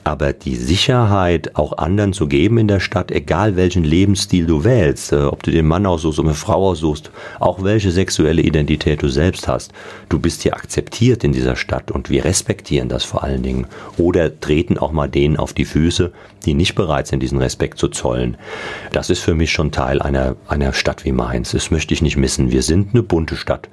aber 0.06 0.32
die 0.32 0.54
Sicherheit 0.54 1.56
auch 1.56 1.78
anderen 1.78 2.12
zu 2.12 2.28
geben 2.28 2.58
in 2.58 2.68
der 2.68 2.78
Stadt, 2.78 3.10
egal 3.10 3.56
welchen 3.56 3.82
Lebensstil 3.82 4.46
du 4.46 4.62
wählst, 4.62 5.12
äh, 5.12 5.16
ob 5.16 5.42
du 5.42 5.50
den 5.50 5.66
Mann 5.66 5.84
aussuchst, 5.84 6.20
oder 6.20 6.28
eine 6.28 6.36
Frau 6.36 6.68
aussuchst, 6.68 7.10
auch 7.40 7.64
welche 7.64 7.90
sexuelle 7.90 8.40
Identität 8.40 9.02
du 9.02 9.08
selbst 9.08 9.48
hast, 9.48 9.72
du 10.08 10.20
bist 10.20 10.42
hier 10.42 10.54
akzeptiert 10.54 11.24
in 11.24 11.32
dieser 11.32 11.56
Stadt 11.56 11.90
und 11.90 12.08
wir 12.08 12.24
respektieren 12.24 12.88
das 12.88 13.02
vor 13.02 13.24
allen 13.24 13.42
Dingen 13.42 13.66
oder 13.98 14.38
treten 14.38 14.78
auch 14.78 14.92
mal 14.92 15.08
denen 15.08 15.38
auf 15.38 15.52
die 15.52 15.64
Füße, 15.64 16.12
die 16.44 16.54
nicht 16.54 16.76
bereit 16.76 17.08
sind, 17.08 17.20
diesen 17.20 17.38
Respekt 17.38 17.78
zu 17.78 17.88
zollen. 17.88 18.36
Das 18.92 19.10
ist 19.10 19.20
für 19.20 19.34
mich 19.34 19.50
schon 19.50 19.72
Teil 19.72 20.00
einer, 20.00 20.36
einer 20.46 20.72
Stadt 20.72 21.04
wie 21.04 21.10
Mainz. 21.10 21.50
Das 21.50 21.72
möchte 21.72 21.94
ich 21.94 22.02
nicht 22.02 22.16
missen. 22.16 22.52
Wir 22.52 22.62
sind 22.62 22.90
eine 22.92 23.02
bunte 23.02 23.34
Stadt. 23.34 23.68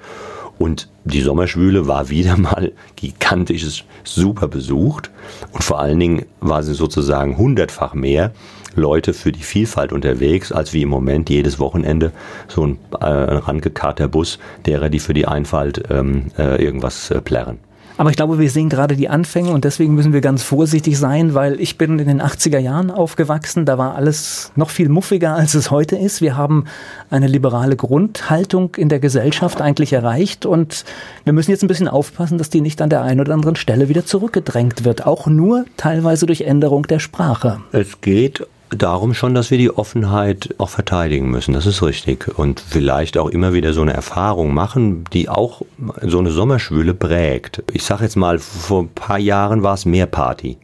Und 0.64 0.88
die 1.04 1.20
Sommerschwüle 1.20 1.88
war 1.88 2.08
wieder 2.08 2.38
mal 2.50 2.72
gigantisch 2.96 3.84
super 4.06 4.48
besucht. 4.48 5.12
Und 5.52 5.62
vor 5.62 5.82
allen 5.82 6.00
Dingen 6.00 6.26
war 6.40 6.64
sie 6.64 6.74
sozusagen 6.74 7.38
hundertfach 7.38 7.94
mehr 7.94 8.32
Leute 8.74 9.14
für 9.14 9.34
die 9.34 9.44
Vielfalt 9.44 9.92
unterwegs, 9.92 10.54
als 10.54 10.72
wie 10.72 10.84
im 10.84 10.90
Moment 10.90 11.30
jedes 11.30 11.60
Wochenende 11.60 12.14
so 12.48 12.66
ein 12.66 12.80
äh, 12.98 13.06
rangekarter 13.06 14.08
Bus 14.08 14.40
derer, 14.66 14.88
die 14.88 15.00
für 15.00 15.14
die 15.14 15.28
Einfalt 15.28 15.84
ähm, 15.90 16.28
äh, 16.38 16.64
irgendwas 16.64 17.12
äh, 17.12 17.20
plärren. 17.20 17.60
Aber 17.98 18.10
ich 18.10 18.16
glaube, 18.16 18.40
wir 18.40 18.50
sehen 18.50 18.70
gerade 18.70 18.96
die 18.96 19.08
Anfänge 19.08 19.52
und 19.52 19.66
deswegen 19.66 19.94
müssen 19.94 20.14
wir 20.14 20.22
ganz 20.22 20.42
vorsichtig 20.42 20.98
sein, 20.98 21.36
weil 21.36 21.60
ich 21.62 21.78
bin 21.78 22.00
in 22.00 22.08
den 22.08 22.22
80er 22.22 22.58
Jahren 22.58 22.90
aufgewachsen. 22.90 23.66
Da 23.66 23.78
war 23.78 23.96
alles 23.96 24.52
noch 24.56 24.72
viel 24.72 24.90
muffiger, 24.90 25.36
als 25.36 25.54
es 25.54 25.70
heute 25.70 25.96
ist. 25.96 26.22
Wir 26.22 26.36
haben 26.36 26.66
eine 27.10 27.28
liberale 27.28 27.76
Grundhaltung 27.76 28.76
in 28.76 28.90
der 28.90 29.00
Gesellschaft 29.00 29.62
eigentlich 29.62 29.94
erreicht 29.94 30.46
und 30.46 30.86
wir 31.24 31.34
müssen 31.34 31.52
jetzt 31.52 31.64
ein 31.64 31.68
bisschen 31.68 31.88
aufpassen, 31.88 32.38
dass 32.38 32.50
die 32.50 32.62
nicht 32.62 32.82
an 32.82 32.90
der 32.90 33.04
einen 33.04 33.22
oder 33.22 33.34
anderen 33.34 33.56
Stelle 33.56 33.90
wieder 33.90 34.06
zurückgedrängt 34.06 34.86
wird. 34.86 35.06
Auch 35.06 35.28
nur 35.28 35.66
teilweise 35.78 36.26
durch 36.26 36.42
Änderung 36.42 36.88
der 36.88 37.00
Sprache. 37.00 37.62
Es 37.72 38.02
geht 38.02 38.48
darum 38.76 39.14
schon, 39.14 39.34
dass 39.34 39.52
wir 39.52 39.58
die 39.58 39.72
Offenheit 39.72 40.56
auch 40.58 40.70
verteidigen 40.70 41.30
müssen. 41.30 41.54
Das 41.54 41.66
ist 41.66 41.82
richtig. 41.82 42.38
Und 42.38 42.60
vielleicht 42.60 43.18
auch 43.18 43.30
immer 43.30 43.54
wieder 43.54 43.74
so 43.74 43.82
eine 43.82 43.94
Erfahrung 43.94 44.54
machen, 44.54 45.06
die 45.14 45.30
auch 45.30 45.62
so 46.02 46.20
eine 46.20 46.32
Sommerschwüle 46.32 46.94
prägt. 46.94 47.64
Ich 47.72 47.84
sage 47.84 48.04
jetzt 48.04 48.16
mal, 48.16 48.40
vor 48.40 48.84
ein 48.84 48.90
paar 48.90 49.20
Jahren 49.20 49.64
war 49.64 49.74
es 49.74 49.86
mehr 49.86 50.06
Party 50.06 50.58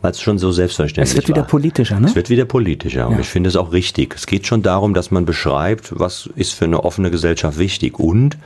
weil 0.00 0.12
es 0.12 0.20
schon 0.20 0.38
so 0.38 0.52
selbstverständlich 0.52 1.04
ist. 1.04 1.10
Es 1.10 1.16
wird 1.16 1.28
wieder 1.28 1.40
war. 1.40 1.48
politischer, 1.48 2.00
ne? 2.00 2.06
Es 2.06 2.14
wird 2.14 2.30
wieder 2.30 2.44
politischer 2.44 3.00
ja. 3.00 3.06
und 3.06 3.18
ich 3.18 3.28
finde 3.28 3.48
es 3.48 3.56
auch 3.56 3.72
richtig. 3.72 4.14
Es 4.14 4.26
geht 4.26 4.46
schon 4.46 4.62
darum, 4.62 4.94
dass 4.94 5.10
man 5.10 5.24
beschreibt, 5.24 5.98
was 5.98 6.28
ist 6.36 6.54
für 6.54 6.66
eine 6.66 6.84
offene 6.84 7.10
Gesellschaft 7.10 7.58
wichtig 7.58 7.98
und 7.98 8.36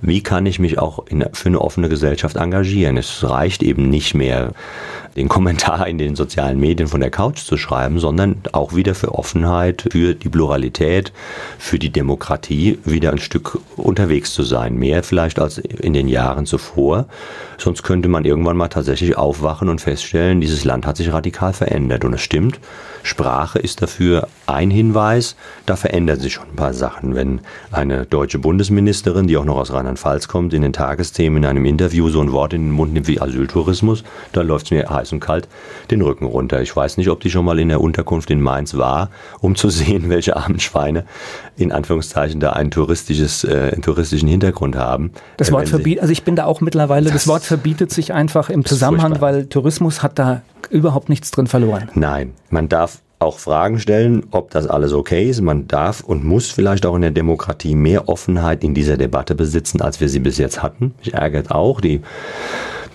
wie 0.00 0.22
kann 0.22 0.46
ich 0.46 0.58
mich 0.58 0.78
auch 0.78 1.06
in, 1.08 1.24
für 1.32 1.48
eine 1.48 1.60
offene 1.60 1.88
Gesellschaft 1.88 2.36
engagieren. 2.36 2.96
Es 2.96 3.28
reicht 3.28 3.62
eben 3.62 3.90
nicht 3.90 4.14
mehr, 4.14 4.52
den 5.16 5.28
Kommentar 5.28 5.88
in 5.88 5.98
den 5.98 6.14
sozialen 6.14 6.60
Medien 6.60 6.88
von 6.88 7.00
der 7.00 7.10
Couch 7.10 7.38
zu 7.38 7.56
schreiben, 7.56 7.98
sondern 7.98 8.36
auch 8.52 8.74
wieder 8.74 8.94
für 8.94 9.14
Offenheit, 9.14 9.88
für 9.90 10.14
die 10.14 10.28
Pluralität, 10.28 11.12
für 11.58 11.78
die 11.78 11.90
Demokratie 11.90 12.78
wieder 12.84 13.10
ein 13.10 13.18
Stück 13.18 13.58
unterwegs 13.76 14.32
zu 14.32 14.44
sein. 14.44 14.76
Mehr 14.76 15.02
vielleicht 15.02 15.40
als 15.40 15.58
in 15.58 15.94
den 15.94 16.06
Jahren 16.06 16.46
zuvor. 16.46 17.06
Sonst 17.58 17.82
könnte 17.82 18.08
man 18.08 18.24
irgendwann 18.24 18.56
mal 18.56 18.68
tatsächlich 18.68 19.18
aufwachen 19.18 19.68
und 19.68 19.80
feststellen, 19.80 20.40
dieses 20.40 20.64
Land 20.64 20.86
hat 20.86 20.96
sich 21.00 21.12
radikal 21.12 21.52
verändert. 21.52 22.04
Und 22.04 22.14
es 22.14 22.22
stimmt, 22.22 22.60
Sprache 23.02 23.58
ist 23.58 23.82
dafür 23.82 24.28
ein 24.46 24.70
Hinweis. 24.70 25.36
Da 25.66 25.76
verändern 25.76 26.20
sich 26.20 26.34
schon 26.34 26.48
ein 26.48 26.56
paar 26.56 26.74
Sachen. 26.74 27.14
Wenn 27.14 27.40
eine 27.72 28.06
deutsche 28.06 28.38
Bundesministerin, 28.38 29.26
die 29.26 29.36
auch 29.36 29.44
noch 29.44 29.56
aus 29.56 29.72
Rheinland-Pfalz 29.72 30.28
kommt, 30.28 30.54
in 30.54 30.62
den 30.62 30.72
Tagesthemen 30.72 31.42
in 31.42 31.48
einem 31.48 31.64
Interview 31.64 32.08
so 32.08 32.20
ein 32.20 32.32
Wort 32.32 32.52
in 32.52 32.66
den 32.66 32.72
Mund 32.72 32.92
nimmt 32.92 33.08
wie 33.08 33.20
Asyltourismus, 33.20 34.04
da 34.32 34.42
läuft 34.42 34.66
es 34.66 34.70
mir 34.70 34.88
heiß 34.88 35.12
und 35.12 35.20
kalt 35.20 35.48
den 35.90 36.02
Rücken 36.02 36.26
runter. 36.26 36.60
Ich 36.60 36.74
weiß 36.74 36.96
nicht, 36.96 37.08
ob 37.08 37.20
die 37.20 37.30
schon 37.30 37.44
mal 37.44 37.58
in 37.58 37.68
der 37.68 37.80
Unterkunft 37.80 38.30
in 38.30 38.40
Mainz 38.40 38.76
war, 38.76 39.10
um 39.40 39.56
zu 39.56 39.68
sehen, 39.70 40.08
welche 40.08 40.36
armen 40.36 40.60
Schweine 40.60 41.04
in 41.56 41.72
Anführungszeichen 41.72 42.40
da 42.40 42.52
ein 42.52 42.70
touristisches, 42.70 43.44
äh, 43.44 43.70
einen 43.72 43.82
touristischen 43.82 44.28
Hintergrund 44.28 44.76
haben. 44.76 45.12
Das 45.36 45.52
Wort 45.52 45.68
verbietet, 45.68 46.02
also 46.02 46.12
ich 46.12 46.22
bin 46.22 46.36
da 46.36 46.44
auch 46.44 46.60
mittlerweile, 46.60 47.06
das, 47.06 47.24
das 47.24 47.28
Wort 47.28 47.42
verbietet 47.42 47.92
sich 47.92 48.12
einfach 48.12 48.50
im 48.50 48.64
Zusammenhang, 48.64 49.20
weil 49.20 49.46
Tourismus 49.46 50.02
hat 50.02 50.18
da 50.18 50.42
überhaupt 50.68 51.08
nichts 51.08 51.30
drin 51.30 51.46
verloren. 51.46 51.88
Nein, 51.94 52.32
man 52.50 52.68
darf 52.68 53.00
auch 53.18 53.38
Fragen 53.38 53.78
stellen, 53.78 54.26
ob 54.30 54.50
das 54.50 54.66
alles 54.66 54.92
okay 54.92 55.28
ist. 55.28 55.42
Man 55.42 55.68
darf 55.68 56.00
und 56.00 56.24
muss 56.24 56.50
vielleicht 56.50 56.86
auch 56.86 56.96
in 56.96 57.02
der 57.02 57.10
Demokratie 57.10 57.74
mehr 57.74 58.08
Offenheit 58.08 58.64
in 58.64 58.74
dieser 58.74 58.96
Debatte 58.96 59.34
besitzen, 59.34 59.82
als 59.82 60.00
wir 60.00 60.08
sie 60.08 60.20
bis 60.20 60.38
jetzt 60.38 60.62
hatten. 60.62 60.94
Mich 60.98 61.12
ärgert 61.14 61.50
auch 61.50 61.80
die 61.80 62.00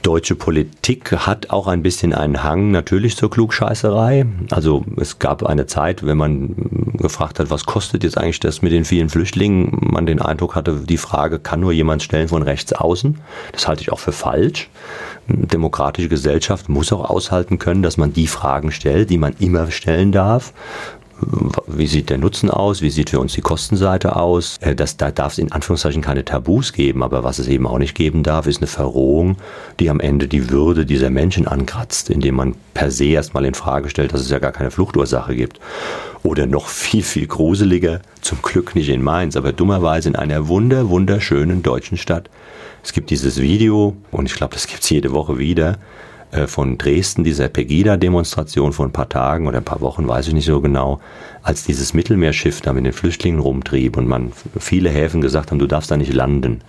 deutsche 0.05 0.35
Politik 0.35 1.11
hat 1.11 1.49
auch 1.49 1.65
ein 1.65 1.81
bisschen 1.81 2.13
einen 2.13 2.43
Hang 2.43 2.69
natürlich 2.69 3.17
zur 3.17 3.31
Klugscheißerei. 3.31 4.27
Also 4.51 4.85
es 4.97 5.17
gab 5.17 5.43
eine 5.43 5.65
Zeit, 5.65 6.05
wenn 6.05 6.17
man 6.17 6.93
gefragt 6.93 7.39
hat, 7.39 7.49
was 7.49 7.65
kostet 7.65 8.03
jetzt 8.03 8.15
eigentlich 8.15 8.39
das 8.39 8.61
mit 8.61 8.71
den 8.71 8.85
vielen 8.85 9.09
Flüchtlingen, 9.09 9.79
man 9.81 10.05
den 10.05 10.21
Eindruck 10.21 10.53
hatte, 10.53 10.81
die 10.87 10.97
Frage 10.97 11.39
kann 11.39 11.59
nur 11.59 11.71
jemand 11.71 12.03
stellen 12.03 12.27
von 12.27 12.43
rechts 12.43 12.71
außen. 12.71 13.19
Das 13.51 13.67
halte 13.67 13.81
ich 13.81 13.91
auch 13.91 13.97
für 13.97 14.11
falsch. 14.11 14.69
Demokratische 15.27 16.09
Gesellschaft 16.09 16.69
muss 16.69 16.93
auch 16.93 17.09
aushalten 17.09 17.57
können, 17.57 17.81
dass 17.83 17.97
man 17.97 18.13
die 18.13 18.27
Fragen 18.27 18.71
stellt, 18.71 19.09
die 19.09 19.17
man 19.17 19.35
immer 19.39 19.71
stellen 19.71 20.11
darf 20.11 20.53
wie 21.67 21.87
sieht 21.87 22.09
der 22.09 22.17
Nutzen 22.17 22.49
aus, 22.49 22.81
wie 22.81 22.89
sieht 22.89 23.09
für 23.09 23.19
uns 23.19 23.33
die 23.33 23.41
Kostenseite 23.41 24.15
aus. 24.15 24.57
Äh, 24.59 24.75
das, 24.75 24.97
da 24.97 25.11
darf 25.11 25.33
es 25.33 25.39
in 25.39 25.51
Anführungszeichen 25.51 26.01
keine 26.01 26.25
Tabus 26.25 26.73
geben, 26.73 27.03
aber 27.03 27.23
was 27.23 27.39
es 27.39 27.47
eben 27.47 27.67
auch 27.67 27.79
nicht 27.79 27.95
geben 27.95 28.23
darf, 28.23 28.47
ist 28.47 28.57
eine 28.57 28.67
Verrohung, 28.67 29.37
die 29.79 29.89
am 29.89 29.99
Ende 29.99 30.27
die 30.27 30.49
Würde 30.49 30.85
dieser 30.85 31.09
Menschen 31.09 31.47
ankratzt, 31.47 32.09
indem 32.09 32.35
man 32.35 32.55
per 32.73 32.91
se 32.91 33.05
erstmal 33.05 33.45
in 33.45 33.53
Frage 33.53 33.89
stellt, 33.89 34.13
dass 34.13 34.21
es 34.21 34.29
ja 34.29 34.39
gar 34.39 34.51
keine 34.51 34.71
Fluchtursache 34.71 35.35
gibt. 35.35 35.59
Oder 36.23 36.47
noch 36.47 36.67
viel, 36.67 37.03
viel 37.03 37.27
gruseliger, 37.27 38.01
zum 38.21 38.41
Glück 38.41 38.75
nicht 38.75 38.89
in 38.89 39.03
Mainz, 39.03 39.35
aber 39.35 39.53
dummerweise 39.53 40.09
in 40.09 40.15
einer 40.15 40.47
wunder, 40.47 40.89
wunderschönen 40.89 41.63
deutschen 41.63 41.97
Stadt. 41.97 42.29
Es 42.85 42.93
gibt 42.93 43.09
dieses 43.09 43.41
Video, 43.41 43.97
und 44.11 44.27
ich 44.27 44.35
glaube, 44.35 44.53
das 44.53 44.67
gibt 44.67 44.83
es 44.83 44.89
jede 44.91 45.11
Woche 45.11 45.39
wieder, 45.39 45.79
äh, 46.31 46.45
von 46.45 46.77
Dresden, 46.77 47.23
dieser 47.23 47.49
Pegida-Demonstration 47.49 48.73
vor 48.73 48.85
ein 48.85 48.91
paar 48.91 49.09
Tagen 49.09 49.47
oder 49.47 49.57
ein 49.57 49.65
paar 49.65 49.81
Wochen, 49.81 50.07
weiß 50.07 50.27
ich 50.27 50.35
nicht 50.35 50.45
so 50.45 50.61
genau, 50.61 50.99
als 51.41 51.63
dieses 51.63 51.95
Mittelmeerschiff 51.95 52.61
da 52.61 52.73
mit 52.73 52.85
den 52.85 52.93
Flüchtlingen 52.93 53.39
rumtrieb 53.39 53.97
und 53.97 54.07
man 54.07 54.31
viele 54.59 54.91
Häfen 54.91 55.19
gesagt 55.19 55.49
haben, 55.49 55.57
du 55.57 55.65
darfst 55.65 55.89
da 55.89 55.97
nicht 55.97 56.13
landen. 56.13 56.61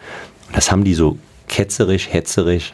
Und 0.46 0.56
das 0.56 0.72
haben 0.72 0.84
die 0.84 0.94
so 0.94 1.18
ketzerisch, 1.48 2.08
hetzerisch 2.10 2.72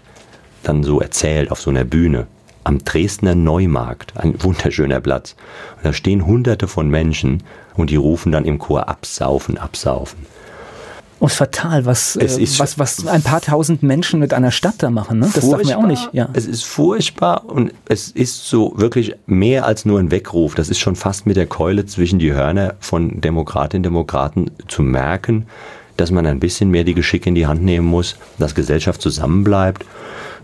dann 0.62 0.84
so 0.84 1.00
erzählt 1.00 1.50
auf 1.50 1.60
so 1.60 1.70
einer 1.70 1.84
Bühne 1.84 2.28
am 2.62 2.78
Dresdner 2.84 3.34
Neumarkt, 3.34 4.16
ein 4.16 4.40
wunderschöner 4.40 5.00
Platz. 5.00 5.34
Und 5.78 5.86
da 5.86 5.92
stehen 5.92 6.26
hunderte 6.26 6.68
von 6.68 6.88
Menschen 6.88 7.42
und 7.74 7.90
die 7.90 7.96
rufen 7.96 8.30
dann 8.30 8.44
im 8.44 8.60
Chor 8.60 8.88
absaufen, 8.88 9.58
absaufen. 9.58 10.26
Und 11.22 11.30
fatal, 11.30 11.86
was, 11.86 12.16
äh, 12.16 12.26
was, 12.58 12.80
was 12.80 13.06
ein 13.06 13.22
paar 13.22 13.40
tausend 13.40 13.84
Menschen 13.84 14.18
mit 14.18 14.34
einer 14.34 14.50
Stadt 14.50 14.74
da 14.78 14.90
machen. 14.90 15.20
Ne? 15.20 15.30
Das 15.32 15.48
darf 15.48 15.62
man 15.62 15.74
auch 15.74 15.86
nicht. 15.86 16.08
Ja. 16.12 16.28
Es 16.32 16.46
ist 16.46 16.64
furchtbar 16.64 17.44
und 17.48 17.72
es 17.86 18.10
ist 18.10 18.48
so 18.48 18.72
wirklich 18.74 19.14
mehr 19.26 19.64
als 19.64 19.84
nur 19.84 20.00
ein 20.00 20.10
Weckruf. 20.10 20.56
Das 20.56 20.68
ist 20.68 20.80
schon 20.80 20.96
fast 20.96 21.24
mit 21.24 21.36
der 21.36 21.46
Keule 21.46 21.86
zwischen 21.86 22.18
die 22.18 22.32
Hörner 22.32 22.74
von 22.80 23.20
Demokratinnen 23.20 23.82
und 23.82 23.92
Demokraten 23.92 24.50
zu 24.66 24.82
merken, 24.82 25.46
dass 25.96 26.10
man 26.10 26.26
ein 26.26 26.40
bisschen 26.40 26.72
mehr 26.72 26.82
die 26.82 26.94
Geschicke 26.94 27.28
in 27.28 27.36
die 27.36 27.46
Hand 27.46 27.62
nehmen 27.62 27.86
muss, 27.86 28.16
dass 28.40 28.56
Gesellschaft 28.56 29.00
zusammenbleibt 29.00 29.84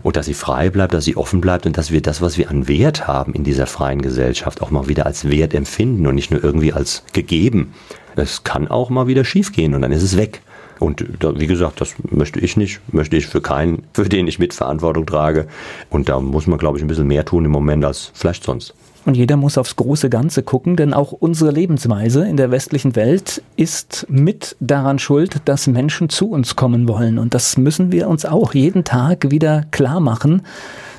und 0.01 0.15
dass 0.15 0.27
sie 0.27 0.33
frei 0.33 0.69
bleibt, 0.69 0.93
dass 0.93 1.03
sie 1.03 1.17
offen 1.17 1.41
bleibt 1.41 1.65
und 1.65 1.77
dass 1.77 1.91
wir 1.91 2.01
das, 2.01 2.21
was 2.21 2.37
wir 2.37 2.49
an 2.49 2.69
Wert 2.69 3.05
haben 3.05 3.33
in 3.33 3.43
dieser 3.43 3.67
freien 3.67 4.01
Gesellschaft, 4.01 4.61
auch 4.61 4.71
mal 4.71 4.87
wieder 4.87 5.05
als 5.05 5.29
Wert 5.29 5.53
empfinden 5.53 6.07
und 6.07 6.15
nicht 6.15 6.31
nur 6.31 6.41
irgendwie 6.41 6.71
als 6.71 7.03
gegeben. 7.11 7.73
Es 8.15 8.45
kann 8.45 8.69
auch 8.69 8.89
mal 8.89 9.07
wieder 9.07 9.25
schiefgehen 9.25 9.75
und 9.75 9.81
dann 9.81 9.91
ist 9.91 10.03
es 10.03 10.15
weg. 10.15 10.41
Und 10.79 11.05
da, 11.19 11.37
wie 11.37 11.47
gesagt, 11.47 11.81
das 11.81 11.95
möchte 12.09 12.39
ich 12.39 12.57
nicht, 12.57 12.79
möchte 12.93 13.17
ich 13.17 13.27
für 13.27 13.41
keinen, 13.41 13.83
für 13.93 14.07
den 14.07 14.27
ich 14.27 14.39
Mitverantwortung 14.39 15.05
trage. 15.05 15.47
Und 15.89 16.09
da 16.09 16.19
muss 16.19 16.47
man, 16.47 16.57
glaube 16.57 16.77
ich, 16.77 16.83
ein 16.83 16.87
bisschen 16.87 17.07
mehr 17.07 17.25
tun 17.25 17.45
im 17.45 17.51
Moment 17.51 17.85
als 17.85 18.11
vielleicht 18.13 18.43
sonst. 18.43 18.73
Und 19.05 19.15
jeder 19.15 19.37
muss 19.37 19.57
aufs 19.57 19.75
große 19.75 20.09
Ganze 20.09 20.43
gucken, 20.43 20.75
denn 20.75 20.93
auch 20.93 21.13
unsere 21.13 21.51
Lebensweise 21.51 22.27
in 22.27 22.37
der 22.37 22.51
westlichen 22.51 22.95
Welt 22.95 23.41
ist 23.55 24.05
mit 24.09 24.57
daran 24.59 24.99
schuld, 24.99 25.41
dass 25.45 25.67
Menschen 25.67 26.09
zu 26.09 26.29
uns 26.31 26.55
kommen 26.55 26.87
wollen. 26.87 27.17
Und 27.17 27.33
das 27.33 27.57
müssen 27.57 27.91
wir 27.91 28.09
uns 28.09 28.25
auch 28.25 28.53
jeden 28.53 28.83
Tag 28.83 29.31
wieder 29.31 29.65
klar 29.71 29.99
machen, 29.99 30.41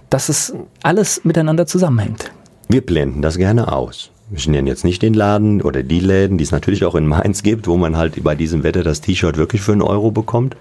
dass 0.09 0.29
es 0.29 0.55
alles 0.83 1.25
miteinander 1.25 1.67
zusammenhängt. 1.67 2.33
Wir 2.69 2.85
blenden 2.85 3.23
das 3.23 3.37
gerne 3.37 3.71
aus 3.73 4.11
wir 4.31 4.53
nennen 4.53 4.67
jetzt 4.67 4.85
nicht 4.85 5.03
den 5.03 5.15
Laden 5.15 5.61
oder 5.61 5.83
die 5.83 6.01
Läden, 6.01 6.39
die 6.39 6.45
es 6.45 6.53
natürlich 6.53 6.85
auch 6.85 6.95
in 6.95 7.07
Mainz 7.07 7.43
gibt, 7.43 7.67
wo 7.67 7.77
man 7.77 7.97
halt 7.97 8.23
bei 8.23 8.35
diesem 8.35 8.63
Wetter 8.63 8.85
das 8.85 9.01
T-Shirt 9.01 9.37
wirklich 9.37 9.61
für 9.61 9.73
einen 9.73 9.83
Euro 9.83 10.11
bekommt. 10.11 10.57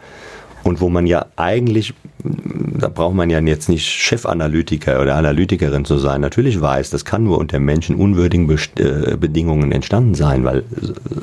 Und 0.61 0.82
wo 0.82 0.89
man 0.89 1.07
ja 1.07 1.28
eigentlich, 1.38 1.93
da 2.22 2.89
braucht 2.89 3.15
man 3.15 3.30
ja 3.30 3.39
jetzt 3.39 3.70
nicht 3.70 3.86
Chefanalytiker 3.86 5.01
oder 5.01 5.15
Analytikerin 5.15 5.86
zu 5.86 5.97
sein, 5.97 6.20
natürlich 6.20 6.59
weiß, 6.59 6.89
das 6.89 7.05
kann 7.05 7.24
nur 7.24 7.38
unter 7.38 7.59
menschenunwürdigen 7.59 8.49
äh, 8.76 9.15
Bedingungen 9.15 9.72
entstanden 9.72 10.15
sein, 10.15 10.43
weil 10.43 10.65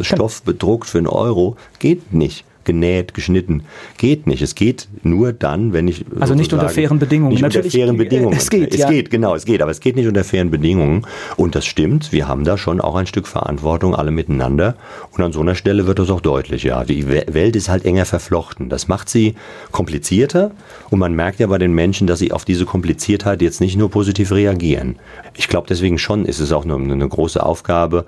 Stoff 0.01 0.43
bedruckt 0.43 0.89
für 0.89 0.99
einen 0.99 1.07
Euro 1.07 1.57
geht 1.79 2.15
nicht 2.15 2.47
genäht, 2.67 3.15
geschnitten. 3.15 3.63
Geht 3.97 4.27
nicht. 4.27 4.43
Es 4.43 4.55
geht 4.55 4.89
nur 5.03 5.33
dann, 5.33 5.73
wenn 5.73 5.89
ich. 5.89 6.05
Also 6.21 6.35
nicht 6.35 6.53
unter 6.53 6.69
fairen 6.69 6.99
Bedingungen. 6.99 7.33
Nicht 7.33 7.43
Natürlich, 7.43 7.67
unter 7.67 7.79
fairen 7.79 7.97
Bedingungen. 7.97 8.37
Es 8.47 8.51
geht. 8.51 8.75
Es 8.75 8.81
ja. 8.81 8.91
geht, 8.91 9.11
genau, 9.11 9.35
es 9.35 9.47
geht. 9.47 9.63
Aber 9.63 9.71
es 9.71 9.81
geht 9.81 9.97
nicht 9.97 10.07
unter 10.07 10.25
fairen 10.25 10.51
Bedingungen. 10.51 11.07
Und 11.37 11.55
das 11.55 11.65
stimmt. 11.65 12.13
Wir 12.13 12.29
haben 12.29 12.45
da 12.45 12.59
schon 12.59 12.81
auch 12.81 12.95
ein 12.97 13.07
Stück 13.07 13.27
Verantwortung, 13.27 13.95
alle 13.95 14.11
miteinander. 14.11 14.77
Und 15.13 15.25
an 15.25 15.33
so 15.33 15.41
einer 15.41 15.55
Stelle 15.55 15.87
wird 15.87 15.99
das 15.99 16.11
auch 16.11 16.21
deutlich, 16.21 16.65
ja. 16.65 16.85
Die 16.85 17.09
Welt 17.09 17.57
ist 17.57 17.69
halt 17.69 17.87
enger 17.87 18.05
verflochten. 18.05 18.69
Das 18.69 18.89
macht 18.89 19.09
sie 19.09 19.35
komplizierter. 19.73 20.51
Und 20.91 20.99
man 20.99 21.15
merkt 21.15 21.41
ja 21.41 21.47
bei 21.47 21.59
den 21.59 21.73
Menschen, 21.73 22.07
dass 22.07 22.19
sie 22.19 22.33
auf 22.33 22.45
diese 22.45 22.67
Kompliziertheit 22.67 23.41
jetzt 23.41 23.61
nicht 23.61 23.77
nur 23.77 23.91
positiv 23.91 24.33
reagieren. 24.33 24.97
Ich 25.35 25.49
glaube, 25.49 25.67
deswegen 25.69 25.99
schon 25.99 26.27
ist 26.27 26.41
es 26.41 26.53
auch 26.53 26.65
eine, 26.65 26.75
eine 26.75 27.09
große 27.09 27.43
Aufgabe, 27.45 28.05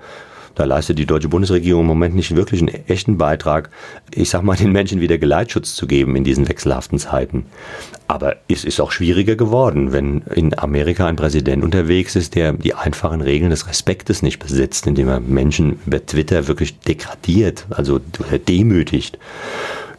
da 0.55 0.65
leistet 0.65 0.99
die 0.99 1.05
deutsche 1.05 1.29
Bundesregierung 1.29 1.81
im 1.81 1.87
Moment 1.87 2.15
nicht 2.15 2.35
wirklich 2.35 2.61
einen 2.61 2.73
echten 2.87 3.17
Beitrag, 3.17 3.69
ich 4.13 4.29
sag 4.29 4.43
mal, 4.43 4.57
den 4.57 4.71
Menschen 4.71 5.01
wieder 5.01 5.17
Geleitschutz 5.17 5.75
zu 5.75 5.87
geben 5.87 6.15
in 6.15 6.23
diesen 6.23 6.47
wechselhaften 6.47 6.99
Zeiten. 6.99 7.45
Aber 8.07 8.37
es 8.47 8.65
ist 8.65 8.79
auch 8.81 8.91
schwieriger 8.91 9.35
geworden, 9.35 9.91
wenn 9.91 10.21
in 10.33 10.57
Amerika 10.57 11.05
ein 11.07 11.15
Präsident 11.15 11.63
unterwegs 11.63 12.15
ist, 12.15 12.35
der 12.35 12.53
die 12.53 12.73
einfachen 12.73 13.21
Regeln 13.21 13.51
des 13.51 13.67
Respektes 13.67 14.21
nicht 14.21 14.39
besitzt, 14.39 14.87
indem 14.87 15.09
er 15.09 15.19
Menschen 15.19 15.79
über 15.85 16.05
Twitter 16.05 16.47
wirklich 16.47 16.79
degradiert, 16.79 17.67
also 17.69 17.99
demütigt. 18.47 19.19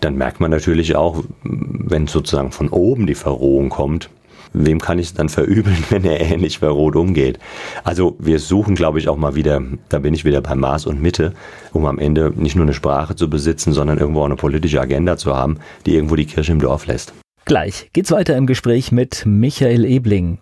Dann 0.01 0.17
merkt 0.17 0.41
man 0.41 0.51
natürlich 0.51 0.97
auch, 0.97 1.23
wenn 1.43 2.07
sozusagen 2.07 2.53
von 2.53 2.69
oben 2.71 3.07
die 3.07 3.15
Verrohung 3.15 3.69
kommt, 3.69 4.09
wem 4.53 4.81
kann 4.81 4.99
ich 4.99 5.09
es 5.09 5.15
dann 5.15 5.29
verübeln, 5.29 5.83
wenn 5.91 6.05
er 6.05 6.21
ähnlich 6.21 6.59
verrot 6.59 6.97
umgeht? 6.97 7.39
Also 7.85 8.17
wir 8.19 8.39
suchen, 8.39 8.75
glaube 8.75 8.99
ich, 8.99 9.09
auch 9.09 9.17
mal 9.17 9.35
wieder, 9.35 9.63
da 9.89 9.99
bin 9.99 10.15
ich 10.15 10.25
wieder 10.25 10.41
bei 10.41 10.55
Maß 10.55 10.87
und 10.87 11.01
Mitte, 11.01 11.35
um 11.73 11.87
am 11.87 11.99
Ende 11.99 12.33
nicht 12.35 12.57
nur 12.57 12.65
eine 12.65 12.75
Sprache 12.75 13.17
zu 13.17 13.29
besitzen, 13.31 13.73
sondern 13.73 13.99
irgendwo 13.99 14.21
auch 14.21 14.27
eine 14.27 14.37
politische 14.37 14.81
Agenda 14.81 15.17
zu 15.17 15.35
haben, 15.35 15.59
die 15.87 15.95
irgendwo 15.95 16.17
die 16.17 16.27
Kirche 16.27 16.53
im 16.53 16.61
Dorf 16.61 16.87
lässt. 16.87 17.13
Gleich 17.45 17.91
geht's 17.93 18.11
weiter 18.11 18.37
im 18.37 18.47
Gespräch 18.47 18.93
mit 18.93 19.25
Michael 19.27 19.85
Ebling. 19.85 20.39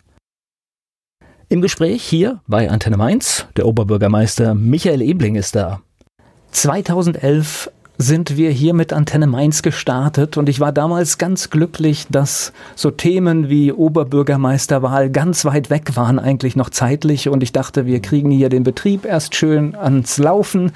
Im 1.48 1.62
Gespräch 1.62 2.02
hier 2.02 2.42
bei 2.46 2.68
Antenne 2.68 2.98
Mainz, 2.98 3.46
der 3.56 3.66
Oberbürgermeister 3.66 4.54
Michael 4.54 5.00
Ebling 5.00 5.36
ist 5.36 5.56
da. 5.56 5.80
2011 6.50 7.70
sind 8.00 8.36
wir 8.36 8.52
hier 8.52 8.74
mit 8.74 8.92
Antenne 8.92 9.26
Mainz 9.26 9.62
gestartet 9.62 10.36
und 10.36 10.48
ich 10.48 10.60
war 10.60 10.70
damals 10.70 11.18
ganz 11.18 11.50
glücklich, 11.50 12.06
dass 12.08 12.52
so 12.76 12.92
Themen 12.92 13.48
wie 13.48 13.72
Oberbürgermeisterwahl 13.72 15.10
ganz 15.10 15.44
weit 15.44 15.68
weg 15.68 15.96
waren 15.96 16.20
eigentlich 16.20 16.54
noch 16.54 16.70
zeitlich 16.70 17.28
und 17.28 17.42
ich 17.42 17.50
dachte, 17.50 17.86
wir 17.86 18.00
kriegen 18.00 18.30
hier 18.30 18.50
den 18.50 18.62
Betrieb 18.62 19.04
erst 19.04 19.34
schön 19.34 19.74
ans 19.74 20.16
Laufen, 20.18 20.70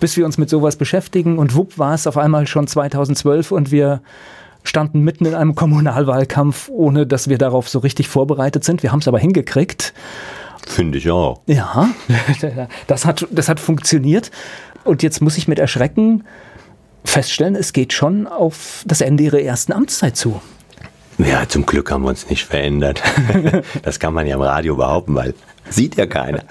bis 0.00 0.16
wir 0.16 0.24
uns 0.24 0.38
mit 0.38 0.48
sowas 0.48 0.76
beschäftigen 0.76 1.38
und 1.38 1.54
wupp 1.54 1.76
war 1.76 1.92
es 1.92 2.06
auf 2.06 2.16
einmal 2.16 2.46
schon 2.46 2.66
2012 2.66 3.52
und 3.52 3.70
wir 3.70 4.00
standen 4.64 5.00
mitten 5.00 5.26
in 5.26 5.34
einem 5.34 5.54
Kommunalwahlkampf, 5.54 6.70
ohne 6.70 7.06
dass 7.06 7.28
wir 7.28 7.36
darauf 7.36 7.68
so 7.68 7.80
richtig 7.80 8.08
vorbereitet 8.08 8.64
sind. 8.64 8.82
Wir 8.82 8.92
haben 8.92 9.00
es 9.00 9.08
aber 9.08 9.18
hingekriegt. 9.18 9.92
Finde 10.66 10.96
ich 10.96 11.10
auch. 11.10 11.42
Ja, 11.46 11.88
das 12.86 13.04
hat, 13.04 13.26
das 13.30 13.48
hat 13.50 13.60
funktioniert. 13.60 14.30
Und 14.84 15.02
jetzt 15.02 15.20
muss 15.20 15.36
ich 15.36 15.48
mit 15.48 15.58
Erschrecken 15.58 16.24
feststellen, 17.04 17.56
es 17.56 17.72
geht 17.72 17.92
schon 17.92 18.26
auf 18.26 18.82
das 18.86 19.00
Ende 19.00 19.24
ihrer 19.24 19.40
ersten 19.40 19.72
Amtszeit 19.72 20.16
zu. 20.16 20.40
Ja, 21.18 21.46
zum 21.48 21.66
Glück 21.66 21.90
haben 21.90 22.02
wir 22.02 22.08
uns 22.08 22.28
nicht 22.28 22.44
verändert. 22.44 23.02
das 23.82 24.00
kann 24.00 24.14
man 24.14 24.26
ja 24.26 24.34
im 24.34 24.40
Radio 24.40 24.76
behaupten, 24.76 25.14
weil 25.14 25.34
Sieht 25.82 25.96
ja 25.96 26.06
keiner. 26.06 26.44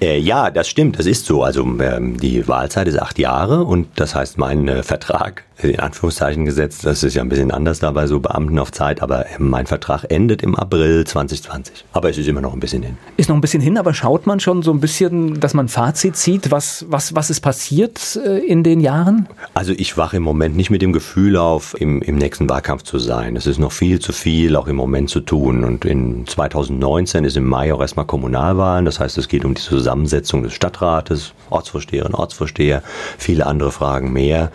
Äh, 0.00 0.18
ja, 0.18 0.50
das 0.50 0.68
stimmt, 0.68 0.98
das 0.98 1.06
ist 1.06 1.26
so. 1.26 1.42
Also 1.42 1.62
ähm, 1.62 2.18
die 2.18 2.46
Wahlzeit 2.46 2.88
ist 2.88 3.00
acht 3.00 3.18
Jahre 3.18 3.64
und 3.64 3.88
das 3.96 4.14
heißt, 4.14 4.38
mein 4.38 4.68
äh, 4.68 4.82
Vertrag, 4.82 5.44
in 5.62 5.80
Anführungszeichen 5.80 6.44
gesetzt, 6.44 6.84
das 6.84 7.02
ist 7.02 7.14
ja 7.14 7.22
ein 7.22 7.30
bisschen 7.30 7.50
anders 7.50 7.78
da 7.78 7.90
bei 7.90 8.06
so 8.06 8.20
Beamten 8.20 8.58
auf 8.58 8.72
Zeit, 8.72 9.00
aber 9.00 9.26
äh, 9.26 9.38
mein 9.38 9.66
Vertrag 9.66 10.04
endet 10.10 10.42
im 10.42 10.54
April 10.54 11.06
2020. 11.06 11.86
Aber 11.92 12.10
es 12.10 12.18
ist 12.18 12.28
immer 12.28 12.42
noch 12.42 12.52
ein 12.52 12.60
bisschen 12.60 12.82
hin. 12.82 12.98
Ist 13.16 13.30
noch 13.30 13.36
ein 13.36 13.40
bisschen 13.40 13.62
hin, 13.62 13.78
aber 13.78 13.94
schaut 13.94 14.26
man 14.26 14.40
schon 14.40 14.62
so 14.62 14.72
ein 14.72 14.80
bisschen, 14.80 15.40
dass 15.40 15.54
man 15.54 15.66
ein 15.66 15.68
Fazit 15.70 16.16
zieht, 16.16 16.50
was, 16.50 16.84
was, 16.88 17.14
was 17.14 17.30
ist 17.30 17.40
passiert 17.40 18.18
äh, 18.22 18.38
in 18.38 18.62
den 18.62 18.80
Jahren? 18.80 19.26
Also 19.54 19.72
ich 19.72 19.96
wache 19.96 20.18
im 20.18 20.22
Moment 20.22 20.56
nicht 20.56 20.68
mit 20.70 20.82
dem 20.82 20.92
Gefühl 20.92 21.36
auf, 21.38 21.74
im, 21.80 22.02
im 22.02 22.16
nächsten 22.16 22.48
Wahlkampf 22.50 22.82
zu 22.82 22.98
sein. 22.98 23.36
Es 23.36 23.46
ist 23.46 23.58
noch 23.58 23.72
viel 23.72 24.00
zu 24.00 24.12
viel, 24.12 24.54
auch 24.56 24.68
im 24.68 24.76
Moment 24.76 25.08
zu 25.08 25.20
tun. 25.20 25.64
Und 25.64 25.86
in 25.86 26.26
2019 26.26 27.24
ist 27.24 27.38
im 27.38 27.46
Mai 27.46 27.72
auch 27.72 27.80
erstmal 27.80 28.04
Kommunalwahl 28.04 28.65
Kommunalwahlen. 28.66 28.84
Das 28.84 29.00
heißt, 29.00 29.18
es 29.18 29.28
geht 29.28 29.44
um 29.44 29.54
die 29.54 29.62
Zusammensetzung 29.62 30.42
des 30.42 30.52
Stadtrates, 30.52 31.32
Ortsvorsteherinnen, 31.50 32.14
Ortsvorsteher, 32.14 32.82
viele 33.18 33.46
andere 33.46 33.72
Fragen 33.72 34.12
mehr. 34.12 34.50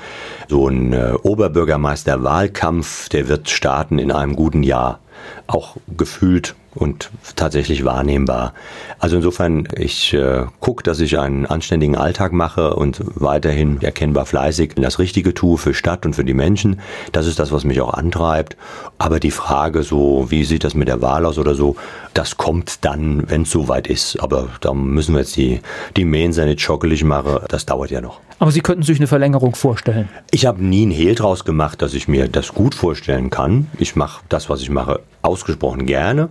So 0.47 0.67
ein 0.67 0.93
äh, 0.93 1.13
Oberbürgermeisterwahlkampf, 1.23 3.09
der 3.09 3.27
wird 3.27 3.49
starten 3.49 3.99
in 3.99 4.11
einem 4.11 4.35
guten 4.35 4.63
Jahr. 4.63 4.99
Auch 5.47 5.77
gefühlt 5.95 6.55
und 6.73 7.09
tatsächlich 7.35 7.83
wahrnehmbar. 7.83 8.53
Also 8.99 9.17
insofern, 9.17 9.67
ich 9.75 10.13
äh, 10.13 10.45
gucke, 10.59 10.83
dass 10.83 10.99
ich 10.99 11.19
einen 11.19 11.45
anständigen 11.45 11.95
Alltag 11.95 12.31
mache 12.31 12.75
und 12.75 13.01
weiterhin 13.15 13.81
erkennbar 13.81 14.25
fleißig 14.25 14.73
das 14.75 14.99
Richtige 14.99 15.33
tue 15.33 15.57
für 15.57 15.73
Stadt 15.73 16.05
und 16.05 16.15
für 16.15 16.23
die 16.23 16.33
Menschen. 16.33 16.79
Das 17.11 17.27
ist 17.27 17.39
das, 17.39 17.51
was 17.51 17.63
mich 17.63 17.81
auch 17.81 17.93
antreibt. 17.93 18.55
Aber 18.97 19.19
die 19.19 19.31
Frage 19.31 19.83
so, 19.83 20.27
wie 20.29 20.43
sieht 20.43 20.63
das 20.63 20.73
mit 20.73 20.87
der 20.87 21.01
Wahl 21.01 21.25
aus 21.25 21.37
oder 21.37 21.55
so, 21.55 21.75
das 22.13 22.37
kommt 22.37 22.85
dann, 22.85 23.29
wenn 23.29 23.43
es 23.43 23.51
soweit 23.51 23.87
ist. 23.87 24.21
Aber 24.21 24.49
da 24.61 24.73
müssen 24.73 25.13
wir 25.13 25.21
jetzt 25.21 25.35
die, 25.35 25.61
die 25.97 26.05
Mensa 26.05 26.45
nicht 26.45 26.61
schockelig 26.61 27.03
machen. 27.03 27.39
Das 27.49 27.65
dauert 27.65 27.91
ja 27.91 28.01
noch. 28.01 28.19
Aber 28.41 28.51
Sie 28.51 28.61
könnten 28.61 28.81
sich 28.81 28.97
eine 28.97 29.05
Verlängerung 29.05 29.53
vorstellen? 29.53 30.09
Ich 30.31 30.47
habe 30.47 30.63
nie 30.63 30.81
einen 30.81 30.91
Hehl 30.91 31.13
draus 31.13 31.45
gemacht, 31.45 31.81
dass 31.81 31.93
ich 31.93 32.07
mir 32.07 32.27
das 32.27 32.55
gut 32.55 32.73
vorstellen 32.73 33.29
kann. 33.29 33.67
Ich 33.77 33.95
mache 33.95 34.23
das, 34.29 34.49
was 34.49 34.61
ich 34.61 34.71
mache, 34.71 35.01
ausgesprochen 35.21 35.85
gerne. 35.85 36.29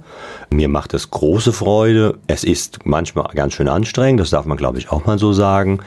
Mir 0.50 0.68
macht 0.68 0.94
es 0.94 1.10
große 1.10 1.52
Freude. 1.52 2.18
Es 2.26 2.44
ist 2.44 2.80
manchmal 2.84 3.28
ganz 3.34 3.54
schön 3.54 3.68
anstrengend, 3.68 4.20
das 4.20 4.30
darf 4.30 4.46
man, 4.46 4.56
glaube 4.56 4.78
ich, 4.78 4.90
auch 4.90 5.06
mal 5.06 5.18
so 5.18 5.32
sagen. 5.32 5.80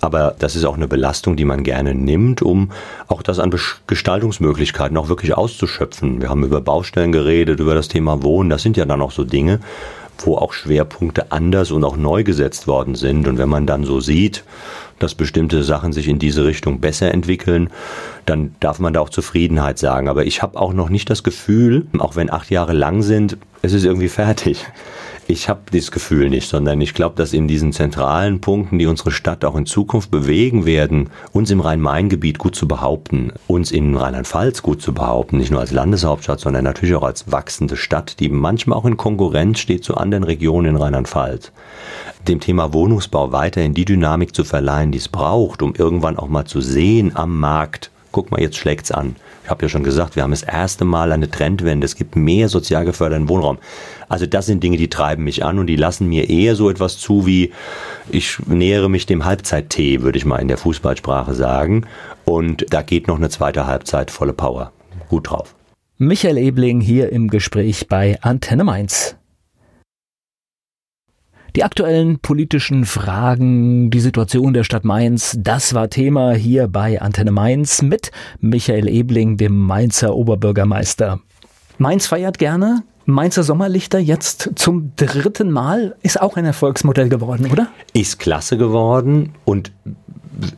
Aber 0.00 0.34
das 0.38 0.56
ist 0.56 0.64
auch 0.64 0.76
eine 0.76 0.88
Belastung, 0.88 1.36
die 1.36 1.44
man 1.44 1.62
gerne 1.62 1.94
nimmt, 1.94 2.40
um 2.40 2.70
auch 3.06 3.22
das 3.22 3.38
an 3.38 3.54
Gestaltungsmöglichkeiten 3.86 4.96
auch 4.96 5.08
wirklich 5.08 5.36
auszuschöpfen. 5.36 6.22
Wir 6.22 6.30
haben 6.30 6.42
über 6.42 6.60
Baustellen 6.60 7.12
geredet, 7.12 7.60
über 7.60 7.74
das 7.74 7.88
Thema 7.88 8.22
Wohnen. 8.22 8.48
Das 8.48 8.62
sind 8.62 8.78
ja 8.78 8.86
dann 8.86 9.02
auch 9.02 9.10
so 9.10 9.24
Dinge, 9.24 9.60
wo 10.26 10.36
auch 10.36 10.52
Schwerpunkte 10.52 11.32
anders 11.32 11.70
und 11.70 11.84
auch 11.84 11.96
neu 11.96 12.24
gesetzt 12.24 12.66
worden 12.66 12.94
sind. 12.94 13.28
Und 13.28 13.38
wenn 13.38 13.48
man 13.48 13.66
dann 13.66 13.84
so 13.84 14.00
sieht, 14.00 14.44
dass 14.98 15.14
bestimmte 15.14 15.62
Sachen 15.64 15.92
sich 15.92 16.08
in 16.08 16.18
diese 16.18 16.44
Richtung 16.44 16.80
besser 16.80 17.12
entwickeln, 17.12 17.70
dann 18.26 18.54
darf 18.60 18.78
man 18.78 18.92
da 18.92 19.00
auch 19.00 19.08
Zufriedenheit 19.08 19.78
sagen. 19.78 20.08
Aber 20.08 20.26
ich 20.26 20.42
habe 20.42 20.58
auch 20.58 20.72
noch 20.72 20.90
nicht 20.90 21.10
das 21.10 21.22
Gefühl, 21.22 21.86
auch 21.98 22.16
wenn 22.16 22.30
acht 22.30 22.50
Jahre 22.50 22.74
lang 22.74 23.02
sind, 23.02 23.36
es 23.62 23.72
ist 23.72 23.84
irgendwie 23.84 24.08
fertig. 24.08 24.66
Ich 25.30 25.48
habe 25.48 25.60
dieses 25.72 25.92
Gefühl 25.92 26.28
nicht, 26.28 26.48
sondern 26.48 26.80
ich 26.80 26.92
glaube, 26.92 27.14
dass 27.14 27.32
in 27.32 27.46
diesen 27.46 27.72
zentralen 27.72 28.40
Punkten, 28.40 28.80
die 28.80 28.86
unsere 28.86 29.12
Stadt 29.12 29.44
auch 29.44 29.54
in 29.54 29.64
Zukunft 29.64 30.10
bewegen 30.10 30.66
werden, 30.66 31.10
uns 31.30 31.52
im 31.52 31.60
Rhein-Main-Gebiet 31.60 32.38
gut 32.38 32.56
zu 32.56 32.66
behaupten, 32.66 33.32
uns 33.46 33.70
in 33.70 33.94
Rheinland-Pfalz 33.94 34.60
gut 34.60 34.82
zu 34.82 34.92
behaupten, 34.92 35.36
nicht 35.36 35.52
nur 35.52 35.60
als 35.60 35.70
Landeshauptstadt, 35.70 36.40
sondern 36.40 36.64
natürlich 36.64 36.96
auch 36.96 37.04
als 37.04 37.30
wachsende 37.30 37.76
Stadt, 37.76 38.18
die 38.18 38.28
manchmal 38.28 38.76
auch 38.76 38.84
in 38.84 38.96
Konkurrenz 38.96 39.60
steht 39.60 39.84
zu 39.84 39.96
anderen 39.96 40.24
Regionen 40.24 40.70
in 40.70 40.76
Rheinland-Pfalz 40.76 41.52
dem 42.26 42.40
Thema 42.40 42.74
Wohnungsbau 42.74 43.32
weiterhin 43.32 43.72
die 43.72 43.86
Dynamik 43.86 44.34
zu 44.34 44.44
verleihen, 44.44 44.92
die 44.92 44.98
es 44.98 45.08
braucht, 45.08 45.62
um 45.62 45.74
irgendwann 45.74 46.18
auch 46.18 46.28
mal 46.28 46.44
zu 46.44 46.60
sehen 46.60 47.12
am 47.14 47.38
Markt, 47.38 47.90
guck 48.12 48.30
mal, 48.30 48.40
jetzt 48.40 48.56
schlägt's 48.56 48.90
an. 48.90 49.16
Ich 49.50 49.52
habe 49.52 49.64
ja 49.64 49.68
schon 49.68 49.82
gesagt, 49.82 50.14
wir 50.14 50.22
haben 50.22 50.30
das 50.30 50.44
erste 50.44 50.84
Mal 50.84 51.10
eine 51.10 51.28
Trendwende. 51.28 51.84
Es 51.84 51.96
gibt 51.96 52.14
mehr 52.14 52.48
sozial 52.48 52.84
geförderten 52.84 53.28
Wohnraum. 53.28 53.58
Also 54.08 54.24
das 54.24 54.46
sind 54.46 54.62
Dinge, 54.62 54.76
die 54.76 54.86
treiben 54.86 55.24
mich 55.24 55.44
an 55.44 55.58
und 55.58 55.66
die 55.66 55.74
lassen 55.74 56.08
mir 56.08 56.30
eher 56.30 56.54
so 56.54 56.70
etwas 56.70 56.98
zu 56.98 57.26
wie, 57.26 57.50
ich 58.08 58.38
nähere 58.46 58.88
mich 58.88 59.06
dem 59.06 59.24
Halbzeittee, 59.24 60.02
würde 60.02 60.18
ich 60.18 60.24
mal 60.24 60.36
in 60.36 60.46
der 60.46 60.56
Fußballsprache 60.56 61.34
sagen. 61.34 61.84
Und 62.24 62.64
da 62.70 62.82
geht 62.82 63.08
noch 63.08 63.16
eine 63.16 63.28
zweite 63.28 63.66
Halbzeit 63.66 64.12
volle 64.12 64.34
Power. 64.34 64.70
Gut 65.08 65.30
drauf. 65.30 65.56
Michael 65.98 66.38
Ebling 66.38 66.80
hier 66.80 67.10
im 67.10 67.26
Gespräch 67.26 67.88
bei 67.88 68.18
Antenne 68.22 68.62
Mainz. 68.62 69.16
Die 71.56 71.64
aktuellen 71.64 72.20
politischen 72.20 72.84
Fragen, 72.84 73.90
die 73.90 73.98
Situation 73.98 74.54
der 74.54 74.62
Stadt 74.62 74.84
Mainz, 74.84 75.36
das 75.40 75.74
war 75.74 75.90
Thema 75.90 76.32
hier 76.32 76.68
bei 76.68 77.00
Antenne 77.02 77.32
Mainz 77.32 77.82
mit 77.82 78.12
Michael 78.38 78.88
Ebling, 78.88 79.36
dem 79.36 79.58
Mainzer 79.58 80.14
Oberbürgermeister. 80.14 81.20
Mainz 81.78 82.06
feiert 82.06 82.38
gerne. 82.38 82.84
Mainzer 83.04 83.42
Sommerlichter 83.42 83.98
jetzt 83.98 84.50
zum 84.54 84.92
dritten 84.94 85.50
Mal 85.50 85.96
ist 86.02 86.20
auch 86.20 86.36
ein 86.36 86.44
Erfolgsmodell 86.44 87.08
geworden, 87.08 87.50
oder? 87.50 87.66
Ist 87.92 88.20
klasse 88.20 88.56
geworden 88.56 89.32
und 89.44 89.72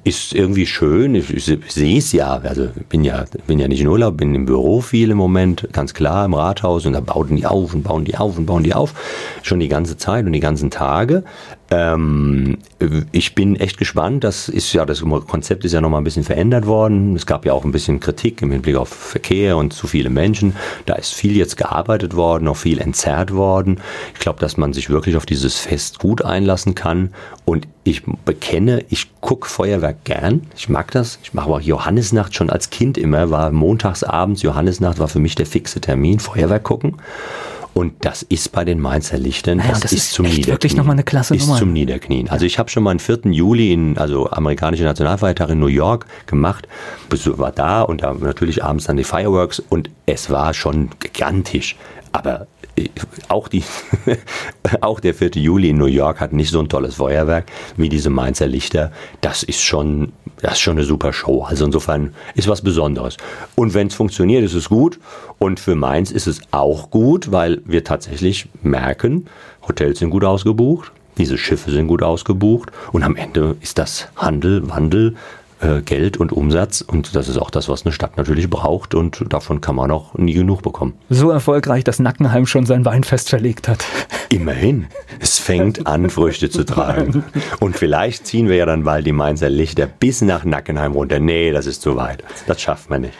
ist 0.04 0.34
irgendwie 0.34 0.66
schön. 0.66 1.14
Ich, 1.14 1.30
ich, 1.30 1.58
sehe 1.72 1.98
es 1.98 2.12
ja. 2.12 2.40
Also 2.42 2.68
bin 2.88 3.04
ja, 3.04 3.24
bin 3.46 3.58
ja 3.58 3.68
nicht 3.68 3.80
in 3.80 3.86
Urlaub, 3.86 4.16
bin 4.16 4.34
im 4.34 4.46
Büro 4.46 4.80
viel 4.80 5.10
im 5.10 5.16
Moment, 5.16 5.68
ganz 5.72 5.94
klar 5.94 6.24
im 6.24 6.34
Rathaus 6.34 6.86
und 6.86 6.92
da 6.92 7.00
bauten 7.00 7.36
die 7.36 7.46
auf 7.46 7.74
und 7.74 7.82
bauen 7.82 8.04
die 8.04 8.16
auf 8.16 8.38
und 8.38 8.46
bauen 8.46 8.62
die 8.62 8.74
auf. 8.74 8.94
Schon 9.42 9.60
die 9.60 9.68
ganze 9.68 9.96
Zeit 9.96 10.26
und 10.26 10.32
die 10.32 10.40
ganzen 10.40 10.70
Tage. 10.70 11.24
Ähm, 11.72 12.58
ich 13.12 13.34
bin 13.34 13.56
echt 13.56 13.78
gespannt. 13.78 14.24
Das 14.24 14.50
ist 14.50 14.74
ja, 14.74 14.84
das 14.84 15.00
Konzept 15.00 15.64
ist 15.64 15.72
ja 15.72 15.80
nochmal 15.80 16.02
ein 16.02 16.04
bisschen 16.04 16.22
verändert 16.22 16.66
worden. 16.66 17.16
Es 17.16 17.24
gab 17.24 17.46
ja 17.46 17.54
auch 17.54 17.64
ein 17.64 17.72
bisschen 17.72 17.98
Kritik 17.98 18.42
im 18.42 18.52
Hinblick 18.52 18.76
auf 18.76 18.90
Verkehr 18.90 19.56
und 19.56 19.72
zu 19.72 19.86
viele 19.86 20.10
Menschen. 20.10 20.54
Da 20.84 20.96
ist 20.96 21.14
viel 21.14 21.34
jetzt 21.34 21.56
gearbeitet 21.56 22.14
worden, 22.14 22.46
auch 22.48 22.58
viel 22.58 22.78
entzerrt 22.78 23.32
worden. 23.32 23.80
Ich 24.12 24.20
glaube, 24.20 24.38
dass 24.38 24.58
man 24.58 24.74
sich 24.74 24.90
wirklich 24.90 25.16
auf 25.16 25.24
dieses 25.24 25.58
Fest 25.58 25.98
gut 25.98 26.22
einlassen 26.22 26.74
kann. 26.74 27.14
Und 27.46 27.66
ich 27.84 28.02
bekenne, 28.04 28.84
ich 28.90 29.10
gucke 29.22 29.48
Feuerwerk 29.48 30.04
gern. 30.04 30.42
Ich 30.54 30.68
mag 30.68 30.90
das. 30.90 31.18
Ich 31.22 31.32
mache 31.32 31.48
auch 31.48 31.60
Johannisnacht 31.60 32.34
schon 32.34 32.50
als 32.50 32.68
Kind 32.68 32.98
immer. 32.98 33.30
War 33.30 33.50
montagsabends, 33.50 34.42
Johannisnacht 34.42 34.98
war 34.98 35.08
für 35.08 35.20
mich 35.20 35.36
der 35.36 35.46
fixe 35.46 35.80
Termin, 35.80 36.20
Feuerwerk 36.20 36.64
gucken. 36.64 36.96
Und 37.74 38.04
das 38.04 38.22
ist 38.22 38.52
bei 38.52 38.64
den 38.64 38.80
Mainzer 38.80 39.18
Lichtern, 39.18 39.58
naja, 39.58 39.70
das, 39.70 39.80
das, 39.80 39.92
ist, 39.92 39.98
ist 40.04 40.12
zum 40.12 40.24
Niederknien. 40.26 40.48
wirklich 40.48 40.76
nochmal 40.76 40.94
eine 40.94 41.04
klasse 41.04 41.34
ist 41.34 41.46
Nummer. 41.46 41.58
zum 41.58 41.72
Niederknien. 41.72 42.28
Also 42.28 42.44
ich 42.44 42.58
habe 42.58 42.68
schon 42.70 42.82
mal 42.82 42.90
einen 42.90 42.98
4. 42.98 43.20
Juli 43.24 43.72
in, 43.72 43.96
also 43.96 44.30
amerikanische 44.30 44.84
Nationalfeiertag 44.84 45.50
in 45.50 45.60
New 45.60 45.66
York 45.66 46.06
gemacht. 46.26 46.68
War 47.08 47.52
da 47.52 47.82
und 47.82 48.02
da 48.02 48.12
natürlich 48.12 48.62
abends 48.62 48.86
dann 48.86 48.96
die 48.96 49.04
Fireworks 49.04 49.60
und 49.60 49.90
es 50.06 50.28
war 50.28 50.52
schon 50.52 50.90
gigantisch. 51.00 51.76
Aber 52.12 52.46
auch, 53.28 53.48
die, 53.48 53.62
auch 54.80 55.00
der 55.00 55.14
4. 55.14 55.30
Juli 55.34 55.70
in 55.70 55.78
New 55.78 55.86
York 55.86 56.20
hat 56.20 56.32
nicht 56.32 56.50
so 56.50 56.60
ein 56.60 56.68
tolles 56.68 56.96
Feuerwerk 56.96 57.46
wie 57.76 57.88
diese 57.88 58.10
Mainzer 58.10 58.46
Lichter. 58.46 58.92
Das 59.20 59.42
ist 59.42 59.60
schon, 59.60 60.12
das 60.40 60.54
ist 60.54 60.60
schon 60.60 60.76
eine 60.76 60.84
super 60.84 61.12
Show. 61.12 61.42
Also 61.42 61.64
insofern 61.64 62.14
ist 62.34 62.48
was 62.48 62.62
Besonderes. 62.62 63.16
Und 63.54 63.74
wenn 63.74 63.88
es 63.88 63.94
funktioniert, 63.94 64.42
ist 64.42 64.54
es 64.54 64.68
gut. 64.68 64.98
Und 65.38 65.60
für 65.60 65.74
Mainz 65.74 66.10
ist 66.10 66.26
es 66.26 66.40
auch 66.50 66.90
gut, 66.90 67.30
weil 67.32 67.60
wir 67.64 67.84
tatsächlich 67.84 68.48
merken, 68.62 69.26
Hotels 69.66 69.98
sind 69.98 70.10
gut 70.10 70.24
ausgebucht, 70.24 70.92
diese 71.18 71.36
Schiffe 71.36 71.70
sind 71.70 71.88
gut 71.88 72.02
ausgebucht 72.02 72.70
und 72.92 73.02
am 73.02 73.16
Ende 73.16 73.56
ist 73.60 73.78
das 73.78 74.08
Handel, 74.16 74.68
Wandel, 74.68 75.14
äh, 75.62 75.80
Geld 75.82 76.16
und 76.16 76.32
Umsatz 76.32 76.80
und 76.80 77.14
das 77.14 77.28
ist 77.28 77.38
auch 77.38 77.50
das, 77.50 77.68
was 77.68 77.84
eine 77.84 77.92
Stadt 77.92 78.16
natürlich 78.16 78.50
braucht 78.50 78.94
und 78.94 79.24
davon 79.28 79.60
kann 79.60 79.76
man 79.76 79.90
auch 79.90 80.14
nie 80.14 80.34
genug 80.34 80.62
bekommen. 80.62 80.94
So 81.08 81.30
erfolgreich, 81.30 81.84
dass 81.84 81.98
Nackenheim 81.98 82.46
schon 82.46 82.66
sein 82.66 82.84
Weinfest 82.84 83.30
verlegt 83.30 83.68
hat. 83.68 83.84
Immerhin, 84.28 84.86
es 85.20 85.38
fängt 85.38 85.86
an, 85.86 86.10
Früchte 86.10 86.50
zu 86.50 86.64
tragen. 86.64 87.24
Und 87.60 87.76
vielleicht 87.76 88.26
ziehen 88.26 88.48
wir 88.48 88.56
ja 88.56 88.66
dann 88.66 88.84
bald 88.84 89.06
die 89.06 89.12
Mainzer 89.12 89.50
Lichter 89.50 89.86
bis 89.86 90.22
nach 90.22 90.44
Nackenheim 90.44 90.92
runter. 90.92 91.20
Nee, 91.20 91.52
das 91.52 91.66
ist 91.66 91.82
zu 91.82 91.96
weit. 91.96 92.24
Das 92.46 92.60
schafft 92.60 92.90
man 92.90 93.02
nicht. 93.02 93.14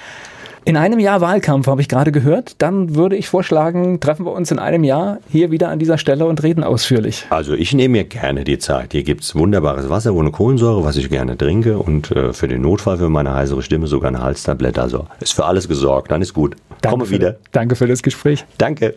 In 0.64 0.76
einem 0.76 1.00
Jahr 1.00 1.20
Wahlkampf 1.20 1.66
habe 1.66 1.80
ich 1.80 1.88
gerade 1.88 2.12
gehört. 2.12 2.54
Dann 2.62 2.94
würde 2.94 3.16
ich 3.16 3.28
vorschlagen, 3.28 3.98
treffen 3.98 4.24
wir 4.24 4.32
uns 4.32 4.50
in 4.52 4.60
einem 4.60 4.84
Jahr 4.84 5.18
hier 5.28 5.50
wieder 5.50 5.70
an 5.70 5.80
dieser 5.80 5.98
Stelle 5.98 6.24
und 6.26 6.42
reden 6.44 6.62
ausführlich. 6.62 7.26
Also 7.30 7.54
ich 7.54 7.74
nehme 7.74 7.92
mir 7.92 8.04
gerne 8.04 8.44
die 8.44 8.58
Zeit. 8.58 8.92
Hier 8.92 9.02
gibt's 9.02 9.34
wunderbares 9.34 9.90
Wasser 9.90 10.14
ohne 10.14 10.30
Kohlensäure, 10.30 10.84
was 10.84 10.96
ich 10.96 11.10
gerne 11.10 11.36
trinke 11.36 11.78
und 11.78 12.12
äh, 12.12 12.32
für 12.32 12.46
den 12.46 12.62
Notfall 12.62 12.98
für 12.98 13.08
meine 13.08 13.34
heisere 13.34 13.62
Stimme 13.62 13.88
sogar 13.88 14.08
eine 14.08 14.22
Halstablette. 14.22 14.80
Also 14.80 15.06
ist 15.20 15.32
für 15.32 15.44
alles 15.46 15.66
gesorgt. 15.66 16.12
Dann 16.12 16.22
ist 16.22 16.32
gut. 16.32 16.54
Danke 16.80 16.88
Komme 16.90 17.06
für- 17.06 17.14
wieder. 17.14 17.36
Danke 17.50 17.74
für 17.74 17.88
das 17.88 18.02
Gespräch. 18.02 18.44
Danke. 18.58 18.94